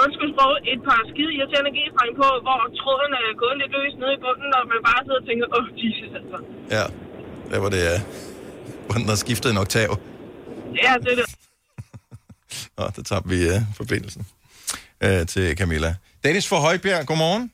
undskyld 0.03 0.31
sprog, 0.35 0.53
et 0.73 0.81
par 0.89 1.01
skide 1.11 1.31
irriterende 1.39 1.71
g-streng 1.77 2.13
på, 2.23 2.29
hvor 2.47 2.61
tråden 2.81 3.13
er 3.21 3.27
gået 3.43 3.57
lidt 3.61 3.73
løs 3.77 3.95
nede 4.03 4.13
i 4.19 4.21
bunden, 4.25 4.51
og 4.59 4.63
man 4.73 4.81
bare 4.89 5.01
sidder 5.07 5.21
og 5.23 5.27
tænker, 5.29 5.47
åh, 5.57 5.59
oh, 5.59 5.67
Jesus, 5.83 6.11
altså. 6.21 6.39
Ja, 6.77 6.85
der 7.51 7.59
var 7.65 7.71
det, 7.77 7.83
uh, 7.93 7.99
hvor 8.87 8.97
den 9.01 9.09
har 9.13 9.19
skiftet 9.25 9.49
en 9.55 9.59
oktav. 9.65 9.91
Ja, 10.85 10.93
det 11.03 11.11
er 11.15 11.19
det. 11.21 11.27
Nå, 12.79 12.85
der 12.97 13.03
tabte 13.11 13.29
vi 13.35 13.39
uh, 13.55 13.61
forbindelsen 13.81 14.23
uh, 15.07 15.23
til 15.33 15.47
Camilla. 15.61 15.91
Dennis 16.25 16.49
fra 16.51 16.59
Højbjerg, 16.67 17.07
godmorgen. 17.07 17.45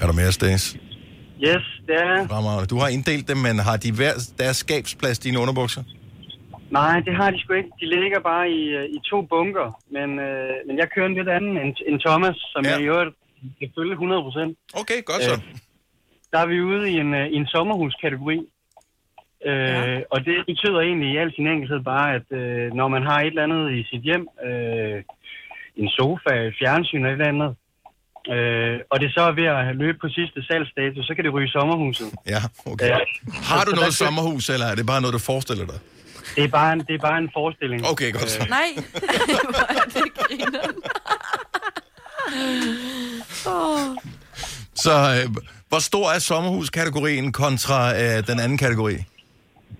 Er 0.00 0.06
der 0.06 0.14
mere, 0.20 0.30
Dennis? 0.44 0.66
Yes, 1.48 1.64
det 1.86 1.94
er 1.94 2.26
Fremragende. 2.28 2.66
Du 2.66 2.78
har 2.82 2.88
inddelt 2.88 3.28
dem, 3.28 3.36
men 3.36 3.54
har 3.68 3.76
de 3.84 3.90
hver 3.98 4.14
deres 4.38 4.56
skabsplads, 4.56 5.18
dine 5.18 5.38
underbukser? 5.42 5.82
Nej, 6.70 7.00
det 7.06 7.14
har 7.20 7.30
de 7.30 7.38
sgu 7.40 7.52
ikke. 7.52 7.70
De 7.80 7.86
ligger 7.86 8.20
bare 8.20 8.50
i, 8.50 8.62
øh, 8.78 8.84
i 8.96 8.98
to 9.10 9.22
bunker. 9.22 9.68
Men, 9.96 10.08
øh, 10.18 10.54
men 10.66 10.78
jeg 10.78 10.88
kører 10.94 11.06
en 11.06 11.14
lidt 11.14 11.28
anden 11.28 11.56
end, 11.62 11.76
end 11.88 12.00
Thomas, 12.06 12.36
som 12.52 12.64
ja. 12.64 12.70
jeg 12.70 12.80
i 12.80 12.84
øvrigt 12.84 13.14
kan 13.58 13.70
følge 13.78 13.92
100 13.92 14.22
procent. 14.22 14.58
Okay, 14.80 14.98
godt 15.04 15.22
så. 15.22 15.40
der 16.32 16.38
er 16.38 16.46
vi 16.46 16.60
ude 16.60 16.90
i 16.90 16.94
en, 17.04 17.14
øh, 17.14 17.26
i 17.26 17.36
en 17.42 17.46
sommerhuskategori. 17.46 18.38
Øh, 19.46 19.52
ja. 19.52 20.00
Og 20.10 20.24
det 20.24 20.36
betyder 20.46 20.80
egentlig 20.80 21.08
i 21.12 21.16
al 21.16 21.32
sin 21.34 21.46
enkelhed 21.46 21.80
bare, 21.80 22.14
at 22.14 22.26
øh, 22.40 22.72
når 22.72 22.88
man 22.88 23.02
har 23.02 23.20
et 23.20 23.26
eller 23.26 23.42
andet 23.42 23.72
i 23.78 23.82
sit 23.90 24.02
hjem, 24.02 24.28
øh, 24.46 25.02
en 25.76 25.88
sofa, 25.88 26.34
fjernsyn 26.58 26.98
eller 26.98 27.08
et 27.08 27.12
eller 27.12 27.34
andet, 27.34 27.56
øh, 28.34 28.80
og 28.90 29.00
det 29.00 29.08
så 29.14 29.20
er 29.20 29.32
ved 29.40 29.44
at 29.44 29.76
løbe 29.76 29.98
på 30.00 30.08
sidste 30.08 30.38
salgsdato, 30.48 31.02
så 31.02 31.12
kan 31.14 31.24
det 31.24 31.32
ryge 31.32 31.48
sommerhuset. 31.48 32.10
Ja, 32.26 32.40
okay. 32.66 32.90
Øh, 32.90 32.96
Har 33.50 33.64
du 33.64 33.70
noget 33.80 33.94
sommerhus, 33.94 34.48
eller 34.50 34.66
er 34.66 34.74
det 34.74 34.86
bare 34.86 35.00
noget, 35.00 35.14
du 35.14 35.18
forestiller 35.18 35.66
dig? 35.66 35.78
Det 36.36 36.44
er 36.44 36.48
bare 36.48 36.72
en, 36.72 36.78
det 36.80 36.94
er 36.94 36.98
bare 36.98 37.18
en 37.18 37.30
forestilling. 37.34 37.86
Okay, 37.86 38.12
godt 38.12 38.30
så. 38.30 38.46
Nej, 38.48 38.68
hvor 39.50 39.66
er 39.78 39.84
det 39.94 40.14
griner. 40.18 40.60
oh. 43.46 43.96
Så 44.84 44.92
øh, 45.24 45.34
hvor 45.68 45.78
stor 45.78 46.10
er 46.10 46.18
sommerhuskategorien 46.18 47.32
kontra 47.32 47.94
øh, 48.02 48.26
den 48.26 48.40
anden 48.40 48.58
kategori? 48.58 48.96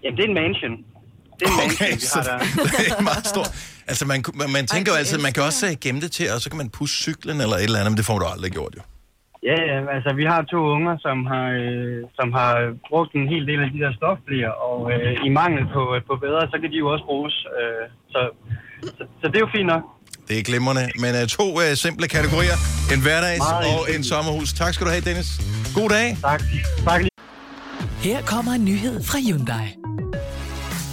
Jamen, 0.05 0.17
det 0.17 0.25
er 0.25 0.29
en 0.29 0.35
mansion. 0.35 0.77
Det 1.41 1.47
er 1.47 1.51
en 1.51 1.57
mansion, 1.57 1.87
Okay, 1.87 1.95
vi 1.95 2.01
så 2.01 2.19
har 2.19 2.23
der. 2.23 2.39
det 2.79 2.99
er 2.99 3.03
meget 3.03 3.27
stort. 3.27 3.51
Altså, 3.91 4.05
man, 4.13 4.19
man, 4.41 4.49
man 4.57 4.65
tænker 4.75 4.93
jo 4.93 4.95
Ej, 4.95 5.03
altid, 5.03 5.17
det 5.19 5.27
man 5.29 5.33
kan 5.37 5.43
også 5.51 5.67
øh, 5.71 5.73
gemme 5.85 6.01
det 6.05 6.11
til, 6.19 6.27
og 6.35 6.41
så 6.43 6.47
kan 6.51 6.59
man 6.63 6.71
pusse 6.79 6.95
cyklen 7.05 7.37
eller 7.45 7.57
et 7.57 7.63
eller 7.63 7.79
andet, 7.81 7.93
men 7.93 7.99
det 8.01 8.07
får 8.11 8.19
du 8.23 8.27
aldrig 8.35 8.53
gjort, 8.59 8.73
jo. 8.79 8.83
Ja, 9.51 9.59
ja, 9.71 9.79
altså 9.97 10.11
vi 10.21 10.25
har 10.33 10.41
to 10.43 10.61
unger, 10.77 10.95
som 11.07 11.17
har, 11.33 11.47
øh, 11.63 12.01
som 12.19 12.29
har 12.39 12.53
brugt 12.91 13.13
en 13.21 13.29
hel 13.33 13.45
del 13.51 13.61
af 13.67 13.71
de 13.75 13.79
der 13.85 13.93
stofblier, 14.01 14.53
og 14.69 14.79
øh, 14.93 15.27
i 15.27 15.29
mangel 15.41 15.65
på, 15.75 15.83
på 16.09 16.15
bedre, 16.25 16.43
så 16.53 16.57
kan 16.61 16.69
de 16.73 16.77
jo 16.83 16.87
også 16.95 17.05
bruges. 17.11 17.37
Øh, 17.59 17.85
så, 18.13 18.21
så, 18.97 19.03
så 19.21 19.25
det 19.31 19.37
er 19.37 19.45
jo 19.47 19.51
fint 19.57 19.69
nok. 19.75 19.83
Det 20.29 20.39
er 20.39 20.43
glimrende, 20.43 20.85
men 21.03 21.13
uh, 21.21 21.27
to 21.39 21.47
uh, 21.61 21.63
simple 21.75 22.09
kategorier. 22.09 22.57
En 22.95 23.01
hverdags 23.07 23.39
Meget 23.39 23.67
og 23.75 23.95
en 23.95 24.05
sommerhus. 24.05 24.53
Tak 24.53 24.75
skal 24.75 24.87
du 24.87 24.91
have, 24.91 25.05
Dennis. 25.11 25.29
God 25.75 25.89
dag. 25.89 26.17
Tak. 26.23 26.43
Tak 26.85 27.01
lige. 27.01 27.17
Her 28.09 28.23
kommer 28.23 28.53
en 28.53 28.65
nyhed 28.65 28.97
fra 29.05 29.19
Hyundai. 29.27 29.67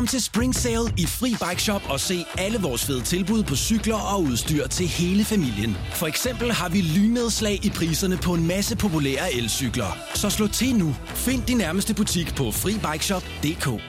Kom 0.00 0.06
til 0.06 0.22
Spring 0.22 0.54
Sale 0.54 0.94
i 0.96 1.06
Fri 1.06 1.28
Bike 1.28 1.62
Shop 1.62 1.82
og 1.90 2.00
se 2.00 2.24
alle 2.38 2.58
vores 2.58 2.84
fede 2.84 3.02
tilbud 3.02 3.42
på 3.42 3.56
cykler 3.56 4.14
og 4.14 4.22
udstyr 4.22 4.66
til 4.66 4.86
hele 4.86 5.24
familien. 5.24 5.76
For 5.94 6.06
eksempel 6.06 6.52
har 6.52 6.68
vi 6.68 6.80
lynedslag 6.80 7.64
i 7.64 7.70
priserne 7.70 8.16
på 8.16 8.34
en 8.34 8.46
masse 8.46 8.76
populære 8.76 9.34
elcykler. 9.34 9.96
Så 10.14 10.30
slå 10.30 10.46
til 10.46 10.74
nu. 10.74 10.94
Find 11.06 11.42
din 11.42 11.56
nærmeste 11.56 11.94
butik 11.94 12.34
på 12.36 12.50
FriBikeShop.dk 12.50 13.82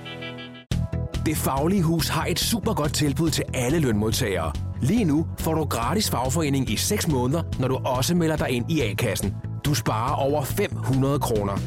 Det 1.26 1.38
Faglige 1.38 1.84
Hus 1.84 2.08
har 2.08 2.26
et 2.26 2.40
super 2.40 2.74
godt 2.74 2.94
tilbud 2.94 3.30
til 3.30 3.44
alle 3.54 3.80
lønmodtagere. 3.80 4.54
Lige 4.82 5.04
nu 5.04 5.28
får 5.40 5.54
du 5.54 5.64
gratis 5.64 6.10
fagforening 6.10 6.70
i 6.70 6.78
6 6.78 7.08
måneder, 7.08 7.44
når 7.60 7.68
du 7.68 7.76
også 7.76 8.16
melder 8.16 8.36
dig 8.36 8.50
ind 8.50 8.72
i 8.72 8.82
A-kassen. 8.82 9.36
Du 9.66 9.74
sparer 9.74 10.16
over 10.16 10.44
500 10.44 11.20
kroner. 11.20 11.58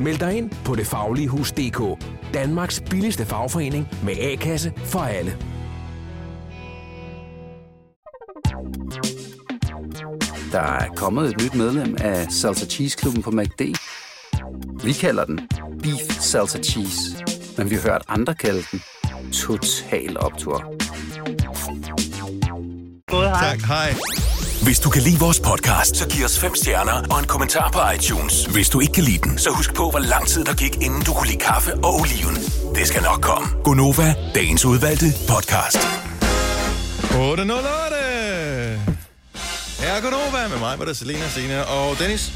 Meld 0.00 0.18
dig 0.18 0.36
ind 0.36 0.50
på 0.64 0.74
detfagligehus.dk. 0.74 2.15
Danmarks 2.34 2.82
billigste 2.90 3.26
fagforening 3.26 3.88
med 4.02 4.14
A-kasse 4.20 4.72
for 4.76 5.00
alle. 5.00 5.36
Der 10.52 10.60
er 10.60 10.88
kommet 10.96 11.30
et 11.30 11.42
nyt 11.42 11.54
medlem 11.54 11.96
af 12.00 12.32
Salsa 12.32 12.66
Cheese 12.66 12.98
Klubben 12.98 13.22
på 13.22 13.30
MACD. 13.30 13.60
Vi 14.84 14.92
kalder 14.92 15.24
den 15.24 15.40
Beef 15.82 16.20
Salsa 16.20 16.58
Cheese, 16.62 17.24
men 17.58 17.70
vi 17.70 17.74
har 17.74 17.82
hørt 17.82 18.02
andre 18.08 18.34
kalde 18.34 18.62
den 18.72 18.82
Total 19.32 20.20
Optor. 20.20 20.72
Tak, 23.10 23.60
hej. 23.60 23.94
Hvis 24.66 24.80
du 24.80 24.90
kan 24.90 25.02
lide 25.02 25.18
vores 25.18 25.40
podcast, 25.40 25.96
så 25.96 26.08
giv 26.08 26.24
os 26.24 26.38
fem 26.38 26.54
stjerner 26.54 27.02
og 27.10 27.18
en 27.18 27.24
kommentar 27.26 27.70
på 27.70 27.78
iTunes. 27.94 28.44
Hvis 28.44 28.68
du 28.68 28.80
ikke 28.80 28.92
kan 28.92 29.04
lide 29.04 29.18
den, 29.18 29.38
så 29.38 29.50
husk 29.50 29.74
på, 29.74 29.90
hvor 29.90 29.98
lang 29.98 30.26
tid 30.26 30.44
der 30.44 30.54
gik, 30.54 30.76
inden 30.82 31.02
du 31.02 31.12
kunne 31.12 31.26
lide 31.26 31.38
kaffe 31.38 31.74
og 31.74 31.94
oliven. 31.94 32.36
Det 32.74 32.88
skal 32.88 33.02
nok 33.02 33.20
komme. 33.20 33.48
Gonova, 33.64 34.14
dagens 34.34 34.64
udvalgte 34.64 35.06
podcast. 35.28 35.78
808. 37.14 37.96
Her 39.80 39.92
er 39.96 40.00
Gonova 40.00 40.48
med 40.48 40.58
mig, 40.58 40.78
med 40.78 40.86
der 40.86 40.92
Selena, 40.92 41.28
Sina 41.28 41.62
og 41.62 41.98
Dennis. 41.98 42.32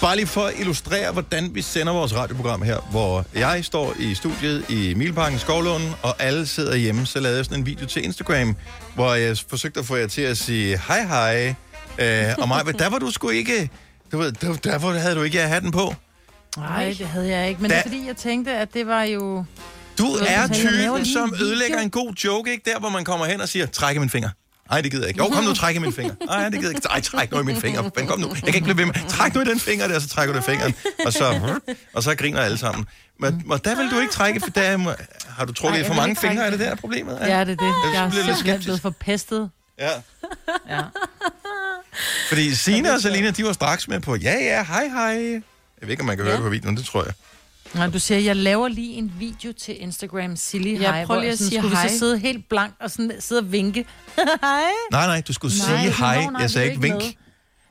Bare 0.00 0.16
lige 0.16 0.26
for 0.26 0.42
at 0.44 0.54
illustrere, 0.58 1.12
hvordan 1.12 1.54
vi 1.54 1.62
sender 1.62 1.92
vores 1.92 2.14
radioprogram 2.14 2.62
her, 2.62 2.76
hvor 2.90 3.24
jeg 3.34 3.64
står 3.64 3.94
i 3.98 4.14
studiet 4.14 4.64
i 4.70 4.94
Milparken 4.94 5.38
Skovlunden, 5.38 5.90
og 6.02 6.14
alle 6.22 6.46
sidder 6.46 6.76
hjemme, 6.76 7.06
så 7.06 7.20
lavede 7.20 7.36
jeg 7.36 7.44
sådan 7.44 7.58
en 7.58 7.66
video 7.66 7.86
til 7.86 8.04
Instagram, 8.04 8.56
hvor 8.94 9.14
jeg 9.14 9.36
forsøgte 9.48 9.80
at 9.80 9.86
få 9.86 9.96
jer 9.96 10.06
til 10.06 10.22
at 10.22 10.38
sige 10.38 10.80
hej 10.88 11.02
hej. 11.06 11.54
Øh, 11.98 12.34
og 12.38 12.48
mig, 12.48 12.78
der 12.78 12.88
var 12.88 12.98
du 12.98 13.10
sgu 13.10 13.28
ikke... 13.28 13.70
Du 14.12 14.18
ved, 14.18 14.32
der, 14.32 14.52
derfor 14.54 14.92
havde 14.92 15.14
du 15.14 15.22
ikke 15.22 15.38
hatten 15.40 15.70
på. 15.70 15.94
Nej, 16.56 16.94
det 16.98 17.06
havde 17.06 17.28
jeg 17.28 17.48
ikke. 17.48 17.62
Men 17.62 17.70
Da- 17.70 17.76
det 17.76 17.80
er 17.80 17.88
fordi, 17.88 18.06
jeg 18.06 18.16
tænkte, 18.16 18.52
at 18.52 18.74
det 18.74 18.86
var 18.86 19.02
jo... 19.02 19.44
Du 19.98 20.06
er 20.28 20.46
typen, 20.52 21.06
som 21.06 21.34
ødelægger 21.40 21.78
en 21.80 21.90
god 21.90 22.12
joke, 22.24 22.50
ikke? 22.52 22.70
Der, 22.70 22.78
hvor 22.80 22.88
man 22.88 23.04
kommer 23.04 23.26
hen 23.26 23.40
og 23.40 23.48
siger, 23.48 23.66
træk 23.66 23.96
i 23.96 23.98
min 23.98 24.10
finger. 24.10 24.28
Nej, 24.70 24.80
det 24.80 24.90
gider 24.90 25.02
jeg 25.04 25.08
ikke. 25.08 25.18
Jo, 25.24 25.28
kom 25.28 25.44
nu, 25.44 25.54
træk 25.54 25.76
i 25.76 25.78
min 25.78 25.92
finger. 25.92 26.14
Nej, 26.26 26.44
det 26.48 26.52
gider 26.52 26.68
jeg 26.70 26.76
ikke. 26.76 26.88
Ej, 26.88 27.00
træk 27.00 27.32
nu 27.32 27.40
i 27.40 27.42
min 27.42 27.60
finger. 27.60 27.90
Men 27.96 28.06
kom 28.06 28.20
nu. 28.20 28.28
Jeg 28.28 28.36
kan 28.36 28.54
ikke 28.54 28.64
blive 28.64 28.76
ved 28.78 28.86
med. 28.86 28.94
Træk 29.08 29.34
nu 29.34 29.40
i 29.40 29.44
den 29.44 29.60
finger 29.60 29.88
der, 29.88 29.98
så 29.98 30.08
trækker 30.08 30.32
du 30.34 30.38
i 30.38 30.42
fingeren. 30.42 30.74
Og 31.06 31.12
så, 31.12 31.58
og 31.94 32.02
så 32.02 32.14
griner 32.14 32.40
alle 32.40 32.58
sammen. 32.58 32.86
Men, 33.20 33.42
og 33.50 33.64
der 33.64 33.76
vil 33.76 33.90
du 33.90 33.98
ikke 34.00 34.12
trække, 34.12 34.40
for 34.40 34.50
der 34.50 34.76
må- 34.76 34.92
har 35.28 35.44
du 35.44 35.52
trukket 35.52 35.74
Ej, 35.74 35.78
jeg 35.78 35.86
for 35.86 35.94
mange 35.94 36.16
fingre, 36.16 36.46
er 36.46 36.50
det 36.50 36.58
der 36.60 36.66
er 36.70 36.74
problemet? 36.74 37.18
Ja, 37.20 37.26
det 37.26 37.30
er 37.40 37.44
det. 37.44 37.58
Jeg 37.94 38.04
er 38.04 38.10
bliver 38.10 38.24
lidt 38.24 38.36
simpelthen 38.36 38.62
blevet 38.62 38.80
forpestet. 38.80 39.50
Ja. 39.78 39.90
Ja. 40.70 40.80
Fordi 42.28 42.54
Sina 42.54 42.94
og 42.94 43.00
Selina, 43.00 43.30
de 43.30 43.44
var 43.44 43.52
straks 43.52 43.88
med 43.88 44.00
på, 44.00 44.14
ja, 44.16 44.32
ja, 44.34 44.64
hej, 44.64 44.88
hej. 44.88 45.32
Jeg 45.32 45.42
ved 45.82 45.88
ikke, 45.90 46.00
om 46.00 46.06
man 46.06 46.16
kan 46.16 46.24
høre 46.26 46.34
det 46.34 46.42
på 46.42 46.48
videoen, 46.48 46.76
det 46.76 46.84
tror 46.84 47.04
jeg. 47.04 47.12
Nej, 47.74 47.86
du 47.86 47.98
siger, 47.98 48.18
jeg 48.20 48.36
laver 48.36 48.68
lige 48.68 48.94
en 48.94 49.12
video 49.18 49.52
til 49.52 49.82
Instagram, 49.82 50.36
Silly 50.36 50.72
Ja, 50.72 50.78
Hej. 50.78 51.04
prøv 51.06 51.16
hvor 51.16 51.20
lige 51.22 51.32
at 51.32 51.38
sådan, 51.38 51.48
sige 51.50 51.60
skulle 51.60 51.70
vi 51.70 51.76
hej. 51.76 51.88
så 51.88 51.98
sidde 51.98 52.18
helt 52.18 52.48
blank 52.48 52.74
og 52.80 52.90
sådan, 52.90 53.12
sidde 53.20 53.38
og 53.38 53.52
vinke. 53.52 53.84
hej. 54.16 54.60
Nej, 54.92 55.06
nej, 55.06 55.20
du 55.28 55.32
skulle 55.32 55.54
Nej, 55.68 55.80
sige 55.82 55.92
hej. 55.94 56.24
"Nå, 56.24 56.30
nej, 56.30 56.40
Jeg 56.42 56.50
sagde 56.50 56.68
ikke 56.68 56.80
med." 56.80 56.90
vink. 56.90 57.16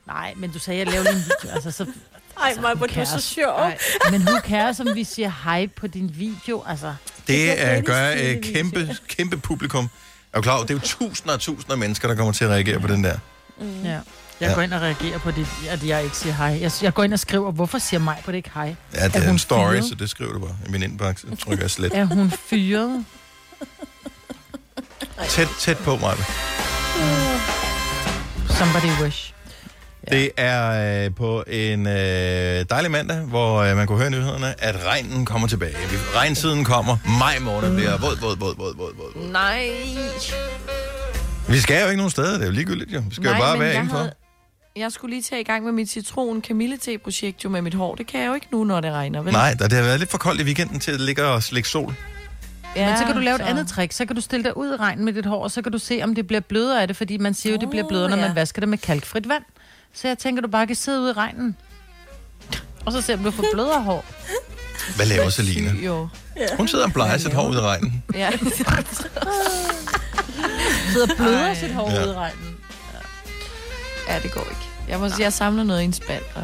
Nej, 0.06 0.34
men 0.36 0.50
du 0.52 0.58
sagde, 0.58 0.78
jeg 0.78 0.86
laver 0.86 1.02
lige 1.02 1.14
en 1.16 1.22
video. 1.42 1.54
Altså, 1.54 1.70
så, 1.70 1.86
Ej, 2.42 2.54
Maja, 2.62 2.74
hvor 2.74 2.86
du 2.86 3.00
er 3.00 3.04
så 3.04 3.20
sjov. 3.20 3.52
Ej, 3.58 3.78
men 4.10 4.22
who 4.22 4.38
cares, 4.40 4.80
om 4.80 4.94
vi 4.94 5.04
siger 5.04 5.32
hej 5.44 5.66
på 5.76 5.86
din 5.86 6.14
video? 6.16 6.64
Altså, 6.66 6.94
Det 7.26 7.50
er 7.50 7.54
er, 7.54 7.80
gør 7.80 8.12
Dennis' 8.12 8.18
et 8.18 8.44
kæmpe, 8.44 8.96
kæmpe 9.08 9.36
publikum. 9.36 9.88
Er 10.32 10.38
du 10.38 10.42
klar 10.42 10.60
det 10.60 10.70
er 10.70 10.74
jo 10.74 10.80
tusinder 10.80 11.32
og 11.34 11.40
tusinder 11.40 11.72
af 11.72 11.78
mennesker, 11.78 12.08
der 12.08 12.14
kommer 12.14 12.32
til 12.32 12.44
at 12.44 12.50
reagere 12.50 12.80
på 12.80 12.86
den 12.86 13.04
der. 13.04 13.18
Mm. 13.60 13.82
Ja. 13.84 13.98
Jeg 14.40 14.48
Ja. 14.48 14.54
går 14.54 14.62
ind 14.62 14.72
og 14.74 14.80
reagerer 14.80 15.18
på 15.18 15.30
det, 15.30 15.46
at 15.70 15.86
jeg 15.86 16.04
ikke 16.04 16.16
siger 16.16 16.32
hej. 16.32 16.58
Jeg, 16.60 16.70
jeg 16.82 16.94
går 16.94 17.02
ind 17.04 17.12
og 17.12 17.18
skriver, 17.18 17.52
hvorfor 17.52 17.78
siger 17.78 18.00
mig 18.00 18.16
på 18.24 18.30
det 18.30 18.36
ikke 18.36 18.50
hej? 18.54 18.74
Ja, 18.94 19.04
det 19.08 19.16
er, 19.16 19.20
hun 19.20 19.30
en 19.32 19.38
story, 19.38 19.72
fyret? 19.72 19.84
så 19.84 19.94
det 19.94 20.10
skriver 20.10 20.32
du 20.32 20.38
bare 20.38 20.56
i 20.68 20.70
min 20.70 20.82
indbakke, 20.82 21.20
så 21.20 21.26
trykker 21.44 21.64
jeg 21.64 21.70
slet. 21.70 21.92
Er 21.98 22.04
hun 22.04 22.30
fyret? 22.48 23.04
Tæt, 25.28 25.48
tæt 25.60 25.78
på 25.78 25.96
mig. 25.96 26.14
Somebody 28.50 29.02
wish. 29.02 29.32
Det 30.10 30.30
er 30.36 31.04
øh, 31.06 31.14
på 31.14 31.44
en 31.46 31.86
øh, 31.86 32.64
dejlig 32.70 32.90
mandag, 32.90 33.16
hvor 33.16 33.56
øh, 33.58 33.76
man 33.76 33.86
kunne 33.86 33.98
høre 33.98 34.06
i 34.06 34.10
nyhederne, 34.10 34.64
at 34.64 34.84
regnen 34.86 35.24
kommer 35.26 35.48
tilbage. 35.48 35.72
Vi- 35.90 35.96
Regntiden 36.16 36.64
kommer. 36.64 36.96
Maj 37.18 37.38
måned 37.40 37.74
bliver 37.76 37.98
våd, 37.98 38.20
våd, 38.20 38.36
våd, 38.38 38.54
våd, 38.56 38.74
våd, 38.76 38.92
våd. 38.96 39.30
Nej. 39.32 39.70
Vi 41.48 41.58
skal 41.58 41.80
jo 41.82 41.86
ikke 41.86 41.96
nogen 41.96 42.10
steder, 42.10 42.32
det 42.32 42.42
er 42.42 42.46
jo 42.46 42.52
ligegyldigt 42.52 42.90
jo. 42.94 43.02
Vi 43.08 43.14
skal 43.14 43.24
Nej, 43.24 43.36
jo 43.36 43.42
bare 43.44 43.58
være 43.58 43.68
jeg 43.68 43.74
indenfor. 43.76 43.98
havde- 43.98 44.12
Jeg 44.78 44.92
skulle 44.92 45.14
lige 45.14 45.22
tage 45.22 45.40
i 45.40 45.44
gang 45.44 45.64
med 45.64 45.72
mit 45.72 45.90
citron 45.90 46.40
kamillete 46.40 46.98
projekt 46.98 47.44
jo 47.44 47.48
med 47.48 47.62
mit 47.62 47.74
hår. 47.74 47.94
Det 47.94 48.06
kan 48.06 48.20
jeg 48.20 48.28
jo 48.28 48.34
ikke 48.34 48.46
nu, 48.52 48.64
når 48.64 48.80
det 48.80 48.92
regner, 48.92 49.22
vel? 49.22 49.32
Nej, 49.32 49.54
der, 49.58 49.68
det 49.68 49.78
har 49.78 49.84
været 49.84 49.98
lidt 49.98 50.10
for 50.10 50.18
koldt 50.18 50.40
i 50.40 50.44
weekenden 50.44 50.80
til 50.80 50.90
at 50.92 51.00
ligge 51.00 51.24
og 51.24 51.42
slikke 51.42 51.68
sol. 51.68 51.94
Ja, 52.76 52.88
Men 52.88 52.98
så 52.98 53.04
kan 53.04 53.14
du 53.14 53.20
lave 53.20 53.34
et 53.34 53.40
så- 53.40 53.46
andet 53.46 53.68
trick. 53.68 53.92
Så 53.92 54.06
kan 54.06 54.16
du 54.16 54.22
stille 54.22 54.44
dig 54.44 54.56
ud 54.56 54.72
i 54.72 54.76
regnen 54.76 55.04
med 55.04 55.12
dit 55.12 55.26
hår, 55.26 55.42
og 55.42 55.50
så 55.50 55.62
kan 55.62 55.72
du 55.72 55.78
se, 55.78 56.00
om 56.02 56.14
det 56.14 56.26
bliver 56.26 56.40
blødere 56.40 56.80
af 56.82 56.86
det, 56.88 56.96
fordi 56.96 57.16
man 57.18 57.34
siger 57.34 57.52
jo, 57.52 57.58
det 57.58 57.70
bliver 57.70 57.88
blødere, 57.88 58.10
når 58.10 58.16
ja. 58.16 58.26
man 58.26 58.34
vasker 58.36 58.60
det 58.60 58.68
med 58.68 58.78
kalkfrit 58.78 59.28
vand. 59.28 59.42
Så 59.94 60.08
jeg 60.08 60.18
tænker, 60.18 60.42
du 60.42 60.48
bare 60.48 60.66
kan 60.66 60.76
sidde 60.76 61.00
ude 61.00 61.10
i 61.10 61.12
regnen. 61.12 61.56
Og 62.86 62.92
så 62.92 63.00
se, 63.00 63.14
om 63.14 63.20
du 63.24 63.30
får 63.30 63.44
blødere 63.52 63.82
hår. 63.82 64.04
Hvad 64.96 65.06
laver 65.06 65.30
Selina? 65.30 65.70
Jo. 65.86 66.08
Hun 66.56 66.68
sidder 66.68 66.84
og 66.84 66.92
plejer 66.92 67.18
sit 67.18 67.32
hår 67.34 67.48
ud 67.48 67.56
i 67.56 67.60
regnen. 67.60 68.02
Ja. 68.14 68.30
Sidder 70.92 71.06
og 71.10 71.16
bløder 71.16 71.46
Ej. 71.46 71.54
sit 71.54 71.72
hår 71.72 71.90
Ja. 71.90 72.02
ude 72.04 72.10
i 72.10 72.14
regnen. 72.14 72.56
ja, 74.08 74.18
det 74.22 74.32
går 74.32 74.40
ikke. 74.50 74.67
Jeg 74.88 74.98
må 74.98 75.08
sige, 75.08 75.22
jeg 75.22 75.32
samler 75.32 75.64
noget 75.64 75.82
i 75.82 75.84
en 75.84 75.92
spand 75.92 76.22
og 76.34 76.42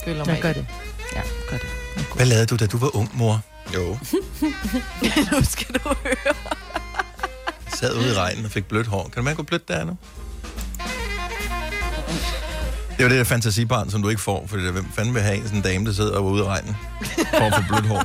skyller 0.00 0.24
mig 0.24 0.32
Jeg 0.34 0.42
gør 0.42 0.50
i 0.50 0.52
det. 0.52 0.66
Ja, 1.14 1.20
gør 1.50 1.56
det. 1.56 1.66
Hvad 2.14 2.26
lavede 2.26 2.46
du, 2.46 2.56
da 2.56 2.66
du 2.66 2.78
var 2.78 2.96
ung, 2.96 3.10
mor? 3.14 3.40
Jo, 3.74 3.88
nu 5.32 5.44
skal 5.44 5.74
du 5.74 5.88
høre. 5.88 6.34
jeg 7.70 7.78
sad 7.78 7.94
ude 7.94 8.08
i 8.10 8.12
regnen 8.12 8.44
og 8.44 8.50
fik 8.50 8.64
blødt 8.64 8.86
hår. 8.86 9.02
Kan 9.02 9.12
du 9.16 9.22
mærke, 9.22 9.34
hvor 9.34 9.44
blødt 9.44 9.68
det 9.68 9.76
er 9.76 9.84
nu? 9.84 9.96
Det 12.98 13.04
jo 13.04 13.08
det 13.08 13.18
der 13.18 13.24
fantasibarn, 13.24 13.90
som 13.90 14.02
du 14.02 14.08
ikke 14.08 14.22
får, 14.22 14.48
der, 14.52 14.72
hvem 14.72 14.92
fanden 14.92 15.14
vil 15.14 15.22
have 15.22 15.36
en 15.36 15.42
sådan 15.42 15.56
en 15.56 15.62
dame, 15.62 15.86
der 15.86 15.92
sidder 15.92 16.18
ude 16.18 16.42
i 16.42 16.46
regnen 16.46 16.76
for 17.30 17.44
at 17.44 17.54
få 17.54 17.62
blødt 17.68 17.86
hår? 17.86 18.04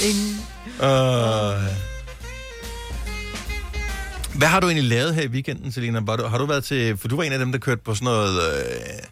Ingen. 0.08 0.40
Uh... 0.80 1.69
Hvad 4.40 4.48
har 4.48 4.60
du 4.60 4.66
egentlig 4.66 4.88
lavet 4.88 5.14
her 5.14 5.22
i 5.22 5.26
weekenden, 5.26 5.72
Selina? 5.72 6.00
Var 6.02 6.16
du, 6.16 6.26
har 6.26 6.38
du 6.38 6.46
været 6.46 6.64
til... 6.64 6.96
For 6.96 7.08
du 7.08 7.16
var 7.16 7.22
en 7.22 7.32
af 7.32 7.38
dem, 7.38 7.52
der 7.52 7.58
kørte 7.58 7.82
på 7.84 7.94
sådan 7.94 8.04
noget... 8.04 8.42
Øh, 8.42 9.02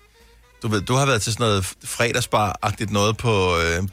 du, 0.62 0.68
ved, 0.68 0.80
du 0.80 0.94
har 0.94 1.06
været 1.06 1.22
til 1.22 1.32
sådan 1.32 1.46
noget 1.46 1.74
fredagsbar-agtigt 1.84 2.92
noget 2.92 3.16
på 3.16 3.56
øh, 3.56 3.88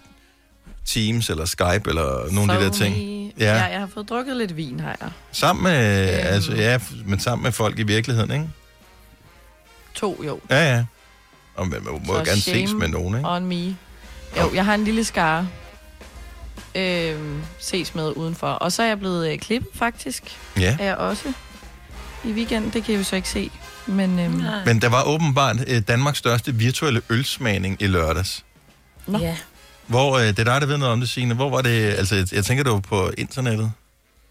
Teams 0.86 1.30
eller 1.30 1.46
Skype 1.46 1.90
eller 1.90 2.32
nogle 2.32 2.54
af 2.54 2.60
de 2.60 2.66
der 2.66 2.72
ting. 2.72 2.96
Ja. 3.40 3.46
ja, 3.46 3.64
jeg 3.64 3.80
har 3.80 3.90
fået 3.94 4.10
drukket 4.10 4.38
lidt 4.38 4.58
vin, 4.58 4.80
har 4.80 4.98
jeg. 5.02 5.10
Sammen 5.32 5.64
med... 5.64 6.10
Øhm. 6.10 6.28
Altså, 6.34 6.54
ja, 6.54 6.80
men 7.06 7.20
sammen 7.20 7.44
med 7.44 7.52
folk 7.52 7.80
i 7.80 7.84
virkeligheden, 7.84 8.32
ikke? 8.32 8.50
To, 9.94 10.24
jo. 10.26 10.40
Ja, 10.50 10.76
ja. 10.76 10.86
Og 11.56 11.68
man 11.68 11.84
må, 11.84 11.92
må 12.06 12.14
Så 12.14 12.24
gerne 12.26 12.42
ses 12.42 12.74
med 12.74 12.88
nogen, 12.88 13.18
ikke? 13.18 13.30
On 13.30 13.46
me. 13.46 13.78
Jo, 14.38 14.54
jeg 14.54 14.66
har 14.66 14.76
en 14.76 14.84
lille 14.84 15.04
skare. 15.04 15.48
Øhm, 16.76 17.42
ses 17.60 17.96
med 17.96 18.12
udenfor. 18.16 18.48
Og 18.48 18.72
så 18.72 18.84
er 18.84 18.88
jeg 18.88 19.00
blevet 19.00 19.32
øh, 19.32 19.40
klippet, 19.40 19.70
faktisk. 19.74 20.24
Ja. 20.60 20.78
Er 20.80 20.86
jeg 20.86 20.96
også. 20.96 21.34
I 22.24 22.32
weekenden, 22.32 22.72
det 22.74 22.84
kan 22.84 22.94
I 22.94 22.98
jo 22.98 23.04
så 23.04 23.16
ikke 23.16 23.30
se. 23.30 23.52
Men, 23.86 24.20
øhm, 24.20 24.44
Men 24.66 24.82
der 24.82 24.90
var 24.90 25.04
åbenbart 25.04 25.58
øh, 25.68 25.82
Danmarks 25.88 26.18
største 26.18 26.56
virtuelle 26.56 27.02
ølsmagning 27.10 27.82
i 27.82 27.88
lørdags. 27.88 28.46
Nå. 29.08 29.18
Ja. 29.18 29.38
Hvor, 29.88 30.18
øh, 30.18 30.28
det 30.28 30.40
er 30.40 30.44
dig, 30.44 30.62
der 30.62 30.68
ved 30.68 30.78
noget 30.78 30.94
om 30.94 31.00
det, 31.00 31.10
Signe. 31.10 31.34
Hvor 31.34 31.50
var 31.50 31.62
det, 31.62 31.94
altså 31.94 32.16
jeg, 32.16 32.34
jeg 32.34 32.46
tænker, 32.46 32.64
det 32.64 32.74
var 32.74 32.80
på 32.80 33.12
internettet. 33.18 33.72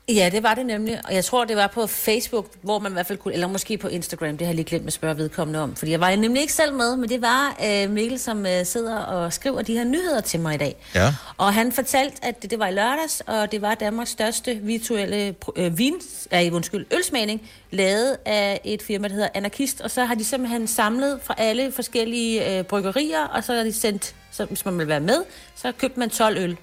Ja, 0.08 0.28
det 0.32 0.42
var 0.42 0.54
det 0.54 0.66
nemlig. 0.66 1.00
Og 1.04 1.14
jeg 1.14 1.24
tror, 1.24 1.44
det 1.44 1.56
var 1.56 1.66
på 1.66 1.86
Facebook, 1.86 2.46
hvor 2.62 2.78
man 2.78 2.92
i 2.92 2.94
hvert 2.94 3.06
fald 3.06 3.18
kunne, 3.18 3.34
eller 3.34 3.46
måske 3.46 3.78
på 3.78 3.88
Instagram, 3.88 4.36
det 4.36 4.40
har 4.40 4.46
jeg 4.46 4.54
lige 4.54 4.64
glemt 4.64 4.86
at 4.86 4.92
spørge 4.92 5.16
vedkommende 5.16 5.60
om. 5.60 5.76
Fordi 5.76 5.90
jeg 5.90 6.00
var 6.00 6.16
nemlig 6.16 6.40
ikke 6.40 6.52
selv 6.52 6.74
med, 6.74 6.96
men 6.96 7.08
det 7.08 7.22
var 7.22 7.56
øh, 7.66 7.90
Mikkel, 7.90 8.18
som 8.18 8.46
øh, 8.46 8.66
sidder 8.66 8.98
og 8.98 9.32
skriver 9.32 9.62
de 9.62 9.72
her 9.72 9.84
nyheder 9.84 10.20
til 10.20 10.40
mig 10.40 10.54
i 10.54 10.58
dag. 10.58 10.76
Ja. 10.94 11.14
Og 11.36 11.54
han 11.54 11.72
fortalte, 11.72 12.24
at 12.24 12.42
det, 12.42 12.50
det 12.50 12.58
var 12.58 12.68
i 12.68 12.72
lørdags, 12.72 13.22
og 13.26 13.52
det 13.52 13.62
var 13.62 13.74
Danmarks 13.74 14.10
største 14.10 14.54
virtuelle 14.54 15.34
øh, 15.56 15.78
vin, 15.78 15.94
øh, 16.34 16.54
undskyld, 16.54 16.86
ølsmagning, 16.94 17.42
lavet 17.70 18.16
af 18.24 18.60
et 18.64 18.82
firma, 18.82 19.08
der 19.08 19.14
hedder 19.14 19.28
Anarkist. 19.34 19.80
Og 19.80 19.90
så 19.90 20.04
har 20.04 20.14
de 20.14 20.24
simpelthen 20.24 20.66
samlet 20.66 21.20
fra 21.22 21.34
alle 21.38 21.72
forskellige 21.72 22.58
øh, 22.58 22.64
bryggerier, 22.64 23.24
og 23.24 23.44
så 23.44 23.54
har 23.54 23.62
de 23.62 23.72
sendt, 23.72 24.14
så, 24.30 24.44
hvis 24.44 24.64
man 24.64 24.78
vil 24.78 24.88
være 24.88 25.00
med, 25.00 25.24
så 25.54 25.72
købte 25.72 26.00
man 26.00 26.10
12 26.10 26.38
øl. 26.38 26.56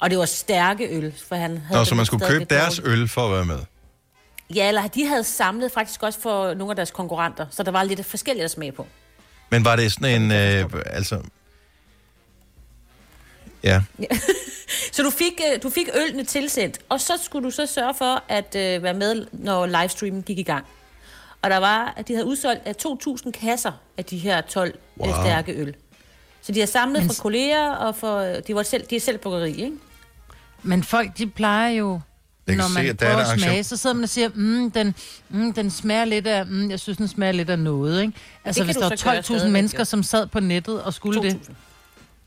Og 0.00 0.10
det 0.10 0.18
var 0.18 0.24
stærke 0.24 0.88
øl, 0.88 1.14
for 1.28 1.36
han 1.36 1.58
havde... 1.58 1.80
Nå, 1.80 1.84
så 1.84 1.94
man 1.94 2.06
skulle 2.06 2.26
købe 2.26 2.44
deres 2.44 2.76
dårligt. 2.76 3.00
øl 3.00 3.08
for 3.08 3.26
at 3.26 3.32
være 3.32 3.44
med. 3.44 3.58
Ja, 4.54 4.68
eller 4.68 4.86
de 4.86 5.06
havde 5.06 5.24
samlet 5.24 5.72
faktisk 5.72 6.02
også 6.02 6.20
for 6.20 6.54
nogle 6.54 6.72
af 6.72 6.76
deres 6.76 6.90
konkurrenter, 6.90 7.46
så 7.50 7.62
der 7.62 7.70
var 7.70 7.82
lidt 7.82 8.06
forskelligt 8.06 8.44
at 8.44 8.50
smage 8.50 8.72
på. 8.72 8.86
Men 9.50 9.64
var 9.64 9.76
det 9.76 9.92
sådan 9.92 10.22
en, 10.22 10.32
øh, 10.32 10.70
altså... 10.86 11.22
Ja, 13.62 13.82
Så 14.92 15.02
du 15.02 15.10
fik, 15.10 15.40
øh, 15.52 15.62
du 15.62 15.70
fik 15.70 15.88
ølene 15.94 16.24
tilsendt, 16.24 16.78
og 16.88 17.00
så 17.00 17.12
skulle 17.22 17.44
du 17.44 17.50
så 17.50 17.66
sørge 17.66 17.94
for 17.94 18.22
at 18.28 18.56
øh, 18.56 18.82
være 18.82 18.94
med, 18.94 19.26
når 19.32 19.66
livestreamen 19.66 20.22
gik 20.22 20.38
i 20.38 20.42
gang. 20.42 20.66
Og 21.42 21.50
der 21.50 21.56
var, 21.56 21.94
at 21.96 22.08
de 22.08 22.12
havde 22.12 22.26
udsolgt 22.26 22.62
af 22.64 22.74
2.000 22.86 23.30
kasser 23.30 23.72
af 23.96 24.04
de 24.04 24.18
her 24.18 24.40
12 24.40 24.78
wow. 24.98 25.08
Wow. 25.08 25.24
stærke 25.24 25.52
øl. 25.52 25.74
Så 26.42 26.52
de 26.52 26.60
har 26.60 26.66
samlet 26.66 27.02
fra 27.02 27.14
kolleger, 27.22 27.70
og 27.70 27.96
for, 27.96 28.20
de, 28.20 28.54
var 28.54 28.62
selv, 28.62 28.86
de 28.90 28.96
er 28.96 29.00
selv 29.00 29.18
bryggeri, 29.18 29.50
ikke? 29.50 29.76
Men 30.62 30.82
folk, 30.84 31.18
de 31.18 31.26
plejer 31.26 31.68
jo, 31.70 32.00
Jeg 32.46 32.56
når 32.56 32.64
se, 32.68 32.74
man 32.74 32.86
at 32.86 33.00
der 33.00 33.06
er 33.06 33.12
prøver 33.14 33.26
at 33.32 33.40
smage, 33.40 33.64
så 33.64 33.76
sidder 33.76 33.94
man 33.96 34.02
og 34.02 34.08
siger, 34.08 34.28
mm, 34.34 34.70
den, 34.70 34.94
mm, 35.28 35.52
den 35.52 35.70
smager 35.70 36.04
lidt 36.04 36.26
af, 36.26 36.46
mm, 36.46 36.70
jeg 36.70 36.80
synes, 36.80 36.96
den 36.98 37.08
smager 37.08 37.32
lidt 37.32 37.50
af 37.50 37.58
noget, 37.58 38.02
ikke? 38.02 38.12
Altså, 38.44 38.64
hvis 38.64 38.76
der 38.76 38.88
var 38.88 38.88
gøre 39.04 39.18
12.000 39.18 39.22
stadigvæk, 39.22 39.52
mennesker, 39.52 39.84
som 39.84 40.02
sad 40.02 40.26
på 40.26 40.40
nettet 40.40 40.82
og 40.82 40.94
skulle 40.94 41.22
det. 41.22 41.38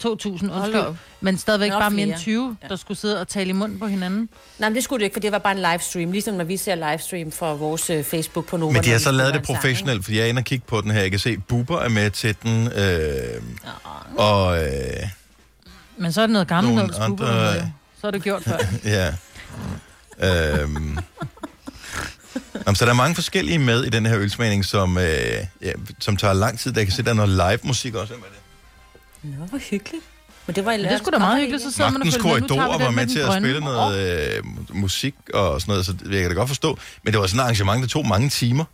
2.000, 0.03 0.07
Hold 0.07 0.39
da 0.41 0.55
undskyld. 0.57 0.75
op. 0.81 0.95
Men 1.21 1.37
stadigvæk 1.37 1.69
Nok 1.69 1.81
bare 1.81 1.91
mere 1.91 2.03
end 2.03 2.11
flere. 2.11 2.19
20, 2.19 2.57
der 2.69 2.75
skulle 2.75 2.97
sidde 2.97 3.21
og 3.21 3.27
tale 3.27 3.49
i 3.49 3.53
munden 3.53 3.79
på 3.79 3.87
hinanden. 3.87 4.29
Nej, 4.59 4.69
men 4.69 4.75
det 4.75 4.83
skulle 4.83 4.99
det 4.99 5.05
ikke, 5.05 5.13
for 5.13 5.19
det 5.19 5.31
var 5.31 5.37
bare 5.37 5.53
en 5.53 5.59
livestream, 5.71 6.11
ligesom 6.11 6.33
når 6.35 6.43
vi 6.43 6.57
ser 6.57 6.75
livestream 6.75 7.31
fra 7.31 7.53
vores 7.53 7.89
øh, 7.89 8.03
Facebook 8.03 8.45
på 8.45 8.57
Nova. 8.57 8.73
men 8.73 8.83
de 8.83 8.87
når 8.87 8.91
har 8.93 8.99
så 8.99 9.11
lavet 9.11 9.33
det 9.33 9.43
professionelt, 9.43 10.03
fordi 10.03 10.17
jeg 10.17 10.23
er 10.23 10.29
inde 10.29 10.39
og 10.39 10.43
kigge 10.45 10.65
på 10.67 10.81
den 10.81 10.91
her. 10.91 11.01
Jeg 11.01 11.09
kan 11.11 11.19
se, 11.19 11.37
Bubber 11.37 11.79
er 11.79 11.89
med 11.89 12.09
til 12.09 12.35
den, 12.43 12.67
øh, 12.67 13.41
og... 14.17 14.63
Øh, 14.63 14.71
Men 15.97 16.11
så 16.13 16.21
er 16.21 16.25
det 16.25 16.33
noget 16.33 16.47
gammelt 16.47 16.75
noget, 16.75 16.95
skubber, 16.95 17.27
andre- 17.27 17.55
øh, 17.61 17.63
så 18.03 18.07
er 18.07 18.11
det 18.11 18.23
gjort 18.23 18.43
før. 18.43 18.57
ja. 18.97 19.07
Øhm. 20.61 20.97
Jamen, 22.65 22.75
så 22.75 22.85
der 22.85 22.91
er 22.91 22.95
mange 22.95 23.15
forskellige 23.15 23.59
med 23.59 23.83
i 23.83 23.89
den 23.89 24.05
her 24.05 24.19
ølsmagning, 24.19 24.65
som, 24.65 24.97
øh, 24.97 25.03
ja, 25.61 25.71
som 25.99 26.17
tager 26.17 26.33
lang 26.33 26.59
tid. 26.59 26.73
Der 26.73 26.83
kan 26.83 26.93
se, 26.93 27.03
der 27.03 27.09
er 27.09 27.13
noget 27.13 27.29
live 27.29 27.59
musik 27.63 27.95
også. 27.95 28.13
med 28.13 28.23
det. 28.23 29.39
Nå, 29.39 29.45
hvor 29.45 29.57
hyggeligt. 29.57 30.03
Men 30.47 30.55
det 30.55 30.65
var 30.65 30.71
i 30.71 30.83
Det 30.83 30.99
sgu 30.99 31.11
da 31.11 31.17
meget 31.17 31.39
hyggeligt, 31.39 31.63
så 31.63 31.71
sidder 31.71 31.91
man 31.91 32.01
og 32.01 32.05
Magtens 32.05 32.23
følger 32.23 32.39
med. 32.39 32.49
Nu 32.49 32.83
var 32.83 32.91
med 32.91 33.01
den 33.01 33.09
til 33.09 33.19
at 33.19 33.33
spille 33.33 33.59
noget 33.59 34.37
øh, 34.37 34.43
musik 34.75 35.15
og 35.33 35.61
sådan 35.61 35.71
noget, 35.71 35.85
så 35.85 35.93
det 35.93 36.11
jeg 36.11 36.21
kan 36.21 36.29
da 36.29 36.35
godt 36.35 36.49
forstå. 36.49 36.77
Men 37.03 37.13
det 37.13 37.19
var 37.21 37.27
sådan 37.27 37.39
et 37.39 37.43
arrangement, 37.43 37.81
der 37.81 37.87
tog 37.87 38.07
mange 38.07 38.29
timer. 38.29 38.65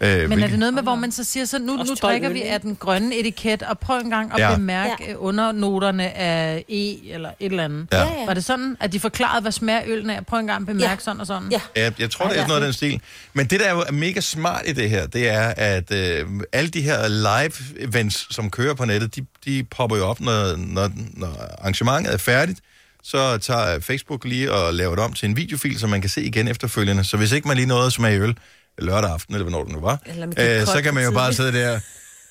Øh, 0.00 0.08
Men 0.08 0.20
er 0.22 0.26
hvilket- 0.26 0.50
det 0.50 0.58
noget 0.58 0.74
med, 0.74 0.82
hvor 0.82 0.94
man 0.94 1.12
så 1.12 1.24
siger, 1.24 1.44
så 1.44 1.58
nu, 1.58 1.76
nu 1.76 1.84
12 1.84 1.96
drikker 1.96 2.28
vi 2.28 2.42
af 2.42 2.60
den 2.60 2.76
grønne 2.76 3.14
etiket, 3.16 3.62
og 3.62 3.78
prøv 3.78 3.98
en 3.98 4.10
gang 4.10 4.32
at 4.32 4.38
Ja. 4.38 4.54
bemærke 4.54 4.92
ja. 5.08 5.14
undernoterne 5.14 6.12
af 6.16 6.64
E 6.68 7.12
eller 7.14 7.28
et 7.40 7.50
eller 7.50 7.64
andet. 7.64 7.86
Ja. 7.92 7.98
Ja, 7.98 8.04
ja. 8.20 8.26
Var 8.26 8.34
det 8.34 8.44
sådan, 8.44 8.76
at 8.80 8.92
de 8.92 9.00
forklarede, 9.00 9.42
hvad 9.42 9.52
smager 9.52 9.82
øllen 9.86 10.10
af? 10.10 10.26
Prøv 10.26 10.38
en 10.40 10.46
gang 10.46 10.60
at 10.60 10.66
bemærke 10.66 10.90
Ja. 10.90 10.96
sådan 10.98 11.20
og 11.20 11.26
sådan. 11.26 11.48
Ja. 11.52 11.60
Ja, 11.76 11.90
jeg 11.98 12.10
tror, 12.10 12.24
det 12.28 12.32
er 12.32 12.36
sådan 12.36 12.48
noget 12.48 12.60
af 12.60 12.66
den 12.66 12.72
stil. 12.72 13.00
Men 13.34 13.46
det, 13.46 13.60
der 13.60 13.66
er 13.66 13.72
jo 13.74 13.84
mega 13.92 14.20
smart 14.20 14.62
i 14.66 14.72
det 14.72 14.90
her, 14.90 15.06
det 15.06 15.28
er, 15.28 15.54
at 15.56 15.92
øh, 15.92 16.26
alle 16.52 16.70
de 16.70 16.80
her 16.82 17.08
live-events, 17.08 18.34
som 18.34 18.50
kører 18.50 18.74
på 18.74 18.84
nettet, 18.84 19.16
de, 19.16 19.26
de 19.44 19.64
popper 19.70 19.96
jo 19.96 20.04
op, 20.06 20.20
når, 20.20 20.56
når, 20.56 20.90
når 21.14 21.56
arrangementet 21.58 22.14
er 22.14 22.18
færdigt. 22.18 22.60
Så 23.02 23.38
tager 23.38 23.80
Facebook 23.80 24.24
lige 24.24 24.52
og 24.52 24.74
laver 24.74 24.94
det 24.94 25.04
om 25.04 25.12
til 25.12 25.28
en 25.28 25.36
videofil, 25.36 25.78
som 25.78 25.90
man 25.90 26.00
kan 26.00 26.10
se 26.10 26.22
igen 26.22 26.48
efterfølgende. 26.48 27.04
Så 27.04 27.16
hvis 27.16 27.32
ikke 27.32 27.48
man 27.48 27.56
lige 27.56 27.66
nåede 27.66 27.86
at 27.86 27.92
smage 27.92 28.20
øl 28.20 28.36
lørdag 28.78 29.10
aften, 29.10 29.34
eller 29.34 29.44
hvornår 29.44 29.64
det 29.64 29.72
nu 29.72 29.80
var, 29.80 29.98
øh, 30.38 30.66
så 30.66 30.80
kan 30.82 30.94
man 30.94 31.04
jo 31.04 31.10
bare 31.10 31.32
sidde 31.32 31.52
der... 31.52 31.80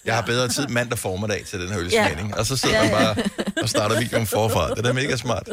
Jeg 0.06 0.16
har 0.16 0.22
bedre 0.22 0.48
tid 0.48 0.68
mandag 0.68 0.98
formiddag 1.00 1.44
til 1.46 1.62
den 1.62 1.70
her 1.70 1.80
ølsmagning. 1.80 2.30
Ja. 2.30 2.40
Og 2.40 2.46
så 2.46 2.58
sidder 2.58 2.82
man 2.82 2.92
bare 2.92 3.16
og 3.62 3.70
starter 3.70 4.00
videoen 4.00 4.28
forfra. 4.28 4.70
Det 4.70 4.78
er 4.78 4.82
da 4.82 4.94
mega 4.94 5.16
smart. 5.16 5.46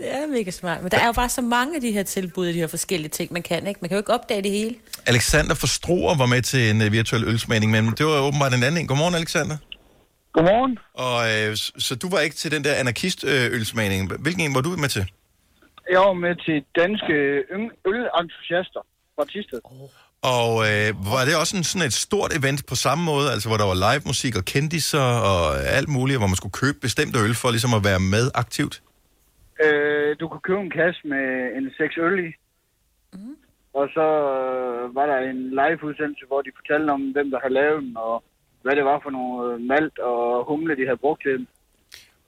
Det 0.00 0.14
er 0.14 0.26
mega 0.26 0.50
smart. 0.50 0.82
Men 0.82 0.90
der 0.90 0.98
er 0.98 1.06
jo 1.06 1.12
bare 1.12 1.28
så 1.28 1.40
mange 1.40 1.74
af 1.76 1.80
de 1.80 1.92
her 1.92 2.02
tilbud, 2.02 2.46
de 2.46 2.52
her 2.52 2.66
forskellige 2.66 3.08
ting, 3.08 3.32
man 3.32 3.42
kan. 3.42 3.66
Ikke? 3.66 3.78
Man 3.80 3.88
kan 3.88 3.96
jo 3.96 4.00
ikke 4.00 4.12
opdage 4.12 4.42
det 4.42 4.50
hele. 4.50 4.74
Alexander 5.06 5.54
Forstruer 5.54 6.16
var 6.16 6.26
med 6.26 6.42
til 6.42 6.70
en 6.70 6.82
uh, 6.82 6.92
virtuel 6.92 7.24
ølsmagning, 7.24 7.72
men 7.72 7.94
det 7.98 8.06
var 8.06 8.20
åbenbart 8.20 8.54
en 8.54 8.62
anden 8.62 8.80
en. 8.80 8.86
Godmorgen, 8.86 9.14
Alexander. 9.14 9.56
Godmorgen. 10.32 10.78
Og 10.94 11.16
øh, 11.32 11.56
så 11.56 11.94
du 11.94 12.08
var 12.08 12.20
ikke 12.20 12.36
til 12.36 12.50
den 12.50 12.64
der 12.64 12.74
anarkist-ølsmagning. 12.74 14.12
Hvilken 14.18 14.42
en 14.42 14.54
var 14.54 14.60
du 14.60 14.68
med 14.68 14.88
til? 14.88 15.04
Jeg 15.90 16.00
var 16.00 16.12
med 16.12 16.34
til 16.46 16.64
danske 16.80 17.14
ølentusiaster 17.90 18.82
fra 19.16 19.24
Tisted. 19.24 19.60
Og 20.36 20.50
øh, 20.68 20.88
var 21.12 21.22
det 21.28 21.34
også 21.42 21.54
en, 21.56 21.64
sådan 21.70 21.86
et 21.86 21.96
stort 22.06 22.30
event 22.38 22.60
på 22.70 22.74
samme 22.84 23.02
måde, 23.10 23.26
altså 23.34 23.46
hvor 23.48 23.58
der 23.62 23.68
var 23.72 23.78
live 23.86 24.02
musik 24.12 24.34
og 24.40 24.44
kendiser 24.54 25.06
og 25.32 25.42
alt 25.78 25.88
muligt, 25.96 26.18
hvor 26.20 26.30
man 26.32 26.40
skulle 26.40 26.58
købe 26.62 26.78
bestemte 26.86 27.16
øl 27.24 27.34
for 27.42 27.48
ligesom 27.50 27.74
at 27.78 27.82
være 27.88 28.00
med 28.14 28.26
aktivt? 28.42 28.74
Øh, 29.64 30.10
du 30.20 30.24
kunne 30.28 30.46
købe 30.48 30.62
en 30.66 30.76
kasse 30.80 31.00
med 31.12 31.26
en 31.56 31.66
seks 31.78 31.94
øl 32.06 32.16
i. 32.26 32.30
Mm. 33.14 33.36
Og 33.78 33.86
så 33.96 34.06
øh, 34.34 34.82
var 34.98 35.06
der 35.10 35.18
en 35.32 35.40
live-udsendelse, 35.60 36.24
hvor 36.30 36.40
de 36.42 36.56
fortalte 36.58 36.90
om, 36.96 37.02
hvem 37.14 37.28
der 37.30 37.40
havde 37.42 37.58
lavet 37.60 37.82
den, 37.82 37.96
og 38.06 38.14
hvad 38.62 38.74
det 38.76 38.84
var 38.84 38.98
for 39.02 39.10
nogle 39.18 39.66
malt 39.72 39.98
og 39.98 40.44
humle, 40.48 40.76
de 40.76 40.88
havde 40.88 41.04
brugt 41.04 41.22
til 41.22 41.32
den. 41.38 41.46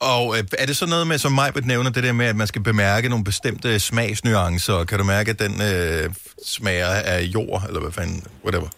Og 0.00 0.24
øh, 0.36 0.42
er 0.62 0.66
det 0.66 0.76
så 0.76 0.86
noget 0.94 1.06
med, 1.06 1.18
som 1.18 1.32
Majbert 1.32 1.66
nævner, 1.66 1.90
det 1.90 2.02
der 2.04 2.12
med, 2.12 2.26
at 2.26 2.36
man 2.36 2.46
skal 2.46 2.62
bemærke 2.62 3.08
nogle 3.08 3.24
bestemte 3.24 3.80
smagsnuancer? 3.88 4.84
Kan 4.88 4.98
du 4.98 5.04
mærke, 5.04 5.30
at 5.34 5.40
den 5.46 5.54
øh, 5.70 6.04
smager 6.54 6.92
af 7.14 7.20
jord, 7.34 7.60
eller 7.68 7.80
hvad 7.80 7.92
fanden, 7.98 8.20
whatever? 8.44 8.68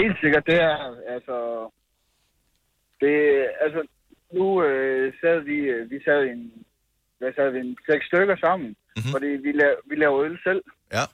Helt 0.00 0.16
sikkert, 0.22 0.44
det 0.46 0.58
er, 0.70 0.76
altså... 1.14 1.36
Det, 3.00 3.14
altså, 3.64 3.80
nu 4.32 4.62
øh, 4.62 5.12
sad 5.20 5.40
vi, 5.40 5.58
øh, 5.74 5.90
vi 5.90 5.98
sad 6.04 6.20
en, 6.22 6.52
hvad 7.18 7.32
sad 7.36 7.50
vi, 7.50 7.58
en 7.58 7.76
seks 7.90 8.06
stykker 8.06 8.36
sammen, 8.36 8.68
mm-hmm. 8.68 9.12
fordi 9.14 9.26
vi, 9.26 9.52
lav, 9.52 9.74
vi 9.90 9.94
laver 9.96 10.24
øl 10.24 10.38
selv. 10.42 10.62
Ja. 10.92 11.04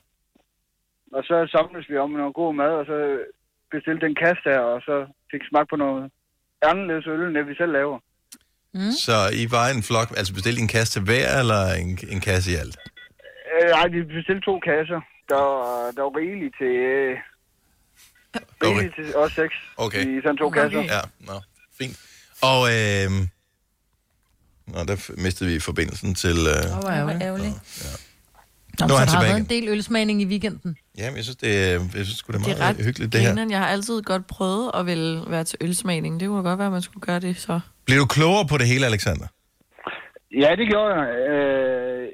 Og 1.17 1.23
så 1.23 1.35
samles 1.51 1.89
vi 1.89 1.97
om 1.97 2.11
noget 2.11 2.33
god 2.33 2.53
mad, 2.53 2.73
og 2.81 2.85
så 2.85 2.97
bestilte 3.71 4.05
en 4.05 4.15
kasse 4.15 4.43
der, 4.49 4.59
og 4.59 4.81
så 4.81 4.95
fik 5.31 5.41
smag 5.49 5.67
på 5.67 5.75
noget 5.75 6.11
anderledes 6.61 7.07
øl, 7.07 7.21
end 7.21 7.35
det 7.35 7.47
vi 7.47 7.55
selv 7.55 7.71
laver. 7.71 7.99
Mm. 8.73 8.91
Så 9.05 9.29
I 9.33 9.51
var 9.51 9.67
en 9.69 9.83
flok, 9.83 10.13
altså 10.17 10.33
bestilte 10.33 10.61
en 10.61 10.67
kasse 10.67 10.93
til 10.93 11.01
hver, 11.01 11.39
eller 11.39 11.73
en, 11.73 11.99
en 12.09 12.21
kasse 12.21 12.51
i 12.51 12.55
alt? 12.55 12.77
Øh, 13.63 13.69
nej, 13.69 13.87
vi 13.87 14.03
bestilte 14.03 14.41
to 14.41 14.59
kasser. 14.59 15.01
Der, 15.29 15.35
var- 15.35 15.91
der 15.91 16.01
var 16.01 16.17
rigeligt 16.17 16.55
til... 16.57 16.73
Øh, 16.93 17.17
rigeligt 18.63 18.95
til 18.95 19.15
os 19.15 19.31
seks 19.31 19.53
Okay. 19.77 20.17
i 20.17 20.21
sådan 20.21 20.37
to 20.37 20.49
kasser. 20.49 20.81
Ja, 20.81 20.99
nå, 21.19 21.33
fint. 21.79 21.99
Og, 22.41 22.59
øh, 22.75 23.11
nå, 24.67 24.79
der 24.83 25.21
mistede 25.21 25.49
vi 25.53 25.59
forbindelsen 25.59 26.15
til... 26.15 26.37
Øh, 26.55 26.77
Åh, 26.77 26.79
hvor 26.81 26.89
ærgerligt. 26.89 27.23
ærgerligt. 27.23 27.55
Nå, 28.79 28.87
Nu 28.87 28.93
er 28.93 28.97
så 28.97 28.99
han 28.99 29.07
der 29.07 29.13
har 29.13 29.21
tilbage 29.21 29.33
været 29.33 29.39
en 29.39 29.49
del 29.63 29.69
ølsmagning 29.69 30.21
i 30.21 30.25
weekenden. 30.25 30.77
Jamen, 30.97 31.15
jeg 31.15 31.23
synes, 31.23 31.35
det, 31.37 31.51
er- 31.65 31.71
jeg 31.71 32.05
synes 32.05 32.17
sgu, 32.17 32.31
det 32.33 32.39
er 32.39 32.43
Det 32.43 32.47
meget 32.47 32.61
er 32.61 32.67
ret 32.79 32.85
hyggeligt, 32.85 33.13
det 33.13 33.21
her. 33.21 33.27
grineren. 33.27 33.51
Jeg 33.51 33.59
har 33.59 33.67
altid 33.67 34.01
godt 34.01 34.27
prøvet 34.27 34.71
at 34.73 34.85
vil 34.85 35.21
være 35.27 35.43
til 35.43 35.57
ølsmagning. 35.61 36.19
Det 36.19 36.27
kunne 36.27 36.43
godt 36.43 36.57
være, 36.59 36.67
at 36.67 36.73
man 36.73 36.81
skulle 36.81 37.01
gøre 37.05 37.19
det 37.19 37.37
så. 37.39 37.59
Bliver 37.85 37.99
du 37.99 38.05
klogere 38.05 38.47
på 38.47 38.57
det 38.57 38.67
hele, 38.67 38.85
Alexander? 38.85 39.27
Ja, 40.43 40.49
det 40.59 40.65
gjorde 40.71 40.89
jeg. 40.99 41.07
Øh, 41.31 42.07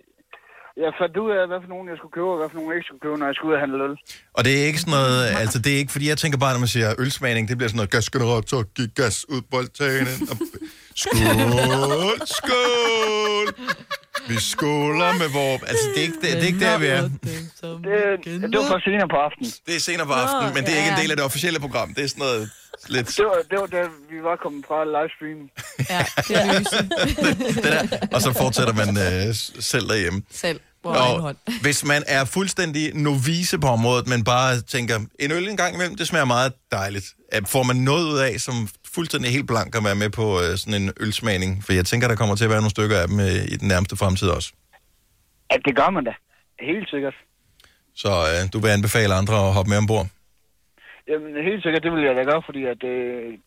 jeg 0.84 0.92
fandt 1.02 1.18
ud 1.24 1.32
af, 1.40 1.48
hvad 1.52 1.60
for 1.64 1.70
nogen 1.74 1.88
jeg 1.92 1.98
skulle 2.00 2.12
købe, 2.18 2.30
og 2.34 2.38
hvad 2.40 2.50
for 2.50 2.56
nogen 2.58 2.70
jeg 2.72 2.78
ikke 2.80 2.88
skulle 2.90 3.04
købe, 3.06 3.18
når 3.22 3.26
jeg 3.32 3.36
skulle 3.38 3.50
ud 3.52 3.56
og 3.60 3.64
handle 3.66 3.84
øl. 3.88 3.96
Og 4.38 4.42
det 4.46 4.52
er 4.60 4.64
ikke 4.70 4.80
sådan 4.84 4.96
noget, 5.00 5.20
altså 5.44 5.58
det 5.64 5.70
er 5.74 5.78
ikke, 5.84 5.92
fordi 5.96 6.06
jeg 6.14 6.18
tænker 6.24 6.38
bare, 6.44 6.54
når 6.56 6.60
man 6.66 6.72
siger 6.76 6.90
ølsmagning, 7.04 7.44
det 7.50 7.56
bliver 7.58 7.70
sådan 7.72 7.78
noget 7.82 7.92
gasgenerator, 7.96 8.60
giv 8.76 8.88
gas 9.02 9.16
ud 9.34 9.42
på 9.52 9.56
altanen. 9.64 10.16
Og... 10.32 10.38
Skål, 11.04 12.18
skål! 12.38 13.48
Vi 14.28 14.40
skåler 14.40 15.14
med 15.14 15.30
vores... 15.30 15.64
Altså 15.64 15.86
det 15.96 15.98
er 15.98 16.02
ikke, 16.02 16.16
det, 16.22 16.32
det 16.34 16.44
er 16.44 16.48
ikke 16.48 16.60
der, 16.60 16.78
vi 16.78 16.86
er. 16.88 17.02
Det, 17.02 17.12
det 18.52 18.60
var 18.60 18.68
for 18.68 18.80
senere 18.80 19.08
på 19.10 19.16
aftenen. 19.16 19.52
Det 19.68 19.76
er 19.76 19.80
senere 19.80 20.08
på 20.08 20.14
aftenen, 20.14 20.54
men 20.54 20.64
det 20.66 20.74
er 20.74 20.78
ikke 20.78 20.92
en 20.92 20.98
del 21.02 21.12
af 21.12 21.18
det 21.18 21.26
officielle 21.26 21.60
program. 21.60 21.94
Det 21.94 22.04
er 22.04 22.08
sådan 22.08 22.20
noget 22.22 22.50
lidt... 22.88 23.08
Det 23.08 23.26
var, 23.26 23.38
det 23.52 23.60
var 23.60 23.66
da 23.66 23.82
vi 24.12 24.24
var 24.24 24.36
kommet 24.44 24.66
fra 24.68 24.80
livestream. 24.96 25.40
Ja, 25.90 26.06
det 26.28 26.36
er 26.38 26.60
det 27.56 27.64
der. 27.64 28.08
Og 28.12 28.22
så 28.22 28.34
fortsætter 28.34 28.74
man 28.74 28.90
øh, 28.98 29.36
selv 29.60 29.90
derhjemme. 29.90 30.22
Selv. 30.32 30.60
Og 30.84 31.22
hånd. 31.22 31.38
hvis 31.62 31.86
man 31.86 32.04
er 32.08 32.26
fuldstændig 32.26 32.96
novice 32.96 33.60
på 33.60 33.68
området, 33.68 34.08
men 34.08 34.24
bare 34.24 34.62
tænker, 34.62 35.00
en 35.20 35.32
øl 35.32 35.48
en 35.50 35.58
gang 35.58 35.76
imellem, 35.76 35.96
det 35.96 36.08
smager 36.08 36.26
meget 36.26 36.54
dejligt. 36.72 37.06
Øh, 37.34 37.42
Får 37.48 37.64
man 37.64 37.76
noget 37.76 38.06
ud 38.06 38.18
af, 38.18 38.40
som 38.40 38.70
fuldstændig 38.96 39.30
helt 39.36 39.48
blank 39.52 39.70
at 39.76 39.84
være 39.90 39.96
med 40.04 40.10
på 40.20 40.26
øh, 40.44 40.52
sådan 40.62 40.82
en 40.82 40.90
ølsmagning? 41.06 41.52
For 41.66 41.72
jeg 41.80 41.86
tænker, 41.86 42.08
der 42.08 42.16
kommer 42.22 42.36
til 42.36 42.48
at 42.48 42.54
være 42.54 42.64
nogle 42.64 42.76
stykker 42.78 42.98
af 43.04 43.08
dem 43.12 43.20
øh, 43.28 43.44
i 43.54 43.56
den 43.62 43.68
nærmeste 43.74 43.96
fremtid 44.02 44.28
også. 44.38 44.50
Ja, 45.52 45.56
det 45.68 45.74
gør 45.80 45.90
man 45.90 46.04
da. 46.10 46.14
Helt 46.72 46.90
sikkert. 46.90 47.16
Så 48.04 48.12
øh, 48.32 48.42
du 48.54 48.58
vil 48.64 48.70
anbefale 48.78 49.14
andre 49.22 49.36
at 49.48 49.54
hoppe 49.58 49.70
med 49.72 49.78
ombord? 49.84 50.06
Jamen, 51.10 51.32
helt 51.50 51.64
sikkert, 51.64 51.84
det 51.84 51.92
vil 51.94 52.04
jeg 52.08 52.16
da 52.16 52.24
gøre, 52.32 52.42
fordi 52.46 52.62
at... 52.74 52.84
Øh, 52.84 53.38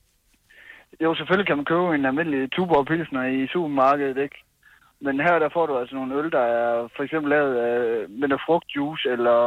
jo, 1.05 1.15
selvfølgelig 1.15 1.47
kan 1.49 1.57
man 1.57 1.65
købe 1.73 1.95
en 1.95 2.05
almindelig 2.11 2.53
Tuborg 2.53 2.87
Pilsner 2.87 3.25
i 3.39 3.49
supermarkedet, 3.53 4.19
ikke? 4.27 4.39
Men 5.07 5.15
her 5.27 5.39
der 5.39 5.49
får 5.53 5.67
du 5.67 5.79
altså 5.79 5.95
nogle 5.95 6.15
øl, 6.19 6.31
der 6.37 6.45
er 6.61 6.89
for 6.97 7.03
eksempel 7.03 7.31
lavet 7.31 7.55
af, 7.69 7.79
med 8.21 8.29
noget 8.29 8.43
frugtjuice, 8.47 9.09
eller 9.15 9.39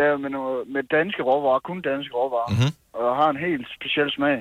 lavet 0.00 0.20
med, 0.20 0.30
noget, 0.30 0.68
med 0.74 0.82
danske 0.96 1.22
råvarer, 1.22 1.58
kun 1.68 1.80
danske 1.82 2.14
råvarer, 2.14 2.50
Mhm. 2.54 2.70
og 2.92 3.16
har 3.20 3.28
en 3.30 3.40
helt 3.48 3.66
speciel 3.76 4.10
smag. 4.10 4.38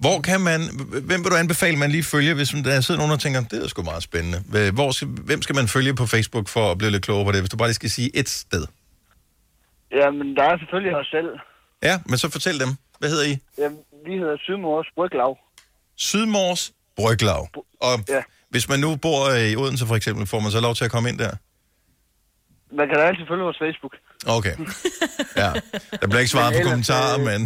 Hvor 0.00 0.20
kan 0.20 0.40
man, 0.40 0.60
hvem 1.08 1.24
vil 1.24 1.30
du 1.30 1.36
anbefale, 1.36 1.76
man 1.76 1.90
lige 1.90 2.02
følger, 2.02 2.34
hvis 2.34 2.48
der 2.48 2.80
sidder 2.80 2.98
nogen 2.98 3.12
og 3.12 3.20
tænker, 3.20 3.40
det 3.50 3.64
er 3.64 3.68
sgu 3.68 3.82
meget 3.82 4.02
spændende. 4.02 4.70
Hvor 4.72 4.90
skal, 4.90 5.08
hvem 5.08 5.42
skal 5.42 5.54
man 5.54 5.68
følge 5.68 5.94
på 5.94 6.06
Facebook 6.06 6.48
for 6.48 6.70
at 6.70 6.78
blive 6.78 6.90
lidt 6.90 7.04
klogere 7.04 7.24
på 7.24 7.32
det, 7.32 7.40
hvis 7.40 7.50
du 7.50 7.56
bare 7.56 7.68
lige 7.68 7.74
skal 7.74 7.90
sige 7.90 8.10
et 8.16 8.28
sted? 8.28 8.66
Jamen, 9.92 10.36
der 10.36 10.42
er 10.42 10.58
selvfølgelig 10.58 10.96
os 10.96 11.06
selv. 11.06 11.30
Ja, 11.82 12.00
men 12.06 12.18
så 12.18 12.30
fortæl 12.30 12.60
dem. 12.60 12.68
Hvad 12.98 13.08
hedder 13.10 13.24
I? 13.24 13.38
Jamen, 13.58 13.78
vi 14.06 14.12
hedder 14.12 14.36
Sydmors 14.36 14.86
Bryglav. 14.94 15.38
Sydmors 15.96 16.72
Bryglav. 16.96 17.48
Og 17.80 17.94
ja. 18.08 18.22
hvis 18.50 18.68
man 18.68 18.80
nu 18.80 18.96
bor 18.96 19.30
øh, 19.30 19.52
i 19.52 19.56
Odense 19.56 19.86
for 19.86 19.96
eksempel, 19.96 20.26
får 20.26 20.40
man 20.40 20.50
så 20.50 20.60
lov 20.60 20.74
til 20.74 20.84
at 20.84 20.90
komme 20.90 21.08
ind 21.08 21.18
der? 21.18 21.30
Man 22.72 22.88
kan 22.88 22.96
da 22.96 23.02
altid 23.02 23.24
følge 23.28 23.42
vores 23.42 23.58
Facebook. 23.58 23.94
Okay. 24.26 24.54
Ja. 25.36 25.52
Der 26.00 26.06
bliver 26.06 26.18
ikke 26.18 26.30
svaret 26.30 26.52
på 26.54 26.58
Men 26.58 26.68
kommentarer, 26.68 27.18
øh, 27.18 27.24
men... 27.26 27.40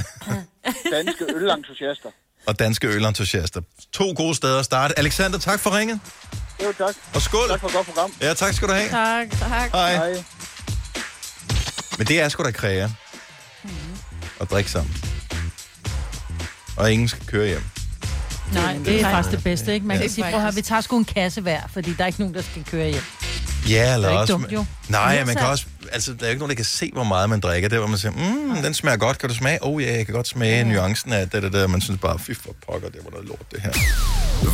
Danske 0.94 1.24
ølentusiaster. 1.34 2.11
Og 2.47 2.59
danske 2.59 2.86
ølentusiaster. 2.86 3.61
To 3.93 4.12
gode 4.16 4.34
steder 4.34 4.59
at 4.59 4.64
starte. 4.64 4.99
Alexander, 4.99 5.38
tak 5.38 5.61
for 5.61 5.76
ringet. 5.78 6.01
Jo, 6.62 6.72
tak. 6.78 6.95
Og 7.14 7.22
skål. 7.22 7.49
Tak 7.49 7.61
for 7.61 7.68
et 7.68 7.74
godt 7.74 7.86
program. 7.86 8.12
Ja, 8.20 8.34
tak 8.34 8.55
skal 8.55 8.68
du 8.68 8.72
have. 8.72 8.88
Tak, 8.88 9.30
tak. 9.30 9.70
Hej. 9.70 10.22
Men 11.99 12.07
det 12.07 12.20
er 12.20 12.28
sgu 12.28 12.43
da 12.45 12.51
kræger. 12.51 12.88
Og 14.40 14.51
drikke 14.51 14.70
sammen. 14.70 14.95
Og 16.76 16.93
ingen 16.93 17.09
skal 17.09 17.26
køre 17.26 17.47
hjem. 17.47 17.62
Nej, 18.53 18.72
det 18.84 19.01
er 19.01 19.11
faktisk 19.11 19.36
det 19.36 19.45
bedste, 19.45 19.74
ikke? 19.74 19.86
Man 19.86 19.97
Ja. 19.97 20.03
kan 20.03 20.11
sige, 20.11 20.26
prøv 20.32 20.47
at 20.47 20.57
vi 20.57 20.62
tager 20.62 20.80
sgu 20.80 20.99
en 20.99 21.05
kasse 21.05 21.40
hver, 21.40 21.61
fordi 21.72 21.95
der 21.95 22.03
er 22.03 22.07
ikke 22.07 22.18
nogen, 22.20 22.34
der 22.34 22.43
skal 22.43 22.64
køre 22.64 22.88
hjem. 22.90 23.03
Ja, 23.68 23.94
eller 23.94 23.96
Det 23.96 24.04
er 24.04 24.10
ikke 24.10 24.20
også... 24.20 24.32
dumt, 24.32 24.52
jo. 24.52 24.64
Nej, 24.88 25.24
man 25.24 25.36
kan 25.36 25.46
også... 25.46 25.64
Altså, 25.92 26.12
der 26.12 26.22
er 26.22 26.26
jo 26.26 26.30
ikke 26.30 26.38
nogen, 26.38 26.50
der 26.50 26.56
kan 26.56 26.64
se, 26.64 26.90
hvor 26.92 27.04
meget 27.04 27.30
man 27.30 27.40
drikker. 27.40 27.68
Det 27.68 27.76
er, 27.76 27.80
hvor 27.80 27.88
man 27.88 27.98
siger, 27.98 28.12
mm, 28.12 28.62
den 28.62 28.74
smager 28.74 28.96
godt. 28.96 29.18
Kan 29.18 29.28
du 29.28 29.34
smage? 29.34 29.58
Oh 29.62 29.82
ja, 29.82 29.96
jeg 29.96 30.06
kan 30.06 30.14
godt 30.14 30.28
smage 30.28 30.56
ja. 30.56 30.64
nuancen 30.64 31.12
af 31.12 31.30
det, 31.30 31.42
det 31.42 31.52
der. 31.52 31.66
Man 31.66 31.80
synes 31.80 32.00
bare, 32.00 32.18
fy 32.18 32.30
for 32.34 32.54
pokker, 32.66 32.88
det 32.88 33.00
var 33.04 33.10
noget 33.10 33.28
lort, 33.28 33.52
det 33.52 33.60
her. 33.62 33.72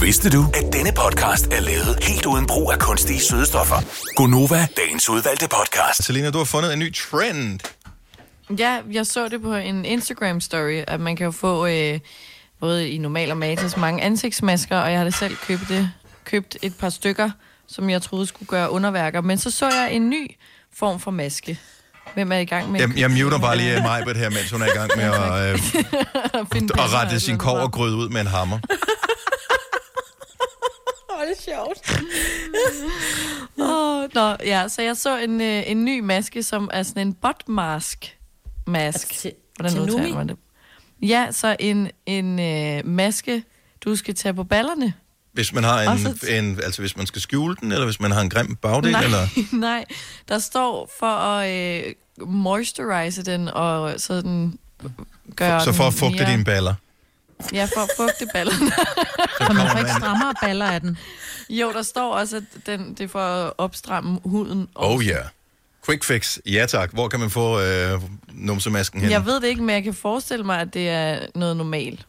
Vidste 0.00 0.30
du, 0.30 0.46
at 0.54 0.72
denne 0.72 0.92
podcast 0.92 1.46
er 1.46 1.60
lavet 1.60 1.98
helt 2.02 2.26
uden 2.26 2.46
brug 2.46 2.72
af 2.72 2.78
kunstige 2.78 3.20
sødestoffer? 3.20 3.76
Gonova, 4.16 4.66
dagens 4.76 5.08
udvalgte 5.08 5.48
podcast. 5.48 6.04
Selina, 6.04 6.30
du 6.30 6.38
har 6.38 6.44
fundet 6.44 6.72
en 6.72 6.78
ny 6.78 6.94
trend. 6.94 7.60
Ja, 8.58 8.78
jeg 8.92 9.06
så 9.06 9.28
det 9.28 9.42
på 9.42 9.54
en 9.54 9.84
Instagram-story, 9.84 10.84
at 10.86 11.00
man 11.00 11.16
kan 11.16 11.24
jo 11.24 11.30
få 11.30 11.66
øh, 11.66 12.00
både 12.60 12.90
i 12.90 12.98
normal 12.98 13.30
og 13.30 13.36
matas 13.36 13.76
mange 13.76 14.02
ansigtsmasker, 14.02 14.78
og 14.78 14.90
jeg 14.90 14.98
havde 14.98 15.12
selv 15.12 15.36
købt, 15.36 15.68
det, 15.68 15.90
købt 16.24 16.56
et 16.62 16.74
par 16.80 16.90
stykker, 16.90 17.30
som 17.68 17.90
jeg 17.90 18.02
troede 18.02 18.26
skulle 18.26 18.46
gøre 18.48 18.70
underværker. 18.70 19.20
Men 19.20 19.38
så 19.38 19.50
så 19.50 19.66
jeg 19.70 19.92
en 19.92 20.10
ny 20.10 20.30
form 20.74 21.00
for 21.00 21.10
maske. 21.10 21.58
Hvem 22.14 22.32
er 22.32 22.36
i 22.36 22.44
gang 22.44 22.70
med? 22.72 22.80
Jeg, 22.80 22.98
jeg 22.98 23.10
muter 23.10 23.38
bare 23.38 23.56
lige 23.56 23.80
mig 23.80 24.16
her, 24.16 24.30
mens 24.30 24.50
hun 24.50 24.62
er 24.62 24.66
i 24.66 24.76
gang 24.78 24.90
med 24.96 25.04
at, 25.04 25.50
øh, 25.52 26.84
at 26.84 26.92
rette 26.94 27.20
sin 27.20 27.38
kår 27.38 27.58
og 27.58 27.72
grød 27.72 27.94
ud 27.94 28.08
med 28.08 28.20
en 28.20 28.26
hammer. 28.26 28.58
Det 31.28 31.36
er 31.38 31.42
sjovt. 31.42 32.02
oh, 33.58 34.08
nå, 34.14 34.36
ja, 34.44 34.68
så 34.68 34.82
jeg 34.82 34.96
så 34.96 35.18
en, 35.18 35.40
øh, 35.40 35.70
en 35.70 35.84
ny 35.84 36.00
maske, 36.00 36.42
som 36.42 36.70
er 36.72 36.82
sådan 36.82 37.06
en 37.06 37.14
butt 37.14 37.48
mask. 37.48 38.16
Mask. 38.66 39.08
til- 39.18 39.32
Hvordan 39.56 39.78
udtaler 39.78 40.14
man 40.14 40.28
det? 40.28 40.36
Ja, 41.02 41.26
så 41.30 41.56
en, 41.60 41.90
en 42.06 42.38
øh, 42.40 42.86
maske, 42.86 43.42
du 43.84 43.96
skal 43.96 44.14
tage 44.14 44.34
på 44.34 44.44
ballerne. 44.44 44.92
Hvis 45.38 45.52
man 45.52 45.64
har 45.64 45.82
en, 45.82 45.98
så- 45.98 46.26
en, 46.30 46.60
altså 46.64 46.82
hvis 46.82 46.96
man 46.96 47.06
skal 47.06 47.22
skjule 47.22 47.56
den, 47.60 47.72
eller 47.72 47.84
hvis 47.84 48.00
man 48.00 48.10
har 48.10 48.20
en 48.20 48.30
grim 48.30 48.56
bagdel, 48.56 48.92
nej, 48.92 49.04
eller... 49.04 49.26
nej, 49.56 49.84
der 50.28 50.38
står 50.38 50.90
for 51.00 51.06
at 51.06 51.50
øh, 51.86 51.92
moisturize 52.26 53.22
den 53.22 53.48
og 53.48 53.94
sådan 54.00 54.58
gøre 55.36 55.64
Så 55.64 55.72
for 55.72 55.84
at 55.84 55.94
fugte 55.94 56.18
mere- 56.22 56.30
dine 56.32 56.44
baller. 56.44 56.74
Ja, 57.52 57.64
for 57.64 57.80
at 57.80 57.88
fugte 57.96 58.26
ballerne. 58.34 58.70
Så 59.40 59.52
man 59.52 59.70
får 59.70 59.78
ikke 59.78 59.90
strammere 59.90 60.34
baller 60.42 60.66
af 60.66 60.80
den. 60.80 60.98
jo, 61.50 61.72
der 61.72 61.82
står 61.82 62.14
også, 62.14 62.36
at 62.36 62.42
den, 62.66 62.88
det 62.94 63.00
er 63.00 63.08
for 63.08 63.18
at 63.46 63.52
opstramme 63.58 64.20
huden. 64.24 64.68
Oh 64.74 65.06
ja. 65.06 65.10
Yeah. 65.12 65.24
Quick 65.86 66.04
fix. 66.04 66.38
Ja 66.46 66.66
tak. 66.66 66.90
Hvor 66.92 67.08
kan 67.08 67.20
man 67.20 67.30
få 67.30 67.60
øh, 67.60 68.00
numsemasken 68.32 69.00
hen? 69.00 69.10
Jeg 69.10 69.26
ved 69.26 69.40
det 69.40 69.44
ikke, 69.48 69.62
men 69.62 69.74
jeg 69.74 69.82
kan 69.84 69.94
forestille 69.94 70.44
mig, 70.44 70.60
at 70.60 70.74
det 70.74 70.88
er 70.88 71.18
noget 71.34 71.56
normalt. 71.56 72.06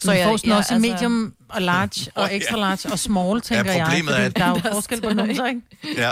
Så 0.00 0.12
jeg, 0.12 0.24
får 0.24 0.36
sådan 0.36 0.50
ja, 0.50 0.56
også 0.56 0.74
i 0.74 0.78
medium 0.78 1.34
og 1.48 1.62
large 1.62 2.10
og 2.14 2.28
ja. 2.30 2.36
extra 2.36 2.56
large 2.56 2.92
og 2.92 2.98
small, 2.98 3.40
tænker 3.40 3.72
jeg. 3.72 3.84
problemet 3.86 4.08
fordi 4.14 4.22
er, 4.22 4.26
at- 4.26 4.36
Der 4.36 4.44
er 4.44 4.48
jo 4.48 4.54
Der 4.64 4.72
forskel 4.72 5.00
på 5.00 5.10
står 5.10 5.14
numser, 5.14 5.46
ikke? 5.46 5.60
Ja. 5.96 6.10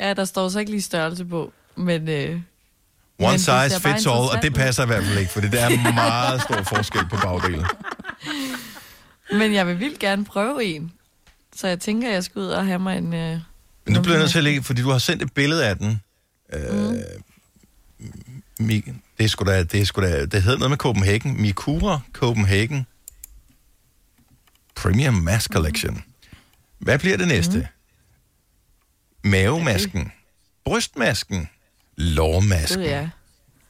Ja, 0.00 0.14
der 0.14 0.24
står 0.24 0.48
så 0.48 0.58
ikke 0.58 0.70
lige 0.70 0.82
størrelse 0.82 1.24
på, 1.24 1.52
men... 1.76 2.08
Øh, 2.08 2.40
One 3.18 3.30
men 3.30 3.38
size 3.38 3.80
fits 3.80 4.06
all, 4.06 4.08
og 4.36 4.38
det 4.42 4.54
passer 4.54 4.82
i 4.82 4.86
hvert 4.86 5.04
fald 5.04 5.18
ikke, 5.18 5.32
for 5.32 5.40
det 5.40 5.54
er 5.62 5.92
meget 5.94 6.42
stor 6.42 6.62
forskel 6.62 7.08
på 7.10 7.16
bagdelen. 7.22 7.64
Men 9.32 9.54
jeg 9.54 9.66
vil 9.66 9.80
vildt 9.80 9.98
gerne 9.98 10.24
prøve 10.24 10.64
en. 10.64 10.92
Så 11.56 11.68
jeg 11.68 11.80
tænker, 11.80 12.10
jeg 12.10 12.24
skal 12.24 12.38
ud 12.40 12.46
og 12.46 12.66
have 12.66 12.78
mig 12.78 12.98
en... 12.98 13.14
Øh, 13.14 13.38
Men 13.84 13.94
nu 13.94 14.00
bliver 14.02 14.14
jeg 14.14 14.20
nødt 14.22 14.30
til 14.30 14.38
at 14.38 14.44
lægge, 14.44 14.62
fordi 14.62 14.82
du 14.82 14.90
har 14.90 14.98
sendt 14.98 15.22
et 15.22 15.32
billede 15.32 15.66
af 15.66 15.76
den. 15.76 16.00
Øh, 16.52 16.94
Mi, 18.58 18.84
det 19.20 19.24
er 19.24 19.28
sgu 19.28 19.44
da, 19.44 19.62
det 19.62 19.80
er 19.80 19.84
sgu 19.84 20.00
da, 20.02 20.26
det 20.26 20.42
hedder 20.42 20.58
noget 20.58 20.70
med 20.70 20.78
Copenhagen. 20.78 21.42
Mikura 21.42 22.00
Copenhagen 22.12 22.86
Premium 24.74 25.14
Mask 25.14 25.50
Collection. 25.52 26.04
Hvad 26.78 26.98
bliver 26.98 27.16
det 27.16 27.28
næste? 27.28 27.68
Mm. 29.24 29.30
Mavemasken. 29.30 30.12
Brystmasken. 30.64 31.48
Lårmasken. 31.96 32.82
Ja. 32.82 33.08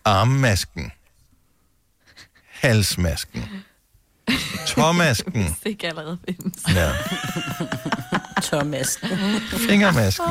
Armmasken. 0.04 0.92
Halsmasken. 2.48 3.44
Tåmasken. 4.66 5.44
det 5.62 5.70
ikke 5.70 5.88
allerede 5.88 6.18
findes. 6.28 6.62
Ja. 6.74 6.92
Tørmasken. 8.50 9.08
Fingermasken. 9.68 10.26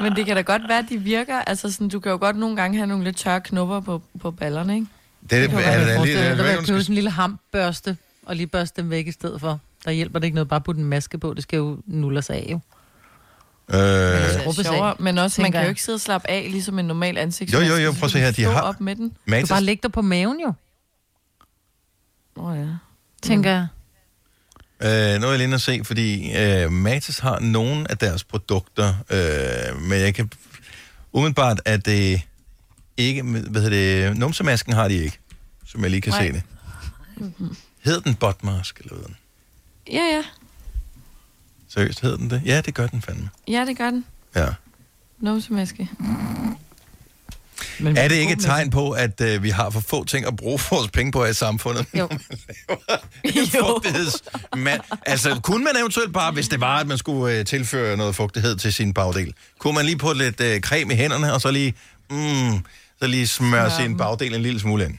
Men 0.00 0.16
det 0.16 0.26
kan 0.26 0.36
da 0.36 0.42
godt 0.42 0.62
være, 0.68 0.78
at 0.78 0.84
de 0.88 0.98
virker. 0.98 1.38
Altså, 1.38 1.72
sådan, 1.72 1.88
du 1.88 2.00
kan 2.00 2.12
jo 2.12 2.18
godt 2.20 2.36
nogle 2.36 2.56
gange 2.56 2.76
have 2.76 2.86
nogle 2.86 3.04
lidt 3.04 3.16
tørre 3.16 3.40
knopper 3.40 3.80
på, 3.80 4.02
på 4.20 4.30
ballerne, 4.30 4.74
ikke? 4.74 4.86
Det 5.30 5.32
er, 5.38 5.40
Det 5.40 5.50
kan 5.50 5.58
er, 5.58 5.62
være, 5.62 6.02
vil 6.02 6.16
er, 6.44 6.48
jeg 6.50 6.58
købe 6.58 6.66
sådan 6.66 6.78
en 6.88 6.94
lille 6.94 7.10
hampbørste, 7.10 7.96
og 8.26 8.36
lige 8.36 8.46
børste 8.46 8.82
dem 8.82 8.90
væk 8.90 9.06
i 9.06 9.12
stedet 9.12 9.40
for. 9.40 9.60
Der 9.84 9.90
hjælper 9.90 10.18
det 10.18 10.24
ikke 10.26 10.34
noget 10.34 10.48
bare 10.48 10.56
at 10.56 10.64
putte 10.64 10.80
en 10.80 10.86
maske 10.86 11.18
på. 11.18 11.34
Det 11.34 11.42
skal 11.42 11.56
jo 11.56 11.78
nulle 11.86 12.22
sig 12.22 12.36
af, 12.36 12.46
jo. 12.50 12.60
Øh, 13.68 13.78
Det 13.78 13.84
er 13.84 14.42
af, 14.48 14.54
sjovere, 14.64 14.94
men 14.98 15.18
også, 15.18 15.42
man 15.42 15.52
kan 15.52 15.62
jo 15.62 15.68
ikke 15.68 15.82
sidde 15.82 15.96
og 15.96 16.00
slappe 16.00 16.30
af, 16.30 16.46
ligesom 16.50 16.78
en 16.78 16.84
normal 16.84 17.14
Jo, 17.14 17.20
ansigtsmaske. 17.20 17.66
jo, 17.68 17.74
jo, 17.76 17.92
Så 17.92 17.98
prøv 17.98 18.06
at 18.06 18.10
se 18.10 18.18
her, 18.18 18.30
de 18.30 18.44
har- 18.44 18.60
op 18.60 18.80
med 18.80 18.96
den. 18.96 19.08
Du 19.08 19.46
bare 19.48 19.62
lægge 19.62 19.82
dig 19.82 19.92
på 19.92 20.02
maven, 20.02 20.40
jo, 20.40 20.52
Åh, 22.36 22.44
oh, 22.50 22.58
ja. 22.58 22.66
tænker 23.22 23.50
jeg. 23.50 23.66
Øh, 24.86 25.20
nu 25.20 25.26
er 25.26 25.30
jeg 25.30 25.38
lige 25.38 25.54
at 25.54 25.60
se, 25.60 25.80
fordi 25.84 26.36
øh, 26.36 26.72
Matas 26.72 27.18
har 27.18 27.40
nogle 27.40 27.90
af 27.90 27.98
deres 27.98 28.24
produkter, 28.24 28.94
øh, 29.10 29.82
men 29.82 30.00
jeg 30.00 30.14
kan 30.14 30.30
umiddelbart, 31.12 31.60
at 31.64 31.86
det 31.86 32.22
ikke, 32.96 33.22
hvad 33.22 33.62
hedder 33.62 34.08
det, 34.08 34.18
numsemasken 34.18 34.72
har 34.72 34.88
de 34.88 34.94
ikke, 34.94 35.18
som 35.66 35.82
jeg 35.82 35.90
lige 35.90 36.00
kan 36.00 36.12
Nej. 36.12 36.26
se 36.26 36.32
det. 36.32 36.42
Hed 37.84 38.00
den 38.00 38.14
botmask, 38.14 38.78
eller 38.78 38.94
hvad? 38.94 39.04
den? 39.04 39.16
Ja, 39.92 40.02
ja. 40.02 40.22
Seriøst, 41.68 42.00
hed 42.00 42.18
den 42.18 42.30
det? 42.30 42.42
Ja, 42.44 42.60
det 42.60 42.74
gør 42.74 42.86
den 42.86 43.02
fandme. 43.02 43.30
Ja, 43.48 43.64
det 43.66 43.78
gør 43.78 43.90
den. 43.90 44.04
Ja. 44.34 44.48
Numsemaske. 45.18 45.90
Men 47.80 47.96
er 47.96 48.08
det 48.08 48.14
ikke 48.16 48.32
et 48.32 48.40
tegn 48.40 48.70
på, 48.70 48.90
at 48.90 49.20
øh, 49.20 49.42
vi 49.42 49.50
har 49.50 49.70
for 49.70 49.80
få 49.80 50.04
ting 50.04 50.26
at 50.26 50.36
bruge 50.36 50.60
vores 50.70 50.90
penge 50.90 51.12
på 51.12 51.24
i 51.24 51.34
samfundet? 51.34 51.86
Jo. 51.98 52.08
Fugtighedsmand. 53.60 54.80
Altså, 55.06 55.40
kunne 55.42 55.64
man 55.64 55.72
eventuelt 55.80 56.12
bare, 56.12 56.32
hvis 56.32 56.48
det 56.48 56.60
var, 56.60 56.78
at 56.80 56.86
man 56.86 56.98
skulle 56.98 57.38
øh, 57.38 57.44
tilføre 57.44 57.96
noget 57.96 58.14
fugtighed 58.14 58.56
til 58.56 58.72
sin 58.72 58.94
bagdel, 58.94 59.34
kunne 59.58 59.74
man 59.74 59.84
lige 59.84 59.98
putte 59.98 60.18
lidt 60.18 60.40
øh, 60.40 60.60
creme 60.60 60.92
i 60.92 60.96
hænderne, 60.96 61.32
og 61.32 61.40
så 61.40 61.50
lige, 61.50 61.74
mm, 62.10 62.64
så 62.98 63.06
lige 63.06 63.26
smøre 63.26 63.70
Smør 63.70 63.84
sin 63.84 63.96
bagdel 63.96 64.34
en 64.34 64.42
lille 64.42 64.60
smule 64.60 64.84
ind? 64.84 64.98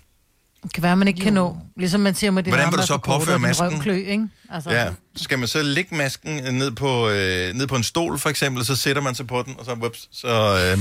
Det 0.64 0.74
kan 0.74 0.84
være, 0.84 0.92
at 0.92 0.98
man 0.98 1.08
ikke 1.08 1.20
kan 1.22 1.34
nå. 1.34 1.58
Ligesom 1.78 2.02
man 2.02 2.16
siger 2.16 2.32
med 2.32 2.44
det 2.44 2.52
Hvordan 2.52 2.66
der 2.66 2.72
vil 2.72 2.80
du 2.80 2.86
så 2.88 2.98
påføre 2.98 3.40
masken? 3.40 3.68
røvklø, 3.72 3.96
ikke? 3.96 4.28
Altså, 4.52 4.70
Ja. 4.72 4.88
Skal 5.16 5.40
man 5.40 5.48
så 5.48 5.62
lægge 5.64 5.96
masken 5.96 6.56
ned 6.56 6.72
på, 6.72 7.10
øh, 7.10 7.54
ned 7.54 7.68
på 7.68 7.76
en 7.76 7.84
stol, 7.84 8.20
for 8.20 8.30
eksempel, 8.30 8.66
så 8.66 8.76
sætter 8.76 9.02
man 9.02 9.16
sig 9.16 9.28
på 9.28 9.44
den, 9.46 9.56
og 9.60 9.66
så, 9.66 9.74
whoops, 9.74 10.10
så 10.12 10.28
øh, 10.28 10.80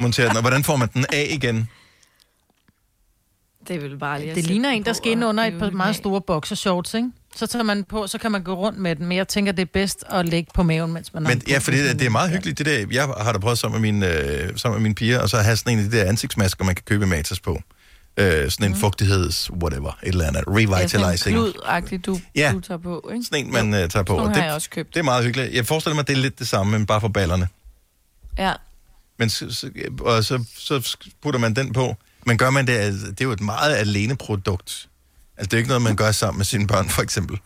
monterer 0.00 0.28
den. 0.28 0.36
Og 0.36 0.42
hvordan 0.42 0.64
får 0.64 0.76
man 0.76 0.88
den 0.94 1.04
af 1.12 1.26
igen? 1.30 1.68
Det 3.68 3.76
er 3.76 3.80
vel 3.80 3.98
bare 3.98 4.20
lige 4.20 4.34
Det 4.34 4.46
ligner 4.46 4.70
en, 4.70 4.84
der 4.84 4.92
skal 4.92 5.12
ind 5.12 5.24
under 5.24 5.44
et 5.44 5.58
par 5.58 5.70
meget 5.70 5.96
store 5.96 6.20
boxershorts, 6.20 6.94
ikke? 6.94 7.10
Så 7.36 7.46
tager 7.46 7.62
man 7.62 7.84
på, 7.84 8.06
så 8.06 8.18
kan 8.18 8.32
man 8.32 8.42
gå 8.42 8.54
rundt 8.54 8.78
med 8.78 8.96
den. 8.96 9.06
Men 9.06 9.16
jeg 9.16 9.28
tænker, 9.28 9.52
det 9.52 9.62
er 9.62 9.66
bedst 9.72 10.04
at 10.10 10.28
lægge 10.28 10.50
på 10.54 10.62
maven, 10.62 10.92
mens 10.92 11.14
man 11.14 11.26
har 11.26 11.34
Men 11.34 11.42
ja, 11.48 11.58
fordi 11.58 11.76
det, 11.78 11.98
det 11.98 12.06
er 12.06 12.10
meget 12.10 12.30
hyggeligt, 12.30 12.58
det 12.58 12.66
der. 12.66 12.86
Jeg 12.92 13.04
har 13.04 13.32
da 13.32 13.38
prøvet 13.38 13.58
sammen 13.58 13.80
med 13.80 13.92
mine, 13.92 14.12
øh, 14.12 14.58
sammen 14.58 14.76
med 14.76 14.82
mine 14.82 14.94
piger, 14.94 15.20
og 15.20 15.28
så 15.28 15.36
have 15.36 15.56
sådan 15.56 15.78
en 15.78 15.84
af 15.84 15.90
de 15.90 15.96
der 15.96 16.04
ansigtsmasker, 16.04 16.64
man 16.64 16.74
kan 16.74 16.82
købe 16.86 17.04
i 17.04 17.08
Matas 17.08 17.40
på. 17.40 17.60
Øh, 18.16 18.50
sådan 18.50 18.70
en 18.70 18.76
fugtigheds, 18.76 19.50
whatever, 19.50 19.98
et 20.02 20.08
eller 20.08 20.26
andet, 20.26 20.44
revitalizing. 20.46 21.36
Ja, 21.36 21.50
sådan 21.76 21.84
en 21.92 22.00
du, 22.00 22.20
Ja. 22.34 22.50
du 22.52 22.60
tager 22.60 22.78
på, 22.78 23.10
ikke? 23.14 23.24
Sådan 23.24 23.46
en, 23.46 23.52
man 23.52 23.74
øh, 23.74 23.88
tager 23.88 24.02
på. 24.02 24.12
Sådan 24.12 24.20
og 24.20 24.28
har 24.28 24.34
det, 24.34 24.46
jeg 24.46 24.54
også 24.54 24.70
købt. 24.70 24.94
det 24.94 25.00
er 25.00 25.04
meget 25.04 25.24
hyggeligt. 25.24 25.54
Jeg 25.54 25.66
forestiller 25.66 25.94
mig, 25.94 26.00
at 26.00 26.08
det 26.08 26.16
er 26.16 26.20
lidt 26.20 26.38
det 26.38 26.48
samme, 26.48 26.78
men 26.78 26.86
bare 26.86 27.00
for 27.00 27.08
ballerne. 27.08 27.48
Ja. 28.38 28.52
Men 29.18 29.30
så, 29.30 29.54
så, 29.54 29.70
og 30.00 30.24
så, 30.24 30.44
så 30.56 30.96
putter 31.22 31.40
man 31.40 31.54
den 31.54 31.72
på. 31.72 31.96
Men 32.26 32.38
gør 32.38 32.50
man 32.50 32.66
det, 32.66 32.72
altså, 32.72 33.06
det 33.06 33.20
er 33.20 33.24
jo 33.24 33.32
et 33.32 33.40
meget 33.40 33.76
alene 33.76 34.16
produkt. 34.16 34.88
Altså, 35.38 35.48
det 35.50 35.52
er 35.52 35.56
ikke 35.58 35.68
noget, 35.68 35.82
man 35.82 35.96
gør 35.96 36.12
sammen 36.12 36.38
med 36.38 36.44
sine 36.44 36.66
børn, 36.66 36.88
for 36.88 37.02
eksempel. 37.02 37.38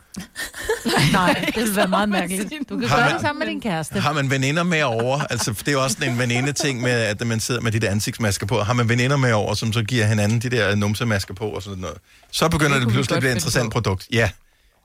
Nej, 1.13 1.51
det 1.55 1.63
vil 1.65 1.77
være 1.77 1.89
meget 1.89 2.09
mærkeligt. 2.09 2.53
Du 2.71 2.79
kan 2.79 2.89
Har 2.89 2.97
gøre 2.97 3.05
man- 3.07 3.15
det 3.15 3.21
sammen 3.21 3.39
med 3.39 3.47
din 3.47 3.61
kæreste. 3.61 4.01
Har 4.01 4.13
man 4.13 4.31
veninder 4.31 4.63
med 4.63 4.83
over? 4.83 5.21
Altså, 5.21 5.53
det 5.53 5.69
er 5.69 5.73
jo 5.73 5.83
også 5.83 5.97
sådan 6.01 6.13
en 6.13 6.19
veninde-ting 6.19 6.81
med, 6.81 6.91
at 6.91 7.27
man 7.27 7.41
sidder 7.41 7.61
med 7.61 7.73
de 7.73 7.79
der 7.79 7.91
ansigtsmasker 7.91 8.47
på. 8.47 8.61
Har 8.63 8.73
man 8.73 8.89
veninder 8.89 9.17
med 9.17 9.33
over, 9.33 9.55
som 9.55 9.73
så 9.73 9.83
giver 9.83 10.07
hinanden 10.07 10.41
de 10.41 10.51
der 10.51 10.75
numsemasker 10.75 11.35
på 11.35 11.45
og 11.49 11.63
sådan 11.63 11.79
noget? 11.79 11.99
Så 12.31 12.49
begynder 12.49 12.79
det, 12.79 12.87
vi 12.87 12.93
pludselig 12.93 13.17
at 13.17 13.21
blive 13.21 13.31
et 13.33 13.37
interessant 13.37 13.65
på. 13.67 13.71
produkt. 13.71 14.07
Ja. 14.13 14.31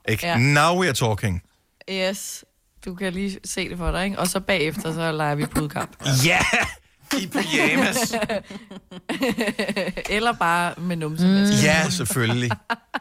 Ikke? 0.08 0.26
Ja. 0.26 0.36
Now 0.38 0.80
we 0.80 0.86
are 0.86 0.94
talking. 0.94 1.42
Yes, 1.90 2.44
du 2.86 2.94
kan 2.94 3.12
lige 3.12 3.38
se 3.44 3.68
det 3.68 3.78
for 3.78 3.90
dig, 3.90 4.04
ikke? 4.04 4.18
Og 4.18 4.28
så 4.28 4.40
bagefter, 4.40 4.94
så 4.94 5.12
leger 5.12 5.34
vi 5.34 5.46
pudkamp. 5.46 5.90
Ja! 6.26 6.38
I 7.18 7.26
pyjamas. 7.26 7.96
Eller 10.16 10.32
bare 10.32 10.74
med 10.78 10.96
numsemaske. 10.96 11.66
Ja, 11.66 11.90
selvfølgelig. 11.90 12.50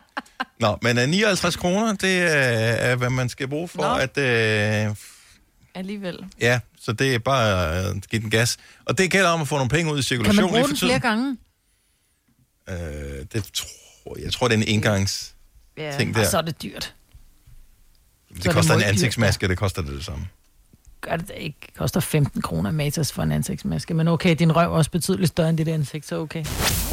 Nå, 0.60 0.78
men 0.82 0.98
uh, 0.98 1.04
59 1.04 1.56
kroner, 1.56 1.94
det 1.94 2.18
er, 2.22 2.28
er, 2.28 2.96
hvad 2.96 3.10
man 3.10 3.30
skal 3.30 3.48
bruge 3.48 3.68
for 3.68 3.82
Nå. 3.82 3.96
at... 3.96 4.88
Uh, 4.90 4.96
Alligevel. 5.76 6.26
ja, 6.42 6.60
så 6.82 6.94
det 6.94 7.16
er 7.16 7.20
bare 7.20 7.76
at 7.78 7.92
uh, 7.92 7.98
give 8.10 8.22
den 8.22 8.30
gas. 8.30 8.58
Og 8.86 8.98
det 8.98 9.12
gælder 9.12 9.30
om 9.30 9.42
at 9.42 9.48
få 9.48 9.56
nogle 9.56 9.70
penge 9.70 9.92
ud 9.92 9.98
i 9.98 10.02
Kan 10.02 10.04
cirkulation 10.04 10.44
man 10.44 10.52
bruge 10.52 10.68
den 10.68 10.78
flere 10.78 11.00
gange? 11.00 11.38
Uh, 12.72 12.76
det 13.34 13.50
tror, 13.54 14.18
jeg 14.24 14.34
tror, 14.34 14.48
det 14.48 14.56
er 14.56 14.62
en 14.62 14.68
engangs 14.68 15.36
Ja, 15.78 15.96
ting 15.98 16.10
og 16.10 16.16
der. 16.16 16.30
så 16.30 16.38
er 16.38 16.42
det 16.42 16.64
dyrt. 16.64 16.96
Det 18.36 18.44
så 18.44 18.50
er 18.50 18.54
det 18.54 18.58
koster 18.58 18.76
en 18.76 18.82
ansigtsmaske, 18.82 19.48
det 19.48 19.58
koster 19.58 19.82
det 19.82 19.92
det 19.92 20.06
samme. 20.06 20.28
Gør 21.02 21.16
det 21.16 21.32
ikke. 21.38 21.58
Det 21.66 21.78
koster 21.78 22.00
15 22.00 22.42
kroner 22.42 22.72
Matas 22.72 23.12
for 23.12 23.24
en 23.24 23.32
ansigtsmaske. 23.32 23.94
Men 23.94 24.08
okay, 24.08 24.36
din 24.36 24.56
røv 24.56 24.64
er 24.72 24.78
også 24.78 24.92
betydeligt 24.92 25.28
større 25.28 25.50
end 25.50 25.58
dit 25.58 25.68
ansigt, 25.68 26.08
så 26.08 26.20
okay. 26.20 26.46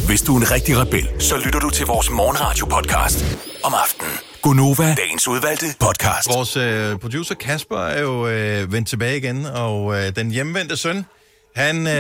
Hvis 0.07 0.23
du 0.23 0.37
er 0.37 0.41
en 0.41 0.51
rigtig 0.51 0.79
rebel, 0.79 1.09
så 1.19 1.37
lytter 1.45 1.61
du 1.61 1.71
til 1.71 1.87
vores 1.87 2.11
morgenradio-podcast 2.11 3.25
om 3.65 3.75
aftenen. 3.75 4.13
Gunova, 4.43 4.95
dagens 4.95 5.29
udvalgte 5.29 5.67
podcast. 5.81 6.29
Vores 6.29 6.57
øh, 6.57 6.99
producer 6.99 7.35
Kasper 7.35 7.79
er 7.79 8.01
jo 8.01 8.29
øh, 8.29 8.73
vendt 8.73 8.89
tilbage 8.89 9.17
igen, 9.17 9.47
og 9.47 9.95
øh, 9.95 10.17
den 10.17 10.31
hjemvendte 10.31 10.77
søn, 10.77 11.05
han 11.57 11.87
øh, 11.87 11.93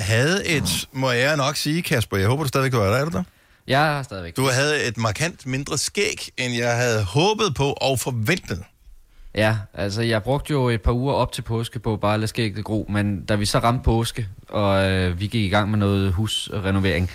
havde 0.00 0.46
et, 0.46 0.88
må 0.92 1.10
jeg 1.10 1.36
nok 1.36 1.56
sige, 1.56 1.82
Kasper, 1.82 2.16
jeg 2.16 2.26
håber 2.28 2.42
du 2.42 2.48
stadigvæk, 2.48 2.74
er 2.74 2.78
der, 2.78 2.96
er 2.96 3.04
du 3.04 3.10
der? 3.10 3.22
Jeg 3.66 3.98
er 3.98 4.02
stadigvæk. 4.02 4.36
Du 4.36 4.48
havde 4.48 4.84
et 4.84 4.96
markant 4.96 5.46
mindre 5.46 5.78
skæg, 5.78 6.28
end 6.38 6.54
jeg 6.54 6.76
havde 6.76 7.04
håbet 7.04 7.54
på 7.54 7.72
og 7.72 8.00
forventet. 8.00 8.64
Ja, 9.34 9.56
altså 9.74 10.02
jeg 10.02 10.22
brugte 10.22 10.50
jo 10.50 10.68
et 10.68 10.82
par 10.82 10.92
uger 10.92 11.14
op 11.14 11.32
til 11.32 11.42
påske 11.42 11.78
på 11.78 11.96
bare 11.96 12.14
at 12.14 12.20
lade 12.20 12.28
skægget 12.28 12.64
gro, 12.64 12.86
men 12.88 13.24
da 13.24 13.34
vi 13.34 13.44
så 13.44 13.58
ramte 13.58 13.84
påske, 13.84 14.28
og 14.48 14.90
øh, 14.90 15.20
vi 15.20 15.26
gik 15.26 15.44
i 15.44 15.48
gang 15.48 15.70
med 15.70 15.78
noget 15.78 16.12
husrenovering, 16.12 17.10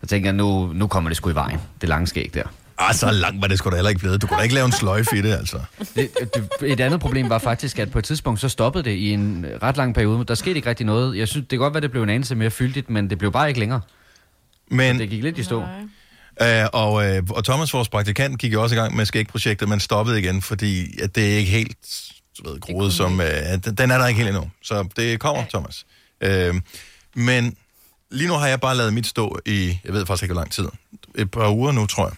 så 0.00 0.06
tænkte 0.06 0.26
jeg, 0.26 0.34
nu, 0.34 0.72
nu 0.72 0.86
kommer 0.86 1.10
det 1.10 1.16
sgu 1.16 1.30
i 1.30 1.34
vejen, 1.34 1.60
det 1.80 1.88
lange 1.88 2.06
skæg 2.06 2.30
der. 2.34 2.42
Ah, 2.78 2.94
så 2.94 3.10
langt 3.10 3.42
var 3.42 3.48
det 3.48 3.58
sgu 3.58 3.70
da 3.70 3.74
heller 3.74 3.88
ikke 3.88 3.98
blevet. 3.98 4.22
Du 4.22 4.26
kunne 4.26 4.38
da 4.38 4.42
ikke 4.42 4.54
lave 4.54 4.66
en 4.66 4.72
sløjfe 4.72 5.18
i 5.18 5.22
det, 5.22 5.32
altså. 5.32 5.60
Det, 5.78 6.10
det, 6.34 6.72
et 6.72 6.80
andet 6.80 7.00
problem 7.00 7.30
var 7.30 7.38
faktisk, 7.38 7.78
at 7.78 7.90
på 7.90 7.98
et 7.98 8.04
tidspunkt 8.04 8.40
så 8.40 8.48
stoppede 8.48 8.84
det 8.84 8.90
i 8.90 9.12
en 9.12 9.46
ret 9.62 9.76
lang 9.76 9.94
periode. 9.94 10.24
Der 10.24 10.34
skete 10.34 10.56
ikke 10.56 10.68
rigtig 10.68 10.86
noget. 10.86 11.18
Jeg 11.18 11.28
synes, 11.28 11.42
det 11.42 11.50
kan 11.50 11.58
godt 11.58 11.74
være, 11.74 11.80
det 11.80 11.90
blev 11.90 12.02
en 12.02 12.10
anelse 12.10 12.34
mere 12.34 12.50
fyldigt, 12.50 12.90
men 12.90 13.10
det 13.10 13.18
blev 13.18 13.32
bare 13.32 13.48
ikke 13.48 13.60
længere. 13.60 13.80
Men, 14.70 14.98
det 14.98 15.10
gik 15.10 15.22
lidt 15.22 15.38
i 15.38 15.42
stå. 15.42 15.64
Øh, 16.42 16.66
og, 16.72 17.06
øh, 17.06 17.22
og 17.30 17.44
Thomas, 17.44 17.74
vores 17.74 17.88
praktikant, 17.88 18.38
gik 18.38 18.52
jo 18.52 18.62
også 18.62 18.74
i 18.74 18.78
gang 18.78 18.96
med 18.96 19.04
skægprojektet, 19.04 19.68
men 19.68 19.80
stoppede 19.80 20.18
igen, 20.18 20.42
fordi 20.42 21.00
at 21.00 21.14
det 21.14 21.32
er 21.32 21.36
ikke 21.36 21.50
helt 21.50 21.76
du 22.38 22.50
ved, 22.50 22.60
groet 22.60 22.92
som... 22.92 23.20
Øh, 23.20 23.28
den 23.78 23.90
er 23.90 23.98
der 23.98 24.06
ikke 24.06 24.18
helt 24.18 24.28
endnu, 24.28 24.50
så 24.62 24.88
det 24.96 25.20
kommer, 25.20 25.44
Thomas. 25.50 25.86
Øh, 26.20 26.54
men 27.14 27.56
lige 28.10 28.28
nu 28.28 28.34
har 28.34 28.46
jeg 28.46 28.60
bare 28.60 28.76
lavet 28.76 28.94
mit 28.94 29.06
stå 29.06 29.38
i, 29.46 29.78
jeg 29.84 29.92
ved 29.92 30.06
faktisk 30.06 30.22
ikke, 30.22 30.32
hvor 30.32 30.42
lang 30.42 30.52
tid. 30.52 30.68
Et 31.14 31.30
par 31.30 31.50
uger 31.50 31.72
nu, 31.72 31.86
tror 31.86 32.06
jeg. 32.06 32.16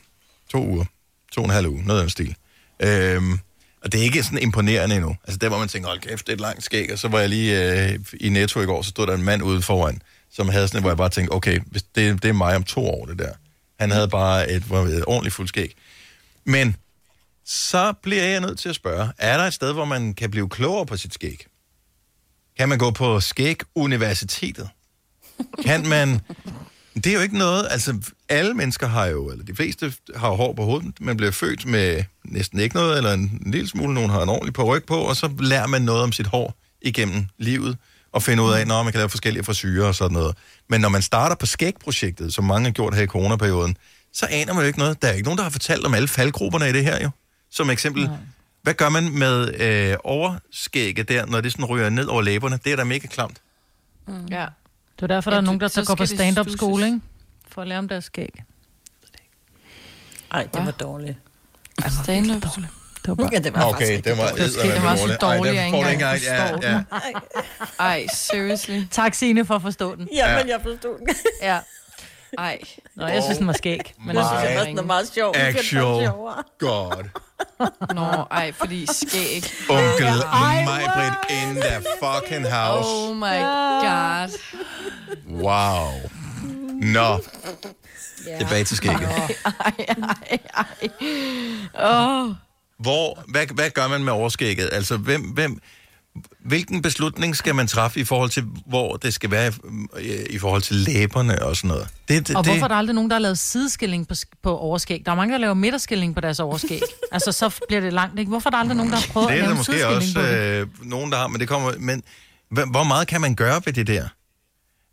To 0.51 0.67
uger. 0.67 0.85
To 1.33 1.41
og 1.41 1.45
en 1.45 1.51
halv 1.51 1.67
uge, 1.67 1.83
noget 1.87 2.01
af 2.01 2.05
den 2.05 2.11
stil. 2.11 2.37
Øh, 2.81 3.23
og 3.85 3.93
det 3.93 4.01
er 4.01 4.05
ikke 4.05 4.23
sådan 4.23 4.39
imponerende 4.39 4.97
endnu. 4.97 5.17
Altså 5.25 5.39
der, 5.39 5.49
hvor 5.49 5.59
man 5.59 5.69
tænker, 5.69 5.89
hold 5.89 6.01
kæft, 6.01 6.27
det 6.27 6.33
er 6.33 6.37
et 6.37 6.41
langt 6.41 6.65
skæg. 6.65 6.93
Og 6.93 6.99
så 6.99 7.09
var 7.09 7.19
jeg 7.21 7.29
lige 7.29 7.83
øh, 7.93 7.99
i 8.21 8.29
Netto 8.29 8.61
i 8.61 8.65
går, 8.65 8.83
så 8.83 8.91
stod 8.91 9.07
der 9.07 9.15
en 9.15 9.23
mand 9.23 9.43
ude 9.43 9.63
foran, 9.63 10.03
som 10.33 10.49
havde 10.49 10.69
sådan 10.69 10.81
hvor 10.81 10.91
jeg 10.91 10.97
bare 10.97 11.09
tænkte, 11.09 11.33
okay, 11.33 11.61
hvis 11.67 11.83
det, 11.83 12.23
det 12.23 12.29
er 12.29 12.33
mig 12.33 12.57
om 12.57 12.65
to 12.65 12.87
år, 12.87 13.07
det 13.07 13.19
der. 13.19 13.33
Han 13.83 13.91
havde 13.91 14.09
bare 14.09 14.51
et, 14.51 14.65
et 14.65 15.05
ordentligt 15.07 15.35
fuld 15.35 15.49
skæg. 15.49 15.75
Men 16.45 16.77
så 17.45 17.93
bliver 18.03 18.25
jeg 18.25 18.41
nødt 18.41 18.59
til 18.59 18.69
at 18.69 18.75
spørge, 18.75 19.09
er 19.19 19.37
der 19.37 19.45
et 19.45 19.55
sted, 19.55 19.73
hvor 19.73 19.85
man 19.85 20.15
kan 20.15 20.31
blive 20.31 20.49
klogere 20.49 20.87
på 20.87 20.97
sit 20.97 21.15
skæg? 21.15 21.47
Kan 22.59 22.69
man 22.69 22.79
gå 22.79 22.91
på 22.91 23.21
skæg-universitetet? 23.21 24.69
Kan 25.65 25.89
man... 25.89 26.21
Det 26.95 27.07
er 27.07 27.15
jo 27.15 27.21
ikke 27.21 27.39
noget, 27.39 27.67
altså 27.71 28.13
alle 28.29 28.55
mennesker 28.55 28.87
har 28.87 29.07
jo, 29.07 29.31
eller 29.31 29.45
de 29.45 29.55
fleste 29.55 29.93
har 30.17 30.29
jo 30.29 30.35
hår 30.35 30.53
på 30.53 30.65
hovedet, 30.65 31.01
man 31.01 31.17
bliver 31.17 31.33
født 31.33 31.67
med 31.67 32.05
næsten 32.25 32.61
ikke 32.61 32.75
noget, 32.75 32.97
eller 32.97 33.13
en, 33.13 33.41
en 33.47 33.53
lille 33.53 33.69
smule, 33.69 33.95
nogen 33.95 34.11
har 34.11 34.23
en 34.23 34.29
ordentlig 34.29 34.55
på 34.55 34.65
ryg 34.65 34.85
på, 34.85 34.97
og 34.97 35.17
så 35.17 35.31
lærer 35.41 35.67
man 35.67 35.83
noget 35.83 36.03
om 36.03 36.13
sit 36.13 36.27
hår 36.27 36.55
igennem 36.83 37.27
livet, 37.39 37.79
og 38.13 38.23
finder 38.23 38.45
ud 38.45 38.53
af, 38.53 38.67
når 38.67 38.83
man 38.83 38.93
kan 38.93 38.99
lave 38.99 39.09
forskellige 39.09 39.45
frisyrer 39.45 39.87
og 39.87 39.95
sådan 39.95 40.13
noget. 40.15 40.37
Men 40.69 40.81
når 40.81 40.89
man 40.89 41.03
starter 41.03 41.37
på 41.37 41.47
skægprojektet, 41.47 42.35
som 42.35 42.45
mange 42.45 42.65
har 42.67 42.73
gjort 42.73 42.95
her 42.95 43.03
i 43.03 43.07
coronaperioden, 43.07 43.77
så 44.13 44.27
aner 44.31 44.53
man 44.53 44.63
jo 44.63 44.67
ikke 44.67 44.79
noget. 44.79 45.03
Der 45.03 45.09
er 45.09 45.13
ikke 45.13 45.25
nogen, 45.25 45.39
der 45.39 45.43
har 45.45 45.51
fortalt 45.51 45.87
om 45.87 45.95
alle 45.95 46.09
faldgrupperne 46.09 46.69
i 46.69 46.73
det 46.73 46.85
her 46.85 47.03
jo. 47.03 47.11
Som 47.51 47.71
eksempel, 47.71 48.11
hvad 48.63 48.75
gør 48.75 48.89
man 48.89 49.19
med 49.19 49.61
øh, 49.61 49.97
overskægget 50.05 51.09
der, 51.09 51.27
når 51.27 51.41
det 51.41 51.53
sådan 51.53 51.65
ryger 51.65 51.91
ned 51.91 52.07
over 52.07 52.23
læberne? 52.23 52.59
Det 52.65 52.73
er 52.73 52.77
da 52.77 52.85
mega 52.85 53.07
klamt. 53.07 53.39
Mm. 54.09 54.27
Ja. 54.31 54.47
Det 54.97 55.03
er 55.03 55.07
derfor, 55.07 55.31
der 55.31 55.37
Ja, 55.37 55.41
er 55.41 55.45
nogen, 55.45 55.61
der 55.61 55.69
så 55.69 55.75
så 55.75 55.85
går 55.85 55.95
på 55.95 56.07
stand-up 56.07 56.49
skole, 56.51 56.87
ikke? 56.87 57.01
For 57.49 57.63
at 57.63 57.69
lære 57.69 57.79
om 57.79 57.89
deres 57.89 58.05
skæg. 58.05 58.45
Ej, 60.33 60.49
det 60.55 60.65
var 60.65 60.71
dårligt. 60.71 61.17
Stand-up. 62.03 62.43
Det 62.43 62.51
var 62.57 62.69
bare... 63.15 63.29
Ja, 63.33 63.39
det 63.39 63.55
var 63.55 63.65
Okay, 63.65 63.79
faktisk 63.79 64.05
det 64.05 64.19
var 64.19 64.29
dårligt. 64.29 64.47
eddermame 64.57 64.75
Det 64.75 64.83
var 64.83 64.97
så 64.97 65.17
dårligt. 65.21 65.23
Ej, 65.23 65.37
den 65.37 65.55
jeg 65.57 65.67
ikke 65.67 65.79
engang 65.79 65.93
engang- 65.93 66.23
ja, 66.23 66.53
forstår 66.53 66.69
ja. 66.69 67.85
Ej, 67.85 68.07
seriously. 68.15 68.81
Tak, 68.91 69.15
Signe, 69.15 69.45
for 69.45 69.55
at 69.55 69.63
forstå 69.63 69.97
den. 69.97 70.09
Ja, 70.13 70.39
men 70.39 70.49
jeg 70.49 70.61
forstod 70.63 70.99
den. 70.99 71.09
Ja. 71.43 71.59
Ej. 72.39 72.59
Nå, 72.97 73.07
jeg 73.07 73.23
synes, 73.23 73.39
den 73.39 73.47
var 73.47 73.53
skæg. 73.53 73.95
Men 74.07 74.17
jeg 74.17 74.25
synes, 74.25 74.43
det 74.43 74.77
var 74.77 74.83
meget 74.83 75.09
den 75.09 75.35
Actual. 75.35 76.11
God. 76.59 77.05
Nå, 77.95 78.25
ej, 78.31 78.53
fordi 78.53 78.87
skæg. 78.93 79.45
Onkel 79.71 80.07
Ej, 80.33 80.65
Majbrit 80.65 81.31
in 81.31 81.57
the 81.57 81.85
fucking 82.03 82.47
house. 82.53 82.89
Oh 82.89 83.17
my 83.17 83.39
god. 83.83 84.39
Wow. 85.31 85.91
Nå. 86.83 87.19
Tilbage 88.39 88.65
til 88.65 88.77
skægget. 88.77 89.09
Ej, 89.09 89.75
ej, 89.89 90.39
ej. 90.55 90.89
Åh. 91.85 92.31
Hvor, 92.83 93.25
hvad, 93.29 93.47
hvad 93.55 93.71
gør 93.71 93.89
man 93.89 94.05
med 94.05 94.13
overskægget? 94.13 94.69
Altså, 94.73 94.97
hvem, 94.97 95.23
hvem, 95.23 95.59
hvilken 96.45 96.83
beslutning 96.83 97.37
skal 97.37 97.55
man 97.55 97.67
træffe 97.67 98.01
i 98.01 98.05
forhold 98.05 98.31
til, 98.31 98.45
hvor 98.67 98.97
det 98.97 99.15
skal 99.15 99.31
være 99.31 99.53
i, 100.01 100.27
i 100.31 100.39
forhold 100.39 100.63
til 100.63 100.77
læberne 100.77 101.43
og 101.43 101.57
sådan 101.57 101.69
noget? 101.69 101.89
Det, 102.09 102.29
det, 102.29 102.37
Og 102.37 102.45
det, 102.45 102.53
hvorfor 102.53 102.65
er 102.65 102.69
der 102.69 102.75
aldrig 102.75 102.95
nogen, 102.95 103.11
der 103.11 103.15
har 103.15 103.21
lavet 103.21 103.39
sideskilling 103.39 104.09
på, 104.09 104.15
på 104.43 104.59
overskæg? 104.59 105.03
Der 105.07 105.13
er 105.13 105.17
mange, 105.17 105.33
der 105.33 105.39
laver 105.39 105.55
midterskilling 105.55 106.15
på 106.15 106.21
deres 106.21 106.41
overskæg. 106.41 106.81
altså, 107.13 107.33
så 107.33 107.61
bliver 107.69 107.81
det 107.81 107.93
langt, 107.93 108.19
ikke? 108.19 108.29
Hvorfor 108.29 108.49
er 108.49 108.51
der 108.51 108.59
aldrig 108.59 108.77
nogen, 108.77 108.93
der 108.93 108.99
har 108.99 109.07
prøvet 109.13 109.29
det 109.29 109.35
at 109.35 109.41
er 109.41 109.45
lave 109.45 109.57
måske 109.57 109.73
sideskilling 109.73 109.97
også 109.97 110.15
på 110.15 110.21
det? 110.23 110.37
øh, 110.83 110.89
nogen, 110.91 111.13
der 111.13 111.19
har, 111.19 111.27
men 111.29 111.41
det 111.41 111.49
kommer... 111.49 111.73
Men 111.79 112.03
hv- 112.59 112.71
hvor 112.71 112.85
meget 112.85 113.09
kan 113.09 113.21
man 113.21 113.35
gøre 113.35 113.63
ved 113.65 113.73
det 113.73 113.87
der? 113.87 114.09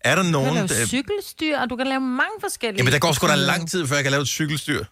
Er 0.01 0.15
der 0.15 0.23
Du 0.23 0.23
kan 0.23 0.31
nogen... 0.31 0.53
lave 0.53 0.87
cykelstyr, 0.87 1.57
og 1.57 1.69
du 1.69 1.75
kan 1.75 1.87
lave 1.87 1.99
mange 2.01 2.31
forskellige... 2.41 2.77
Jamen, 2.77 2.93
der 2.93 2.99
går 2.99 3.11
sgu 3.11 3.27
da 3.27 3.35
lang 3.35 3.69
tid, 3.69 3.87
før 3.87 3.95
jeg 3.95 4.03
kan 4.03 4.11
lave 4.11 4.21
et 4.21 4.27
cykelstyr. 4.27 4.83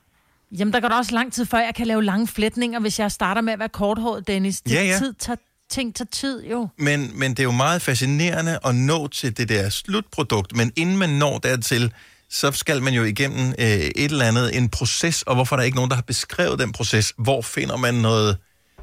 Jamen, 0.51 0.73
der 0.73 0.79
går 0.79 0.87
da 0.87 0.95
også 0.95 1.15
lang 1.15 1.33
tid, 1.33 1.45
før 1.45 1.57
jeg 1.57 1.75
kan 1.75 1.87
lave 1.87 2.03
lange 2.03 2.27
flætninger, 2.27 2.79
hvis 2.79 2.99
jeg 2.99 3.11
starter 3.11 3.41
med 3.41 3.53
at 3.53 3.59
være 3.59 3.69
korthåret, 3.69 4.27
Dennis. 4.27 4.61
Det 4.61 4.71
Ja, 4.71 4.83
ja. 4.83 4.97
Tid 4.97 5.13
tager, 5.13 5.37
ting 5.69 5.95
tager 5.95 6.09
tid, 6.11 6.45
jo. 6.45 6.67
Men, 6.77 7.11
men 7.19 7.31
det 7.31 7.39
er 7.39 7.43
jo 7.43 7.51
meget 7.51 7.81
fascinerende 7.81 8.59
at 8.65 8.75
nå 8.75 9.07
til 9.07 9.37
det 9.37 9.49
der 9.49 9.69
slutprodukt, 9.69 10.55
men 10.55 10.71
inden 10.75 10.97
man 10.97 11.09
når 11.09 11.37
dertil, 11.37 11.93
så 12.29 12.51
skal 12.51 12.83
man 12.83 12.93
jo 12.93 13.03
igennem 13.03 13.49
øh, 13.59 13.65
et 13.65 13.93
eller 13.95 14.25
andet, 14.25 14.57
en 14.57 14.69
proces, 14.69 15.21
og 15.21 15.35
hvorfor 15.35 15.55
er 15.55 15.57
der 15.57 15.63
ikke 15.63 15.75
nogen, 15.75 15.89
der 15.89 15.95
har 15.95 16.03
beskrevet 16.03 16.59
den 16.59 16.71
proces? 16.71 17.13
Hvor 17.17 17.41
finder 17.41 17.77
man 17.77 17.93
noget 17.93 18.37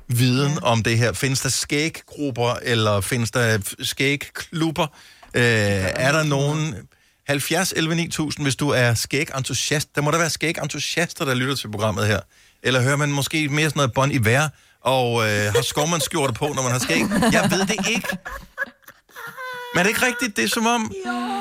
viden 0.09 0.53
ja. 0.53 0.66
om 0.66 0.82
det 0.82 0.99
her? 0.99 1.12
Findes 1.12 1.41
der 1.41 1.49
skæggrupper, 1.49 2.55
eller 2.62 3.01
findes 3.01 3.31
der 3.31 3.74
skægklubber? 3.82 4.86
Øh, 5.35 5.43
er 5.43 6.12
der 6.12 6.23
nogen... 6.23 6.74
70 7.26 7.72
11 7.76 7.94
9000, 7.94 8.44
hvis 8.44 8.56
du 8.56 8.68
er 8.68 8.94
skæg-entusiast. 8.94 9.94
Der 9.94 10.02
må 10.02 10.10
der 10.10 10.18
være 10.18 10.30
skæg-entusiaster, 10.30 11.24
der 11.24 11.34
lytter 11.34 11.55
til 11.55 11.70
programmet 11.70 12.06
her. 12.06 12.20
Eller 12.62 12.82
hører 12.82 12.96
man 12.96 13.12
måske 13.12 13.48
mere 13.48 13.64
sådan 13.64 13.78
noget 13.78 13.92
bånd 13.92 14.12
i 14.12 14.18
vejr, 14.24 14.48
og 14.80 15.22
øh, 15.22 15.52
har 15.55 15.62
skovmandsskjorte 15.62 16.32
på, 16.32 16.46
når 16.46 16.62
man 16.62 16.72
har 16.72 16.78
skæg? 16.78 17.01
Jeg 17.32 17.51
ved 17.51 17.66
det 17.66 17.88
ikke. 17.88 18.09
Men 19.74 19.78
er 19.78 19.82
det 19.82 19.88
ikke 19.88 20.06
rigtigt? 20.06 20.36
Det 20.36 20.44
er 20.44 20.48
som 20.48 20.66
om, 20.66 20.92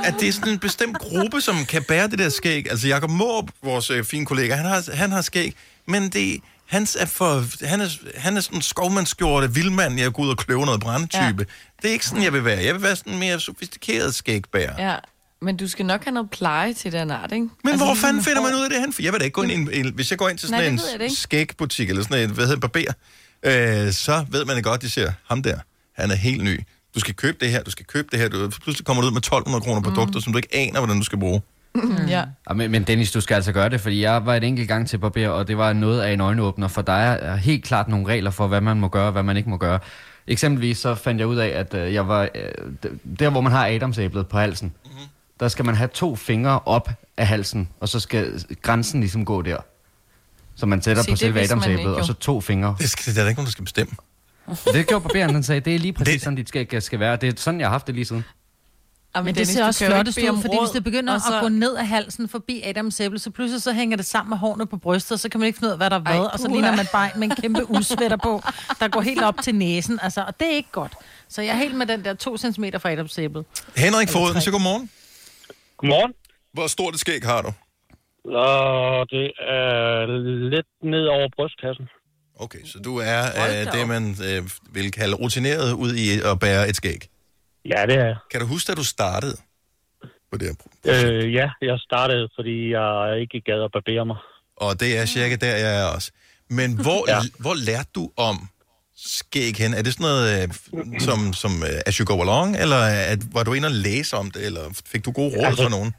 at 0.04 0.16
det 0.20 0.28
er 0.28 0.34
sådan 0.34 0.54
en 0.54 0.60
bestemt 0.60 0.98
gruppe, 0.98 1.42
som 1.42 1.66
kan 1.66 1.84
bære 1.84 2.08
det 2.08 2.20
der 2.20 2.30
skæg. 2.30 2.72
Altså 2.72 2.88
Jakob 2.88 3.10
Måb, 3.10 3.50
vores 3.64 3.90
øh, 3.90 4.04
fine 4.04 4.26
kollega, 4.26 4.56
han 4.56 4.66
har, 4.66 4.96
han 4.96 5.12
har 5.12 5.22
skæg, 5.22 5.56
men 5.88 6.10
det, 6.10 6.42
hans 6.66 6.98
er 7.00 7.06
for, 7.06 7.44
han 7.66 7.82
er, 7.82 7.88
han 8.18 8.38
er 8.38 8.42
sådan 8.42 8.58
en 8.58 8.62
skovmandsskjorte, 8.62 9.54
vildmand, 9.54 10.00
jeg 10.00 10.14
går 10.14 10.24
ud 10.24 10.30
og 10.30 10.38
kløver 10.38 10.66
noget 10.66 10.82
brændetype. 10.82 11.22
Ja. 11.22 11.46
Det 11.82 11.90
er 11.90 11.94
ikke 11.94 12.06
sådan, 12.06 12.24
jeg 12.24 12.34
vil 12.34 12.46
være. 12.46 12.64
Jeg 12.64 12.74
vil 12.74 12.84
være 12.84 12.96
sådan 12.96 13.14
en 13.14 13.20
mere 13.20 13.40
sofistikeret 13.40 14.16
skægbærer. 14.16 14.90
Ja, 14.90 14.96
men 15.44 15.58
du 15.58 15.68
skal 15.68 15.86
nok 15.86 16.04
have 16.04 16.14
noget 16.14 16.30
pleje 16.30 16.74
til 16.74 16.92
den 16.92 17.12
art, 17.12 17.32
ikke? 17.32 17.48
Men 17.64 17.72
Altså, 17.72 17.86
hvor 17.86 17.96
fanden 17.96 18.24
finder 18.24 18.42
man 18.42 18.54
ud 18.54 18.64
af 18.64 18.70
det 18.70 18.80
hen? 18.80 18.94
For 18.94 19.02
jeg 19.02 19.12
vil 19.14 19.20
da 19.20 19.26
ikke 19.26 19.36
gå 19.36 19.42
ind 19.42 19.52
i 19.52 19.56
en, 19.56 19.70
en 19.86 19.94
hvis 19.94 20.12
jeg 20.12 20.20
går 20.20 20.30
ind 20.30 20.38
til 20.38 20.52
Nej, 20.52 20.64
sådan 20.64 21.00
da 21.00 21.06
en 21.06 21.12
skægbutik, 21.16 21.90
eller 21.90 22.04
sådan 22.04 22.24
en, 22.24 22.30
hvad 22.36 22.48
hedder 22.48 22.68
det, 22.68 22.72
barber, 22.72 23.84
øh, 23.86 23.92
så 23.92 24.26
ved 24.30 24.46
man 24.46 24.56
det 24.56 24.64
godt, 24.64 24.82
de 24.82 24.90
siger, 24.90 25.12
ham 25.30 25.44
der, 25.44 25.58
han 25.96 26.12
er 26.12 26.16
helt 26.16 26.44
ny. 26.44 26.60
Du 26.96 27.00
skal 27.00 27.14
købe 27.14 27.38
det 27.42 27.50
her, 27.52 27.64
du 27.64 27.72
skal 27.72 27.86
købe 27.86 28.08
det 28.12 28.20
her. 28.20 28.30
Du, 28.30 28.50
pludselig 28.64 28.86
kommer 28.86 29.02
du 29.02 29.08
ud 29.08 29.12
med 29.14 29.22
1200 29.22 29.64
kroner 29.64 29.82
produkter, 29.82 30.20
som 30.20 30.34
du 30.34 30.38
ikke 30.38 30.50
aner, 30.56 30.80
hvordan 30.80 30.98
du 30.98 31.04
skal 31.04 31.20
bruge. 31.20 31.42
ja. 32.08 32.24
Ja, 32.50 32.54
men, 32.56 32.72
men 32.72 32.84
Dennis, 32.84 33.12
du 33.12 33.22
skal 33.22 33.36
altså 33.36 33.52
gøre 33.52 33.70
det, 33.70 33.82
fordi 33.82 34.02
jeg 34.02 34.26
var 34.26 34.36
et 34.36 34.44
enkelt 34.44 34.68
gang 34.68 34.88
til 34.88 34.98
barber, 34.98 35.28
og 35.28 35.48
det 35.48 35.58
var 35.58 35.74
noget 35.74 36.02
af 36.02 36.14
en 36.14 36.22
øjenåbner, 36.22 36.68
for 36.68 36.82
der 36.82 36.94
er 36.94 37.36
helt 37.36 37.64
klart 37.64 37.88
nogle 37.88 38.08
regler 38.08 38.32
for, 38.32 38.48
hvad 38.48 38.62
man 38.62 38.80
må 38.80 38.88
gøre 38.88 39.06
og 39.06 39.12
hvad 39.12 39.24
man 39.24 39.38
ikke 39.38 39.50
må 39.50 39.58
gøre. 39.58 39.80
Eksempelvis 40.28 40.78
så 40.78 40.96
fandt 40.96 41.20
jeg 41.20 41.28
ud 41.28 41.36
af, 41.38 41.48
at 41.48 41.74
øh, 41.74 41.94
jeg 41.94 42.08
var 42.08 42.22
øh, 42.22 42.92
der, 43.20 43.30
hvor 43.30 43.42
man 43.42 43.52
har 43.52 43.68
adamsæblet 43.68 44.28
på 44.28 44.38
halsen. 44.38 44.74
Der 45.40 45.48
skal 45.48 45.66
man 45.66 45.76
have 45.76 45.88
to 45.94 46.16
fingre 46.16 46.60
op 46.66 46.90
af 47.18 47.28
halsen, 47.28 47.70
og 47.80 47.90
så 47.90 48.00
skal 48.00 48.44
grænsen 48.62 49.00
ligesom 49.00 49.26
gå 49.26 49.42
der. 49.42 49.58
Så 50.56 50.66
man 50.66 50.82
sætter 50.82 51.04
Se, 51.04 51.08
på 51.08 51.12
det 51.12 51.20
selve 51.20 51.42
adamsæblet, 51.42 51.96
og 51.96 52.06
så 52.06 52.14
to 52.14 52.42
fingre. 52.42 52.76
Det, 52.80 52.90
skal, 52.90 53.14
det 53.14 53.20
er 53.20 53.24
der 53.24 53.30
ikke 53.30 53.40
nogen, 53.40 53.46
der 53.46 53.52
skal 53.52 53.66
bestemme. 53.66 53.94
Det 54.74 54.88
gjorde 54.88 55.04
barberen, 55.04 55.34
han 55.34 55.44
sagde, 55.44 55.62
det 55.62 55.76
er 55.76 55.80
lige 55.80 55.94
præcis 56.04 56.22
sådan, 56.22 56.36
dit 56.38 56.50
skæg 56.50 56.76
skal 56.84 57.00
være. 57.00 57.16
Det 57.16 57.30
er 57.30 57.34
sådan, 57.38 57.60
jeg 57.60 57.68
har 57.68 57.72
haft 57.72 57.88
det 57.88 57.96
lige 57.96 58.06
siden. 58.06 58.24
Jamen, 59.16 59.26
Men 59.26 59.36
det 59.36 59.40
Dennis, 59.40 59.54
ser 59.56 59.66
også 59.66 59.86
flottest 59.86 60.18
ud, 60.18 60.42
fordi 60.42 60.58
hvis 60.62 60.70
det 60.70 60.84
begynder 60.84 61.18
så- 61.20 61.36
at 61.36 61.42
gå 61.42 61.50
ned 61.50 61.76
af 61.76 61.88
halsen 61.88 62.30
forbi 62.30 62.62
Adams 62.66 63.00
æble, 63.00 63.20
så 63.20 63.30
pludselig 63.30 63.62
så 63.62 63.74
hænger 63.74 63.98
det 63.98 64.06
sammen 64.06 64.30
med 64.30 64.38
hårene 64.38 64.66
på 64.66 64.78
brystet, 64.78 65.12
og 65.12 65.20
så 65.20 65.30
kan 65.30 65.40
man 65.40 65.48
ikke 65.48 65.60
finde 65.60 65.68
ud 65.68 65.72
af, 65.72 65.78
hvad 65.78 65.90
der 65.90 65.96
er 65.96 66.00
hvad, 66.00 66.20
og 66.20 66.40
så 66.40 66.48
ligner 66.48 66.76
man 66.76 66.86
bare 66.92 67.10
med 67.16 67.24
en 67.24 67.36
kæmpe 67.42 67.70
udsvætter 67.70 68.18
på, 68.18 68.44
der 68.80 68.88
går 68.88 69.02
helt 69.02 69.24
op 69.24 69.36
til 69.44 69.56
næsen, 69.56 70.00
altså, 70.02 70.24
og 70.24 70.40
det 70.40 70.48
er 70.52 70.56
ikke 70.56 70.72
godt. 70.72 70.94
Så 71.30 71.42
jeg 71.42 71.52
er 71.52 71.58
helt 71.58 71.76
med 71.76 71.86
den 71.86 72.04
der 72.06 72.14
to 72.14 72.38
centimeter 72.38 72.80
fra 72.80 72.92
Adams 72.92 73.18
æble. 73.20 73.44
Henrik 73.78 74.10
Foden, 74.10 74.42
så 74.42 74.52
godmorgen. 74.52 74.90
Godmorgen. 75.84 76.14
Hvor 76.54 76.68
stort 76.68 76.94
et 76.94 77.00
skæg 77.00 77.24
har 77.24 77.42
du? 77.42 77.52
Og 78.30 79.10
det 79.10 79.32
er 79.40 80.06
lidt 80.54 80.72
ned 80.84 81.06
over 81.08 81.28
brystkassen. 81.36 81.86
Okay, 82.36 82.64
så 82.66 82.80
du 82.80 82.98
er 82.98 83.22
øh, 83.42 83.74
det, 83.74 83.88
man 83.88 84.04
øh, 84.30 84.42
vil 84.76 84.92
kalde 84.92 85.16
rutineret 85.16 85.74
ud 85.74 85.94
i 86.06 86.08
at 86.32 86.40
bære 86.40 86.70
et 86.70 86.76
skæg? 86.76 87.02
Ja, 87.66 87.82
det 87.90 87.96
er 87.96 88.06
jeg. 88.06 88.16
Kan 88.32 88.40
du 88.42 88.48
huske, 88.48 88.68
da 88.72 88.76
du 88.76 88.84
startede 88.84 89.36
på 90.32 90.38
det 90.38 90.48
her? 90.50 90.56
Øh, 90.86 91.34
ja, 91.34 91.50
jeg 91.62 91.80
startede, 91.80 92.30
fordi 92.36 92.72
jeg 92.72 93.22
ikke 93.22 93.42
gad 93.42 93.64
at 93.64 93.72
barbere 93.72 94.06
mig. 94.06 94.18
Og 94.58 94.80
det 94.80 94.98
er 94.98 95.06
cirka 95.06 95.36
der, 95.36 95.56
jeg 95.56 95.82
er 95.82 95.88
også. 95.96 96.12
Men 96.50 96.82
hvor, 96.82 97.02
ja. 97.12 97.20
hvor 97.40 97.56
lærte 97.68 97.90
du 97.96 98.12
om 98.18 98.36
skæg 99.06 99.54
hen? 99.64 99.74
Er 99.74 99.82
det 99.86 99.94
sådan 99.94 100.10
noget, 100.12 100.26
øh, 100.36 100.48
som, 101.08 101.20
som 101.42 101.52
øh, 101.70 101.88
as 101.90 101.96
you 101.98 102.06
go 102.12 102.22
along, 102.22 102.50
eller 102.64 102.80
at, 103.14 103.20
var 103.36 103.44
du 103.44 103.54
inde 103.54 103.68
og 103.68 103.72
læse 103.88 104.18
om 104.18 104.32
det, 104.32 104.46
eller 104.46 104.82
fik 104.92 105.06
du 105.06 105.12
gode 105.12 105.32
råd 105.38 105.46
Altså- 105.46 105.64
fra 105.64 105.70
nogen? 105.78 105.94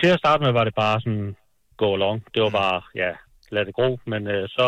Til 0.00 0.06
at 0.14 0.18
starte 0.18 0.42
med 0.44 0.52
var 0.52 0.64
det 0.64 0.74
bare 0.74 1.00
sådan, 1.00 1.36
go 1.76 1.94
along. 1.94 2.18
Det 2.34 2.42
var 2.42 2.50
bare, 2.50 2.82
ja, 2.94 3.10
lad 3.50 3.64
det 3.64 3.74
gro. 3.74 3.98
Men 4.06 4.26
øh, 4.26 4.48
så 4.48 4.66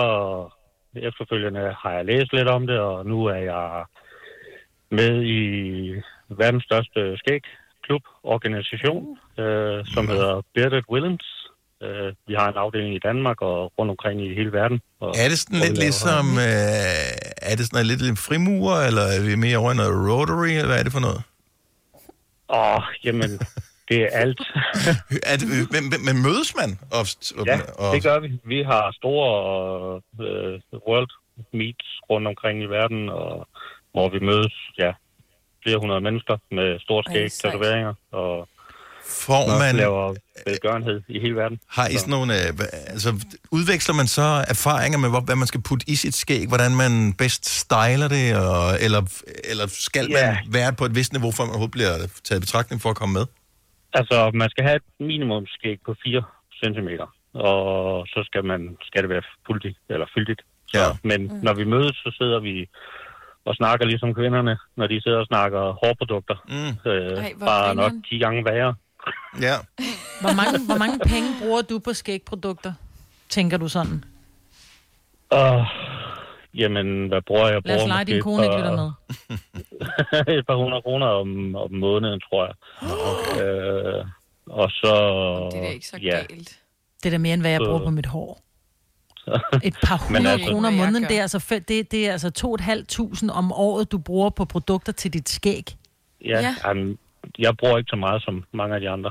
efterfølgende 1.08 1.74
har 1.82 1.92
jeg 1.92 2.04
læst 2.04 2.32
lidt 2.32 2.48
om 2.48 2.66
det, 2.66 2.78
og 2.78 3.06
nu 3.06 3.24
er 3.24 3.40
jeg 3.52 3.84
med 4.90 5.22
i 5.24 5.40
verdens 6.28 6.64
største 6.64 7.16
skægklub, 7.16 8.02
organisation, 8.22 9.18
øh, 9.38 9.84
som 9.94 10.08
hedder 10.08 10.42
Bearded 10.54 10.82
Williams. 10.90 11.41
Øh, 11.82 12.12
vi 12.26 12.34
har 12.34 12.48
en 12.48 12.56
afdeling 12.56 12.94
i 12.94 12.98
Danmark 12.98 13.42
og 13.42 13.72
rundt 13.78 13.90
omkring 13.90 14.26
i 14.26 14.34
hele 14.34 14.52
verden. 14.52 14.80
Og, 15.00 15.08
Er 15.08 15.28
det 15.28 15.38
sådan 15.38 15.60
og 15.60 15.66
lidt 15.66 15.78
ligesom, 15.78 16.26
øh, 16.38 17.50
er 17.50 17.54
det 17.56 17.66
sådan 17.66 17.86
lidt, 17.86 18.02
lidt 18.02 18.18
frimurer, 18.18 18.86
eller 18.88 19.02
er 19.02 19.22
vi 19.28 19.34
mere 19.34 19.56
over 19.58 19.72
i 19.72 19.76
noget 19.76 19.94
rotary, 20.10 20.48
eller 20.48 20.66
hvad 20.66 20.78
er 20.78 20.82
det 20.82 20.92
for 20.92 21.00
noget? 21.08 21.22
Åh, 22.48 22.82
jamen, 23.04 23.30
det 23.88 23.98
er 24.02 24.08
alt. 24.12 24.40
er 25.32 25.36
det, 25.40 25.46
men, 25.74 25.82
men, 26.06 26.22
mødes 26.22 26.50
man? 26.60 26.78
Ofte, 27.00 27.34
Ja, 27.46 27.60
og, 27.78 27.94
det 27.94 28.02
gør 28.02 28.18
vi. 28.20 28.28
Vi 28.44 28.62
har 28.62 28.92
store 29.00 29.30
øh, 30.26 30.60
world 30.88 31.10
meets 31.52 31.88
rundt 32.10 32.28
omkring 32.28 32.62
i 32.62 32.66
verden, 32.66 33.08
og, 33.08 33.48
hvor 33.92 34.08
vi 34.08 34.18
mødes, 34.18 34.54
ja, 34.78 34.92
flere 35.62 35.78
hundrede 35.78 36.00
mennesker 36.00 36.36
med 36.50 36.80
store 36.80 37.02
skæg, 37.08 37.32
tatoveringer, 37.32 37.94
og 38.12 38.48
Får 39.26 39.42
og 39.52 39.58
man- 39.58 39.76
laver 39.76 40.14
velgørenhed 40.46 41.02
i 41.08 41.20
hele 41.20 41.34
verden. 41.36 41.58
Har 41.68 41.88
I 41.88 41.94
sådan 41.96 42.10
nogle, 42.10 42.32
øh, 42.34 42.48
altså, 42.86 43.08
udveksler 43.50 43.94
man 43.94 44.06
så 44.06 44.44
erfaringer 44.48 44.98
med, 44.98 45.08
hvor, 45.10 45.20
hvad 45.20 45.36
man 45.36 45.46
skal 45.46 45.62
putte 45.68 45.84
i 45.90 45.94
sit 45.94 46.14
skæg, 46.14 46.48
hvordan 46.48 46.72
man 46.76 47.12
bedst 47.12 47.44
styler 47.60 48.08
det, 48.16 48.26
og, 48.36 48.62
eller, 48.84 49.02
eller 49.50 49.66
skal 49.68 50.06
Ja. 50.10 50.26
man 50.26 50.36
være 50.52 50.72
på 50.72 50.84
et 50.84 50.94
vist 50.94 51.12
niveau, 51.12 51.30
før 51.32 51.44
man 51.44 51.50
overhovedet 51.50 51.76
bliver 51.78 51.94
taget 52.24 52.38
i 52.40 52.44
betragtning 52.46 52.82
for 52.82 52.90
at 52.90 52.96
komme 52.96 53.12
med? 53.18 53.26
Altså, 53.94 54.30
man 54.34 54.50
skal 54.50 54.64
have 54.64 54.76
et 54.76 54.82
minimumsskæg 55.00 55.78
på 55.86 55.94
4 56.04 56.22
cm, 56.64 56.88
og 57.34 58.06
så 58.12 58.20
skal, 58.28 58.44
man, 58.44 58.60
skal 58.88 59.02
det 59.02 59.10
være 59.10 59.22
fyldigt, 59.46 59.78
eller 59.90 60.06
fyldigt. 60.16 60.40
Så, 60.68 60.78
ja. 60.78 60.86
Men 61.04 61.20
mm. 61.22 61.38
når 61.42 61.54
vi 61.54 61.64
mødes, 61.64 61.96
så 62.04 62.10
sidder 62.18 62.40
vi 62.40 62.68
og 63.44 63.54
snakker 63.54 63.86
ligesom 63.86 64.14
kvinderne, 64.14 64.56
når 64.76 64.86
de 64.86 65.02
sidder 65.02 65.18
og 65.18 65.26
snakker 65.26 65.60
hårprodukter. 65.82 66.36
Mm. 66.48 66.90
Øh, 66.90 67.18
Ej, 67.18 67.32
bare 67.40 67.74
nok 67.74 67.90
grineren. 67.90 68.02
10 68.02 68.18
gange 68.18 68.44
værre. 68.44 68.74
Ja. 69.40 69.54
Hvor 70.20 70.32
mange, 70.36 70.66
hvor 70.66 70.76
mange 70.78 70.98
penge 70.98 71.28
bruger 71.42 71.62
du 71.62 71.78
på 71.78 71.92
skægprodukter, 71.92 72.72
tænker 73.28 73.56
du 73.56 73.68
sådan? 73.68 74.04
Og, 75.30 75.66
jamen, 76.54 77.08
hvad 77.08 77.22
bruger 77.26 77.48
jeg? 77.48 77.60
Lad 77.64 77.82
os 77.82 77.88
lege, 77.88 78.04
din 78.04 78.22
kone 78.22 78.42
ikke 78.44 78.56
par- 78.56 78.76
med. 78.76 78.90
et 80.38 80.46
par 80.46 80.56
hundrede 80.56 80.82
kroner 80.82 81.06
om, 81.06 81.54
om 81.56 81.72
måneden, 81.74 82.20
tror 82.20 82.44
jeg. 82.46 82.54
Okay. 82.82 83.42
Øh, 83.98 84.04
og 84.46 84.70
så... 84.70 84.94
Det 85.52 85.58
er 85.58 85.62
da 85.62 85.68
ikke 85.70 85.86
så 85.86 85.96
ja. 85.96 86.10
galt. 86.30 86.58
Det 87.02 87.06
er 87.08 87.10
da 87.10 87.18
mere, 87.18 87.34
end 87.34 87.42
hvad 87.42 87.50
jeg 87.50 87.60
Så- 87.60 87.64
bruger 87.64 87.84
på 87.84 87.90
mit 87.90 88.06
hår. 88.06 88.42
Et 89.64 89.76
par 89.84 89.96
hundrede 89.96 90.30
altså- 90.32 90.50
kroner 90.50 90.68
om 90.68 90.74
måneden, 90.74 91.04
det 91.04 91.18
er, 91.18 91.22
altså, 91.22 91.60
det, 91.68 91.90
det 91.92 92.08
er 92.08 92.12
altså 92.12 92.30
to 92.30 92.48
og 92.48 92.54
et 92.54 92.60
halvt 92.60 92.88
tusind 92.88 93.30
om 93.30 93.52
året, 93.52 93.92
du 93.92 93.98
bruger 93.98 94.30
på 94.30 94.44
produkter 94.44 94.92
til 94.92 95.12
dit 95.12 95.28
skæg. 95.28 95.76
Ja, 96.24 96.40
ja. 96.40 96.54
Jamen, 96.64 96.98
jeg 97.38 97.56
bruger 97.56 97.78
ikke 97.78 97.90
så 97.90 97.96
meget 97.96 98.22
som 98.22 98.44
mange 98.52 98.74
af 98.74 98.80
de 98.80 98.90
andre. 98.90 99.10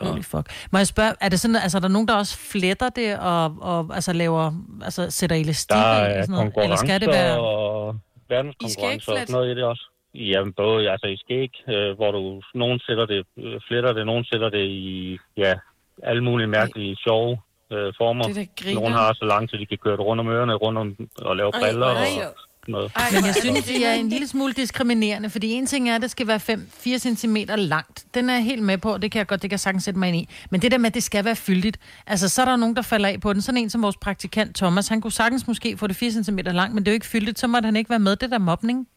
Holy 0.00 0.22
fuck. 0.22 0.46
Må 0.72 0.78
jeg 0.78 0.86
spørge, 0.86 1.12
er 1.20 1.28
det 1.28 1.40
sådan, 1.40 1.56
altså, 1.56 1.78
er 1.78 1.80
der 1.80 1.88
nogen, 1.88 2.08
der 2.08 2.14
også 2.14 2.38
fletter 2.52 2.88
det 2.88 3.18
og, 3.18 3.44
og 3.60 3.90
altså, 3.94 4.12
laver, 4.12 4.52
altså, 4.82 5.10
sætter 5.10 5.36
elastik 5.36 5.74
Der 5.74 6.06
i? 6.06 6.12
er 6.12 6.18
og 6.18 6.24
sådan 6.24 6.32
noget? 6.34 6.46
Eller 6.46 6.76
konkurrencer 6.76 6.86
skal 6.86 7.00
det 7.00 7.08
være... 7.08 7.40
og 7.40 7.96
verdenskonkurrencer 8.28 9.12
og 9.12 9.18
sådan 9.18 9.32
noget 9.32 9.50
i 9.52 9.54
det 9.54 9.64
også. 9.64 9.84
Jamen, 10.14 10.52
både 10.52 10.90
altså 10.90 11.06
i 11.06 11.16
skæg, 11.16 11.50
øh, 11.68 11.96
hvor 11.96 12.10
du, 12.12 12.42
nogen 12.54 12.78
sætter 12.78 13.06
det, 13.06 13.26
øh, 13.38 13.60
fletter 13.68 13.92
det, 13.92 14.06
nogen 14.06 14.24
sætter 14.24 14.48
det 14.48 14.64
i, 14.66 15.18
ja, 15.36 15.54
alle 16.02 16.24
mulige 16.24 16.46
mærkelige 16.46 16.96
sjove 16.96 17.38
øh, 17.72 17.92
former. 17.98 18.24
Det 18.24 18.38
er. 18.38 18.74
Nogen 18.74 18.92
har 18.92 19.12
så 19.12 19.24
langt, 19.24 19.50
så 19.50 19.56
de 19.56 19.66
kan 19.66 19.78
køre 19.78 19.96
det 19.96 20.00
rundt 20.00 20.20
om 20.20 20.28
ørerne, 20.28 20.54
rundt 20.54 20.78
om 20.78 21.08
og 21.18 21.36
lave 21.36 21.50
Ej, 21.54 21.60
briller 21.60 21.86
er 21.86 21.90
og 21.90 22.34
noget. 22.68 22.92
Men 23.12 23.24
jeg 23.26 23.34
synes, 23.34 23.64
det 23.64 23.86
er 23.86 23.92
en 23.92 24.08
lille 24.08 24.28
smule 24.28 24.52
diskriminerende, 24.52 25.30
fordi 25.30 25.52
en 25.52 25.66
ting 25.66 25.90
er, 25.90 25.94
at 25.94 26.02
det 26.02 26.10
skal 26.10 26.26
være 26.26 26.36
5-4 26.36 26.98
cm 26.98 27.36
langt. 27.56 28.06
Den 28.14 28.30
er 28.30 28.34
jeg 28.34 28.44
helt 28.44 28.62
med 28.62 28.78
på, 28.78 28.98
det 28.98 29.12
kan 29.12 29.18
jeg 29.18 29.26
godt, 29.26 29.42
det 29.42 29.50
kan 29.50 29.54
jeg 29.54 29.60
sagtens 29.60 29.84
sætte 29.84 30.00
mig 30.00 30.08
ind 30.08 30.16
i. 30.16 30.28
Men 30.50 30.62
det 30.62 30.70
der 30.72 30.78
med, 30.78 30.86
at 30.86 30.94
det 30.94 31.02
skal 31.02 31.24
være 31.24 31.36
fyldigt, 31.36 31.78
altså 32.06 32.28
så 32.28 32.42
er 32.42 32.46
der 32.46 32.56
nogen, 32.56 32.76
der 32.76 32.82
falder 32.82 33.08
af 33.08 33.20
på 33.20 33.32
den. 33.32 33.42
Sådan 33.42 33.60
en 33.60 33.70
som 33.70 33.82
vores 33.82 33.96
praktikant 33.96 34.56
Thomas, 34.56 34.88
han 34.88 35.00
kunne 35.00 35.12
sagtens 35.12 35.48
måske 35.48 35.76
få 35.76 35.86
det 35.86 35.96
4 35.96 36.10
cm 36.10 36.38
langt, 36.38 36.74
men 36.74 36.84
det 36.84 36.90
er 36.90 36.92
jo 36.92 36.94
ikke 36.94 37.06
fyldigt, 37.06 37.38
så 37.38 37.46
måtte 37.46 37.66
han 37.66 37.76
ikke 37.76 37.90
være 37.90 37.98
med. 37.98 38.16
Det 38.16 38.22
er 38.22 38.26
der 38.26 38.38
mobning. 38.38 38.88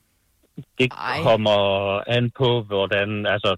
Det 0.78 0.92
kommer 1.24 2.02
an 2.10 2.32
på, 2.32 2.62
hvordan, 2.62 3.26
altså, 3.26 3.56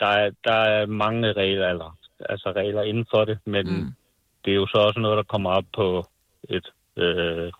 der 0.00 0.06
er, 0.06 0.30
der 0.44 0.52
er 0.52 0.86
mange 0.86 1.32
regler, 1.32 1.68
eller, 1.68 1.96
altså 2.28 2.52
regler 2.56 2.82
inden 2.82 3.06
for 3.10 3.24
det, 3.24 3.38
men 3.44 3.66
mm. 3.66 3.94
det 4.44 4.50
er 4.50 4.54
jo 4.54 4.66
så 4.66 4.78
også 4.78 5.00
noget, 5.00 5.16
der 5.16 5.22
kommer 5.22 5.50
op 5.50 5.64
på 5.74 6.08
et, 6.48 6.66
øh, 6.96 7.52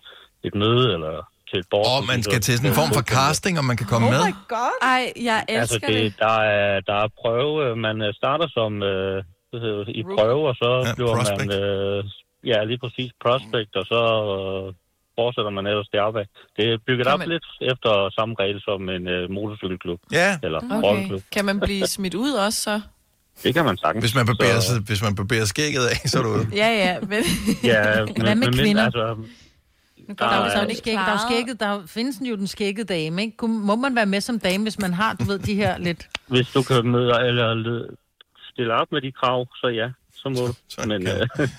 et 0.43 0.55
møde, 0.55 0.93
eller 0.93 1.30
til 1.51 1.59
et 1.63 1.67
bord. 1.71 1.85
Og 1.95 1.99
man 2.11 2.19
skal 2.27 2.39
til 2.41 2.53
sådan 2.57 2.69
en 2.71 2.75
form 2.81 2.91
for 2.97 3.05
casting, 3.15 3.53
om 3.61 3.65
man 3.71 3.77
kan 3.81 3.87
komme 3.93 4.07
med. 4.15 4.23
god. 4.57 4.75
Ej, 4.93 5.03
jeg 5.29 5.39
elsker 5.49 5.61
Altså, 5.61 5.79
det. 5.87 5.95
det, 5.95 6.13
der, 6.19 6.37
er, 6.57 6.79
der 6.89 6.95
er 7.05 7.07
prøve. 7.21 7.75
Man 7.87 8.01
øh, 8.01 8.13
starter 8.21 8.47
som, 8.57 8.71
øh, 8.83 9.23
øh, 9.55 9.87
i 9.99 10.03
prøve, 10.03 10.41
og 10.51 10.55
så 10.61 10.69
Ja, 10.87 10.93
bliver 10.95 11.15
prospect. 11.15 11.47
man... 11.47 11.61
Øh, 11.61 12.03
ja, 12.51 12.57
lige 12.69 12.79
præcis 12.83 13.09
prospect, 13.23 13.71
og 13.79 13.85
så 13.93 13.99
øh, 14.35 14.73
fortsætter 15.19 15.51
man 15.57 15.65
ellers 15.71 15.89
deroppe. 15.95 16.19
Det 16.57 16.63
er 16.73 16.77
bygget 16.87 17.05
Kan 17.07 17.13
op 17.13 17.19
man- 17.19 17.29
lidt 17.33 17.47
efter 17.71 17.91
samme 18.17 18.35
regel 18.39 18.59
som 18.67 18.89
en 18.95 19.07
øh, 19.15 19.23
motorcykelklub. 19.37 19.99
Ja. 20.11 20.29
Eller 20.43 20.59
Okay. 20.83 21.09
Kan 21.35 21.45
man 21.45 21.59
blive 21.59 21.87
smidt 21.87 22.15
ud 22.25 22.31
også 22.45 22.61
så? 22.61 22.81
Det 23.43 23.53
kan 23.53 23.65
man 23.65 23.77
sagtens. 23.77 24.03
Hvis 24.03 24.15
man 24.15 24.25
barberer, 24.25 24.59
Så- 24.59 24.79
hvis 24.79 25.01
man 25.03 25.15
barberer 25.15 25.45
skægget 25.45 25.85
af, 25.93 26.09
så 26.09 26.19
er 26.19 26.23
du 26.23 26.29
ude. 26.29 26.47
Ja, 26.55 26.67
ja, 26.83 26.93
men... 26.99 27.23
Ja, 27.63 27.83
Hvad 28.23 28.35
med 28.35 28.53
kvinder? 28.53 28.85
Altså, 28.85 29.15
Der 30.19 30.25
er 30.25 30.37
jo 30.37 30.43
Nej. 30.43 30.55
så 30.55 30.61
ikke 30.61 30.77
skæg, 30.77 30.93
der 30.93 30.99
er 30.99 31.27
skægget, 31.29 31.59
der 31.59 31.65
er 31.65 31.81
findes 31.87 32.15
den 32.15 32.25
jo 32.25 32.35
den 32.35 32.47
skæggede 32.47 32.93
dame, 32.93 33.21
ikke? 33.21 33.47
Må 33.47 33.75
man 33.75 33.95
være 33.95 34.05
med 34.05 34.21
som 34.21 34.39
dame, 34.39 34.63
hvis 34.63 34.79
man 34.79 34.93
har, 34.93 35.13
du 35.13 35.23
ved, 35.23 35.39
de 35.39 35.55
her 35.55 35.77
lidt... 35.77 36.07
hvis 36.27 36.47
du 36.47 36.63
kan 36.63 36.87
møde 36.87 37.27
eller 37.27 37.85
stille 38.53 38.73
op 38.73 38.91
med 38.91 39.01
de 39.01 39.11
krav, 39.11 39.47
så 39.55 39.67
ja, 39.67 39.89
så 40.15 40.29
må 40.29 40.47
du. 40.47 40.87
Men, 40.87 41.07
øh, 41.07 41.27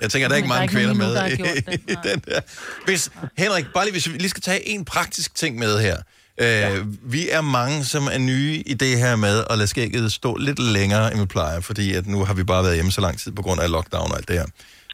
Jeg 0.00 0.10
tænker, 0.10 0.28
der 0.28 0.34
er 0.34 0.36
ikke 0.36 0.48
Der 0.48 0.54
er 0.54 0.58
mange 0.58 0.64
ikke 0.64 0.74
kvinder 0.74 0.94
med 0.94 1.14
der 1.14 1.26
i, 1.26 1.32
i 1.92 1.96
den 2.04 2.22
der. 2.26 2.40
Hvis, 2.84 3.10
Henrik, 3.38 3.66
bare 3.74 3.84
lige, 3.84 3.92
hvis 3.92 4.08
vi 4.12 4.18
lige 4.18 4.28
skal 4.28 4.42
tage 4.42 4.68
en 4.68 4.84
praktisk 4.84 5.34
ting 5.34 5.58
med 5.58 5.78
her. 5.80 5.96
Øh, 6.38 6.46
ja. 6.46 6.78
Vi 7.02 7.28
er 7.30 7.40
mange, 7.40 7.84
som 7.84 8.08
er 8.12 8.18
nye 8.18 8.62
i 8.66 8.74
det 8.74 8.98
her 8.98 9.16
med 9.16 9.44
at 9.50 9.58
lade 9.58 9.68
skægget 9.68 10.12
stå 10.12 10.36
lidt 10.36 10.58
længere, 10.58 11.12
end 11.12 11.20
vi 11.20 11.26
plejer, 11.26 11.60
fordi 11.60 11.94
at 11.94 12.06
nu 12.06 12.24
har 12.24 12.34
vi 12.34 12.44
bare 12.44 12.64
været 12.64 12.74
hjemme 12.74 12.92
så 12.92 13.00
lang 13.00 13.18
tid 13.18 13.32
på 13.32 13.42
grund 13.42 13.60
af 13.60 13.70
lockdown 13.70 14.10
og 14.10 14.16
alt 14.16 14.28
det 14.28 14.36
her. 14.36 14.46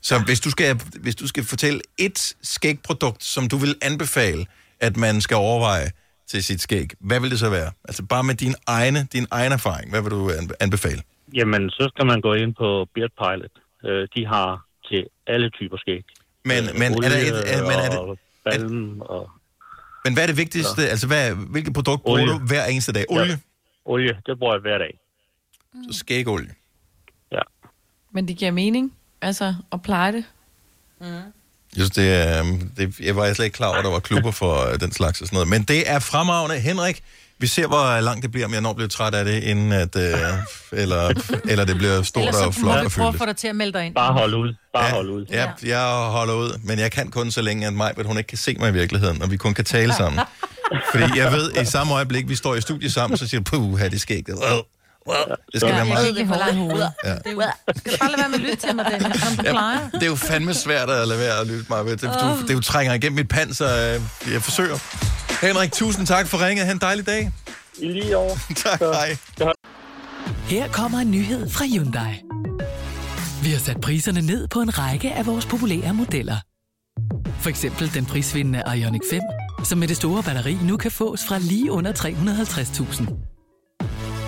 Så 0.02 0.18
hvis 0.26 0.40
du 0.40 0.50
skal, 0.50 0.80
hvis 1.00 1.14
du 1.16 1.26
skal 1.26 1.44
fortælle 1.44 1.80
et 1.98 2.36
skægprodukt, 2.42 3.24
som 3.24 3.48
du 3.48 3.56
vil 3.56 3.74
anbefale, 3.82 4.46
at 4.80 4.96
man 4.96 5.20
skal 5.20 5.36
overveje 5.36 5.90
til 6.26 6.44
sit 6.44 6.60
skæg, 6.60 6.90
hvad 7.00 7.20
vil 7.20 7.30
det 7.30 7.38
så 7.38 7.50
være? 7.50 7.70
Altså 7.84 8.02
bare 8.02 8.24
med 8.24 8.34
din 8.34 8.54
egne, 8.66 9.06
din 9.12 9.26
egen 9.30 9.52
erfaring, 9.52 9.90
hvad 9.90 10.02
vil 10.02 10.10
du 10.10 10.30
anbe- 10.30 10.56
anbefale? 10.60 11.02
jamen, 11.34 11.70
så 11.70 11.90
skal 11.94 12.06
man 12.06 12.20
gå 12.20 12.34
ind 12.34 12.54
på 12.54 12.86
Beard 12.94 13.10
Pilot. 13.18 13.50
Øh, 13.84 14.08
de 14.16 14.26
har 14.26 14.64
til 14.88 15.06
alle 15.26 15.50
typer 15.50 15.76
skæg. 15.76 16.04
Men, 16.44 16.64
Øh, 16.64 16.74
men, 16.78 16.92
er 17.04 17.08
der 17.08 17.16
et, 17.16 17.32
olie 17.32 17.44
er, 17.46 17.62
men 17.62 17.70
er 17.70 17.90
det, 17.90 17.98
og 17.98 18.18
balm 18.44 19.00
og 19.00 19.30
Men 20.04 20.12
hvad 20.14 20.22
er 20.22 20.26
det 20.26 20.36
vigtigste? 20.36 20.82
Ja. 20.82 20.86
Altså, 20.88 21.06
hvad, 21.06 21.34
hvilket 21.34 21.74
produkt 21.74 22.02
bruger 22.02 22.20
Olie. 22.22 22.32
du 22.34 22.38
hver 22.38 22.64
eneste 22.64 22.92
dag? 22.92 23.04
Olie? 23.08 23.26
Ja. 23.26 23.36
olie, 23.84 24.20
det 24.26 24.38
bruger 24.38 24.54
jeg 24.54 24.60
hver 24.60 24.78
dag. 24.78 24.98
Så 25.92 25.98
skægolie. 25.98 26.54
Men 28.12 28.28
det 28.28 28.36
giver 28.36 28.50
mening, 28.50 28.92
altså, 29.22 29.54
at 29.72 29.82
pleje 29.82 30.12
det. 30.12 30.24
Mm. 31.00 31.06
Jeg, 31.06 31.22
synes, 31.76 31.90
det 31.90 32.12
er, 32.14 32.40
øhm, 32.40 32.70
det, 32.76 33.00
jeg 33.00 33.16
var 33.16 33.32
slet 33.32 33.44
ikke 33.44 33.56
klar 33.56 33.68
over, 33.68 33.76
at 33.76 33.84
der 33.84 33.90
var 33.90 33.98
klubber 33.98 34.30
for 34.30 34.66
øh, 34.72 34.80
den 34.80 34.92
slags 34.92 35.20
og 35.20 35.26
sådan 35.26 35.36
noget. 35.36 35.48
Men 35.48 35.62
det 35.62 35.90
er 35.90 35.98
fremragende. 35.98 36.58
Henrik, 36.58 37.02
vi 37.38 37.46
ser, 37.46 37.66
hvor 37.66 38.00
langt 38.00 38.22
det 38.22 38.30
bliver, 38.30 38.46
om 38.46 38.52
jeg 38.52 38.60
når 38.60 38.72
bliver 38.72 38.88
træt 38.88 39.14
af 39.14 39.24
det, 39.24 39.42
inden 39.42 39.72
at, 39.72 39.96
øh, 39.96 40.18
eller, 40.82 41.12
eller 41.44 41.64
det 41.64 41.76
bliver 41.76 42.02
stort 42.02 42.22
Ellers 42.28 42.42
og 42.42 42.54
flot 42.54 42.84
og 42.84 42.90
prøve 42.90 43.08
at 43.08 43.14
få 43.14 43.26
dig 43.26 43.36
til 43.36 43.48
at 43.48 43.56
melde 43.56 43.72
dig 43.72 43.86
ind. 43.86 43.94
Bare 43.94 44.12
hold 44.12 44.34
ud. 44.34 44.54
Bare 44.74 44.84
Ja. 44.84 44.90
hold 44.94 45.10
ud. 45.10 45.26
Ja, 45.30 45.50
jeg 45.62 45.80
holder 46.10 46.34
ud, 46.34 46.58
men 46.64 46.78
jeg 46.78 46.92
kan 46.92 47.10
kun 47.10 47.30
så 47.30 47.42
længe, 47.42 47.66
at 47.66 47.72
mig, 47.72 47.92
hun 48.06 48.18
ikke 48.18 48.28
kan 48.28 48.38
se 48.38 48.56
mig 48.58 48.68
i 48.68 48.72
virkeligheden, 48.72 49.22
og 49.22 49.30
vi 49.30 49.36
kun 49.36 49.54
kan 49.54 49.64
tale 49.64 49.94
sammen. 49.94 50.20
Fordi 50.92 51.18
jeg 51.18 51.32
ved, 51.32 51.52
i 51.62 51.64
samme 51.64 51.94
øjeblik, 51.94 52.28
vi 52.28 52.34
står 52.34 52.54
i 52.54 52.60
studiet 52.60 52.92
sammen, 52.92 53.16
så 53.16 53.28
siger 53.28 53.40
du, 53.40 53.50
puh, 53.50 53.78
her 53.78 53.88
det 53.88 54.00
skægget. 54.00 54.36
Wow. 54.36 54.60
Wow. 55.08 55.16
Det 55.52 55.60
skal 55.60 55.68
Ja, 55.68 55.74
være 55.74 55.76
jeg 55.78 55.86
meget. 55.88 56.06
kan 56.06 56.16
ikke 56.16 56.32
holde 56.34 56.54
hoved. 56.58 56.82
Ja. 57.04 57.14
Det 57.14 57.22
er 57.26 57.30
jo, 57.32 57.42
skal 57.76 57.92
du 57.92 57.96
bare 57.98 58.10
lade 58.10 58.20
være 58.20 58.28
med 58.28 58.38
at 58.38 58.40
lytte 58.44 58.56
til 58.66 58.76
mig, 58.76 58.84
Dennis, 58.90 59.22
som 59.22 59.36
du 59.36 59.42
Ja, 59.44 59.78
det 59.92 60.02
er 60.02 60.06
jo 60.06 60.14
fandme 60.16 60.54
svært 60.54 60.90
at 60.90 61.08
lade 61.08 61.20
være 61.20 61.40
at 61.40 61.46
lytte 61.46 61.64
mig. 61.68 61.84
Det, 61.84 62.02
du, 62.02 62.08
det 62.42 62.50
er 62.50 62.54
jo 62.54 62.60
trænger 62.60 62.94
igennem 62.94 63.16
mit 63.16 63.28
panser. 63.28 63.94
øh, 64.26 64.32
Jeg 64.32 64.42
forsøger. 64.42 64.76
Henrik, 65.46 65.72
tusind 65.72 66.06
tak 66.06 66.26
for 66.26 66.46
ringet. 66.46 66.66
Ha' 66.66 66.72
en 66.72 66.78
dejlig 66.78 67.06
dag. 67.06 67.32
I 67.78 67.86
lige 67.88 68.16
over. 68.16 68.34
tak, 68.64 68.78
hej. 68.80 69.16
Her 70.46 70.68
kommer 70.68 70.98
en 70.98 71.10
nyhed 71.10 71.50
fra 71.50 71.64
Hyundai. 71.64 72.22
Vi 73.42 73.50
har 73.50 73.58
sat 73.58 73.80
priserne 73.80 74.20
ned 74.20 74.48
på 74.48 74.60
en 74.60 74.78
række 74.78 75.12
af 75.12 75.26
vores 75.26 75.46
populære 75.46 75.94
modeller. 75.94 76.36
For 77.40 77.48
eksempel 77.48 77.94
den 77.94 78.06
prisvindende 78.06 78.62
Ioniq 78.76 79.00
5, 79.10 79.20
som 79.64 79.78
med 79.78 79.88
det 79.88 79.96
store 79.96 80.22
batteri 80.22 80.58
nu 80.62 80.76
kan 80.76 80.90
fås 80.90 81.20
fra 81.28 81.38
lige 81.38 81.70
under 81.72 81.92
350.000. 81.92 83.37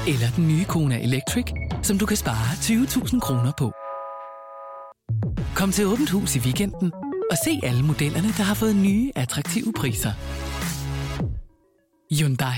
Eller 0.08 0.30
den 0.36 0.48
nye 0.48 0.64
Kona 0.64 1.02
Electric, 1.02 1.44
som 1.82 1.98
du 1.98 2.06
kan 2.06 2.16
spare 2.16 2.52
20.000 2.52 3.20
kroner 3.20 3.52
på. 3.58 3.72
Kom 5.56 5.72
til 5.72 5.86
Åbent 5.86 6.10
Hus 6.10 6.36
i 6.36 6.38
weekenden 6.38 6.92
og 7.30 7.36
se 7.44 7.60
alle 7.62 7.82
modellerne, 7.82 8.28
der 8.28 8.42
har 8.42 8.54
fået 8.54 8.76
nye, 8.76 9.12
attraktive 9.16 9.72
priser. 9.72 10.12
Hyundai. 12.14 12.56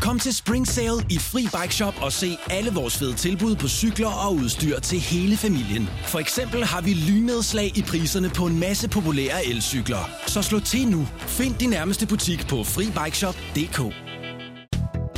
Kom 0.00 0.18
til 0.18 0.34
Spring 0.34 0.66
Sale 0.68 1.06
i 1.10 1.18
Fri 1.18 1.42
Bike 1.42 1.74
Shop 1.74 1.94
og 2.02 2.12
se 2.12 2.38
alle 2.50 2.70
vores 2.70 2.98
fede 2.98 3.14
tilbud 3.14 3.56
på 3.56 3.68
cykler 3.68 4.08
og 4.26 4.34
udstyr 4.34 4.80
til 4.80 5.00
hele 5.00 5.36
familien. 5.36 5.88
For 6.04 6.18
eksempel 6.18 6.64
har 6.64 6.80
vi 6.80 6.92
lynedslag 6.94 7.78
i 7.78 7.82
priserne 7.82 8.28
på 8.28 8.46
en 8.46 8.60
masse 8.60 8.88
populære 8.88 9.46
elcykler. 9.46 10.10
Så 10.26 10.42
slå 10.42 10.60
til 10.60 10.88
nu. 10.88 11.06
Find 11.18 11.54
din 11.54 11.70
nærmeste 11.70 12.06
butik 12.06 12.46
på 12.48 12.64
FriBikeShop.dk 12.64 14.05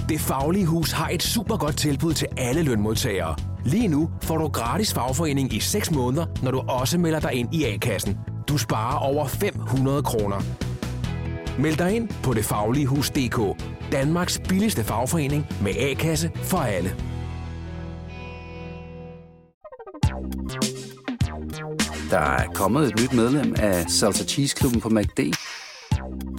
det 0.09 0.21
Faglige 0.21 0.67
Hus 0.67 0.93
har 0.93 1.09
et 1.09 1.23
super 1.23 1.57
godt 1.57 1.77
tilbud 1.77 2.13
til 2.13 2.29
alle 2.37 2.63
lønmodtagere. 2.63 3.37
Lige 3.65 3.89
nu 3.89 4.11
får 4.23 4.39
du 4.39 4.49
gratis 4.49 4.95
fagforening 4.95 5.55
i 5.55 5.61
6 5.61 5.91
måneder, 5.91 6.27
når 6.43 6.51
du 6.51 6.59
også 6.59 6.99
melder 6.99 7.21
dig 7.21 7.33
ind 7.33 7.55
i 7.55 7.65
A-kassen. 7.65 8.19
Du 8.49 8.59
sparer 8.59 8.99
over 8.99 9.27
500 9.27 10.03
kroner. 10.03 10.43
Meld 11.59 11.77
dig 11.77 11.97
ind 11.97 12.09
på 12.23 12.35
detfagligehus.dk. 12.35 13.63
Danmarks 13.93 14.41
billigste 14.49 14.85
fagforening 14.85 15.47
med 15.63 15.73
A-kasse 15.77 16.31
for 16.35 16.59
alle. 16.59 16.95
Der 22.11 22.19
er 22.19 22.47
kommet 22.55 22.89
et 22.89 23.01
nyt 23.01 23.13
medlem 23.13 23.55
af 23.59 23.91
Salsa 23.91 24.25
Cheese 24.25 24.57
Klubben 24.57 24.81
på 24.81 24.89
MACD. 24.89 25.21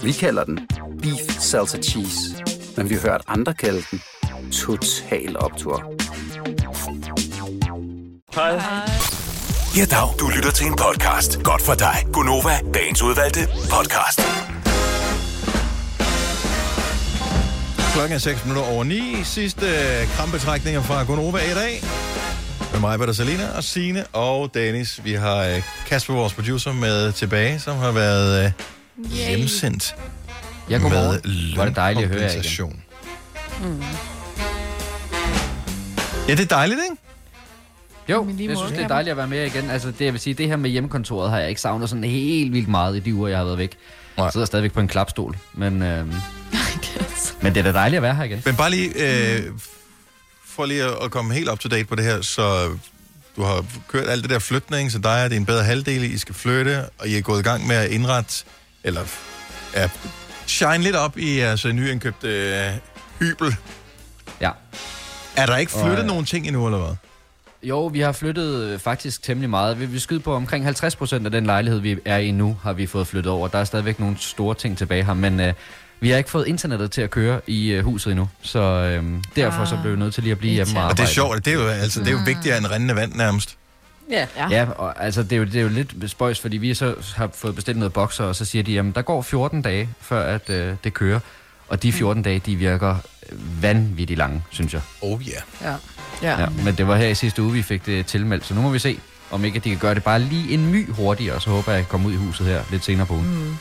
Vi 0.03 0.11
kalder 0.11 0.43
den 0.43 0.59
Beef 1.01 1.39
Salsa 1.39 1.77
Cheese, 1.77 2.35
men 2.79 2.89
vi 2.89 2.95
har 2.95 3.01
hørt 3.01 3.21
andre 3.27 3.53
kalde 3.53 3.83
den 3.91 4.01
Total 4.51 5.37
Optor. 5.37 5.93
Hej. 8.35 8.51
Ja, 9.77 9.85
dag. 9.85 10.19
Du 10.19 10.29
lytter 10.35 10.51
til 10.51 10.67
en 10.67 10.75
podcast. 10.75 11.43
Godt 11.43 11.61
for 11.61 11.73
dig. 11.73 12.05
Gunova, 12.13 12.59
dagens 12.73 13.01
udvalgte 13.01 13.39
podcast. 13.71 14.19
Klokken 17.93 18.15
er 18.15 18.19
6 18.19 18.45
minutter 18.45 18.71
over 18.71 18.83
9. 18.83 19.01
Sidste 19.23 19.65
øh, 19.65 20.07
krampetrækninger 20.07 20.81
fra 20.81 21.03
Gonova 21.03 21.37
i 21.51 21.53
dag. 21.53 21.83
Med 22.71 22.79
mig, 22.79 22.99
Peter 22.99 23.13
Salina 23.13 23.47
og 23.57 23.63
Signe 23.63 24.05
og 24.07 24.53
Danis. 24.53 25.03
Vi 25.03 25.13
har 25.13 25.37
øh, 25.37 25.63
Kasper, 25.87 26.13
vores 26.13 26.33
producer, 26.33 26.73
med 26.73 27.11
tilbage, 27.11 27.59
som 27.59 27.77
har 27.77 27.91
været 27.91 28.45
øh, 28.45 28.51
hjemsendt. 29.11 29.95
Ja, 30.69 30.77
godmorgen. 30.77 31.21
med 31.23 31.55
Var 31.55 31.65
det 31.65 31.75
dejligt 31.75 32.03
at 32.03 32.09
høre 32.09 32.21
jer 32.21 32.43
igen. 32.43 32.83
Mm. 33.61 33.83
Ja, 36.27 36.35
det 36.35 36.39
er 36.39 36.45
dejligt, 36.45 36.79
ikke? 36.89 37.01
Jo, 38.09 38.27
jeg 38.39 38.57
synes, 38.57 38.71
det 38.71 38.83
er 38.83 38.87
dejligt 38.87 39.11
at 39.11 39.17
være 39.17 39.27
med 39.27 39.45
igen. 39.45 39.69
Altså, 39.69 39.91
det, 39.91 40.05
jeg 40.05 40.13
vil 40.13 40.21
sige, 40.21 40.33
det 40.33 40.47
her 40.47 40.55
med 40.55 40.69
hjemmekontoret 40.69 41.31
har 41.31 41.39
jeg 41.39 41.49
ikke 41.49 41.61
savnet 41.61 41.89
sådan 41.89 42.03
helt 42.03 42.53
vildt 42.53 42.67
meget 42.67 42.95
i 42.95 42.99
de 42.99 43.15
uger, 43.15 43.27
jeg 43.27 43.37
har 43.37 43.45
været 43.45 43.57
væk. 43.57 43.77
Jeg 44.17 44.31
sidder 44.31 44.45
stadigvæk 44.45 44.73
på 44.73 44.79
en 44.79 44.87
klapstol, 44.87 45.37
men, 45.53 45.81
øhm, 45.83 46.13
men 47.41 47.55
det 47.55 47.59
er 47.59 47.63
da 47.63 47.71
dejligt 47.71 47.97
at 47.97 48.03
være 48.03 48.15
her 48.15 48.23
igen. 48.23 48.41
Men 48.45 48.55
bare 48.55 48.71
lige, 48.71 48.89
øh, 48.95 49.43
for 50.45 50.65
lige 50.65 50.83
at, 51.03 51.11
komme 51.11 51.33
helt 51.33 51.49
up 51.49 51.59
to 51.59 51.69
date 51.69 51.85
på 51.85 51.95
det 51.95 52.05
her, 52.05 52.21
så 52.21 52.69
du 53.35 53.43
har 53.43 53.65
kørt 53.87 54.09
alt 54.09 54.21
det 54.23 54.29
der 54.29 54.39
flytning, 54.39 54.91
så 54.91 54.99
dig 54.99 55.23
er 55.23 55.27
det 55.27 55.37
en 55.37 55.45
bedre 55.45 55.63
halvdel, 55.63 56.03
I 56.03 56.17
skal 56.17 56.35
flytte, 56.35 56.89
og 56.99 57.07
I 57.07 57.17
er 57.17 57.21
gået 57.21 57.39
i 57.39 57.43
gang 57.43 57.67
med 57.67 57.75
at 57.75 57.89
indrette, 57.89 58.45
eller 58.83 59.01
ja, 59.75 59.89
shine 60.49 60.77
lidt 60.77 60.95
op 60.95 61.17
i 61.17 61.39
jeres 61.39 61.65
nyindkøbte 61.65 62.27
øh, 62.27 62.71
hybel. 63.19 63.55
Ja. 64.41 64.51
Er 65.35 65.45
der 65.45 65.57
ikke 65.57 65.73
Og, 65.75 65.81
flyttet 65.85 65.99
øh, 66.03 66.07
nogen 66.07 66.25
ting 66.25 66.47
endnu, 66.47 66.65
eller 66.65 66.79
hvad? 66.79 66.95
Jo, 67.63 67.85
vi 67.85 67.99
har 67.99 68.11
flyttet 68.11 68.63
øh, 68.63 68.79
faktisk 68.79 69.23
temmelig 69.23 69.49
meget. 69.49 69.79
Vi 69.79 69.85
vil 69.85 70.01
skyde 70.01 70.19
på 70.19 70.35
omkring 70.35 70.63
50 70.65 70.95
procent 70.95 71.25
af 71.25 71.31
den 71.31 71.45
lejlighed, 71.45 71.79
vi 71.79 71.97
er 72.05 72.17
i 72.17 72.31
nu, 72.31 72.57
har 72.63 72.73
vi 72.73 72.87
fået 72.87 73.07
flyttet 73.07 73.31
over. 73.31 73.47
Der 73.47 73.59
er 73.59 73.63
stadigvæk 73.63 73.99
nogle 73.99 74.15
store 74.19 74.55
ting 74.55 74.77
tilbage 74.77 75.03
her, 75.03 75.13
men 75.13 75.39
øh, 75.39 75.53
vi 75.99 76.09
har 76.09 76.17
ikke 76.17 76.29
fået 76.29 76.47
internettet 76.47 76.91
til 76.91 77.01
at 77.01 77.09
køre 77.09 77.41
i 77.47 77.69
øh, 77.71 77.83
huset 77.83 78.11
endnu. 78.11 78.29
Så 78.41 78.59
øh, 78.59 79.03
derfor 79.35 79.65
så 79.65 79.77
blev 79.81 79.93
vi 79.93 79.99
nødt 79.99 80.13
til 80.13 80.23
lige 80.23 80.31
at 80.31 80.37
blive 80.39 80.53
hjemme 80.53 80.73
og 80.73 80.77
Og 80.77 80.83
arbejde. 80.83 81.01
det 81.01 81.09
er 81.09 81.13
sjovt, 81.13 81.45
det 81.45 81.53
er 81.53 81.57
jo, 81.57 81.67
altså, 81.67 81.99
det 81.99 82.07
er 82.07 82.11
jo 82.11 82.19
vigtigere 82.25 82.57
end 82.57 82.65
rendende 82.71 82.95
vand 82.95 83.13
nærmest. 83.15 83.57
Ja. 84.09 84.27
Ja, 84.49 84.67
og 84.77 85.03
altså, 85.03 85.23
det, 85.23 85.31
er 85.31 85.37
jo, 85.37 85.43
det 85.43 85.55
er 85.55 85.61
jo 85.61 85.67
lidt 85.67 85.93
spøjs, 86.07 86.39
fordi 86.39 86.57
vi 86.57 86.73
så 86.73 86.95
har 87.15 87.29
fået 87.33 87.55
bestilt 87.55 87.77
noget 87.77 87.93
bokser, 87.93 88.23
og 88.23 88.35
så 88.35 88.45
siger 88.45 88.63
de, 88.63 88.71
jamen 88.71 88.91
der 88.91 89.01
går 89.01 89.21
14 89.21 89.61
dage, 89.61 89.89
før 90.01 90.35
at 90.35 90.49
øh, 90.49 90.73
det 90.83 90.93
kører. 90.93 91.19
Og 91.67 91.83
de 91.83 91.91
14 91.91 92.23
dage, 92.23 92.39
de 92.39 92.55
virker 92.55 92.95
vanvittigt 93.61 94.17
lange, 94.17 94.43
synes 94.49 94.73
jeg. 94.73 94.81
Oh 95.01 95.21
yeah. 95.21 95.41
Ja. 95.61 95.75
Ja. 96.21 96.41
Ja, 96.41 96.49
men 96.63 96.75
det 96.75 96.87
var 96.87 96.95
her 96.95 97.07
i 97.07 97.15
sidste 97.15 97.41
uge, 97.43 97.51
vi 97.53 97.61
fik 97.61 97.85
det 97.85 98.05
tilmeldt, 98.05 98.45
så 98.45 98.53
nu 98.53 98.61
må 98.61 98.69
vi 98.69 98.79
se, 98.79 98.99
om 99.31 99.45
ikke 99.45 99.59
de 99.59 99.69
kan 99.69 99.77
gøre 99.77 99.95
det 99.95 100.03
bare 100.03 100.19
lige 100.19 100.53
en 100.53 100.71
my 100.71 100.91
hurtigere, 100.91 101.35
og 101.35 101.41
så 101.41 101.49
håber 101.49 101.71
jeg, 101.71 101.73
at 101.73 101.77
jeg 101.77 101.89
kommer 101.89 102.07
ud 102.07 102.13
i 102.13 102.17
huset 102.17 102.45
her 102.47 102.63
lidt 102.71 102.85
senere 102.85 103.05
på 103.05 103.13
ugen. 103.13 103.45
Mm. 103.45 103.55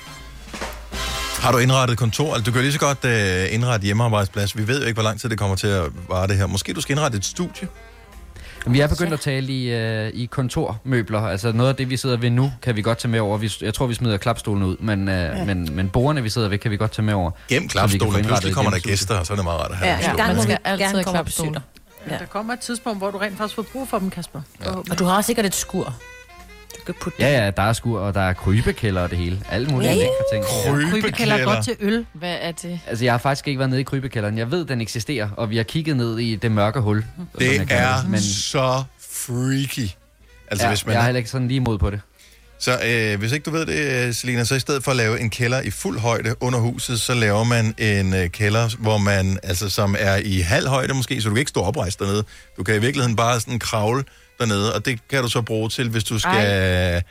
Har 1.40 1.52
du 1.52 1.58
indrettet 1.58 1.98
kontor? 1.98 2.34
Altså, 2.34 2.44
du 2.44 2.52
kan 2.52 2.62
lige 2.62 2.72
så 2.72 2.78
godt 2.78 3.04
uh, 3.04 3.54
indrette 3.54 3.84
hjemmearbejdsplads. 3.84 4.56
Vi 4.56 4.66
ved 4.68 4.80
jo 4.80 4.86
ikke, 4.86 4.96
hvor 4.96 5.02
lang 5.02 5.20
tid 5.20 5.28
det 5.28 5.38
kommer 5.38 5.56
til 5.56 5.66
at 5.66 5.82
vare 6.08 6.26
det 6.26 6.36
her. 6.36 6.46
Måske 6.46 6.72
du 6.72 6.80
skal 6.80 6.92
indrette 6.92 7.18
et 7.18 7.24
studie? 7.24 7.68
Vi 8.66 8.80
er 8.80 8.86
begyndt 8.88 9.12
at 9.12 9.20
tale 9.20 9.52
i, 9.52 9.70
øh, 9.74 10.10
i 10.14 10.26
kontormøbler. 10.26 11.20
Altså 11.20 11.52
noget 11.52 11.70
af 11.70 11.76
det, 11.76 11.90
vi 11.90 11.96
sidder 11.96 12.16
ved 12.16 12.30
nu, 12.30 12.52
kan 12.62 12.76
vi 12.76 12.82
godt 12.82 12.98
tage 12.98 13.10
med 13.10 13.20
over. 13.20 13.38
Vi, 13.38 13.52
jeg 13.60 13.74
tror, 13.74 13.86
vi 13.86 13.94
smider 13.94 14.16
klapstolen 14.16 14.62
ud, 14.62 14.76
men, 14.80 15.08
øh, 15.08 15.14
ja. 15.14 15.44
men, 15.44 15.68
men 15.72 15.88
bordene, 15.88 16.22
vi 16.22 16.28
sidder 16.28 16.48
ved, 16.48 16.58
kan 16.58 16.70
vi 16.70 16.76
godt 16.76 16.92
tage 16.92 17.04
med 17.04 17.14
over. 17.14 17.30
Gem 17.48 17.68
klapstolen. 17.68 18.24
Pludselig 18.24 18.54
kommer 18.54 18.70
der 18.70 18.78
gæster, 18.78 19.18
og 19.18 19.26
så 19.26 19.32
er 19.32 19.36
det 19.36 19.44
meget 19.44 19.60
rart 19.60 19.70
at 19.70 19.76
have 19.76 19.90
Ja, 19.90 19.98
ja. 20.10 20.16
Gang 20.16 20.34
Man 20.34 20.42
skal 20.42 20.58
altid 20.64 20.84
gerne 20.84 20.94
have 20.94 21.04
komme 21.04 21.18
og 21.18 21.24
klapstol. 21.24 21.46
besøge 21.46 21.54
dig. 21.54 21.62
Ja. 22.12 22.18
Der 22.18 22.24
kommer 22.26 22.52
et 22.52 22.60
tidspunkt, 22.60 22.98
hvor 22.98 23.10
du 23.10 23.18
rent 23.18 23.36
faktisk 23.38 23.54
får 23.56 23.62
brug 23.72 23.88
for 23.88 23.98
dem, 23.98 24.10
Kasper. 24.10 24.40
Ja. 24.64 24.70
Og 24.70 24.98
du 24.98 25.04
har 25.04 25.16
også 25.16 25.26
sikkert 25.26 25.46
et 25.46 25.54
skur. 25.54 25.94
Kan 26.88 26.94
putte 27.00 27.16
Ja, 27.22 27.44
ja, 27.44 27.50
der 27.50 27.62
er 27.62 27.72
skur, 27.72 28.00
og 28.00 28.14
der 28.14 28.20
er 28.20 28.32
krybekælder 28.32 29.02
og 29.02 29.10
det 29.10 29.18
hele. 29.18 29.40
Alle 29.50 29.68
mulige 29.68 29.90
ja. 29.90 29.96
lækre 29.96 30.10
ting. 30.32 30.44
Krybekælder 30.90 31.34
er 31.34 31.44
godt 31.44 31.64
til 31.64 31.76
øl. 31.80 32.06
Hvad 32.12 32.36
er 32.40 32.52
det? 32.52 32.80
Altså, 32.86 33.04
jeg 33.04 33.12
har 33.12 33.18
faktisk 33.18 33.48
ikke 33.48 33.58
været 33.58 33.70
nede 33.70 33.80
i 33.80 33.84
krybekælderen. 33.84 34.38
Jeg 34.38 34.50
ved, 34.50 34.64
den 34.64 34.80
eksisterer, 34.80 35.28
og 35.36 35.50
vi 35.50 35.56
har 35.56 35.64
kigget 35.64 35.96
ned 35.96 36.18
i 36.18 36.36
det 36.36 36.50
mørke 36.52 36.80
hul. 36.80 37.04
Det 37.38 37.66
er 37.70 38.08
Men 38.08 38.20
så 38.20 38.82
freaky. 39.10 39.88
Altså, 40.50 40.66
ja, 40.66 40.70
hvis 40.70 40.86
man 40.86 40.94
jeg 40.94 41.00
er- 41.00 41.04
heller 41.04 41.18
ikke 41.18 41.30
sådan 41.30 41.48
lige 41.48 41.56
imod 41.56 41.78
på 41.78 41.90
det. 41.90 42.00
Så 42.60 42.78
øh, 42.86 43.18
hvis 43.18 43.32
ikke 43.32 43.44
du 43.44 43.50
ved 43.50 43.66
det, 43.66 44.06
øh, 44.08 44.14
Selina, 44.14 44.44
så 44.44 44.54
i 44.54 44.60
stedet 44.60 44.84
for 44.84 44.90
at 44.90 44.96
lave 44.96 45.20
en 45.20 45.30
kælder 45.30 45.60
i 45.60 45.70
fuld 45.70 45.98
højde 45.98 46.34
under 46.42 46.58
huset, 46.58 47.00
så 47.00 47.14
laver 47.14 47.44
man 47.44 47.74
en 47.78 48.14
øh, 48.14 48.28
kælder, 48.28 48.76
hvor 48.78 48.98
man, 48.98 49.38
altså 49.42 49.68
som 49.70 49.96
er 49.98 50.16
i 50.16 50.40
halv 50.40 50.68
højde 50.68 50.94
måske, 50.94 51.20
så 51.22 51.28
du 51.28 51.34
kan 51.34 51.38
ikke 51.38 51.48
stå 51.48 51.60
oprejst 51.60 51.98
dernede. 51.98 52.24
Du 52.56 52.62
kan 52.64 52.74
i 52.74 52.78
virkeligheden 52.78 53.16
bare 53.16 53.40
sådan 53.40 53.58
kravle 53.58 54.04
dernede, 54.38 54.74
og 54.74 54.84
det 54.84 55.08
kan 55.08 55.22
du 55.22 55.28
så 55.28 55.42
bruge 55.42 55.68
til, 55.68 55.88
hvis 55.88 56.04
du 56.04 56.18
skal, 56.18 57.02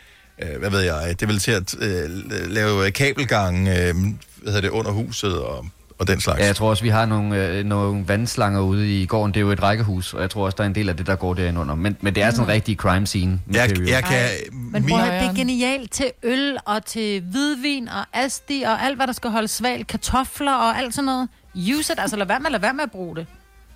øh, 0.43 0.59
hvad 0.59 0.69
ved 0.69 0.81
jeg, 0.81 1.15
det 1.19 1.27
vil 1.27 1.39
til 1.39 1.51
at 1.51 1.75
øh, 1.79 2.09
lave 2.51 2.91
kabelgang, 2.91 3.67
øh, 3.67 3.95
hvad 4.41 4.53
hedder 4.53 4.61
det, 4.61 4.69
under 4.69 4.91
huset 4.91 5.39
og, 5.39 5.65
og 5.99 6.07
den 6.07 6.21
slags. 6.21 6.39
Ja, 6.39 6.45
jeg 6.45 6.55
tror 6.55 6.69
også, 6.69 6.83
vi 6.83 6.89
har 6.89 7.05
nogle, 7.05 7.47
øh, 7.47 7.65
nogle 7.65 8.07
vandslanger 8.07 8.61
ude 8.61 9.01
i 9.01 9.05
gården. 9.05 9.33
Det 9.33 9.39
er 9.39 9.41
jo 9.41 9.51
et 9.51 9.63
rækkehus, 9.63 10.13
og 10.13 10.21
jeg 10.21 10.29
tror 10.29 10.45
også, 10.45 10.55
der 10.55 10.63
er 10.63 10.67
en 10.67 10.75
del 10.75 10.89
af 10.89 10.97
det, 10.97 11.07
der 11.07 11.15
går 11.15 11.33
derinde 11.33 11.59
under. 11.61 11.75
Men, 11.75 11.97
men 12.01 12.15
det 12.15 12.23
er 12.23 12.31
sådan 12.31 12.43
en 12.43 12.49
rigtig 12.49 12.75
crime 12.75 13.07
scene. 13.07 13.39
Jeg, 13.51 13.69
material. 13.69 13.87
jeg 13.89 14.03
kan... 14.03 14.29
Men 14.51 14.87
prøv, 14.89 14.99
det 14.99 15.07
er 15.07 15.33
genialt 15.33 15.91
til 15.91 16.11
øl 16.23 16.57
og 16.65 16.85
til 16.85 17.21
hvidvin 17.21 17.89
og 17.89 18.05
asti 18.13 18.63
og 18.65 18.83
alt, 18.83 18.95
hvad 18.95 19.07
der 19.07 19.13
skal 19.13 19.29
holde 19.29 19.47
svalt. 19.47 19.87
Kartofler 19.87 20.53
og 20.53 20.77
alt 20.77 20.93
sådan 20.95 21.05
noget. 21.05 21.29
Use 21.55 21.93
it. 21.93 21.99
Altså 21.99 22.15
lad 22.17 22.25
være 22.25 22.39
med, 22.39 22.51
lad 22.51 22.59
være 22.59 22.73
med 22.73 22.83
at 22.83 22.91
bruge 22.91 23.15
det. 23.15 23.27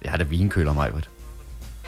Jeg 0.04 0.12
har 0.12 0.18
da 0.18 0.24
vinkøler, 0.24 0.74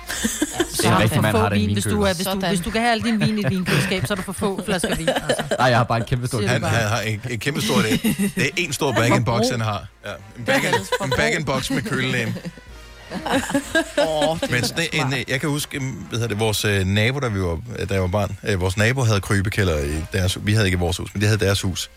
mig. 0.07 0.65
Så 0.75 0.81
en 0.83 0.89
har 0.89 0.97
du 0.97 1.03
rigtig 1.03 1.21
mand 1.21 1.37
har 1.37 1.49
da 1.49 1.55
en 1.55 1.61
vin, 1.61 1.73
hvis 1.73 1.83
du, 1.83 2.01
er, 2.01 2.13
hvis, 2.13 2.25
du, 2.27 2.39
hvis 2.47 2.59
du 2.59 2.71
kan 2.71 2.81
have 2.81 2.91
al 2.91 3.03
din 3.03 3.19
vin 3.19 3.37
i 3.37 3.41
et 3.41 3.49
vinkøleskab, 3.49 4.05
så 4.07 4.13
er 4.13 4.15
du 4.15 4.21
for 4.21 4.33
få 4.33 4.61
flasker 4.65 4.95
vin. 4.95 5.09
Altså. 5.09 5.43
Nej, 5.59 5.67
jeg 5.67 5.77
har 5.77 5.83
bare 5.83 5.97
en 5.97 6.05
kæmpe 6.05 6.27
stor 6.27 6.47
Han, 6.47 6.63
han 6.63 6.87
har 6.87 7.01
en, 7.01 7.21
en 7.29 7.39
kæmpe 7.39 7.61
stor 7.61 7.75
det. 7.75 8.01
Det 8.35 8.43
er 8.43 8.49
en 8.57 8.73
stor 8.73 8.91
bag 8.91 9.15
in 9.15 9.23
box 9.23 9.49
han 9.51 9.61
har. 9.61 9.85
Ja, 10.05 10.11
en 10.37 10.45
bag 10.45 10.57
in, 10.57 11.03
en 11.03 11.13
bag 11.17 11.35
in 11.35 11.45
box 11.45 11.69
med 11.71 11.81
kølelæn. 11.81 12.35
Åh, 14.07 14.37
Men 14.51 14.63
sådan 14.63 14.87
en, 14.93 15.13
jeg 15.27 15.39
kan 15.41 15.49
huske, 15.49 15.77
øh, 15.77 15.83
hvad 16.09 16.19
hedder 16.19 16.27
det, 16.27 16.39
vores 16.39 16.65
øh, 16.65 16.85
nabo, 16.85 17.19
da, 17.19 17.27
vi 17.27 17.41
var, 17.41 17.61
øh, 17.79 17.89
da 17.89 17.93
jeg 17.93 18.01
var 18.01 18.07
barn, 18.07 18.37
øh, 18.43 18.61
vores 18.61 18.77
nabo 18.77 19.03
havde 19.03 19.21
krybekælder 19.21 19.79
i 19.79 20.03
deres 20.13 20.37
Vi 20.45 20.53
havde 20.53 20.67
ikke 20.67 20.75
i 20.75 20.79
vores 20.79 20.97
hus, 20.97 21.13
men 21.13 21.21
de 21.21 21.25
havde 21.25 21.39
deres 21.39 21.61
hus. 21.61 21.89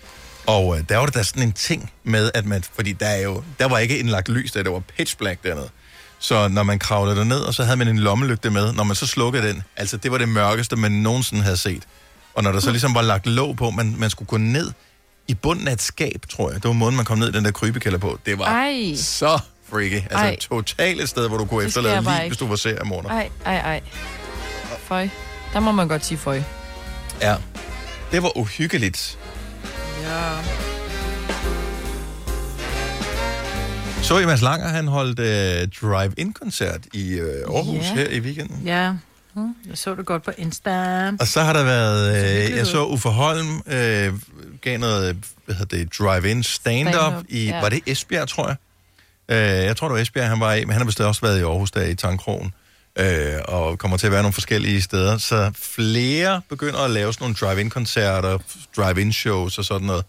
Og 0.47 0.79
øh, 0.79 0.85
der 0.89 0.97
var 0.97 1.07
det 1.07 1.15
da 1.15 1.23
sådan 1.23 1.43
en 1.43 1.53
ting 1.53 1.93
med, 2.05 2.31
at 2.35 2.47
man, 2.47 2.65
fordi 2.75 2.93
der, 2.93 3.07
er 3.07 3.23
jo, 3.23 3.43
der 3.59 3.69
var 3.69 3.79
ikke 3.79 3.99
indlagt 3.99 4.29
lys, 4.29 4.53
der, 4.53 4.63
der 4.63 4.71
var 4.71 4.83
pitch 4.97 5.17
black 5.17 5.45
dernede. 5.45 5.69
Så 6.19 6.49
når 6.49 6.63
man 6.63 6.79
kravlede 6.79 7.25
ned 7.25 7.41
og 7.41 7.55
så 7.55 7.65
havde 7.65 7.77
man 7.77 7.89
en 7.89 7.99
lommelygte 7.99 8.51
med, 8.51 8.73
når 8.73 8.85
man 8.85 8.97
så 8.97 9.07
slukkede 9.07 9.49
den, 9.49 9.63
altså 9.77 9.97
det 9.97 10.13
var 10.13 10.19
det 10.19 10.29
mørkeste, 10.29 10.77
man 10.77 10.93
nogensinde 10.93 11.43
havde 11.43 11.57
set. 11.57 11.83
Og 12.35 12.43
når 12.43 12.53
der 12.53 12.61
så 12.61 12.71
ligesom 12.71 12.95
var 12.95 13.03
lagt 13.03 13.27
låg 13.27 13.57
på, 13.57 13.71
man, 13.71 13.95
man 13.99 14.11
skulle 14.11 14.29
gå 14.29 14.37
ned 14.37 14.73
i 15.29 15.35
bunden 15.35 15.69
af 15.69 15.73
et 15.73 15.83
skab, 15.83 16.23
tror 16.31 16.51
jeg. 16.51 16.63
Det 16.63 16.69
var 16.69 16.73
måden, 16.75 16.97
man 16.97 17.05
kom 17.05 17.19
ned 17.19 17.29
i 17.29 17.33
den 17.33 17.45
der 17.45 17.51
krybekælder 17.51 17.99
på. 17.99 18.19
Det 18.27 18.39
var 18.39 18.45
Ej. 18.45 18.95
så 18.97 19.39
freaky. 19.71 19.95
Altså 19.95 20.17
Ej. 20.17 20.37
totalt 20.41 21.01
et 21.01 21.09
sted, 21.09 21.29
hvor 21.29 21.39
du 21.39 21.45
kunne 21.45 21.61
Det 21.61 21.67
efterlade 21.69 22.01
lige, 22.03 22.15
ikke. 22.15 22.27
hvis 22.29 22.39
du 22.39 22.47
var 22.47 22.57
seriemorder. 22.57 23.09
Ej, 23.11 23.29
ej, 23.47 23.57
ej. 23.57 23.81
Føj. 24.89 25.09
Der 25.53 25.61
må 25.61 25.73
man 25.73 25.89
godt 25.89 26.05
sige 26.05 26.19
føj. 26.19 26.43
Ja. 27.23 27.37
Det 28.13 28.23
var 28.23 28.37
uhyggeligt. 28.39 29.19
Ja. 30.03 30.76
Så 34.07 34.19
I 34.19 34.27
Mads 34.27 34.43
Langer, 34.43 34.69
han 34.69 34.89
holdt 34.89 35.19
øh, 35.19 35.69
drive-in-koncert 35.83 36.81
i 36.93 37.13
øh, 37.13 37.55
Aarhus 37.55 37.85
Ja. 37.85 37.95
her 37.95 38.09
i 38.09 38.21
weekenden. 38.21 38.63
Ja. 38.67 38.93
Hmm, 39.35 39.55
Jeg 39.69 39.79
så 39.79 39.95
det 39.95 40.07
godt 40.07 40.23
på 40.23 40.31
Insta. 40.39 41.09
Og 41.21 41.27
så 41.27 41.41
har 41.43 41.53
der 41.53 41.65
været, 41.65 42.17
øh, 42.51 42.57
jeg 42.57 42.67
så. 42.67 42.85
Uffe 42.87 43.09
Holm 43.09 43.63
øh, 43.67 44.13
gav 44.61 44.79
noget, 44.79 45.17
hvad 45.45 45.55
hedder 45.55 45.77
det, 45.77 45.99
drive-in 45.99 46.43
stand-up 46.43 46.95
Stand-up, 46.95 47.25
i, 47.29 47.45
ja. 47.45 47.61
var 47.61 47.69
det 47.69 47.81
Esbjerg, 47.87 48.29
tror 48.29 48.47
jeg? 48.49 48.57
Øh, 49.29 49.65
jeg 49.65 49.77
tror, 49.77 49.89
det 49.89 49.95
var 49.95 50.01
Esbjerg, 50.01 50.29
han 50.29 50.41
var 50.41 50.55
i, 50.55 50.65
men 50.65 50.71
han 50.71 50.81
har 50.81 50.85
bestemt 50.87 51.07
også 51.07 51.21
været 51.21 51.39
i 51.39 51.43
Aarhus, 51.43 51.71
der 51.71 51.83
i 51.83 51.95
Tankrogen, 51.95 52.53
øh, 52.99 53.33
og 53.45 53.79
kommer 53.79 53.97
til 53.97 54.07
at 54.07 54.13
være 54.13 54.23
nogle 54.23 54.33
forskellige 54.33 54.83
steder. 54.83 55.19
Så 55.19 55.51
flere 55.55 56.41
begynder 56.49 56.79
at 56.79 56.91
lave 56.91 57.13
sådan 57.13 57.25
nogle 57.25 57.35
drive-in-koncerter, 57.41 58.39
drive-in-shows 58.77 59.59
og 59.59 59.65
sådan 59.65 59.87
noget. 59.87 60.05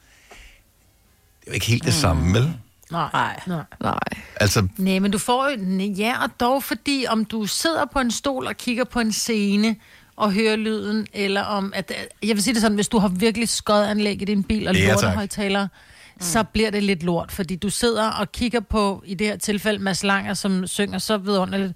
Det 1.40 1.48
er 1.48 1.52
jo 1.52 1.54
ikke 1.54 1.66
helt 1.66 1.86
det 1.86 1.94
samme, 1.94 2.34
vel? 2.40 2.54
Nej. 2.92 3.40
Nej. 3.48 3.64
Nej. 3.82 4.00
Altså, 4.36 4.68
Nej, 4.78 5.00
men 5.00 5.12
du 5.12 5.18
får 5.18 5.50
jo... 5.50 5.78
Ja, 5.98 6.24
og 6.24 6.30
dog 6.40 6.64
fordi, 6.64 7.06
om 7.10 7.26
du 7.26 7.46
sidder 7.46 7.86
på 7.94 8.00
en 8.00 8.12
stol 8.12 8.48
og 8.48 8.58
kigger 8.58 8.84
på 8.84 9.00
en 9.00 9.12
scene 9.12 9.76
og 10.16 10.34
hører 10.34 10.56
lyden, 10.56 11.08
eller 11.14 11.42
om... 11.42 11.74
At, 11.76 11.92
jeg 12.24 12.36
vil 12.36 12.44
sige 12.44 12.54
det 12.54 12.62
sådan, 12.62 12.76
hvis 12.76 12.88
du 12.88 13.00
har 13.00 13.08
virkelig 13.08 13.50
skodanlæg 13.50 14.22
i 14.22 14.26
din 14.26 14.44
bil 14.44 14.68
og 14.68 14.76
Ja, 14.76 14.82
tak. 14.88 14.94
lortehøjtaler, 14.94 15.68
så 16.20 16.44
bliver 16.44 16.70
det 16.72 16.84
lidt 16.84 17.04
lort, 17.04 17.32
fordi 17.32 17.56
du 17.56 17.70
sidder 17.70 18.10
og 18.12 18.32
kigger 18.32 18.60
på, 18.60 19.04
i 19.06 19.14
det 19.16 19.28
her 19.28 19.38
tilfælde, 19.38 19.80
Mads 19.84 20.04
Langer, 20.04 20.34
som 20.34 20.68
synger 20.68 21.00
så 21.00 21.18
vidunderligt, 21.18 21.74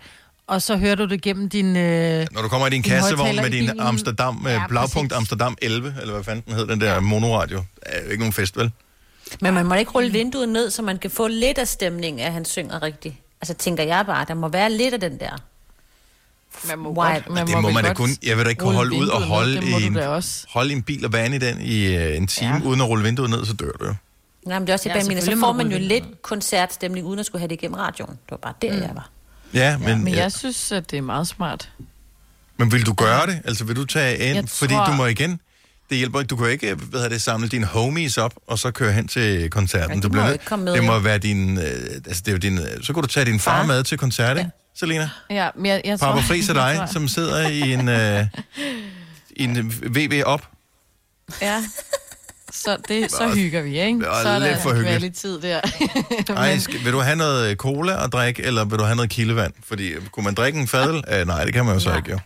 og 0.48 0.62
så 0.62 0.78
hører 0.78 0.96
du 0.96 1.06
det 1.06 1.22
gennem 1.22 1.50
din... 1.50 1.76
Øh, 1.78 2.28
Når 2.32 2.42
du 2.42 2.48
kommer 2.48 2.68
i 2.68 2.70
din 2.70 2.82
din 2.82 2.92
kassevogn 2.92 3.36
med 3.36 3.50
din. 3.50 3.80
Amsterdam, 3.80 4.36
med 4.36 4.52
Ja, 4.52 4.60
ja, 4.60 4.68
Blaupunkt 4.68 5.12
præcis. 5.12 5.18
Amsterdam 5.18 5.58
11, 5.62 5.96
eller 6.02 6.14
hvad 6.14 6.24
fanden 6.24 6.44
den 6.46 6.54
hed, 6.54 6.68
den 6.68 6.82
der 6.82 7.00
monoradio, 7.00 7.64
er 7.82 8.04
jo 8.04 8.10
ikke 8.10 8.20
nogen 8.20 8.34
fest, 8.34 8.58
vel? 8.58 8.72
Men 9.42 9.54
man 9.54 9.66
må 9.66 9.76
ikke 9.76 9.92
rulle 9.92 10.12
vinduet 10.12 10.50
ned, 10.50 10.70
så 10.72 10.82
man 10.82 10.98
kan 10.98 11.12
få 11.12 11.28
lidt 11.28 11.58
af 11.58 11.68
stemningen, 11.68 12.26
at 12.26 12.34
han 12.34 12.46
synger 12.46 12.84
rigtigt. 12.84 13.16
Altså 13.42 13.54
tænker 13.54 13.84
jeg 13.84 14.06
bare, 14.06 14.26
der 14.28 14.34
må 14.34 14.48
være 14.48 14.72
lidt 14.72 14.94
af 14.94 15.00
den 15.00 15.20
der. 15.20 15.38
Man 16.68 16.80
må 16.80 16.90
White. 16.90 17.24
godt, 17.24 17.36
man 17.36 17.48
det 17.48 17.56
må 17.56 17.68
vel 17.68 17.74
man 17.74 17.84
da 17.84 17.94
kun, 17.94 18.10
jeg 18.24 18.38
vil 18.38 18.46
da 18.46 18.50
ikke 18.50 18.60
kunne 18.60 18.76
holde 18.76 18.96
ud 18.96 19.08
og 19.08 19.20
ned, 19.20 19.28
holde 19.28 19.62
må 19.62 19.78
i, 19.78 19.82
du 19.82 20.00
en, 20.00 20.24
holde 20.50 20.70
i 20.70 20.76
en 20.76 20.84
bil 20.84 21.06
og 21.06 21.14
vande 21.14 21.36
i 21.36 21.40
den 21.40 21.62
i 21.62 21.98
uh, 21.98 22.18
en 22.18 22.28
time, 22.28 22.54
ja. 22.54 22.62
uden 22.64 22.82
at 22.82 22.88
rulle 22.88 23.04
vinduet 23.04 23.30
ned, 23.30 23.46
så 23.46 23.54
dør 23.54 23.72
du 23.72 23.86
jo. 23.86 23.96
Nej, 24.46 24.60
men 24.60 24.68
det 24.68 24.70
er 24.70 24.74
også 24.74 24.90
det, 24.90 24.96
Ja, 24.96 25.00
ja, 25.00 25.08
mener. 25.08 25.22
Så 25.22 25.32
får 25.32 25.36
må 25.36 25.54
man 25.54 25.72
jo 25.72 25.78
lidt 25.78 26.22
koncertstemning, 26.22 27.06
uden 27.08 27.20
at 27.20 27.26
skulle 27.26 27.40
have 27.40 27.48
det 27.48 27.56
igennem 27.56 27.76
radioen. 27.78 28.12
Det 28.12 28.32
var 28.32 28.38
bare 28.38 28.54
der, 28.62 28.74
mm. 28.74 28.82
jeg 28.82 28.92
var. 28.94 29.10
Ja, 29.54 29.78
men, 29.78 29.88
Men 29.88 30.04
men, 30.04 30.14
ja. 30.14 30.20
jeg 30.22 30.32
synes, 30.32 30.72
at 30.72 30.92
det 30.92 30.98
er 30.98 31.02
meget 31.02 31.28
smart. 31.28 31.72
men 32.58 32.72
vil 32.72 32.86
du 32.86 32.94
gøre 32.94 33.28
det? 33.28 33.42
Altså 33.46 33.64
vil 33.64 33.76
du 33.76 33.86
tage 33.86 34.18
ind? 34.18 34.48
Fordi 34.48 34.74
tror- 34.74 34.86
du 34.86 34.92
må 34.92 35.06
igen, 35.06 35.40
det 35.92 35.98
hjælper 35.98 36.20
ikke, 36.20 36.28
du 36.30 36.36
kan 36.36 36.50
ikke 36.50 36.76
hvad 36.76 37.10
det, 37.10 37.22
samle 37.22 37.48
dine 37.48 37.66
homies 37.66 38.18
op, 38.18 38.34
og 38.48 38.60
så 38.60 38.72
køre 38.72 38.92
hen 38.92 39.08
til 39.08 39.50
koncerten. 39.50 39.96
Ja, 39.96 40.02
du 40.02 40.10
bliver 40.10 40.24
nødt- 40.24 40.34
ikke 40.34 40.46
komme 40.46 40.66
med, 40.66 40.74
det 40.74 40.84
må 40.84 41.00
være 41.00 41.18
din, 41.18 41.58
øh, 41.58 41.64
altså 42.06 42.22
det 42.26 42.28
er 42.28 42.32
jo 42.32 42.38
din, 42.38 42.58
øh, 42.58 42.84
så 42.84 42.94
kan 42.94 43.02
du 43.04 43.08
tage 43.08 43.26
din 43.26 43.40
far, 43.40 43.58
Far. 43.60 43.66
med 43.66 43.84
til 43.84 43.98
koncert, 43.98 44.38
ikke, 44.38 44.50
Selina? 44.76 45.10
Ja, 45.30 45.50
men 45.56 45.66
jeg, 45.66 45.82
jeg 45.86 46.00
Papa 46.00 46.12
tror... 46.20 46.22
Friis 46.28 46.50
og 46.50 46.56
jeg 46.70 46.78
dig, 46.80 46.90
som 46.94 47.08
sidder 47.08 47.48
i 47.50 47.74
en, 47.74 47.90
øh, 47.90 48.26
i 49.30 49.44
en 49.44 49.74
VV 49.96 50.22
op. 50.26 50.48
Ja. 51.42 51.64
Så, 52.54 52.78
det, 52.88 53.12
så 53.12 53.32
hygger 53.36 53.62
vi, 53.62 53.80
ikke? 53.82 54.00
så 54.24 54.30
er 54.30 54.40
der 54.40 54.60
for 54.60 54.74
kvalitet 54.74 55.42
der. 55.44 55.62
Ej, 56.36 56.58
skal, 56.58 56.84
vil 56.86 56.94
du 56.94 57.00
have 57.00 57.16
noget 57.16 57.58
cola 57.58 58.04
at 58.04 58.14
drikke, 58.14 58.44
eller 58.44 58.66
vil 58.66 58.80
du 58.80 58.84
have 58.84 58.96
noget 58.96 59.12
kildevand? 59.12 59.54
Fordi 59.64 59.88
øh, 59.88 60.08
kunne 60.08 60.24
man 60.24 60.34
drikke 60.34 60.60
en 60.60 60.68
fadel? 60.68 60.96
Uh, 61.22 61.28
nej, 61.28 61.46
det 61.46 61.54
kan 61.54 61.66
man 61.66 61.74
jo 61.74 61.80
så 61.80 61.96
ikke, 61.98 62.12
jo. 62.12 62.20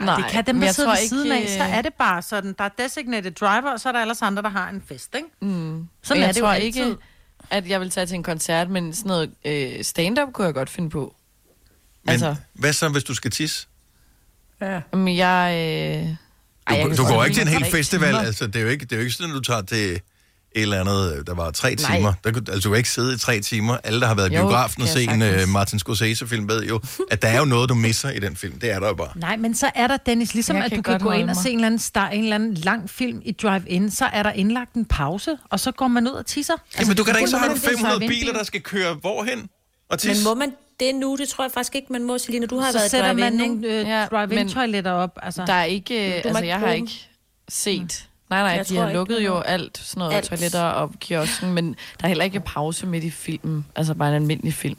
Nej, 0.00 0.16
det 0.16 0.24
kan 0.30 0.46
dem, 0.46 0.58
der 0.60 0.66
jeg 0.66 0.74
sidder 0.74 0.90
tror 0.90 1.00
ved 1.00 1.08
siden 1.08 1.32
af, 1.32 1.38
ikke, 1.40 1.52
så 1.52 1.62
er 1.62 1.82
det 1.82 1.94
bare 1.94 2.22
sådan, 2.22 2.54
der 2.58 2.64
er 2.64 2.68
designated 2.78 3.30
driver, 3.30 3.72
og 3.72 3.80
så 3.80 3.88
er 3.88 3.92
der 3.92 4.00
ellers 4.00 4.22
andre, 4.22 4.42
der 4.42 4.48
har 4.48 4.68
en 4.70 4.82
fest, 4.88 5.14
ikke? 5.14 5.28
Mm. 5.40 5.88
Sådan 6.02 6.22
jeg 6.22 6.28
er 6.28 6.32
det 6.32 6.40
jo 6.40 6.44
tror 6.44 6.52
altid. 6.52 6.66
ikke, 6.66 6.96
at 7.50 7.68
jeg 7.68 7.80
vil 7.80 7.90
tage 7.90 8.06
til 8.06 8.14
en 8.14 8.22
koncert, 8.22 8.70
men 8.70 8.94
sådan 8.94 9.08
noget 9.08 9.30
øh, 9.44 9.84
stand-up 9.84 10.32
kunne 10.32 10.44
jeg 10.44 10.54
godt 10.54 10.70
finde 10.70 10.90
på. 10.90 11.14
Men 12.04 12.12
Altså- 12.12 12.36
hvad 12.52 12.72
så, 12.72 12.88
hvis 12.88 13.04
du 13.04 13.14
skal 13.14 13.30
tisse? 13.30 13.66
Ja. 14.60 14.80
Men 14.92 15.16
jeg... 15.16 15.52
Øh... 15.54 16.08
Du, 16.68 16.74
jeg 16.74 16.82
Ej, 16.82 16.96
du 16.96 17.04
går 17.04 17.24
ikke 17.24 17.34
til 17.34 17.42
en 17.42 17.48
hel 17.48 17.64
festival. 17.64 18.08
timer. 18.08 18.20
Altså, 18.20 18.46
det, 18.46 18.56
er 18.56 18.60
jo 18.60 18.68
ikke, 18.68 18.84
det 18.84 18.92
er 18.92 18.96
jo 18.96 19.02
ikke 19.02 19.14
sådan, 19.14 19.30
at 19.30 19.34
du 19.36 19.40
tager 19.40 19.62
til 19.62 20.00
et 20.54 20.62
eller 20.62 20.80
andet, 20.80 21.16
øh, 21.18 21.26
der 21.26 21.34
var 21.34 21.50
tre 21.50 21.74
Nej. 21.74 21.96
timer. 21.96 22.12
Der, 22.24 22.32
kunne- 22.32 22.44
altså, 22.48 22.60
du 22.60 22.72
kan 22.72 22.76
ikke 22.76 22.90
sidde 22.90 23.14
i 23.14 23.18
tre 23.18 23.40
timer. 23.40 23.76
Alle, 23.84 24.00
der 24.00 24.06
har 24.06 24.14
været 24.14 24.32
i 24.32 24.34
Jo, 24.34 24.40
biografen 24.40 24.82
og 24.82 24.88
kan 24.88 24.96
jeg 24.96 25.04
set 25.08 25.14
en 25.14 25.20
sagtens. 25.20 25.42
uh, 25.46 25.48
Martin 25.52 25.78
Scorsese-film, 25.78 26.48
ved 26.48 26.62
jo, 26.64 26.80
at 27.10 27.22
der 27.22 27.28
er 27.28 27.38
jo 27.38 27.44
noget, 27.44 27.68
du 27.68 27.74
misser 27.74 28.10
i 28.10 28.18
den 28.18 28.36
film. 28.36 28.58
Det 28.60 28.70
er 28.70 28.80
der 28.80 28.88
jo 28.88 28.94
bare. 28.94 29.08
Nej, 29.16 29.36
men 29.36 29.54
så 29.54 29.70
er 29.74 29.86
der, 29.86 29.96
Dennis, 29.96 30.34
ligesom 30.34 30.56
Jeg 30.56 30.64
at 30.64 30.70
kan 30.70 30.78
du 30.78 30.82
kan 30.82 30.92
godt 30.92 31.02
gå 31.02 31.08
ind 31.10 31.14
holde 31.20 31.22
og 31.30 31.36
mig. 31.36 31.42
se 31.42 31.50
en 31.50 31.54
eller, 31.54 31.66
anden 31.66 31.78
star, 31.80 32.08
en 32.08 32.22
eller 32.22 32.34
anden 32.34 32.54
lang 32.54 32.90
film 32.90 33.20
i 33.24 33.32
drive-in, 33.32 33.90
så 33.90 34.04
er 34.04 34.22
der 34.22 34.32
indlagt 34.32 34.74
en 34.74 34.84
pause, 34.84 35.36
og 35.50 35.60
så 35.60 35.72
går 35.72 35.88
man 35.88 36.06
ud 36.08 36.12
og 36.12 36.26
tisser. 36.26 36.54
Altså, 36.54 36.78
Jamen, 36.80 36.96
du 36.96 37.04
kan 37.04 37.14
da 37.14 37.18
ikke, 37.18 37.30
så 37.30 37.36
har 37.36 37.46
du 37.46 37.52
kun 37.52 37.60
det 37.60 37.64
er 37.66 37.68
500 37.70 37.94
drive-in-bil. 37.98 38.20
biler, 38.20 38.32
der 38.32 38.44
skal 38.44 38.60
køre 38.60 38.94
hvorhen 38.94 39.38
og 39.40 39.46
Men 39.90 39.98
tisse. 39.98 40.24
må 40.24 40.34
man 40.34 40.52
det 40.80 40.94
nu? 40.94 41.16
Det 41.20 41.28
tror 41.28 41.44
jeg 41.44 41.52
faktisk 41.52 41.74
ikke, 41.74 41.92
man 41.92 42.04
må, 42.04 42.18
Selina. 42.18 42.46
Du 42.46 42.58
har 42.58 42.72
Så 42.72 42.78
været 42.78 42.90
sætter 42.90 43.12
man 43.12 43.32
drive-in, 43.38 43.38
nogle 43.50 43.68
ikke? 43.68 43.80
øh, 43.80 43.88
Ja, 43.88 44.00
men 44.00 44.08
drive-in-toiletter 44.18 44.90
op. 44.92 45.18
Altså. 45.22 45.42
Der 45.46 45.52
er 45.52 45.64
ikke... 45.64 45.94
må 46.24 46.28
Altså, 46.28 46.38
ikke 46.42 46.48
jeg 46.48 46.58
har 46.58 46.66
bruge 46.66 46.76
ikke 46.76 47.08
set... 47.48 48.08
Nej, 48.34 48.42
nej, 48.42 48.56
Jeg 48.56 48.68
de 48.68 48.76
har 48.76 48.86
ikke, 48.88 48.98
lukket 48.98 49.16
det 49.16 49.22
er 49.22 49.26
jo 49.28 49.38
alt, 49.40 49.78
sådan 49.78 49.98
noget 49.98 50.14
Alt. 50.14 50.24
toiletter 50.28 50.62
og 50.62 50.92
kiosken, 51.00 51.52
men 51.52 51.68
der 51.68 52.04
er 52.04 52.08
heller 52.08 52.24
ikke 52.24 52.40
pause 52.40 52.86
midt 52.86 53.04
i 53.04 53.10
filmen. 53.10 53.66
Altså 53.76 53.94
bare 53.94 54.08
en 54.08 54.14
almindelig 54.14 54.54
film. 54.54 54.78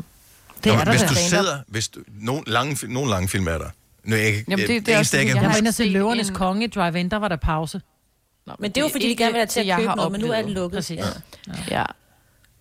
Det 0.64 0.74
Nå, 0.74 0.80
er 0.80 0.84
der 0.84 0.92
hvis 0.92 1.02
da. 1.02 1.08
du 1.08 1.14
sidder... 1.16 1.58
Hvis 1.68 1.88
du, 1.88 2.00
nogle, 2.22 2.44
lange, 2.48 2.94
nogle 2.94 3.10
lange 3.10 3.28
film 3.28 3.48
er 3.48 3.58
der. 3.58 3.70
Nu, 4.04 4.16
jeg, 4.16 4.44
Jamen, 4.50 4.68
det- 4.68 4.86
det 4.86 4.94
er 4.94 4.96
eneste, 4.98 5.00
også 5.00 5.18
jeg 5.18 5.26
jeg 5.28 5.36
Jeg 5.36 5.42
huske, 5.44 5.50
var 5.52 5.58
inde 5.58 5.68
og 5.70 5.74
se 5.74 5.84
Løvernes 5.90 6.30
en- 6.30 6.36
Konge, 6.36 6.68
Drive-In, 6.68 7.10
der 7.10 7.18
var 7.18 7.28
der 7.28 7.36
pause. 7.36 7.82
Nå, 8.48 8.54
Men 8.60 8.72
det 8.72 8.78
er 8.78 8.82
jo, 8.82 8.90
fordi 8.90 9.10
de 9.10 9.16
gerne 9.16 9.32
vil 9.32 9.40
have 9.40 9.48
til 9.48 9.60
at 9.70 9.78
købe 9.80 9.96
noget, 9.96 10.12
men 10.12 10.22
nu 10.22 10.28
er 10.32 10.42
den 10.42 10.52
lukket. 10.52 10.78
Præcis. 10.78 11.00
Ja. 11.48 11.54
Ja. 11.80 11.84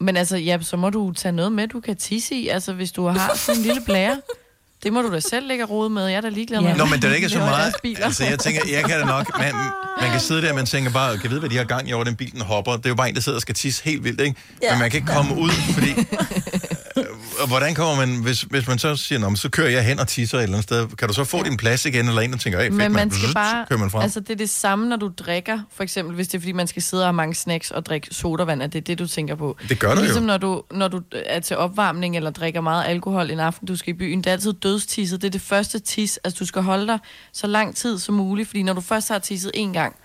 Men 0.00 0.16
altså, 0.16 0.36
ja, 0.36 0.58
så 0.62 0.76
må 0.76 0.90
du 0.90 1.12
tage 1.12 1.32
noget 1.32 1.52
med, 1.52 1.68
du 1.68 1.80
kan 1.80 1.96
tisse 1.96 2.34
i. 2.34 2.48
Altså, 2.48 2.72
hvis 2.72 2.92
du 2.92 3.06
har 3.06 3.32
sådan 3.36 3.60
en 3.60 3.66
lille 3.66 3.80
blære. 3.86 4.20
Det 4.84 4.92
må 4.92 5.02
du 5.02 5.12
da 5.12 5.20
selv 5.20 5.46
lægge 5.48 5.64
rode 5.64 5.90
med. 5.90 6.06
Jeg 6.06 6.16
er 6.16 6.20
da 6.20 6.28
ligeglad 6.28 6.60
med. 6.60 6.76
Nå, 6.76 6.84
men 6.84 7.02
det 7.02 7.10
er 7.10 7.14
ikke 7.14 7.28
så 7.28 7.38
meget. 7.38 7.74
Altså, 8.02 8.24
jeg 8.24 8.38
tænker, 8.38 8.60
jeg 8.72 8.84
kan 8.84 9.00
da 9.00 9.06
nok... 9.06 9.38
Man, 9.38 9.54
man 10.00 10.10
kan 10.10 10.20
sidde 10.20 10.42
der, 10.42 10.48
og 10.48 10.54
man 10.54 10.66
tænker 10.66 10.90
bare, 10.90 11.18
kan 11.18 11.30
vide, 11.30 11.40
hvad 11.40 11.50
de 11.50 11.56
har 11.56 11.64
gang 11.64 11.88
i 11.88 11.92
over 11.92 12.04
den 12.04 12.16
bil, 12.16 12.32
den 12.32 12.40
hopper. 12.40 12.72
Det 12.72 12.86
er 12.86 12.90
jo 12.90 12.94
bare 12.94 13.08
en, 13.08 13.14
der 13.14 13.20
sidder 13.20 13.38
og 13.38 13.42
skal 13.42 13.54
tisse 13.54 13.84
helt 13.84 14.04
vildt, 14.04 14.20
ikke? 14.20 14.36
Ja. 14.62 14.72
Men 14.72 14.78
man 14.78 14.90
kan 14.90 14.98
ikke 14.98 15.12
komme 15.12 15.36
ud, 15.36 15.50
fordi... 15.50 15.94
Øh, 16.96 17.04
og 17.40 17.48
hvordan 17.48 17.74
kommer 17.74 18.06
man, 18.06 18.22
hvis, 18.22 18.42
hvis 18.42 18.68
man 18.68 18.78
så 18.78 18.96
siger, 18.96 19.18
Nå, 19.18 19.36
så 19.36 19.48
kører 19.48 19.68
jeg 19.68 19.84
hen 19.84 19.98
og 19.98 20.08
tisser 20.08 20.38
et 20.38 20.42
eller 20.42 20.56
andet 20.56 20.62
sted, 20.62 20.88
kan 20.96 21.08
du 21.08 21.14
så 21.14 21.24
få 21.24 21.42
din 21.42 21.56
plads 21.56 21.84
igen, 21.86 22.08
eller 22.08 22.20
en, 22.22 22.32
der 22.32 22.38
tænker, 22.38 22.58
hey, 22.58 22.66
fedt, 22.66 22.76
Men 22.76 22.92
man 22.92 23.10
skal 23.10 23.28
Så 23.28 23.34
bare... 23.34 23.66
kører 23.68 23.80
man 23.80 23.90
frem. 23.90 24.02
Altså, 24.02 24.20
det 24.20 24.30
er 24.30 24.36
det 24.36 24.50
samme, 24.50 24.88
når 24.88 24.96
du 24.96 25.10
drikker. 25.18 25.58
For 25.72 25.82
eksempel, 25.82 26.14
hvis 26.14 26.28
det 26.28 26.34
er, 26.34 26.40
fordi 26.40 26.52
man 26.52 26.66
skal 26.66 26.82
sidde 26.82 27.02
og 27.02 27.06
have 27.06 27.12
mange 27.12 27.34
snacks 27.34 27.70
og 27.70 27.86
drikke 27.86 28.08
sodavand, 28.10 28.62
at 28.62 28.72
det 28.72 28.78
er 28.78 28.84
det, 28.84 28.98
du 28.98 29.06
tænker 29.06 29.34
på. 29.34 29.56
Det 29.68 29.78
gør 29.78 29.94
du 29.94 30.00
ligesom 30.00 30.22
jo. 30.22 30.26
når 30.26 30.36
du, 30.38 30.62
når 30.70 30.88
du 30.88 31.00
er 31.26 31.40
til 31.40 31.56
opvarmning 31.56 32.16
eller 32.16 32.30
drikker 32.30 32.60
meget 32.60 32.84
alkohol 32.86 33.30
en 33.30 33.40
aften, 33.40 33.66
du 33.68 33.76
skal 33.76 33.94
i 33.94 33.96
byen. 33.96 34.18
Det 34.18 34.26
er 34.26 34.32
altid 34.32 34.52
dødstisset. 34.52 35.22
Det 35.22 35.26
er 35.26 35.32
det 35.32 35.40
første 35.40 35.78
tis. 35.78 36.18
Altså, 36.24 36.38
du 36.38 36.46
skal 36.46 36.62
holde 36.62 36.86
dig 36.86 36.98
så 37.32 37.46
lang 37.46 37.76
tid 37.76 37.98
som 37.98 38.14
muligt, 38.14 38.48
fordi 38.48 38.62
når 38.62 38.72
du 38.72 38.80
først 38.80 39.08
har 39.08 39.18
tisset 39.18 39.50
en 39.54 39.72
gang, 39.72 39.96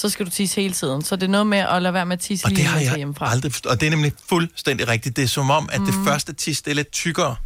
så 0.00 0.08
skal 0.08 0.26
du 0.26 0.30
tisse 0.30 0.60
hele 0.60 0.74
tiden. 0.74 1.02
Så 1.04 1.16
det 1.16 1.22
er 1.22 1.28
noget 1.30 1.46
med 1.46 1.58
at 1.58 1.82
lade 1.82 1.94
være 1.94 2.06
med 2.06 2.12
at 2.16 2.20
tisse 2.20 2.46
Og 2.46 2.50
lige 2.50 2.58
det 2.58 2.66
har 2.66 2.80
jeg 2.80 2.96
hjemmefra. 2.96 3.30
aldrig 3.30 3.52
forstået. 3.52 3.72
Og 3.72 3.80
det 3.80 3.86
er 3.86 3.90
nemlig 3.90 4.12
fuldstændig 4.28 4.88
rigtigt. 4.88 5.16
Det 5.16 5.24
er 5.24 5.28
som 5.28 5.50
om, 5.50 5.68
at 5.72 5.80
mm. 5.80 5.86
det 5.86 5.94
første 6.06 6.32
tis, 6.32 6.62
det 6.62 6.70
er 6.70 6.74
lidt 6.74 6.90
tykkere, 6.92 7.36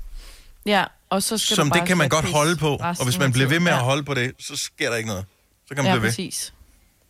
Ja, 0.66 0.84
og 1.10 1.22
så 1.22 1.38
skal 1.38 1.56
som 1.56 1.66
du 1.68 1.70
bare 1.72 1.80
det 1.80 1.88
kan 1.88 1.96
man 1.98 2.08
godt 2.08 2.24
holde 2.32 2.56
på. 2.56 2.76
Og 2.98 3.04
hvis 3.04 3.18
man 3.18 3.32
bliver 3.32 3.48
ved 3.48 3.60
med 3.60 3.72
at 3.72 3.78
Ja. 3.78 3.82
holde 3.84 4.02
på 4.02 4.14
det, 4.14 4.32
så 4.38 4.56
sker 4.56 4.90
der 4.90 4.96
ikke 4.96 5.08
noget. 5.08 5.24
Så 5.68 5.74
kan 5.74 5.84
man 5.84 5.86
Ja, 5.92 5.92
blive 5.92 6.02
ved. 6.02 6.08
præcis. 6.10 6.52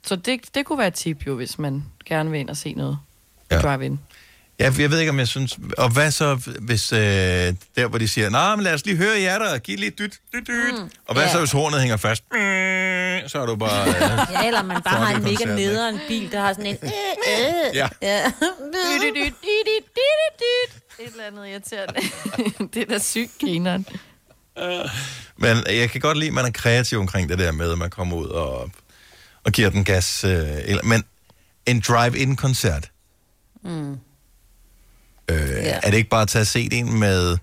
Så 0.06 0.16
det, 0.16 0.40
det 0.54 0.66
kunne 0.66 0.78
være 0.78 0.88
et 0.88 0.94
tip 0.94 1.26
jo, 1.26 1.34
hvis 1.36 1.58
man 1.58 1.84
gerne 2.06 2.30
vil 2.30 2.40
ind 2.40 2.50
og 2.50 2.56
se 2.56 2.72
noget. 2.74 2.98
Ja. 3.50 3.60
Drive-in. 3.60 4.00
Ja, 4.65 4.73
jeg 4.78 4.91
ved 4.91 4.99
ikke, 4.99 5.11
om 5.11 5.19
jeg 5.19 5.28
synes... 5.28 5.59
Og 5.78 5.89
hvad 5.93 6.11
så, 6.11 6.35
hvis 6.61 6.93
øh, 6.93 6.99
der, 6.99 7.86
hvor 7.86 7.99
de 7.99 8.09
siger, 8.09 8.31
nej, 8.31 8.57
men 8.57 8.65
lad 8.65 8.74
os 8.74 8.85
lige 8.86 8.97
høre 8.97 9.20
jer 9.20 9.39
der, 9.39 9.59
giv 9.59 9.78
lige 9.78 9.91
dyt, 9.91 10.20
dyt, 10.32 10.47
dyt. 10.49 10.74
Mm. 10.74 10.91
Og 11.07 11.15
hvad 11.15 11.24
Ja. 11.24 11.32
så, 11.32 11.39
hvis 11.39 11.53
hornet 11.53 11.81
hænger 11.81 11.97
fast? 11.97 12.23
Mm, 12.32 13.28
Så 13.28 13.39
er 13.43 13.47
du 13.47 13.57
bare... 13.57 13.89
Øh, 13.89 13.95
Ja, 14.32 14.47
eller 14.47 14.62
man 14.62 14.82
bare 14.82 15.07
har 15.07 15.16
en 15.16 15.23
mega 15.23 15.45
nederen 15.45 16.01
bil, 16.09 16.32
der 16.32 16.41
har 16.41 16.53
sådan 16.53 16.66
en... 16.66 16.77
Øh, 16.82 16.89
øh. 17.28 17.77
Ja. 17.77 17.89
ja. 18.03 18.27
Et 20.99 21.11
eller 21.12 21.24
andet 21.27 21.49
irriterende. 21.49 22.01
det 22.74 22.82
er 22.82 22.86
da 22.86 22.99
sygt 22.99 23.31
grineren. 23.41 23.86
men 25.36 25.57
jeg 25.66 25.91
kan 25.91 26.01
godt 26.01 26.19
lide, 26.19 26.28
at 26.28 26.35
man 26.35 26.45
er 26.45 26.51
kreativ 26.51 26.99
omkring 26.99 27.28
det 27.28 27.39
der 27.39 27.53
med, 27.53 27.73
at 27.73 27.78
man 27.78 27.91
kommer 27.91 28.16
ud 28.16 28.27
og, 28.27 28.70
og 29.45 29.53
giver 29.53 29.70
den 29.70 29.85
gas. 29.85 30.24
Øh, 30.24 30.31
eller, 30.65 30.82
men 30.82 31.05
en 31.66 31.81
drive-in-koncert, 31.81 32.91
Mm. 33.65 33.97
Øh, 35.30 35.38
er 35.82 35.90
det 35.90 35.94
ikke 35.94 36.10
bare 36.10 36.22
at 36.22 36.28
tage 36.28 36.42
og 36.42 36.46
se 36.46 36.68
en 36.72 36.98
med, 36.98 37.38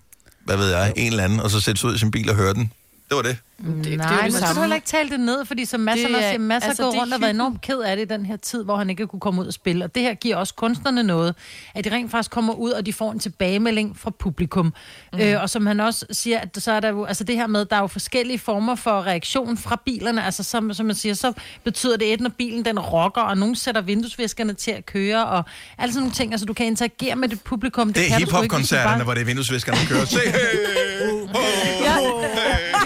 hvad 0.46 0.58
ved 0.58 0.70
jeg, 0.70 0.94
en 0.96 1.12
eller 1.12 1.24
anden, 1.24 1.40
og 1.40 1.52
så 1.52 1.60
sætte 1.60 1.82
sig 1.82 1.90
ud 1.90 1.96
i 1.96 1.98
sin 1.98 2.12
bil 2.12 2.30
og 2.30 2.36
høre 2.36 2.54
den? 2.54 2.72
Det 3.12 3.16
var 3.18 3.22
det. 3.24 3.38
Det, 3.58 3.68
det 3.84 3.88
er 3.88 3.92
jo 3.92 3.98
Nej, 3.98 4.08
det 4.16 4.24
men 4.24 4.32
så 4.32 4.38
skal 4.40 4.56
du 4.56 4.60
heller 4.60 4.76
ikke 4.76 4.88
tale 4.88 5.10
det 5.10 5.20
ned, 5.20 5.46
fordi 5.46 5.66
som 5.66 5.80
masser, 5.80 6.08
Det 6.08 6.16
det 6.18 6.26
er- 6.26 6.30
siger, 6.32 6.40
masser 6.40 6.70
altså, 6.70 6.84
det 6.84 6.92
går 6.92 6.98
er 6.98 7.02
rundt 7.02 7.14
og 7.14 7.22
været 7.22 7.30
hyggen. 7.30 7.42
enormt 7.42 7.62
ked 7.62 7.80
af 7.80 7.96
det 7.98 8.04
i 8.04 8.08
den 8.08 8.26
her 8.26 8.36
tid, 8.38 8.64
hvor 8.64 8.78
han 8.78 8.90
ikke 8.90 9.08
kunne 9.08 9.20
komme 9.20 9.42
ud 9.42 9.48
og 9.48 9.54
spille. 9.54 9.86
Og 9.86 9.96
det 9.96 10.04
her 10.04 10.14
giver 10.14 10.36
også 10.36 10.54
kunstnerne 10.54 11.04
noget, 11.04 11.36
at 11.76 11.86
de 11.86 11.92
rent 11.92 12.12
faktisk 12.12 12.32
kommer 12.32 12.54
ud, 12.54 12.72
og 12.72 12.86
de 12.86 12.94
får 12.94 13.12
en 13.12 13.20
tilbagemelding 13.20 13.98
fra 14.00 14.10
publikum. 14.20 14.74
Mm. 15.14 15.20
Øh, 15.20 15.42
og 15.42 15.50
som 15.50 15.66
han 15.66 15.80
også 15.80 16.06
siger, 16.12 16.40
at 16.40 16.58
så 16.60 16.72
er 16.72 16.80
der 16.80 16.90
jo, 16.90 17.06
altså 17.06 17.24
det 17.24 17.36
her 17.36 17.48
med, 17.48 17.66
der 17.66 17.76
er 17.76 17.80
jo 17.82 17.88
forskellige 17.88 18.40
former 18.40 18.76
for 18.76 18.92
reaktion 19.08 19.58
fra 19.58 19.82
bilerne. 19.86 20.26
Altså 20.26 20.44
som, 20.44 20.74
som 20.74 20.86
man 20.86 20.96
siger, 20.96 21.14
så 21.14 21.34
betyder 21.64 21.98
det 21.98 22.14
et, 22.14 22.22
når 22.22 22.30
bilen 22.30 22.66
den 22.66 22.80
rocker, 22.80 23.22
og 23.22 23.38
nogen 23.38 23.56
sætter 23.56 23.82
vinduesviskerne 23.82 24.54
til 24.54 24.72
at 24.72 24.86
køre, 24.86 25.26
og 25.26 25.44
alle 25.78 25.94
sådan 25.94 26.02
nogle 26.02 26.14
ting. 26.16 26.32
Altså 26.32 26.46
du 26.46 26.54
kan 26.54 26.66
interagere 26.66 27.16
med 27.16 27.30
det 27.30 27.42
publikum. 27.42 27.88
Det, 27.88 27.96
Det 27.96 28.04
er 28.06 28.10
kan 28.10 28.18
hiphop-koncerterne, 28.18 28.96
bare- 28.96 29.04
hvor 29.04 29.14
det 29.14 29.22
er 29.22 29.26
vinduesviskerne, 29.26 29.78
der 29.80 29.86
kører. 29.88 30.06
Se, 30.06 30.20
hey, 30.20 30.32
Ja. 31.36 31.71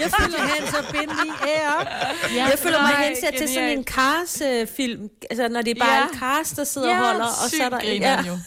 Jeg 0.00 0.10
føler 0.20 0.38
hen 0.54 0.66
så 0.66 0.84
bind 0.92 1.10
i 1.10 1.30
ære. 1.48 1.86
Ja, 2.34 2.44
Jeg 2.50 2.58
føler 2.58 2.82
mig 2.82 2.90
hensat 3.08 3.34
til 3.38 3.48
sådan 3.48 3.68
en. 3.78 3.84
Cars-film. 3.84 5.08
Altså, 5.30 5.48
når 5.48 5.62
det 5.62 5.70
er 5.76 5.80
bare 5.84 5.92
Ja. 5.94 5.96
ja. 6.00 6.08
en 6.12 6.18
Cars, 6.18 6.50
der 6.50 6.64
sidder 6.64 6.88
Ja, 6.88 7.00
og 7.00 7.06
holder, 7.06 7.24
og 7.24 7.50
så 7.50 7.62
er 7.64 7.68
der... 7.68 7.80
grineren 7.80 8.26
jo. 8.26 8.38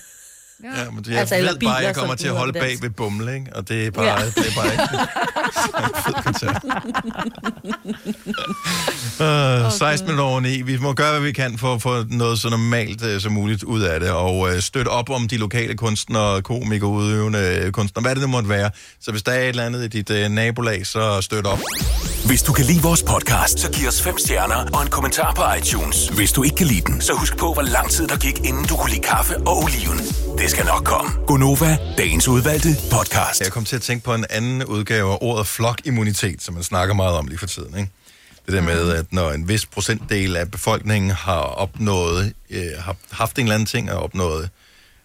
Ja, 0.63 0.69
men 0.91 1.05
jeg 1.07 1.19
Altså, 1.19 1.19
altså, 1.19 1.35
eller 1.35 1.51
ved 1.51 1.59
bare, 1.59 1.75
at 1.75 1.77
biler, 1.77 1.87
jeg 1.87 1.95
kommer 1.95 2.15
til 2.15 2.27
at 2.27 2.33
holde 2.35 2.53
bag 2.53 2.77
ved 2.81 2.89
bumle, 2.89 3.33
ikke? 3.35 3.45
Og 3.55 3.69
det 3.69 3.85
er 3.87 3.91
bare, 3.91 4.05
Ja. 4.05 4.19
ja. 4.19 4.25
det 4.25 4.47
er 4.47 4.55
bare 4.55 4.71
ikke 4.71 4.83
en 4.83 6.03
fed 6.05 6.13
koncert. 6.23 6.63
Uh, 9.19 9.71
16 9.71 10.05
minutter 10.07 10.23
over 10.23 10.39
9. 10.39 10.61
Vi 10.61 10.77
må 10.77 10.93
gøre, 10.93 11.11
hvad 11.11 11.21
vi 11.21 11.31
kan 11.31 11.57
for 11.57 11.73
at 11.75 11.81
få 11.81 12.03
noget 12.09 12.39
så 12.39 12.49
normalt 12.49 13.01
uh, 13.05 13.21
som 13.21 13.31
muligt 13.31 13.63
ud 13.63 13.81
af 13.81 13.99
det, 13.99 14.09
og 14.11 14.37
uh, 14.39 14.59
støtte 14.59 14.89
op 14.89 15.09
om 15.09 15.27
de 15.27 15.37
lokale 15.37 15.75
kunstnere, 15.77 16.41
komikere, 16.41 16.89
udøvende 16.89 17.69
kunstnere, 17.73 18.01
hvad 18.01 18.15
det 18.15 18.21
nu 18.21 18.27
måtte 18.27 18.49
være. 18.49 18.71
Så 19.01 19.11
hvis 19.11 19.23
der 19.23 19.31
er 19.31 19.41
et 19.41 19.47
eller 19.49 19.65
andet 19.65 19.83
i 19.83 19.87
dit 19.87 20.09
uh, 20.09 20.31
nabolag, 20.31 20.87
så 20.87 21.21
støt 21.21 21.45
op. 21.45 21.59
Hvis 22.25 22.41
du 22.43 22.53
kan 22.53 22.65
lide 22.65 22.81
vores 22.81 23.03
podcast, 23.03 23.59
så 23.59 23.71
giv 23.71 23.87
os 23.87 24.01
fem 24.01 24.17
stjerner 24.17 24.65
og 24.73 24.81
en 24.81 24.87
kommentar 24.89 25.33
på 25.33 25.43
iTunes. 25.59 26.07
Hvis 26.07 26.31
du 26.31 26.43
ikke 26.43 26.55
kan 26.55 26.67
lide 26.67 26.81
den, 26.81 27.01
så 27.01 27.13
husk 27.13 27.37
på, 27.37 27.53
hvor 27.53 27.61
lang 27.61 27.89
tid 27.89 28.07
der 28.07 28.17
gik, 28.17 28.39
inden 28.43 28.65
du 28.65 28.75
kunne 28.75 28.89
lide 28.91 29.01
kaffe 29.03 29.37
og 29.37 29.57
oliven. 29.63 29.99
Det 30.49 30.55
skal 30.55 30.65
nok 30.65 30.83
komme. 30.83 31.11
Gonova, 31.27 31.77
dagens 31.97 32.27
udvalgte 32.27 32.69
podcast. 32.91 33.41
Jeg 33.41 33.51
kom 33.51 33.65
til 33.65 33.75
at 33.75 33.81
tænke 33.81 34.05
på 34.05 34.13
en 34.13 34.25
anden 34.29 34.63
udgave 34.63 35.11
af 35.11 35.17
ordet 35.21 35.47
flokimmunitet, 35.47 36.41
som 36.43 36.53
man 36.53 36.63
snakker 36.63 36.95
meget 36.95 37.17
om 37.17 37.27
lige 37.27 37.37
for 37.37 37.47
tiden. 37.47 37.77
Ikke? 37.77 37.91
Det 38.45 38.53
der 38.53 38.61
med, 38.61 38.91
at 38.91 39.13
når 39.13 39.31
en 39.31 39.47
vis 39.47 39.65
procentdel 39.65 40.35
af 40.35 40.51
befolkningen 40.51 41.11
har 41.11 41.39
opnået, 41.39 42.33
øh, 42.49 42.61
har 42.79 42.95
haft 43.11 43.37
en 43.37 43.43
eller 43.43 43.55
anden 43.55 43.65
ting 43.65 43.91
og 43.91 44.03
opnået 44.03 44.49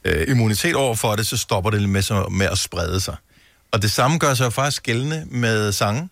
øh, 0.05 0.29
immunitet 0.29 0.75
over 0.75 0.95
for 0.95 1.17
det, 1.17 1.27
så 1.27 1.37
stopper 1.37 1.71
det 1.71 1.89
med, 1.89 2.03
så, 2.03 2.29
med 2.31 2.47
at 2.47 2.59
sprede 2.59 3.01
sig. 3.01 3.17
Og 3.73 3.83
det 3.83 3.93
samme 3.93 4.19
gør 4.19 4.35
sig 4.35 4.45
jo 4.45 4.51
faktisk 4.51 4.83
gældende 4.83 5.27
med 5.31 5.73
sange. 5.73 6.09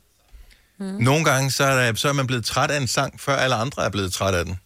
Mm. 0.78 0.86
Nogle 0.86 1.24
gange 1.24 1.50
så 1.50 1.64
er, 1.64 1.86
der, 1.86 1.94
så 1.94 2.08
er 2.08 2.12
man 2.12 2.26
blevet 2.26 2.44
træt 2.44 2.70
af 2.70 2.80
en 2.80 2.86
sang, 2.86 3.20
før 3.20 3.36
alle 3.36 3.54
andre 3.54 3.84
er 3.84 3.90
blevet 3.90 4.12
træt 4.12 4.34
af 4.34 4.44
den. 4.44 4.58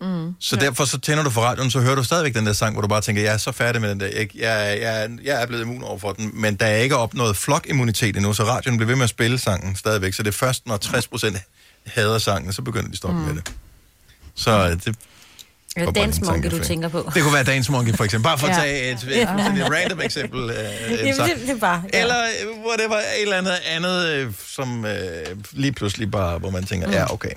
Mm. 0.00 0.34
Så 0.40 0.56
ja. 0.56 0.64
derfor 0.66 0.84
så 0.84 0.98
tænder 1.00 1.24
du 1.24 1.30
for 1.30 1.40
radioen, 1.40 1.70
så 1.70 1.80
hører 1.80 1.94
du 1.94 2.02
stadigvæk 2.04 2.34
den 2.34 2.46
der 2.46 2.52
sang, 2.52 2.72
hvor 2.74 2.82
du 2.82 2.88
bare 2.88 3.00
tænker, 3.00 3.22
jeg 3.22 3.32
er 3.32 3.36
så 3.36 3.52
færdig 3.52 3.80
med 3.80 3.90
den 3.90 4.00
der. 4.00 4.06
Jeg, 4.06 4.28
jeg, 4.36 4.78
jeg, 4.80 5.10
jeg 5.24 5.42
er 5.42 5.46
blevet 5.46 5.62
immun 5.62 5.82
over 5.82 5.98
for 5.98 6.12
den, 6.12 6.30
men 6.34 6.54
der 6.54 6.66
er 6.66 6.76
ikke 6.76 6.96
opnået 6.96 7.36
flokimmunitet 7.36 8.16
endnu, 8.16 8.32
så 8.32 8.44
radioen 8.44 8.76
bliver 8.76 8.86
ved 8.86 8.96
med 8.96 9.04
at 9.04 9.10
spille 9.10 9.38
sangen 9.38 9.76
stadigvæk. 9.76 10.12
Så 10.14 10.22
det 10.22 10.28
er 10.28 10.32
først, 10.38 10.66
når 10.66 10.76
60 10.76 11.08
procent 11.08 11.36
hader 11.86 12.18
sangen, 12.18 12.52
så 12.52 12.62
begynder 12.62 12.86
de 12.86 12.92
at 12.92 12.96
stoppe 12.96 13.18
mm. 13.18 13.24
med 13.24 13.34
det. 13.34 13.52
Så 14.34 14.50
øh, 14.50 14.70
det... 14.84 14.96
Er 15.76 15.86
det 15.86 15.94
Dance 15.94 16.22
Monkey, 16.24 16.50
du 16.50 16.64
tænker 16.64 16.88
på? 16.88 17.10
Det 17.14 17.22
kunne 17.22 17.34
være 17.34 17.44
Dance 17.44 17.72
Monkey, 17.72 17.94
for 17.94 18.04
eksempel. 18.04 18.24
Bare 18.24 18.38
for 18.38 18.46
at 18.46 18.56
Ja. 18.56 18.60
tage 18.62 18.90
et, 18.92 19.02
et, 19.02 19.06
Ja. 19.10 19.22
et, 19.22 19.66
et 19.66 19.72
random 19.72 20.00
eksempel. 20.00 20.40
En 20.42 20.50
Jamen, 20.90 21.14
sang. 21.14 21.30
det, 21.30 21.40
det 21.40 21.50
er 21.50 21.56
bare... 21.58 21.82
Ja. 21.92 22.00
Eller 22.00 22.16
øh, 22.22 22.60
hvor 22.60 22.72
det 22.78 22.84
var 22.88 22.96
et 22.96 23.22
eller 23.22 23.36
andet 23.36 23.50
andet, 23.66 24.34
som 24.46 24.84
øh, 24.86 24.96
lige 25.52 25.72
pludselig 25.72 26.10
bare, 26.10 26.38
hvor 26.38 26.50
man 26.50 26.64
tænker, 26.66 26.86
Mm. 26.86 26.92
ja, 26.92 27.12
okay, 27.12 27.30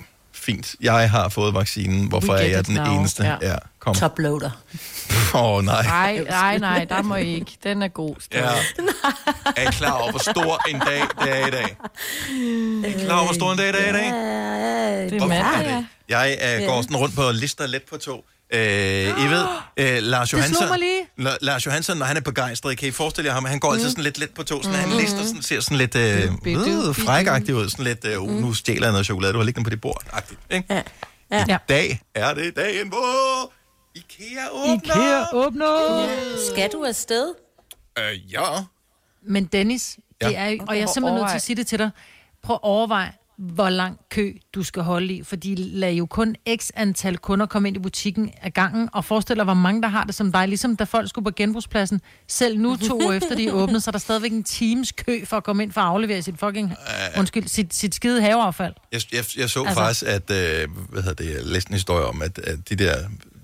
fint. 0.44 0.74
Jeg 0.80 1.10
har 1.10 1.28
fået 1.28 1.54
vaccinen. 1.54 2.08
Hvorfor 2.08 2.34
er 2.34 2.46
jeg 2.46 2.66
den 2.66 2.74
now. 2.74 2.98
eneste? 2.98 3.24
Ja. 3.24 3.36
Ja, 3.42 3.56
kom. 3.78 3.94
Toploader. 3.94 4.50
Åh, 5.34 5.42
oh, 5.44 5.64
nej. 5.64 5.82
Nej, 5.82 6.24
nej, 6.30 6.58
nej, 6.58 6.84
der 6.84 7.02
må 7.02 7.16
I 7.16 7.34
ikke. 7.34 7.58
Den 7.64 7.82
er 7.82 7.88
god. 7.88 8.14
Ja. 8.32 8.40
Er 9.56 9.68
I 9.68 9.72
klar 9.72 9.92
over, 9.92 10.10
hvor 10.10 10.18
stor 10.32 10.68
en 10.68 10.78
dag 10.80 11.02
det 11.22 11.42
er 11.42 11.46
i 11.46 11.50
dag? 11.50 11.76
Er 12.84 12.88
I 12.88 13.04
klar 13.04 13.16
over, 13.16 13.24
hvor 13.24 13.34
stor 13.34 13.52
en 13.52 13.58
dag 13.58 13.72
det 13.72 13.88
er 13.88 13.90
i 13.90 13.92
dag? 13.92 14.06
Det 15.10 15.22
er 15.22 15.26
mandag, 15.26 15.38
er 15.70 15.76
det? 15.76 15.86
Jeg 16.08 16.38
uh, 16.42 16.62
Ja. 16.62 16.66
går 16.66 16.82
sådan 16.82 16.96
rundt 16.96 17.14
på 17.16 17.30
lister 17.32 17.66
let 17.66 17.82
på 17.90 17.96
to. 17.96 18.24
Uh, 18.54 19.24
I 19.24 19.26
ved, 19.28 19.44
uh, 19.80 20.02
Lars 20.02 20.28
slog 20.28 20.38
Johansson. 20.40 20.68
La- 21.20 21.36
Lars 21.40 21.66
Johansson, 21.66 21.96
når 21.96 22.06
han 22.06 22.16
er 22.16 22.20
begejstret, 22.20 22.78
kan 22.78 22.88
I 22.88 22.90
forestille 22.90 23.28
jer 23.28 23.34
ham, 23.34 23.44
han 23.44 23.58
går 23.60 23.72
altid 23.72 23.88
sådan 23.90 24.04
lidt 24.04 24.18
let 24.18 24.30
på 24.34 24.42
to, 24.42 24.62
sådan, 24.62 24.78
han 24.78 24.88
Mm. 24.88 24.96
lister 24.96 25.24
sådan, 25.24 25.42
ser 25.42 25.60
sådan 25.60 25.76
lidt 25.78 25.94
uh, 25.96 26.88
uh, 26.88 26.96
frækagtig 26.96 27.54
ud, 27.54 27.68
sådan 27.68 27.84
lidt, 27.84 28.16
uh, 28.18 28.30
nu 28.30 28.54
stjæler 28.54 28.86
jeg 28.86 28.92
noget 28.92 29.06
chokolade, 29.06 29.32
du 29.32 29.38
har 29.38 29.44
liggende 29.44 29.64
på 29.64 29.70
dit 29.70 29.80
bord, 29.80 30.02
agtigt, 30.12 30.40
ikke? 30.50 30.74
Ja. 30.74 30.82
Ja. 31.48 31.56
I 31.56 31.58
dag 31.68 32.00
er 32.14 32.34
det 32.34 32.56
dagen, 32.56 32.88
hvor 32.88 33.52
IKEA 33.94 34.48
åbner. 34.52 34.74
IKEA 34.74 35.24
åbner! 35.32 36.08
Skal 36.52 36.70
du 36.72 36.84
afsted? 36.84 37.34
Uh, 37.98 38.32
ja. 38.32 38.44
Men 39.28 39.44
Dennis, 39.44 39.96
det 40.20 40.30
Ja. 40.30 40.54
er, 40.54 40.56
og 40.68 40.76
jeg 40.76 40.82
er 40.82 40.86
simpelthen 40.94 41.20
nødt 41.20 41.30
til 41.30 41.36
at 41.36 41.42
sige 41.42 41.56
det 41.56 41.66
til 41.66 41.78
dig. 41.78 41.90
Prøv 42.42 42.54
at 42.54 42.60
overveje, 42.62 43.12
hvor 43.38 43.70
lang 43.70 43.98
kø 44.10 44.32
du 44.54 44.62
skal 44.62 44.82
holde 44.82 45.14
i, 45.14 45.22
for 45.22 45.36
de 45.36 45.54
lader 45.54 45.92
jo 45.92 46.06
kun 46.06 46.36
x 46.56 46.70
antal 46.74 47.18
kunder 47.18 47.46
komme 47.46 47.68
ind 47.68 47.76
i 47.76 47.80
butikken 47.80 48.30
af 48.42 48.52
gangen, 48.52 48.88
og 48.92 49.04
forestil 49.04 49.36
dig, 49.36 49.44
hvor 49.44 49.54
mange 49.54 49.82
der 49.82 49.88
har 49.88 50.04
det 50.04 50.14
som 50.14 50.32
dig, 50.32 50.48
ligesom 50.48 50.76
da 50.76 50.84
folk 50.84 51.08
skulle 51.08 51.24
på 51.24 51.30
genbrugspladsen. 51.36 52.00
Selv 52.28 52.58
nu, 52.58 52.76
to 52.76 52.98
år 52.98 53.12
efter 53.12 53.36
de 53.36 53.46
er 53.46 53.52
åbnet, 53.52 53.82
så 53.82 53.90
er 53.90 53.92
der 53.92 53.98
stadigvæk 53.98 54.32
en 54.32 54.44
times 54.44 54.92
kø 54.92 55.24
for 55.24 55.36
at 55.36 55.44
komme 55.44 55.62
ind 55.62 55.72
for 55.72 55.80
at 55.80 55.86
aflevere 55.86 56.22
sit 56.22 56.38
fucking, 56.38 56.72
undskyld, 57.18 57.48
sit, 57.48 57.74
sit 57.74 57.94
skide 57.94 58.22
haveaffald. 58.22 58.74
Jeg, 58.92 59.00
jeg, 59.12 59.24
jeg 59.36 59.50
så 59.50 59.60
altså. 59.60 59.74
faktisk, 59.74 60.02
at, 60.02 60.30
øh, 60.30 60.68
hvad 60.88 61.02
hedder 61.02 61.24
det, 61.24 61.34
jeg 61.34 61.44
læste 61.44 61.70
en 61.70 61.74
historie 61.74 62.06
om, 62.06 62.22
at, 62.22 62.38
at 62.38 62.68
de 62.68 62.76
der 62.76 62.96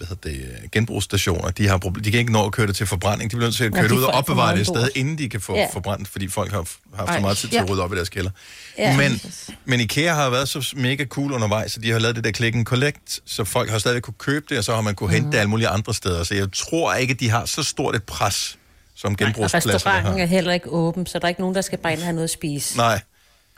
hvad 0.07 0.17
hedder 0.17 0.31
det, 0.49 0.61
øh, 0.63 0.69
genbrugsstationer, 0.73 1.51
de, 1.51 1.69
har 1.69 1.79
problem, 1.79 2.05
de 2.05 2.11
kan 2.11 2.21
ikke 2.21 2.33
nå 2.33 2.47
at 2.47 2.53
køre 2.53 2.67
det 2.67 2.77
til 2.77 2.87
forbrænding. 2.87 3.31
De 3.31 3.37
bliver 3.37 3.47
nødt 3.47 3.57
til 3.57 3.65
at 3.65 3.71
Ja, 3.71 3.75
køre 3.77 3.85
de 3.85 3.89
det 3.89 3.97
ud 3.99 4.03
og 4.03 4.13
for 4.13 4.19
opbevare 4.19 4.55
det 4.55 4.61
et 4.61 4.67
sted, 4.67 4.89
inden 4.95 5.19
de 5.19 5.29
kan 5.29 5.41
få 5.41 5.55
Ja. 5.55 5.61
ja. 5.61 5.67
forbrændt, 5.73 6.09
fordi 6.09 6.29
folk 6.29 6.51
har 6.51 6.67
haft 6.97 7.09
Ej. 7.09 7.17
så 7.17 7.21
meget 7.21 7.37
tid 7.37 7.49
til 7.49 7.57
Ja. 7.57 7.63
at 7.63 7.71
rydde 7.71 7.83
op 7.83 7.93
i 7.93 7.97
deres 7.97 8.09
kælder. 8.09 8.31
Ja. 8.79 8.97
Men, 8.97 9.21
men 9.65 9.81
IKEA 9.81 10.15
har 10.15 10.31
været 10.31 10.49
så 10.49 10.73
mega 10.77 11.05
cool 11.05 11.33
undervejs, 11.33 11.73
så 11.73 11.81
de 11.81 11.91
har 11.91 11.99
lavet 11.99 12.17
det 12.17 12.25
der 12.25 12.33
click 12.33 12.57
and 12.57 12.65
collect, 12.67 13.21
så 13.27 13.45
folk 13.45 13.71
har 13.71 13.79
stadig 13.79 14.03
kunne 14.03 14.15
købe 14.19 14.47
det, 14.49 14.59
og 14.59 14.65
så 14.65 14.75
har 14.75 14.81
man 14.81 14.95
kunne 14.95 15.11
hente 15.13 15.31
det 15.33 15.39
alle 15.39 15.51
mulige 15.51 15.69
andre 15.69 15.95
steder. 15.95 16.25
Så 16.25 16.35
jeg 16.35 16.49
tror 16.53 16.95
ikke, 16.95 17.15
de 17.15 17.31
har 17.31 17.45
så 17.45 17.63
stort 17.63 17.97
et 17.97 18.03
pres, 18.05 18.59
som 18.97 19.17
genbrugspladserne 19.17 19.75
restauranten 19.75 20.13
har. 20.13 20.19
er 20.21 20.27
heller 20.27 20.53
ikke 20.53 20.69
åben, 20.71 21.07
så 21.07 21.19
der 21.19 21.25
er 21.25 21.29
ikke 21.29 21.41
nogen, 21.41 21.55
der 21.55 21.61
skal 21.61 21.79
bare 21.79 21.93
ind 21.93 22.01
og 22.01 22.05
have 22.07 22.15
noget 22.15 22.25
at 22.25 22.31
spise. 22.31 22.77
Nej. 22.77 23.01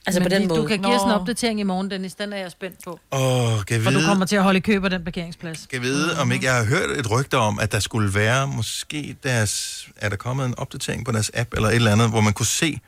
Altså 0.06 0.20
på 0.20 0.22
Men 0.24 0.30
den 0.30 0.40
lige- 0.40 0.48
måde. 0.48 0.60
Du 0.60 0.66
kan 0.66 0.82
give 0.82 0.94
os 0.94 1.02
en 1.02 1.10
opdatering 1.10 1.60
i 1.60 1.62
morgen, 1.62 1.90
Dennis. 1.90 2.14
Den 2.14 2.32
er 2.32 2.36
jeg 2.36 2.50
spændt 2.50 2.84
på. 2.84 2.98
Åh, 3.12 3.20
kan 3.64 3.76
jeg 3.76 3.82
For 3.84 3.90
du 3.90 3.96
vide... 3.98 4.08
kommer 4.08 4.26
til 4.26 4.36
at 4.36 4.42
holde 4.42 4.56
i 4.56 4.60
kø 4.60 4.80
på 4.80 4.88
den 4.88 5.04
parkeringsplads. 5.04 5.58
Skal 5.62 5.76
jeg 5.76 5.82
vide, 5.82 6.18
om 6.20 6.32
ikke 6.32 6.46
jeg 6.46 6.54
har 6.54 6.64
hørt 6.64 6.90
et 6.90 7.10
rygte 7.10 7.38
om, 7.38 7.58
at 7.58 7.72
der 7.72 7.80
skulle 7.80 8.14
være 8.14 8.46
måske 8.46 9.16
deres... 9.22 9.88
Er 9.96 10.08
der 10.08 10.16
kommet 10.16 10.46
en 10.46 10.58
opdatering 10.58 11.04
på 11.04 11.12
deres 11.12 11.30
app 11.34 11.54
eller 11.54 11.68
et 11.68 11.74
eller 11.74 11.92
andet, 11.92 12.10
hvor 12.10 12.20
man 12.20 12.32
kunne 12.32 12.46
se, 12.46 12.78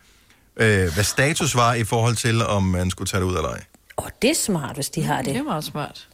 øh, 0.57 0.95
hvad 0.95 1.05
status 1.05 1.55
var 1.55 1.75
i 1.75 1.85
forhold 1.85 2.17
til, 2.17 2.43
om 2.47 2.63
man 2.63 2.91
skulle 2.91 3.09
tage 3.09 3.21
det 3.21 3.27
ud 3.27 3.37
eller 3.37 3.49
ej? 3.49 3.63
Åh, 3.99 4.07
det 4.23 4.31
er 4.31 4.35
smart, 4.35 4.75
hvis 4.75 4.91
de 4.91 5.03
har 5.03 5.17
det. 5.17 5.27
Det 5.27 5.37
er 5.37 5.43
meget 5.43 5.65
smart. 5.65 6.09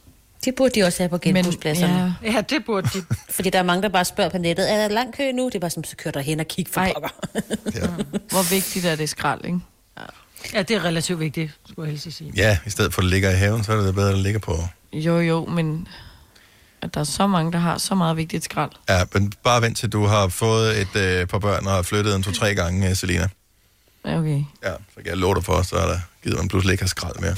Det 0.45 0.55
burde 0.55 0.79
de 0.79 0.83
også 0.83 1.03
have 1.03 1.09
på 1.09 1.17
genbrugspladserne. 1.17 2.15
ja. 2.23 2.31
Ja, 2.31 2.41
det 2.41 2.65
burde 2.65 2.89
de. 2.93 3.03
Fordi 3.35 3.49
der 3.49 3.59
er 3.59 3.63
mange, 3.63 3.81
der 3.83 3.89
bare 3.89 4.05
spørger 4.05 4.29
på 4.29 4.37
nettet, 4.37 4.71
er 4.71 4.75
der 4.77 4.87
lang 4.87 5.13
kø 5.17 5.31
nu? 5.31 5.45
Det 5.45 5.55
er 5.55 5.59
bare 5.59 5.69
som, 5.69 5.83
så 5.83 5.95
kører 5.95 6.11
der 6.11 6.19
hen 6.19 6.39
og 6.39 6.47
kig 6.47 6.67
for 6.71 6.87
pokker. 6.93 7.09
Hvor 8.33 8.49
vigtigt 8.55 8.85
er 8.85 8.95
det 8.95 9.09
skrald, 9.09 9.45
ikke? 9.45 9.59
Ja, 10.53 10.61
det 10.61 10.75
er 10.75 10.83
relativt 10.85 11.19
vigtigt, 11.19 11.51
skulle 11.69 11.87
jeg 11.91 11.99
helst 11.99 12.17
sige. 12.17 12.31
Ja, 12.35 12.57
i 12.65 12.69
stedet 12.69 12.93
for 12.93 13.01
at 13.01 13.03
det 13.03 13.09
ligger 13.11 13.29
i 13.31 13.35
haven, 13.35 13.63
så 13.63 13.71
er 13.71 13.75
det 13.77 13.85
da 13.85 13.91
bedre, 13.91 14.09
at 14.09 14.15
det 14.15 14.23
ligger 14.23 14.39
på... 14.39 14.57
Jo, 14.93 15.19
jo, 15.19 15.45
men 15.45 15.87
at 16.81 16.93
der 16.93 16.99
er 16.99 17.03
så 17.03 17.27
mange, 17.27 17.51
der 17.51 17.59
har 17.59 17.77
så 17.77 17.95
meget 17.95 18.17
vigtigt 18.17 18.43
skrald. 18.43 18.71
Ja, 18.89 19.03
men 19.13 19.31
bare 19.43 19.61
vent 19.61 19.77
til, 19.77 19.89
du 19.89 20.05
har 20.05 20.27
fået 20.27 20.81
et 20.81 20.95
øh, 20.95 21.27
par 21.27 21.39
børn 21.39 21.67
og 21.67 21.73
har 21.73 21.81
flyttet 21.81 22.15
en 22.15 22.23
to-tre 22.23 22.55
gange, 22.55 22.95
Selina. 22.95 23.27
Ja, 24.05 24.17
Okay. 24.19 24.43
Ja, 24.63 24.71
så 24.71 24.95
kan 24.95 25.05
jeg 25.05 25.17
love 25.17 25.35
dig 25.35 25.43
for, 25.43 25.61
så 25.61 25.75
er 25.75 25.87
der 25.87 25.99
givet 26.23 26.37
man 26.37 26.47
pludselig 26.47 26.71
ikke 26.73 26.83
have 26.83 26.87
skrald 26.89 27.19
mere. 27.19 27.35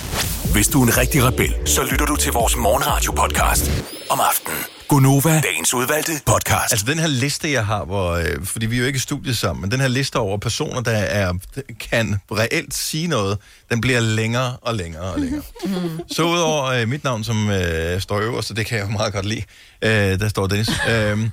Hvis 0.53 0.68
du 0.68 0.81
er 0.81 0.88
en 0.88 0.97
rigtig 0.97 1.23
rebel, 1.23 1.55
så 1.65 1.84
lytter 1.91 2.05
du 2.05 2.15
til 2.15 2.31
vores 2.31 2.55
morgenradio-podcast 2.55 3.72
om 4.10 4.19
aftenen. 4.19 4.57
Gunova, 4.88 5.41
dagens 5.41 5.73
udvalgte 5.73 6.11
podcast. 6.26 6.72
Altså 6.72 6.85
den 6.85 6.99
her 6.99 7.07
liste, 7.07 7.51
jeg 7.51 7.65
har, 7.65 7.85
hvor, 7.85 8.11
øh, 8.11 8.45
fordi 8.45 8.65
vi 8.65 8.76
er 8.76 8.80
jo 8.80 8.85
ikke 8.85 8.97
i 8.97 8.99
studiet 8.99 9.38
sammen, 9.38 9.61
men 9.61 9.72
den 9.72 9.80
her 9.81 9.88
liste 9.88 10.19
over 10.19 10.38
personer, 10.38 10.81
der 10.81 10.91
er, 10.91 11.34
kan 11.80 12.19
reelt 12.31 12.73
sige 12.73 13.07
noget, 13.07 13.38
den 13.69 13.81
bliver 13.81 13.99
længere 13.99 14.57
og 14.61 14.76
længere 14.76 15.03
og 15.03 15.19
længere. 15.19 15.41
Så 16.15 16.23
udover 16.23 16.64
øh, 16.65 16.88
mit 16.88 17.03
navn, 17.03 17.23
som 17.23 17.49
øh, 17.49 18.01
står 18.01 18.19
øverst, 18.19 18.51
og 18.51 18.57
det 18.57 18.65
kan 18.65 18.77
jeg 18.77 18.85
jo 18.85 18.91
meget 18.91 19.14
godt 19.14 19.26
lide, 19.26 19.43
øh, 19.81 20.19
der 20.19 20.27
står 20.27 20.47
Dennis, 20.47 20.69
øh, 20.89 21.30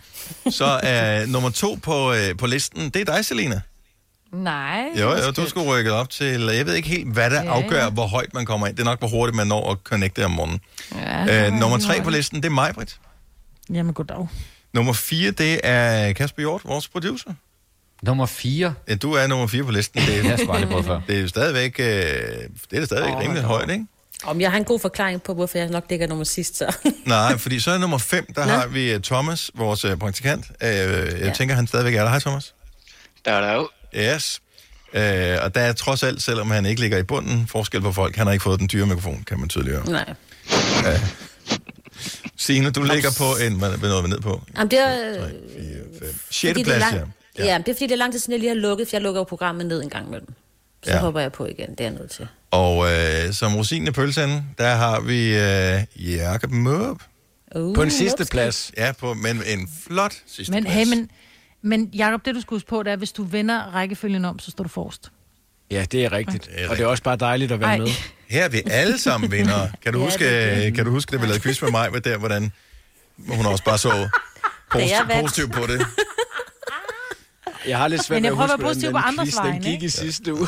så 0.51 0.81
er 0.83 1.27
nummer 1.27 1.51
to 1.51 1.79
på, 1.83 2.13
øh, 2.13 2.37
på 2.37 2.47
listen, 2.47 2.91
det 2.91 3.09
er 3.09 3.15
dig, 3.15 3.25
Selina. 3.25 3.61
Nej. 4.33 4.85
Jo, 5.01 5.11
jo, 5.11 5.31
du 5.37 5.49
skulle 5.49 5.67
rykke 5.67 5.93
op 5.93 6.11
til, 6.11 6.41
jeg 6.41 6.67
ved 6.67 6.75
ikke 6.75 6.89
helt, 6.89 7.13
hvad 7.13 7.31
der 7.31 7.43
Ja, 7.43 7.51
afgør, 7.51 7.83
ja. 7.83 7.91
hvor 7.91 8.07
højt 8.07 8.35
man 8.35 8.47
kommer 8.47 8.67
ind. 8.67 8.77
Det 8.77 8.83
er 8.83 8.85
nok, 8.91 8.99
hvor 8.99 9.09
hurtigt 9.09 9.37
man 9.37 9.47
når 9.47 9.71
at 9.73 9.79
connecte 9.85 10.25
om 10.25 10.31
morgenen. 10.31 10.61
Ja, 10.95 11.47
Øh, 11.47 11.53
nummer 11.53 11.79
tre 11.79 12.01
på 12.03 12.11
listen, 12.11 12.37
det 12.37 12.45
er 12.45 12.51
mig, 12.51 12.75
Britt. 12.75 13.01
Jamen, 13.73 13.95
goddag. 13.95 14.29
Nummer 14.73 14.93
4, 14.93 15.31
det 15.31 15.61
er 15.65 16.13
Kasper 16.13 16.43
Hjort, 16.43 16.61
vores 16.65 16.89
producer. 16.89 17.31
Nummer 18.03 18.27
4. 18.27 18.75
Ja, 18.89 18.95
du 18.95 19.13
er 19.13 19.27
nummer 19.27 19.47
4 19.47 19.65
på 19.65 19.71
listen. 19.71 20.01
Det, 20.01 20.15
har 20.15 20.31
jeg 20.31 20.41
aldrig 20.51 20.69
prøvet 20.69 20.87
før. 20.87 21.01
det 21.07 21.17
er 21.17 21.21
jo 21.21 21.29
stadigvæk, 21.29 21.77
øh, 21.79 21.85
det 22.71 22.79
er 22.79 22.85
stadigvæk 22.85 23.15
Åh, 23.15 23.21
rimelig 23.21 23.43
højt, 23.43 23.71
ikke? 23.71 23.87
Om 24.25 24.41
jeg 24.41 24.51
har 24.51 24.59
en 24.59 24.65
god 24.65 24.81
forklaring 24.81 25.23
på, 25.23 25.35
hvorfor 25.35 25.59
jeg 25.59 25.69
nok 25.69 25.85
ligger 25.91 26.07
nummer 26.07 26.25
sidst, 26.25 26.57
så. 26.57 26.77
Nej, 27.07 27.39
fordi 27.39 27.61
så 27.61 27.71
er 27.71 27.79
nummer 27.79 27.99
5, 27.99 28.33
der 28.35 28.47
Nå. 28.47 28.53
har 28.53 28.67
vi 28.67 28.93
øh, 28.93 29.01
Thomas, 29.01 29.51
vores 29.55 29.85
øh, 29.85 29.97
praktikant. 29.97 30.45
Øh, 30.63 30.69
jeg 30.69 31.19
Ja. 31.21 31.33
tænker, 31.33 31.55
han 31.55 31.67
stadigvæk 31.67 31.95
er 31.95 32.03
der. 32.03 32.09
Hej, 32.11 32.19
Thomas. 32.19 32.55
Der 33.25 33.33
er 33.33 33.41
der 33.41 33.53
jo. 33.55 33.69
Yes. 33.97 34.41
Øh, 34.95 35.37
og 35.43 35.55
der 35.55 35.61
er 35.61 35.73
trods 35.73 36.03
alt, 36.03 36.23
selvom 36.23 36.51
han 36.51 36.67
ikke 36.67 36.81
ligger 36.81 36.99
i 36.99 37.03
bunden, 37.03 37.47
forskel 37.47 37.81
på 37.81 37.93
folk. 37.93 38.17
Han 38.17 38.27
har 38.27 38.33
ikke 38.33 38.43
fået 38.43 38.61
den 38.61 38.69
dyre 38.73 38.87
mikrofon, 38.87 39.25
kan 39.27 39.39
man 39.41 39.49
tydeligt 39.49 39.77
høre. 39.77 39.91
Nej. 39.91 40.15
Signe, 42.37 42.71
du 42.71 42.83
ligger 42.83 43.11
på 43.19 43.25
en, 43.47 43.59
hvad 43.59 43.89
nåede 43.89 44.03
vi 44.03 44.09
ned 44.09 44.21
på? 44.21 44.43
Jamen, 44.57 44.71
det 44.71 44.79
er... 44.79 45.25
øh, 45.25 45.31
6. 46.31 46.51
fordi 46.51 46.53
det 46.53 46.61
er 46.61 46.65
plads, 46.65 46.93
ja. 46.93 46.99
lang... 46.99 47.13
ja. 47.39 47.45
ja. 47.45 47.59
det 47.59 47.69
er 47.69 47.75
fordi, 47.75 47.85
det 47.87 47.93
er 47.93 47.97
lang 47.97 48.13
tid 48.13 48.19
siden, 48.21 48.33
jeg 48.33 48.41
lige 48.41 48.49
har 48.49 48.55
lukket, 48.57 48.89
for 48.89 48.97
jeg 48.97 49.03
lukker 49.03 49.21
jo 49.21 49.25
programmet 49.25 49.67
ned 49.67 49.83
en 49.83 49.91
gang 49.91 50.07
imellem. 50.07 50.35
Så 50.85 50.91
Ja. 50.91 50.99
hopper 50.99 51.21
jeg 51.21 51.33
på 51.33 51.47
igen, 51.47 51.71
det 51.71 51.81
er 51.81 51.85
jeg 51.85 51.93
nødt 51.93 52.11
til. 52.11 52.29
Og 52.51 52.93
øh, 52.93 53.33
som 53.33 53.57
rosinen 53.57 53.89
i 53.89 53.91
pølsen, 53.91 54.45
der 54.59 54.75
har 54.75 55.01
vi 55.01 55.37
øh, 55.37 56.11
Jakob 56.17 56.51
Mørup. 56.51 57.03
Uh, 57.57 57.75
På 57.75 57.83
en 57.83 57.91
sidste 57.91 58.25
plads. 58.31 58.73
Ja, 58.77 58.93
på, 58.93 59.15
men 59.15 59.43
en 59.47 59.69
flot 59.87 60.15
sidste 60.27 60.53
Men, 60.53 60.65
plads. 60.65 60.75
hey, 60.77 60.97
men, 60.97 61.11
men 61.63 61.91
Jacob, 61.95 62.25
det 62.25 62.35
du 62.35 62.41
skal 62.41 62.55
huske 62.55 62.69
på, 62.69 62.83
det 62.83 62.89
er, 62.89 62.93
at 62.93 62.99
hvis 62.99 63.13
du 63.13 63.25
vender 63.25 63.75
rækkefølgen 63.75 64.25
om, 64.25 64.39
så 64.39 64.51
står 64.51 64.65
du 64.65 64.69
forrest. 64.71 65.11
Ja, 65.71 65.85
det 65.93 66.05
er 66.05 66.13
rigtigt. 66.13 66.45
Det 66.45 66.65
er 66.65 66.69
Og 66.71 66.77
det 66.77 66.83
er 66.83 66.87
også 66.87 67.03
bare 67.03 67.17
dejligt 67.17 67.53
at 67.53 67.61
være 67.61 67.69
Ej. 67.71 67.79
med. 67.79 67.89
Her 68.31 68.45
er 68.45 68.49
vi 68.49 68.63
alle 68.71 68.99
sammen 68.99 69.33
vinder. 69.33 69.69
Kan 69.83 69.93
du 69.93 69.99
Ja, 69.99 70.05
huske, 70.05 70.25
det 70.25 70.67
er 70.67 70.71
kan 70.71 70.85
du 70.85 70.91
huske, 70.91 71.11
da 71.13 71.17
vi 71.17 71.27
lavede 71.27 71.41
quiz 71.41 71.63
med 71.63 71.71
mig, 71.71 71.93
med 71.93 72.01
der, 72.01 72.17
hvordan 72.19 72.53
hun 73.29 73.47
også 73.47 73.65
bare 73.65 73.79
så 73.79 74.09
vandt. 75.09 75.23
positivt 75.23 75.53
på 75.53 75.67
det? 75.67 75.87
Jeg 77.67 77.79
har 77.79 77.89
lidt 77.89 78.05
svært 78.05 78.17
Men 78.23 78.23
ved 78.23 78.37
jeg 78.39 78.43
at 78.43 78.59
prøver 78.59 78.69
at 78.69 78.75
huske, 78.75 78.87
være 78.87 78.91
positiv 78.91 78.91
hvordan 78.91 79.03
på 79.03 79.11
den 79.11 79.21
andres 79.21 79.29
quiz, 79.35 79.37
den 79.43 79.45
vegne, 79.53 79.65
gik 79.65 79.73
ikke? 79.73 79.87
i 79.87 79.89
sidste 79.89 80.35
uge. 80.35 80.47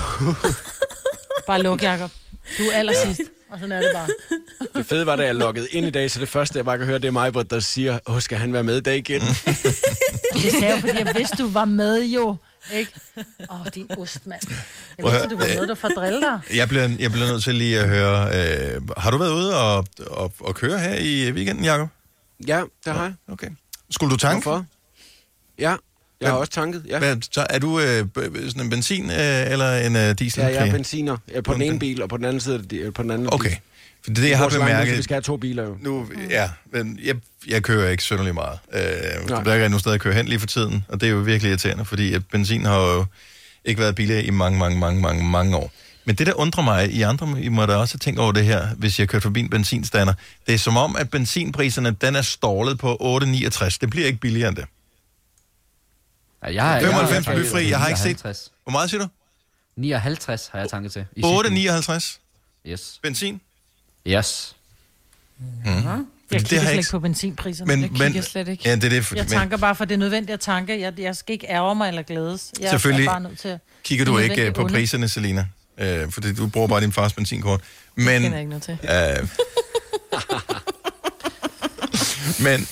Bare 1.47 1.63
luk, 1.63 1.83
Jacob. 1.83 2.11
Du 2.59 2.63
er 2.63 2.73
allersidst, 2.79 3.21
og 3.53 3.59
sådan 3.59 3.73
er 3.73 3.81
det 3.81 3.91
bare. 3.95 4.09
Det 4.75 4.87
fede 4.87 5.07
var, 5.07 5.17
da 5.17 5.25
jeg 5.25 5.35
loggede 5.35 5.69
ind 5.71 5.87
i 5.87 5.91
dag, 5.91 6.11
så 6.11 6.21
det 6.21 6.29
første, 6.29 6.57
jeg 6.57 6.65
bare 6.65 6.79
kan 6.79 6.87
høre, 6.87 6.99
det 6.99 7.05
er 7.05 7.11
mig, 7.11 7.51
der 7.51 7.61
siger, 7.61 7.99
åh, 8.07 8.21
skal 8.21 8.39
han 8.39 8.53
være 8.53 8.63
med 8.63 8.77
i 8.77 8.81
dag 8.81 8.97
igen? 8.97 9.21
Det 10.35 10.53
sagde 10.53 10.75
jeg, 10.75 10.81
fordi 10.81 10.99
jeg 10.99 11.13
vidste, 11.17 11.37
du 11.37 11.49
var 11.49 11.65
med 11.65 12.05
jo. 12.05 12.37
Ikke? 12.73 12.93
Åh, 13.51 13.61
oh, 13.61 13.67
din 13.75 13.91
ost, 13.99 14.27
mand. 14.27 14.41
Jeg 14.99 15.07
vidste, 15.07 15.29
du 15.29 15.37
var 15.37 15.47
med, 15.47 15.67
der 15.67 15.75
for 15.75 15.89
at 15.89 15.95
drille 15.97 16.21
dig. 16.21 16.41
Jeg 16.55 16.69
bliver, 16.69 16.89
jeg 16.99 17.13
bliver 17.13 17.27
nødt 17.27 17.43
til 17.43 17.55
lige 17.55 17.81
at 17.81 17.89
høre, 17.89 18.27
øh, 18.27 18.81
har 18.97 19.11
du 19.11 19.19
været 19.19 19.33
ude 19.33 19.61
og, 19.61 19.87
og, 20.07 20.33
og 20.41 20.55
køre 20.55 20.79
her 20.79 20.95
i 20.95 21.33
weekenden, 21.33 21.65
Jacob? 21.65 21.89
ja, 22.47 22.63
det 22.85 22.93
har 22.93 23.03
jeg. 23.03 23.15
Okay. 23.29 23.51
Skulle 23.91 24.11
du 24.13 24.17
tanke? 24.17 24.43
Hvorfor? 24.43 24.67
Ja, 25.59 25.77
jeg 26.23 26.31
har 26.31 26.39
også 26.39 26.53
tanket. 26.53 26.83
Ja, 26.89 26.99
Hvad, 26.99 27.17
så 27.33 27.47
er 27.51 27.59
du 27.59 27.81
øh, 27.81 28.07
sådan 28.17 28.61
en 28.63 28.71
benzin 28.71 29.11
øh, 29.11 29.51
eller 29.53 29.77
en 29.77 29.97
øh, 29.97 30.19
diesel? 30.19 30.41
ja 30.41 30.47
jeg 30.49 30.69
er 30.69 30.73
benziner. 30.73 31.17
Jeg 31.29 31.37
er 31.37 31.41
på 31.41 31.55
den 31.55 31.63
ene 31.63 31.79
bil, 31.79 32.03
og 32.03 32.09
på 32.09 32.17
den 32.17 32.25
anden 32.25 32.41
side 32.41 32.65
det 32.71 32.95
på 32.95 33.03
den 33.03 33.11
anden 33.11 33.29
Okay. 33.33 33.49
bil. 33.49 33.59
For 34.05 34.11
det, 34.11 34.23
det, 34.23 34.31
jeg 34.31 34.39
har 34.39 34.49
bemærket, 34.49 34.97
Vi 34.97 35.03
skal 35.03 35.15
have 35.15 35.23
to 35.23 35.37
biler 35.37 35.63
jo. 35.65 35.77
Nu, 35.81 36.07
ja, 36.31 36.51
men 36.73 36.99
jeg, 37.05 37.15
jeg 37.49 37.63
kører 37.63 37.91
ikke 37.91 38.03
synderligt 38.03 38.35
meget. 38.35 38.59
Øh, 38.75 38.81
det 38.81 39.45
Nej. 39.47 39.57
er 39.57 39.59
nogen 39.69 39.79
steder 39.79 39.95
at 39.95 40.01
køre 40.01 40.15
hen 40.15 40.27
lige 40.27 40.39
for 40.41 40.47
tiden, 40.47 40.85
og 40.89 41.01
det 41.01 41.07
er 41.07 41.11
jo 41.11 41.19
virkelig 41.19 41.49
irriterende, 41.51 41.85
fordi 41.85 42.15
at 42.15 42.23
benzin 42.33 42.65
har 42.65 42.79
jo 42.81 43.05
ikke 43.65 43.81
været 43.81 43.95
billigere 43.95 44.25
i 44.25 44.31
mange, 44.31 44.59
mange, 44.59 44.79
mange, 44.79 45.01
mange, 45.01 45.25
mange 45.25 45.57
år. 45.57 45.73
Men 46.05 46.15
det, 46.15 46.27
der 46.27 46.33
undrer 46.35 46.65
mig, 46.65 46.91
I 46.91 47.03
andre 47.03 47.35
I 47.41 47.49
må 47.49 47.67
da 47.67 47.75
også 47.77 47.99
tænkt 47.99 48.21
over 48.21 48.33
det 48.33 48.45
her, 48.45 48.67
hvis 48.77 48.99
jeg 49.01 49.09
kører 49.09 49.21
forbi 49.21 49.41
en 49.41 49.51
benzinstander, 49.51 50.13
det 50.47 50.55
er 50.55 50.59
som 50.59 50.77
om, 50.77 50.97
at 50.97 51.11
benzinpriserne, 51.11 51.91
den 52.01 52.17
er 52.17 52.23
stålet 52.23 52.79
på 52.79 53.21
8,69. 53.23 53.77
Det 53.81 53.91
bliver 53.91 54.07
ikke 54.07 54.19
billigere 54.19 54.49
end 54.49 54.57
det. 54.57 54.65
Ja, 56.43 56.49
jeg, 56.55 56.63
har- 56.65 56.81
95 56.81 57.27
jeg, 57.27 57.35
blyfri, 57.37 57.69
jeg 57.71 57.79
har 57.79 57.89
ikke 57.89 58.01
set- 58.01 58.07
59. 58.07 58.53
Hvor 58.65 58.71
meget 58.71 58.91
siger 58.91 59.03
du? 59.03 59.09
59 59.77 60.49
har 60.53 60.59
jeg 60.59 60.69
tanket 60.71 60.93
til. 60.93 61.01
i 61.17 61.23
sidste 61.23 61.29
uge. 61.29 61.45
8,59 61.45 62.19
Yes. 62.67 62.99
benzin? 63.03 63.41
Yes. 64.07 64.57
Mm. 65.39 65.47
Jeg 65.67 66.41
det 66.41 66.49
kigger 66.49 66.61
har 66.61 66.67
slet 66.71 66.79
ikke 66.79 66.91
på 66.91 66.99
benzinpriserne. 66.99 67.67
Men, 67.77 67.83
jeg 67.83 67.91
men, 67.91 68.01
kigger 68.01 68.23
slet 68.23 68.49
ikke. 68.49 68.63
Ja, 68.69 68.75
det 68.75 68.85
er 68.85 68.89
det. 68.89 69.05
For, 69.07 69.15
Jeg 69.15 69.25
men, 69.25 69.31
tanker 69.33 69.57
bare, 69.57 69.75
for 69.75 69.85
det 69.85 69.95
er 69.95 69.99
nødvendigt 69.99 70.35
at 70.35 70.41
tanke. 70.41 70.81
Jeg, 70.81 71.01
jeg 71.01 71.17
skal 71.17 71.33
ikke 71.33 71.47
ærge 71.49 71.75
mig 71.75 71.89
eller 71.89 72.03
glædes. 72.03 72.53
Jeg 72.61 72.71
Selvfølgelig 72.71 73.07
er 73.07 73.11
bare 73.11 73.21
nødt 73.21 73.39
til 73.39 73.49
at... 73.49 73.59
kigger 73.85 74.05
det 74.05 74.13
du 74.15 74.19
ikke 74.19 74.47
øh, 74.47 74.55
på 74.55 74.63
onde. 74.63 74.75
priserne, 74.75 75.09
Selina. 75.09 75.47
Øh, 75.79 76.11
fordi 76.13 76.35
du 76.35 76.47
bruger 76.49 76.69
bare 76.69 76.81
din 76.81 76.93
fars 76.93 77.13
benzinkort. 77.13 77.61
Det 77.61 77.69
Men, 78.05 78.23
kender 78.23 78.31
jeg 78.31 78.39
ikke 78.41 78.51
noget 78.51 78.63
til. 78.63 78.79
øh, 78.83 79.29
men 82.47 82.69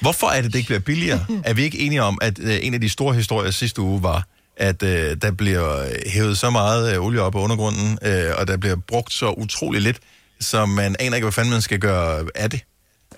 hvorfor 0.00 0.26
er 0.26 0.42
det, 0.42 0.52
det 0.52 0.58
ikke 0.58 0.66
bliver 0.68 0.80
billigere? 0.80 1.26
Er 1.44 1.54
vi 1.54 1.62
ikke 1.62 1.78
enige 1.78 2.02
om, 2.02 2.18
at 2.22 2.38
øh, 2.38 2.58
en 2.62 2.74
af 2.74 2.80
de 2.80 2.88
store 2.88 3.14
historier 3.14 3.50
sidste 3.50 3.80
uge 3.82 4.02
var, 4.02 4.26
at 4.56 4.82
øh, 4.82 5.16
der 5.22 5.30
bliver 5.32 5.84
hævet 6.06 6.38
så 6.38 6.50
meget 6.50 6.94
øh, 6.94 7.02
olie 7.04 7.20
op 7.22 7.34
af 7.34 7.40
undergrunden, 7.40 7.98
øh, 8.02 8.30
og 8.38 8.46
der 8.46 8.56
bliver 8.56 8.76
brugt 8.88 9.12
så 9.12 9.30
utrolig 9.30 9.80
lidt, 9.80 9.98
så 10.40 10.66
man 10.66 10.96
aner 10.98 11.16
ikke, 11.16 11.24
hvad 11.24 11.32
fanden 11.32 11.52
man 11.52 11.62
skal 11.62 11.78
gøre 11.78 12.24
af 12.34 12.50
det. 12.50 12.60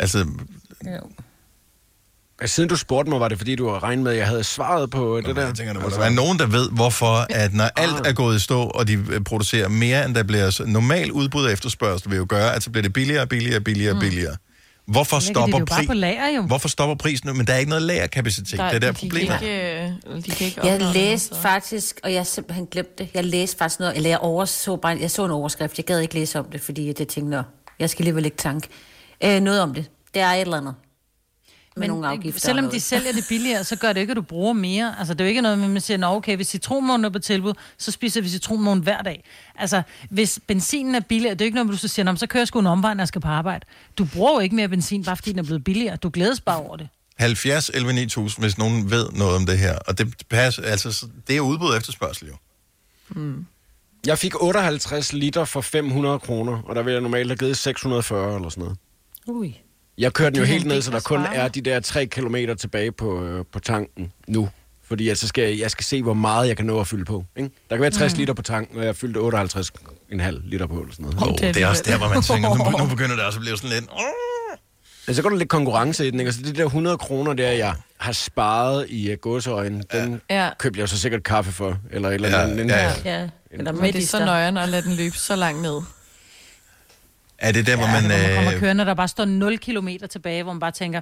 Altså, 0.01 0.19
Jo. 0.87 1.11
Siden 2.47 2.69
du 2.69 2.77
spurgte 2.77 3.11
mig, 3.11 3.21
var 3.21 3.29
det 3.29 3.39
fordi, 3.39 3.55
du 3.57 3.69
har 3.69 3.83
regnet 3.83 4.05
med, 4.05 4.13
at 4.13 4.19
jeg 4.19 4.27
havde 4.27 4.45
svaret 4.45 4.91
på 4.91 5.21
det 5.27 5.37
der? 5.37 5.47
Jeg 5.47 5.55
tænker, 5.55 5.73
der 5.73 5.81
må 5.81 5.99
være 5.99 6.11
nogen, 6.11 6.39
der 6.39 6.47
ved, 6.47 6.71
hvorfor, 6.71 7.27
at 7.31 7.55
når 7.55 7.71
alt 7.77 8.07
er 8.07 8.13
gået 8.13 8.37
i 8.37 8.39
stå, 8.39 8.63
og 8.63 8.89
de 8.89 8.93
øh, 8.93 9.21
producerer 9.21 9.69
mere, 9.69 10.05
end 10.05 10.15
der 10.15 10.23
bliver 10.23 10.63
normal 10.67 11.13
udbud 11.13 11.45
og 11.45 11.53
efterspørgsel, 11.53 12.11
vil 12.11 12.17
jo 12.17 12.27
gøre, 12.29 12.55
at 12.55 12.63
så 12.63 12.71
bliver 12.71 12.83
det 12.83 12.93
billigere, 12.93 13.27
billigere, 13.27 13.61
billigere, 13.61 13.93
Mm. 13.93 14.01
Hvorfor 14.91 15.17
Lægger 15.17 15.29
de 15.29 15.35
stopper, 15.35 15.59
det 15.59 15.61
jo 15.61 15.65
bare 15.65 15.87
på 15.87 15.93
lager, 15.93 16.29
jo. 16.37 16.43
Hvorfor 16.43 16.69
stopper 16.69 16.95
prisen 16.95 17.29
nu? 17.29 17.35
Men 17.35 17.47
der 17.47 17.53
er 17.53 17.59
ikke 17.59 17.69
noget 17.69 17.83
lagerkapacitet. 17.83 18.59
det 18.59 18.75
er 18.75 18.79
der 18.79 18.93
de 18.93 18.99
problemet. 18.99 19.39
Kan 19.39 19.49
ikke, 19.49 20.01
øh, 20.07 20.25
de 20.25 20.31
kan 20.31 20.47
ikke 20.47 20.67
Jeg 20.67 20.81
det, 20.81 20.95
læste 20.95 21.37
faktisk, 21.37 22.01
og 22.03 22.13
jeg 22.13 22.27
simpelthen 22.27 22.67
glemt 22.67 22.99
det, 22.99 23.09
jeg 23.15 23.25
læste 23.25 23.57
faktisk 23.57 23.81
noget, 23.81 23.97
eller 23.97 24.11
jeg, 24.11 24.19
overså 24.19 24.77
bare, 24.77 24.99
jeg 25.01 25.11
så 25.11 25.25
en 25.25 25.31
overskrift, 25.31 25.79
jeg 25.79 25.85
gad 25.85 26.01
ikke 26.01 26.15
læse 26.15 26.39
om 26.39 26.45
det, 26.53 26.61
fordi 26.61 26.87
jeg 26.87 26.97
tænkte, 26.97 27.23
nå, 27.23 27.43
jeg 27.79 27.91
skal 27.91 28.03
alligevel 28.03 28.25
ikke 28.25 28.37
tank. 28.37 28.67
Øh, 29.25 29.41
noget 29.41 29.61
om 29.61 29.75
det. 29.75 29.91
Det 30.15 30.23
er 30.23 30.29
et 30.29 30.41
eller 30.41 30.57
andet. 30.57 30.75
Med 31.81 31.89
Men 31.89 31.95
nogle 31.97 32.09
afgifter. 32.09 32.41
selvom 32.41 32.71
de 32.71 32.81
sælger 32.81 33.13
det 33.13 33.25
billigere, 33.29 33.65
så 33.65 33.77
gør 33.77 33.93
det 33.93 34.01
ikke, 34.01 34.11
at 34.11 34.17
du 34.17 34.23
bruger 34.23 34.53
mere. 34.53 34.95
Altså, 34.99 35.15
det 35.15 35.21
er 35.21 35.25
jo 35.25 35.29
ikke 35.29 35.41
noget 35.41 35.59
med, 35.59 35.67
at 35.67 35.71
man 35.73 35.81
siger, 35.81 35.99
Nå, 35.99 36.07
okay, 36.07 36.37
hvis 36.37 36.49
citronmånen 36.49 37.05
er 37.05 37.11
på 37.11 37.19
tilbud, 37.19 37.53
så 37.79 37.91
spiser 37.91 38.21
vi 38.21 38.29
citronmånen 38.29 38.83
hver 38.83 39.03
dag. 39.03 39.25
Altså, 39.57 39.83
hvis 40.11 40.39
benzinen 40.47 40.95
er 40.95 41.01
billigere, 41.01 41.35
det 41.35 41.41
er 41.41 41.45
jo 41.45 41.47
ikke 41.47 41.55
noget, 41.57 41.73
du 41.73 41.77
så 41.77 41.89
siger, 41.89 42.05
"Nå, 42.05 42.11
men 42.13 42.19
så 42.19 42.27
kører 42.27 42.41
jeg 42.41 42.49
sgu 42.49 42.59
en 42.59 42.67
omvej, 42.67 42.95
når 42.95 43.01
jeg 43.03 43.09
skal 43.09 43.21
på 43.21 43.29
arbejde. 43.29 43.67
Du 43.99 44.05
bruger 44.05 44.33
jo 44.33 44.39
ikke 44.39 44.57
mere 44.57 44.69
benzin, 44.69 45.05
bare 45.05 45.17
fordi 45.17 45.31
den 45.31 45.39
er 45.39 45.43
blevet 45.43 45.65
billigere. 45.65 45.97
Du 45.97 46.11
glædes 46.13 46.41
bare 46.41 46.57
over 46.57 46.77
det. 46.77 46.89
70 47.19 47.71
11 47.75 47.93
9000, 47.93 48.45
hvis 48.45 48.59
nogen 48.59 48.91
ved 48.91 49.07
noget 49.13 49.37
om 49.37 49.47
det 49.47 49.59
her. 49.59 49.79
Og 49.79 49.99
det 49.99 50.15
passer, 50.31 50.63
altså, 50.63 50.93
så- 50.93 51.07
det 51.29 51.37
er 51.37 51.41
udbud 51.41 51.69
og 51.71 51.77
efterspørgsel 51.77 52.29
jo. 52.29 52.35
Mm. 53.09 53.47
Jeg 54.07 54.19
fik 54.19 54.43
58 54.43 55.13
liter 55.13 55.45
for 55.45 55.61
500 55.61 56.19
kroner, 56.19 56.63
og 56.63 56.77
der 56.77 56.83
vil 56.83 56.93
jeg 56.93 57.01
normalt 57.03 57.29
have 57.31 57.37
givet 57.37 57.57
640 57.57 58.37
eller 58.37 58.49
sådan 58.49 58.63
noget. 58.63 58.79
Ui. 59.27 59.57
Jeg 59.99 60.13
kørte 60.13 60.31
den 60.31 60.39
jo 60.39 60.45
helt 60.45 60.67
ned, 60.67 60.83
så 60.83 60.91
der 60.91 61.01
kun 61.01 61.21
er 61.35 61.49
de 61.49 61.61
der 61.61 61.81
3 61.81 62.07
kilometer 62.07 62.55
tilbage 62.55 62.93
på, 62.93 63.25
øh, 63.25 63.45
på 63.53 63.59
tanken 63.59 64.13
nu. 64.29 64.49
Fordi 64.89 65.09
altså 65.09 65.29
skal 65.29 65.45
jeg, 65.49 65.59
jeg 65.59 65.71
skal 65.71 65.85
se, 65.85 66.03
hvor 66.03 66.15
meget 66.15 66.49
jeg 66.49 66.57
kan 66.57 66.67
nå 66.67 66.81
at 66.81 66.87
fylde 66.87 67.05
på. 67.05 67.25
Ikke? 67.37 67.51
Der 67.71 67.77
kan 67.77 67.83
være 67.83 67.91
60 67.91 68.13
Mm. 68.13 68.19
liter 68.19 68.35
på 68.35 68.43
tanken, 68.43 68.79
og 68.79 68.85
jeg 68.85 68.97
fyldte 68.97 69.19
58,5 69.19 70.41
liter 70.45 70.67
på. 70.67 70.75
Eller 70.81 70.93
sådan 70.93 71.07
noget. 71.17 71.23
Oh, 71.43 71.49
det 71.55 71.57
er 71.63 71.67
også 71.67 71.83
der, 71.87 71.99
hvor 71.99 72.09
man 72.09 72.23
tænker, 72.23 72.71
nu, 72.73 72.79
nu 72.85 72.91
begynder 72.91 73.17
det 73.17 73.25
også 73.25 73.39
at 73.39 73.41
blive 73.41 73.57
sådan 73.57 73.71
lidt... 73.71 73.91
Ja, 75.09 75.13
så 75.15 75.23
går 75.23 75.31
der 75.31 75.37
lidt 75.37 75.49
konkurrence 75.49 76.07
i 76.07 76.11
den, 76.11 76.21
ikke? 76.21 76.29
Altså, 76.29 76.43
det 76.43 76.57
der 76.57 76.65
100 76.65 76.99
kroner 76.99 77.33
der, 77.33 77.51
jeg 77.51 77.75
har 77.99 78.13
sparet 78.13 78.87
i 78.89 79.13
uh, 79.13 79.19
gåseøjne, 79.19 79.83
den 79.93 80.21
Ja. 80.31 80.51
købte 80.59 80.81
jeg 80.81 80.89
så 80.89 80.99
sikkert 80.99 81.23
kaffe 81.25 81.53
for, 81.53 81.79
eller 81.93 82.09
et 82.09 82.15
eller 82.15 82.29
Ja, 82.29 82.43
andet. 82.43 82.69
ja, 82.69 82.83
ja. 82.83 82.93
Ja, 83.21 83.29
eller 83.51 83.73
Men 83.73 83.93
det 83.93 84.03
er 84.03 84.07
så 84.07 84.25
nøjeren 84.25 84.57
at 84.57 84.69
lade 84.69 84.83
den 84.83 84.95
løbe 84.95 85.17
så 85.19 85.37
langt 85.37 85.63
ned. 85.63 85.81
Er 87.41 87.53
det 87.53 87.67
der, 87.67 87.77
hvor 87.77 87.87
man... 87.87 88.01
Hvor 88.01 88.09
man 88.11 88.35
kommer 88.37 88.53
Øh, 88.53 88.61
kørende, 88.61 88.85
der 88.85 88.95
bare 88.95 89.09
står 89.09 89.25
0 89.25 89.59
km 89.59 89.89
tilbage, 90.11 90.43
hvor 90.43 90.53
man 90.53 90.61
bare 90.61 90.71
tænker, 90.71 91.01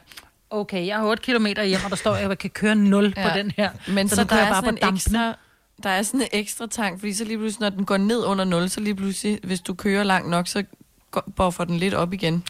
okay, 0.51 0.87
jeg 0.87 0.97
har 0.97 1.05
8 1.05 1.23
km 1.23 1.47
hjem, 1.47 1.81
og 1.85 1.91
der 1.91 1.97
står, 1.97 2.15
at 2.15 2.29
jeg 2.29 2.39
kan 2.39 2.51
køre 2.51 2.75
0 2.75 3.15
ja. 3.17 3.29
på 3.31 3.39
den 3.39 3.53
her. 3.57 3.71
Men 3.89 4.09
så, 4.09 4.17
så 4.17 4.25
der 4.25 4.37
er 4.37 4.47
jeg 4.47 4.55
sådan 4.55 4.69
en 4.69 4.77
dampene. 4.77 4.97
ekstra, 4.97 5.35
der 5.83 5.91
er 5.91 6.03
sådan 6.03 6.21
en 6.21 6.27
ekstra 6.33 6.67
tank, 6.67 6.99
fordi 7.01 7.15
så 7.15 7.25
lige 7.25 7.39
pludselig, 7.39 7.61
når 7.61 7.71
den 7.77 7.85
går 7.85 7.97
ned 7.97 8.25
under 8.25 8.45
0, 8.45 8.71
så 8.71 8.81
lige 8.81 8.95
pludselig, 8.95 9.39
hvis 9.43 9.61
du 9.61 9.75
kører 9.75 10.05
langt 10.05 10.31
nok, 10.31 10.49
så 10.49 10.65
går- 11.11 11.33
buffer 11.37 11.65
den 11.65 11.77
lidt 11.79 11.95
op 11.95 12.13
igen. 12.13 12.45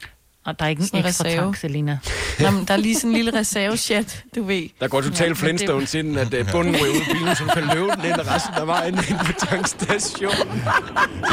Og 0.45 0.59
der 0.59 0.65
er 0.65 0.69
ikke 0.69 0.81
en 0.81 0.87
Sådan 0.87 1.07
ekstra 1.07 1.25
tank, 1.31 1.57
Selina. 1.57 1.99
Nå, 2.41 2.51
men 2.51 2.65
der 2.65 2.75
er 2.75 2.79
lige 2.79 2.95
sådan 2.95 3.11
en 3.11 3.17
lille 3.17 3.39
reserve-chat, 3.39 4.25
du 4.37 4.43
ved. 4.43 4.69
Der 4.81 4.89
går 4.89 5.01
totalt 5.01 5.21
Ja, 5.21 5.27
ja, 5.27 5.33
Flintstones 5.33 5.95
ind, 5.95 6.19
at 6.19 6.35
uh, 6.35 6.51
bunden 6.53 6.75
ryger 6.77 6.93
ud 6.93 7.01
af 7.01 7.07
bilen, 7.13 7.37
så 7.37 7.45
kan 7.55 7.63
løbe 7.75 7.91
den 7.97 8.05
ind 8.05 8.29
resten 8.29 8.55
af 8.55 8.67
vejen 8.67 8.95
ind 8.95 9.19
på 9.27 9.33
tankstationen. 9.47 10.63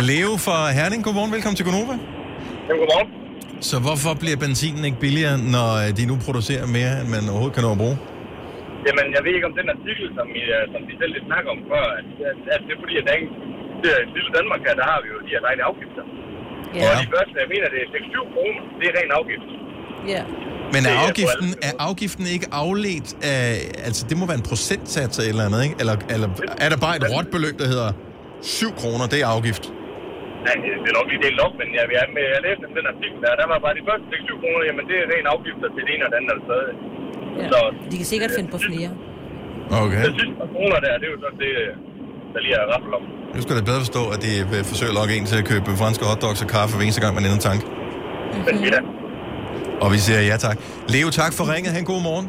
Leo 0.01 0.37
fra 0.37 0.71
Herning, 0.71 1.03
godmorgen, 1.03 1.31
velkommen 1.31 1.55
til 1.55 1.65
Gonova. 1.65 1.97
Jamen, 2.67 2.79
godmorgen. 2.81 3.09
Så 3.69 3.75
hvorfor 3.85 4.11
bliver 4.23 4.37
benzinen 4.45 4.83
ikke 4.89 4.99
billigere, 5.05 5.37
når 5.55 5.69
øh, 5.83 5.87
de 5.97 6.03
nu 6.11 6.15
producerer 6.25 6.65
mere, 6.77 6.93
end 7.01 7.07
man 7.15 7.23
overhovedet 7.31 7.55
kan 7.57 7.63
nå 7.67 7.71
at 7.77 7.81
bruge? 7.83 7.97
Jamen, 8.87 9.05
jeg 9.15 9.21
ved 9.25 9.33
ikke 9.37 9.47
om 9.51 9.55
den 9.61 9.67
artikel, 9.75 10.05
som, 10.17 10.27
I, 10.41 10.43
øh, 10.57 10.63
som 10.73 10.81
vi 10.89 10.93
selv 11.01 11.11
lidt 11.15 11.25
snakker 11.31 11.49
om 11.55 11.61
før, 11.71 11.85
at, 11.99 12.07
at, 12.29 12.39
at 12.53 12.59
det 12.65 12.71
er 12.75 12.79
fordi, 12.83 12.95
at 12.99 13.03
der 13.05 13.11
er 13.15 13.19
ingen, 13.21 13.33
det 13.81 13.89
er, 13.95 13.99
i 14.05 14.09
lille 14.17 14.31
Danmark 14.37 14.61
her, 14.67 14.75
der 14.81 14.85
har 14.91 14.99
vi 15.03 15.07
jo 15.13 15.17
de 15.27 15.31
her 15.35 15.41
dejlige 15.47 15.65
afgifter. 15.71 16.03
Ja. 16.79 16.89
Og 16.89 16.93
de 17.03 17.07
første, 17.15 17.33
jeg 17.43 17.49
mener, 17.53 17.67
det 17.73 17.79
er 17.83 17.87
6-7 17.95 18.33
kroner, 18.33 18.61
det 18.79 18.85
er 18.91 18.93
ren 18.99 19.11
afgift. 19.19 19.49
Ja. 20.13 20.21
Men 20.73 20.81
er 20.91 20.95
afgiften, 21.05 21.49
er 21.67 21.73
afgiften 21.89 22.25
ikke 22.35 22.47
afledt 22.63 23.09
af... 23.33 23.45
Altså, 23.87 24.01
det 24.09 24.15
må 24.19 24.23
være 24.31 24.39
en 24.43 24.47
procentsats 24.51 25.15
eller 25.29 25.43
andet, 25.47 25.59
ikke? 25.65 25.75
Eller, 25.81 25.95
eller 26.15 26.29
er 26.65 26.69
der 26.73 26.79
bare 26.85 26.95
et 26.99 27.05
råt 27.13 27.27
beløb, 27.35 27.55
der 27.63 27.67
hedder 27.73 27.89
7 28.41 28.73
kroner, 28.81 29.05
det 29.13 29.19
er 29.21 29.27
afgift? 29.27 29.65
Nej, 30.45 30.55
det 30.83 30.89
er 30.91 30.95
nok 30.99 31.07
lige 31.11 31.21
delt 31.25 31.39
op, 31.45 31.53
men 31.61 31.67
jeg, 31.77 31.85
jeg, 31.97 32.03
jeg, 32.17 32.25
jeg 32.35 32.41
læste 32.47 32.63
den 32.79 32.85
artikel 32.93 33.17
der, 33.25 33.31
der 33.41 33.47
var 33.51 33.57
bare 33.65 33.75
de 33.79 33.83
første 33.89 34.05
6-7 34.13 34.41
kroner, 34.41 34.61
jamen 34.69 34.83
det 34.89 34.95
er 35.01 35.05
ren 35.13 35.25
afgifter 35.35 35.67
til 35.75 35.81
det 35.87 35.91
ene 35.95 36.03
og 36.07 36.09
det 36.11 36.17
andet 36.19 36.31
eller 36.33 36.45
stadig. 36.49 36.73
Ja. 37.39 37.45
Så 37.51 37.59
De 37.91 37.95
kan 38.01 38.07
sikkert 38.13 38.31
finde 38.37 38.49
på 38.55 38.59
flere. 38.69 38.89
Okay. 39.83 40.01
de 40.09 40.13
sidste 40.19 40.35
par 40.41 40.49
kroner 40.55 40.77
der, 40.85 40.91
det 41.01 41.05
er 41.09 41.13
jo 41.15 41.19
sådan 41.25 41.39
det, 41.45 41.53
der 42.33 42.39
lige 42.45 42.55
er 42.61 42.65
raffel 42.73 42.91
om. 42.97 43.03
Nu 43.35 43.39
skal 43.45 43.53
det 43.59 43.65
bedre 43.69 43.81
forstå, 43.85 44.01
at 44.15 44.19
de 44.25 44.31
vil 44.51 44.61
forsøge 44.71 44.91
at 44.93 44.97
lokke 44.99 45.13
en 45.17 45.25
til 45.31 45.37
at 45.41 45.45
købe 45.51 45.69
franske 45.81 46.03
hotdogs 46.09 46.39
og 46.45 46.49
kaffe 46.55 46.71
hver 46.75 46.83
eneste 46.87 47.01
gang, 47.03 47.11
man 47.17 47.23
ender 47.25 47.37
en 47.41 47.45
tank. 47.49 47.61
Men 48.47 48.55
ja, 48.73 48.79
Og 49.83 49.87
vi 49.93 49.97
siger 50.05 50.19
ja 50.31 50.37
tak. 50.47 50.57
Leo, 50.93 51.09
tak 51.21 51.31
for 51.37 51.43
ringet. 51.53 51.69
Ha' 51.73 51.79
en 51.85 51.89
god 51.93 52.01
morgen. 52.09 52.27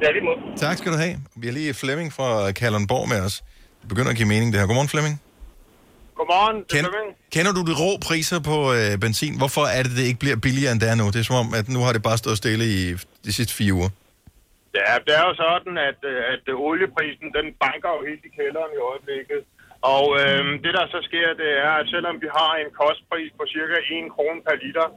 det 0.00 0.04
er 0.08 0.12
lige 0.16 0.26
måde. 0.28 0.38
Tak 0.64 0.74
skal 0.80 0.90
du 0.94 0.98
have. 1.04 1.14
Vi 1.40 1.44
har 1.48 1.54
lige 1.60 1.74
Flemming 1.82 2.08
fra 2.18 2.28
Kalundborg 2.60 3.06
med 3.12 3.20
os. 3.26 3.34
Det 3.80 3.88
begynder 3.92 4.10
at 4.10 4.16
give 4.20 4.28
mening, 4.34 4.48
det 4.52 4.58
her. 4.60 4.66
Godmorgen, 4.66 4.88
Flemming. 4.94 5.14
Godmorgen, 6.16 6.56
det 6.58 6.70
Ken, 6.72 6.84
kender 7.34 7.52
du 7.58 7.62
de 7.70 7.74
rå 7.82 7.90
priser 8.08 8.40
på 8.50 8.56
øh, 8.76 8.92
benzin? 9.04 9.34
Hvorfor 9.42 9.64
er 9.76 9.82
det, 9.86 9.92
det 9.98 10.04
ikke 10.10 10.22
bliver 10.24 10.38
billigere, 10.46 10.70
end 10.72 10.80
det 10.82 10.88
er 10.92 10.96
nu? 11.00 11.06
Det 11.14 11.20
er 11.22 11.28
som 11.30 11.40
om, 11.44 11.48
at 11.60 11.66
nu 11.74 11.80
har 11.84 11.92
det 11.96 12.02
bare 12.08 12.18
stået 12.22 12.36
stille 12.42 12.64
i 12.78 12.80
de 13.26 13.32
sidste 13.38 13.54
fire 13.58 13.72
uger. 13.78 13.90
Ja, 14.80 14.92
det 15.06 15.12
er 15.20 15.24
jo 15.28 15.34
sådan, 15.44 15.74
at, 15.90 16.00
øh, 16.12 16.32
at 16.32 16.42
olieprisen, 16.68 17.28
den 17.38 17.46
banker 17.64 17.90
jo 17.96 18.00
helt 18.10 18.24
i 18.28 18.30
kælderen 18.38 18.72
i 18.78 18.80
øjeblikket. 18.90 19.40
Og 19.96 20.06
øh, 20.20 20.42
det, 20.64 20.72
der 20.78 20.86
så 20.94 21.00
sker, 21.08 21.28
det 21.42 21.50
er, 21.66 21.72
at 21.80 21.86
selvom 21.94 22.16
vi 22.24 22.28
har 22.38 22.52
en 22.62 22.70
kostpris 22.80 23.30
på 23.38 23.44
cirka 23.54 23.76
1 23.96 24.12
krone 24.14 24.40
per 24.46 24.56
liter, 24.64 24.88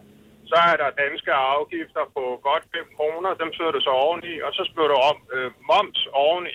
så 0.52 0.58
er 0.72 0.76
der 0.82 0.98
danske 1.04 1.34
afgifter 1.56 2.04
på 2.16 2.24
godt 2.48 2.66
5 2.76 2.98
kroner. 2.98 3.30
Dem 3.42 3.50
søger 3.58 3.74
du 3.76 3.82
så 3.88 3.94
oveni, 4.06 4.34
og 4.46 4.52
så 4.58 4.64
spørger 4.72 4.92
du 4.94 4.98
om 5.12 5.18
øh, 5.36 5.50
moms 5.70 6.02
oven 6.26 6.46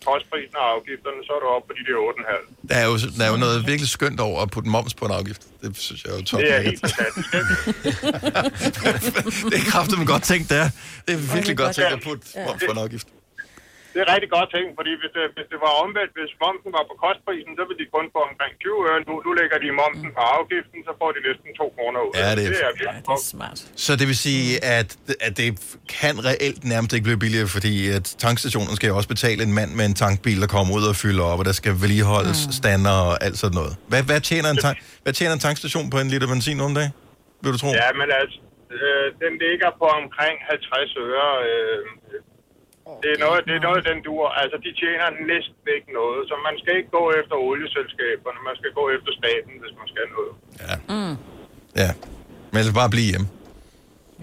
i 0.00 0.04
kostprisen 0.08 0.56
og 0.62 0.66
afgifterne, 0.74 1.18
så 1.26 1.30
er 1.36 1.40
du 1.44 1.48
oppe 1.56 1.66
på 1.68 1.74
de 1.78 1.82
der 1.88 1.96
8,5. 1.96 2.68
Der 2.68 2.74
er, 2.82 2.86
jo, 2.90 2.94
der 3.18 3.24
er 3.24 3.30
jo 3.30 3.36
noget 3.36 3.66
virkelig 3.66 3.88
skønt 3.88 4.20
over 4.20 4.42
at 4.42 4.50
putte 4.50 4.68
moms 4.68 4.94
på 4.94 5.04
en 5.04 5.12
afgift. 5.12 5.42
Det 5.62 5.76
synes 5.76 6.04
jeg 6.04 6.12
er 6.12 6.16
jo 6.16 6.22
top. 6.24 6.40
Det 6.40 6.54
er 6.56 6.60
helt 6.60 6.80
fantastisk. 6.80 7.32
det 9.52 9.58
er 9.62 9.70
kraftigt 9.72 10.06
godt 10.06 10.22
tænkt, 10.22 10.50
der. 10.50 10.64
Det 11.06 11.14
er 11.14 11.34
virkelig 11.34 11.56
godt 11.56 11.74
tænkt 11.76 11.92
at 11.92 12.00
putte 12.04 12.26
Ja. 12.34 12.46
moms 12.46 12.62
på 12.66 12.72
en 12.72 12.78
afgift. 12.78 13.06
Det 13.94 13.98
er 14.04 14.08
rigtig 14.14 14.30
godt 14.36 14.48
tænkt, 14.56 14.70
fordi 14.78 14.92
hvis 15.00 15.10
det, 15.16 15.24
hvis 15.36 15.48
det 15.52 15.58
var 15.66 15.72
omvendt, 15.84 16.10
hvis 16.18 16.32
momsen 16.44 16.70
var 16.78 16.84
på 16.90 16.94
kostprisen, 17.04 17.52
så 17.58 17.62
ville 17.68 17.80
de 17.82 17.88
kun 17.96 18.06
få 18.16 18.20
omkring 18.30 18.52
20 18.64 18.88
øre. 18.88 18.98
Nu, 19.08 19.14
nu 19.26 19.30
lægger 19.40 19.56
de 19.64 19.68
momsen 19.82 20.10
på 20.18 20.22
afgiften, 20.36 20.78
så 20.88 20.92
får 21.00 21.10
de 21.16 21.20
næsten 21.28 21.48
2 21.60 21.66
kroner 21.76 22.00
ud. 22.06 22.12
Ja, 22.14 22.20
det 22.20 22.44
er- 22.46 22.52
det 22.54 22.60
er 22.68 22.72
virkelig 22.82 23.04
godt. 23.10 23.22
smart. 23.34 23.58
Så 23.86 23.90
det 24.00 24.06
vil 24.10 24.18
sige, 24.28 24.46
at, 24.78 24.88
at 25.26 25.32
det 25.40 25.48
kan 26.00 26.14
reelt 26.30 26.60
nærmest 26.72 26.90
ikke 26.96 27.06
blive 27.08 27.20
billigere, 27.24 27.48
fordi 27.56 27.74
at 27.98 28.04
tankstationen 28.26 28.72
skal 28.78 28.86
jo 28.90 28.94
også 29.00 29.10
betale 29.16 29.40
en 29.48 29.52
mand 29.58 29.70
med 29.78 29.84
en 29.90 29.96
tankbil, 30.04 30.38
der 30.44 30.50
kommer 30.56 30.70
ud 30.78 30.84
og 30.92 30.96
fylder 31.04 31.24
op, 31.32 31.38
og 31.42 31.46
der 31.50 31.56
skal 31.60 31.72
vedligeholdes 31.82 32.40
mm. 32.46 32.52
stander 32.60 32.96
og 33.08 33.14
alt 33.26 33.36
sådan 33.42 33.56
noget. 33.60 33.72
Hvad, 33.90 34.02
hvad, 34.08 34.20
tjener 34.30 34.50
en 34.56 34.60
tank, 34.66 34.76
hvad 35.04 35.12
tjener 35.18 35.34
en 35.38 35.42
tankstation 35.48 35.84
på 35.92 35.96
en 36.02 36.08
liter 36.12 36.28
benzin 36.34 36.56
nogle 36.62 36.74
dage? 36.80 36.90
Vil 37.42 37.48
du 37.54 37.58
tro? 37.62 37.68
Ja, 37.84 37.90
men 38.00 38.08
altså, 38.20 38.38
øh, 38.76 39.06
den 39.24 39.32
ligger 39.44 39.70
på 39.80 39.86
omkring 40.00 40.34
50 40.50 40.96
øre. 41.08 41.28
Øh, 41.50 41.80
det 43.04 43.10
er 43.16 43.20
noget, 43.26 43.40
det 43.48 43.54
er 43.58 43.62
noget, 43.68 43.80
den 43.90 43.98
dur. 44.08 44.24
Altså, 44.42 44.56
de 44.64 44.70
tjener 44.80 45.06
næsten 45.32 45.64
ikke 45.76 45.90
noget, 46.00 46.20
så 46.30 46.34
man 46.48 46.54
skal 46.60 46.72
ikke 46.78 46.90
gå 46.98 47.02
efter 47.20 47.34
olieselskaberne, 47.48 48.38
man 48.48 48.56
skal 48.60 48.70
gå 48.80 48.84
efter 48.96 49.10
staten, 49.20 49.52
hvis 49.62 49.74
man 49.80 49.86
skal 49.92 50.04
noget. 50.16 50.32
Mm. 50.94 51.14
Ja. 51.82 51.90
Men 52.50 52.56
altså 52.60 52.74
bare 52.80 52.90
blive 52.96 53.08
hjemme. 53.12 53.28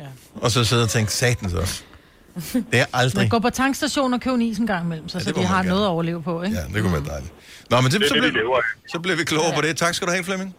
Ja. 0.03 0.09
Og 0.43 0.49
så 0.55 0.59
sidde 0.69 0.83
og 0.87 0.91
tænke, 0.95 1.09
satans 1.21 1.53
også. 1.63 1.77
Det 2.71 2.79
er 2.85 2.89
aldrig. 3.01 3.21
Men 3.23 3.29
gå 3.35 3.39
på 3.47 3.49
tankstationen 3.49 4.13
og 4.17 4.21
køb 4.21 4.33
en 4.33 4.41
is 4.41 4.57
en 4.63 4.67
gang 4.73 4.83
imellem, 4.87 5.07
så, 5.09 5.17
Ja, 5.17 5.23
så 5.23 5.27
det 5.29 5.35
de 5.35 5.39
man 5.41 5.47
har 5.47 5.55
gerne. 5.57 5.69
noget 5.69 5.83
at 5.83 5.89
overleve 5.95 6.21
på, 6.29 6.33
ikke? 6.43 6.55
Ja, 6.57 6.63
det 6.73 6.79
kunne 6.83 6.93
være 6.97 7.07
dejligt. 7.13 7.33
Nå, 7.71 7.75
men 7.81 7.91
det, 7.91 7.99
Det 7.99 8.03
er 8.05 8.07
så, 8.07 8.15
det, 8.15 8.23
vi 8.23 8.39
lever 8.39 8.57
af. 8.57 8.63
så 8.93 8.99
bliver 8.99 9.17
vi 9.17 9.23
klogere 9.23 9.51
på 9.55 9.61
det. 9.61 9.77
Tak 9.77 9.93
skal 9.95 10.07
du 10.07 10.11
have, 10.15 10.23
Flemming. 10.23 10.55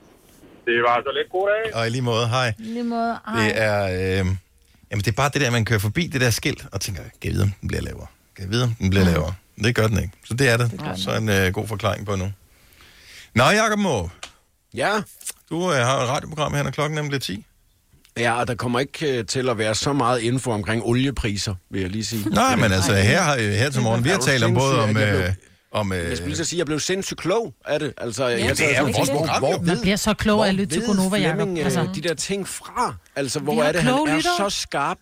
Det 0.67 0.83
var 0.89 0.97
så 1.07 1.11
lidt 1.19 1.31
god 1.33 1.49
dag. 1.55 1.77
Og 1.77 1.87
i 1.87 1.91
lige 1.91 2.03
måde, 2.03 2.29
hej. 2.29 2.53
Lige 2.59 2.85
måde, 2.85 3.17
Det 3.37 3.51
er, 3.55 3.81
øh, 4.21 4.27
jamen 4.91 5.01
det 5.05 5.09
er 5.09 5.13
bare 5.17 5.31
det 5.35 5.41
der, 5.41 5.51
man 5.51 5.65
kører 5.65 5.79
forbi 5.81 6.07
det 6.07 6.21
der 6.21 6.31
skilt, 6.31 6.67
og 6.73 6.81
tænker, 6.81 7.03
kan 7.03 7.11
jeg 7.25 7.33
vide, 7.33 7.43
om 7.43 7.53
den 7.61 7.69
bliver 7.69 7.83
lavere? 7.83 8.07
Kan 8.37 8.45
jeg 8.45 8.51
vide, 8.53 8.63
om 8.65 8.75
den 8.75 8.91
bliver 8.91 9.05
Mm. 9.05 9.11
lavere? 9.13 9.35
Det 9.65 9.75
gør 9.75 9.87
den 9.87 9.99
ikke. 9.99 10.11
Så 10.25 10.35
det 10.35 10.49
er 10.49 10.57
det. 10.57 10.71
det 10.71 10.81
så 10.97 11.17
en 11.17 11.29
øh, 11.29 11.53
god 11.53 11.69
forklaring 11.69 12.07
på 12.07 12.17
nu. 12.17 12.33
Nå, 13.35 13.45
Jacob 13.45 13.79
Måb. 13.79 14.11
Ja? 14.75 14.91
Du 15.51 15.73
øh, 15.73 15.77
har 15.79 15.99
et 16.03 16.09
radioprogram 16.09 16.55
her, 16.55 16.63
når 16.63 16.71
klokken 16.71 16.95
nemlig 16.97 17.11
bliver 17.11 17.21
10. 17.21 17.45
Ja, 18.19 18.33
og 18.33 18.49
der 18.49 18.55
kommer 18.55 18.81
ikke 18.81 19.19
øh, 19.19 19.27
til 19.27 19.49
at 19.49 19.59
være 19.59 19.75
så 19.75 19.93
meget 19.93 20.21
info 20.21 20.51
omkring 20.51 20.83
oliepriser, 20.85 21.55
vil 21.71 21.81
jeg 21.81 21.91
lige 21.91 22.05
sige. 22.05 22.29
Nej, 22.31 22.57
men 22.57 22.73
altså, 22.73 22.95
her, 22.95 23.23
har- 23.23 23.37
her 23.39 23.71
til 23.71 23.83
morgen, 23.83 24.05
vi 24.05 24.09
har 24.09 24.17
Er 24.17 24.21
talt 24.21 24.45
om 24.45 24.55
både 24.55 24.83
om... 24.83 24.97
Øh, 24.97 25.33
om 25.73 25.93
øh, 25.93 25.99
Jeg 26.09 26.17
skulle 26.17 26.29
lige 26.29 26.37
så 26.37 26.45
sige, 26.45 26.57
at 26.57 26.59
jeg 26.59 26.67
blev 26.67 26.81
sindssygt 26.81 27.21
klog 27.21 27.55
af 27.67 27.79
det. 27.81 27.95
Altså, 27.99 28.25
Ja, 28.27 28.45
jeg, 28.45 28.59
det 28.59 28.77
er 28.77 28.81
jo 28.81 28.87
vores 28.97 29.11
program, 29.11 29.45
jo. 29.45 29.61
Man 29.63 29.81
bliver 29.81 29.97
så 29.97 30.15
klog 30.15 30.45
af 30.45 30.49
at 30.49 30.55
lytte 30.55 30.75
til 30.75 30.87
Gonova, 30.87 31.17
Jacob. 31.17 31.37
Flemming, 31.37 31.61
Altså. 31.65 31.81
altså, 31.81 31.95
de 31.95 32.09
der 32.09 32.15
ting 32.15 32.49
fra? 32.49 32.95
Altså, 33.17 33.41
hvor 33.41 33.63
er 33.63 33.73
det, 33.73 33.83
han 33.83 33.93
kloge 33.95 34.11
er 34.11 34.21
så 34.21 34.51
skarp 34.51 34.99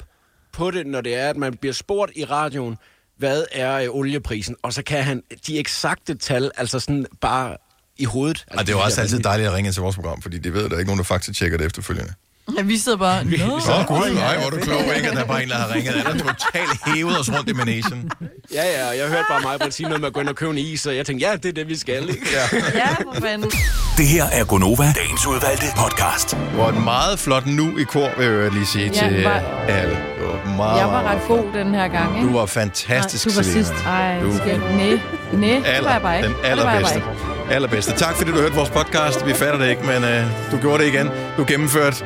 på 0.52 0.70
det, 0.70 0.86
når 0.86 1.00
det 1.00 1.14
er, 1.14 1.30
at 1.30 1.36
man 1.36 1.56
bliver 1.56 1.72
spurgt 1.72 2.12
i 2.16 2.24
radioen, 2.24 2.76
hvad 3.18 3.44
er 3.52 3.72
øh, 3.76 3.88
olieprisen? 3.90 4.56
Og 4.62 4.72
så 4.72 4.82
kan 4.82 5.02
han 5.04 5.22
de 5.46 5.58
eksakte 5.58 6.14
tal, 6.14 6.50
altså 6.56 6.80
sådan 6.80 7.06
bare 7.20 7.56
i 7.96 8.04
hovedet. 8.04 8.44
Altså, 8.48 8.60
Og 8.60 8.66
det 8.66 8.72
er 8.72 8.76
jo 8.78 8.84
også 8.84 9.00
altid 9.00 9.18
dejligt 9.18 9.48
at 9.48 9.54
ringe 9.54 9.68
ind 9.68 9.74
til 9.74 9.82
vores 9.82 9.96
program, 9.96 10.22
fordi 10.22 10.38
de 10.38 10.52
ved, 10.52 10.64
at 10.64 10.70
der 10.70 10.76
er 10.76 10.80
ikke 10.80 10.88
nogen, 10.88 10.98
der 10.98 11.04
faktisk 11.04 11.38
tjekker 11.38 11.58
det 11.58 11.66
efterfølgende. 11.66 12.12
Ja, 12.58 12.62
vi 12.62 12.76
sidder 12.78 12.98
bare... 12.98 13.24
Nå, 13.24 13.30
Åh, 13.54 13.80
oh, 13.80 13.86
gud, 13.86 14.14
nej, 14.14 14.36
hvor 14.36 14.46
er 14.46 14.50
du 14.50 14.56
klog, 14.56 14.80
ikke? 14.96 15.08
At 15.08 15.14
der 15.16 15.20
er 15.22 15.24
bare 15.26 15.42
en, 15.42 15.48
der 15.48 15.54
har 15.54 15.74
ringet. 15.74 15.94
Han 15.94 16.06
er 16.20 16.24
totalt 16.34 16.80
hævet 16.94 17.20
os 17.20 17.32
rundt 17.32 17.50
i 17.50 17.52
managen. 17.52 18.10
Ja, 18.54 18.62
ja, 18.64 18.88
og 18.90 18.96
jeg 18.98 19.08
hørte 19.08 19.24
bare 19.30 19.58
mig 19.60 19.72
sige 19.72 19.84
noget 19.86 20.00
med 20.00 20.06
at 20.08 20.12
gå 20.14 20.20
ind 20.20 20.28
og 20.28 20.34
købe 20.34 20.50
en 20.52 20.58
is, 20.58 20.86
og 20.86 20.96
jeg 20.96 21.06
tænkte, 21.06 21.26
ja, 21.26 21.36
det 21.36 21.48
er 21.48 21.52
det, 21.52 21.68
vi 21.68 21.76
skal, 21.78 22.08
ikke? 22.08 22.26
Ja. 22.32 22.58
Ja, 22.74 22.88
for 22.94 23.20
fanden. 23.20 23.50
Det 23.96 24.06
her 24.06 24.24
er 24.32 24.44
Gonova, 24.44 24.92
dagens 24.96 25.26
udvalgte 25.26 25.66
podcast. 25.76 26.30
Det 26.30 26.58
var 26.58 26.68
et 26.68 26.82
meget 26.84 27.18
flot 27.18 27.46
nu 27.46 27.78
i 27.78 27.82
kor, 27.84 28.08
vil 28.18 28.26
jeg 28.26 28.52
lige 28.52 28.66
sige 28.66 28.86
Ja, 28.94 29.08
til 29.08 29.22
var- 29.24 29.42
alle. 29.68 29.90
Det 29.90 30.26
var 30.26 30.56
meget, 30.56 30.78
Jeg 30.78 30.86
var 30.86 31.02
ret 31.02 31.20
god 31.28 31.44
den 31.54 31.74
her 31.74 31.88
gang, 31.88 32.16
ikke? 32.16 32.28
Du 32.28 32.38
var 32.38 32.46
fantastisk, 32.46 33.26
Nej, 33.26 33.32
du 33.34 33.36
var 33.38 33.42
sidst. 33.52 33.72
Ej, 33.86 34.20
Du- 34.20 34.36
skal 34.36 34.60
Næ, 34.76 34.96
næ, 35.32 35.54
det 35.54 35.64
var 35.84 35.92
jeg 35.92 36.02
bare 36.02 36.16
ikke. 36.16 36.28
Den 36.28 36.36
allerbedste. 36.44 37.02
Allerbedste. 37.50 37.92
Tak 37.92 38.14
fordi 38.16 38.30
du 38.30 38.36
hørte 38.36 38.54
vores 38.54 38.70
podcast. 38.70 39.26
Vi 39.26 39.34
fatter 39.34 39.58
det 39.58 39.70
ikke, 39.70 39.82
men 39.86 40.04
øh, 40.04 40.24
du 40.52 40.56
gjorde 40.60 40.82
det 40.84 40.88
igen. 40.94 41.08
Du 41.36 41.44
gennemførte. 41.48 42.04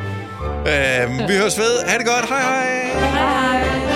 Øhm, 0.67 1.29
vi 1.29 1.37
høres 1.37 1.59
ved. 1.59 1.83
Ha' 1.87 1.99
det 1.99 2.07
godt. 2.07 2.29
Hej 2.29 2.41
hej. 2.41 2.91
Hej 2.95 3.59
hej. 3.65 3.90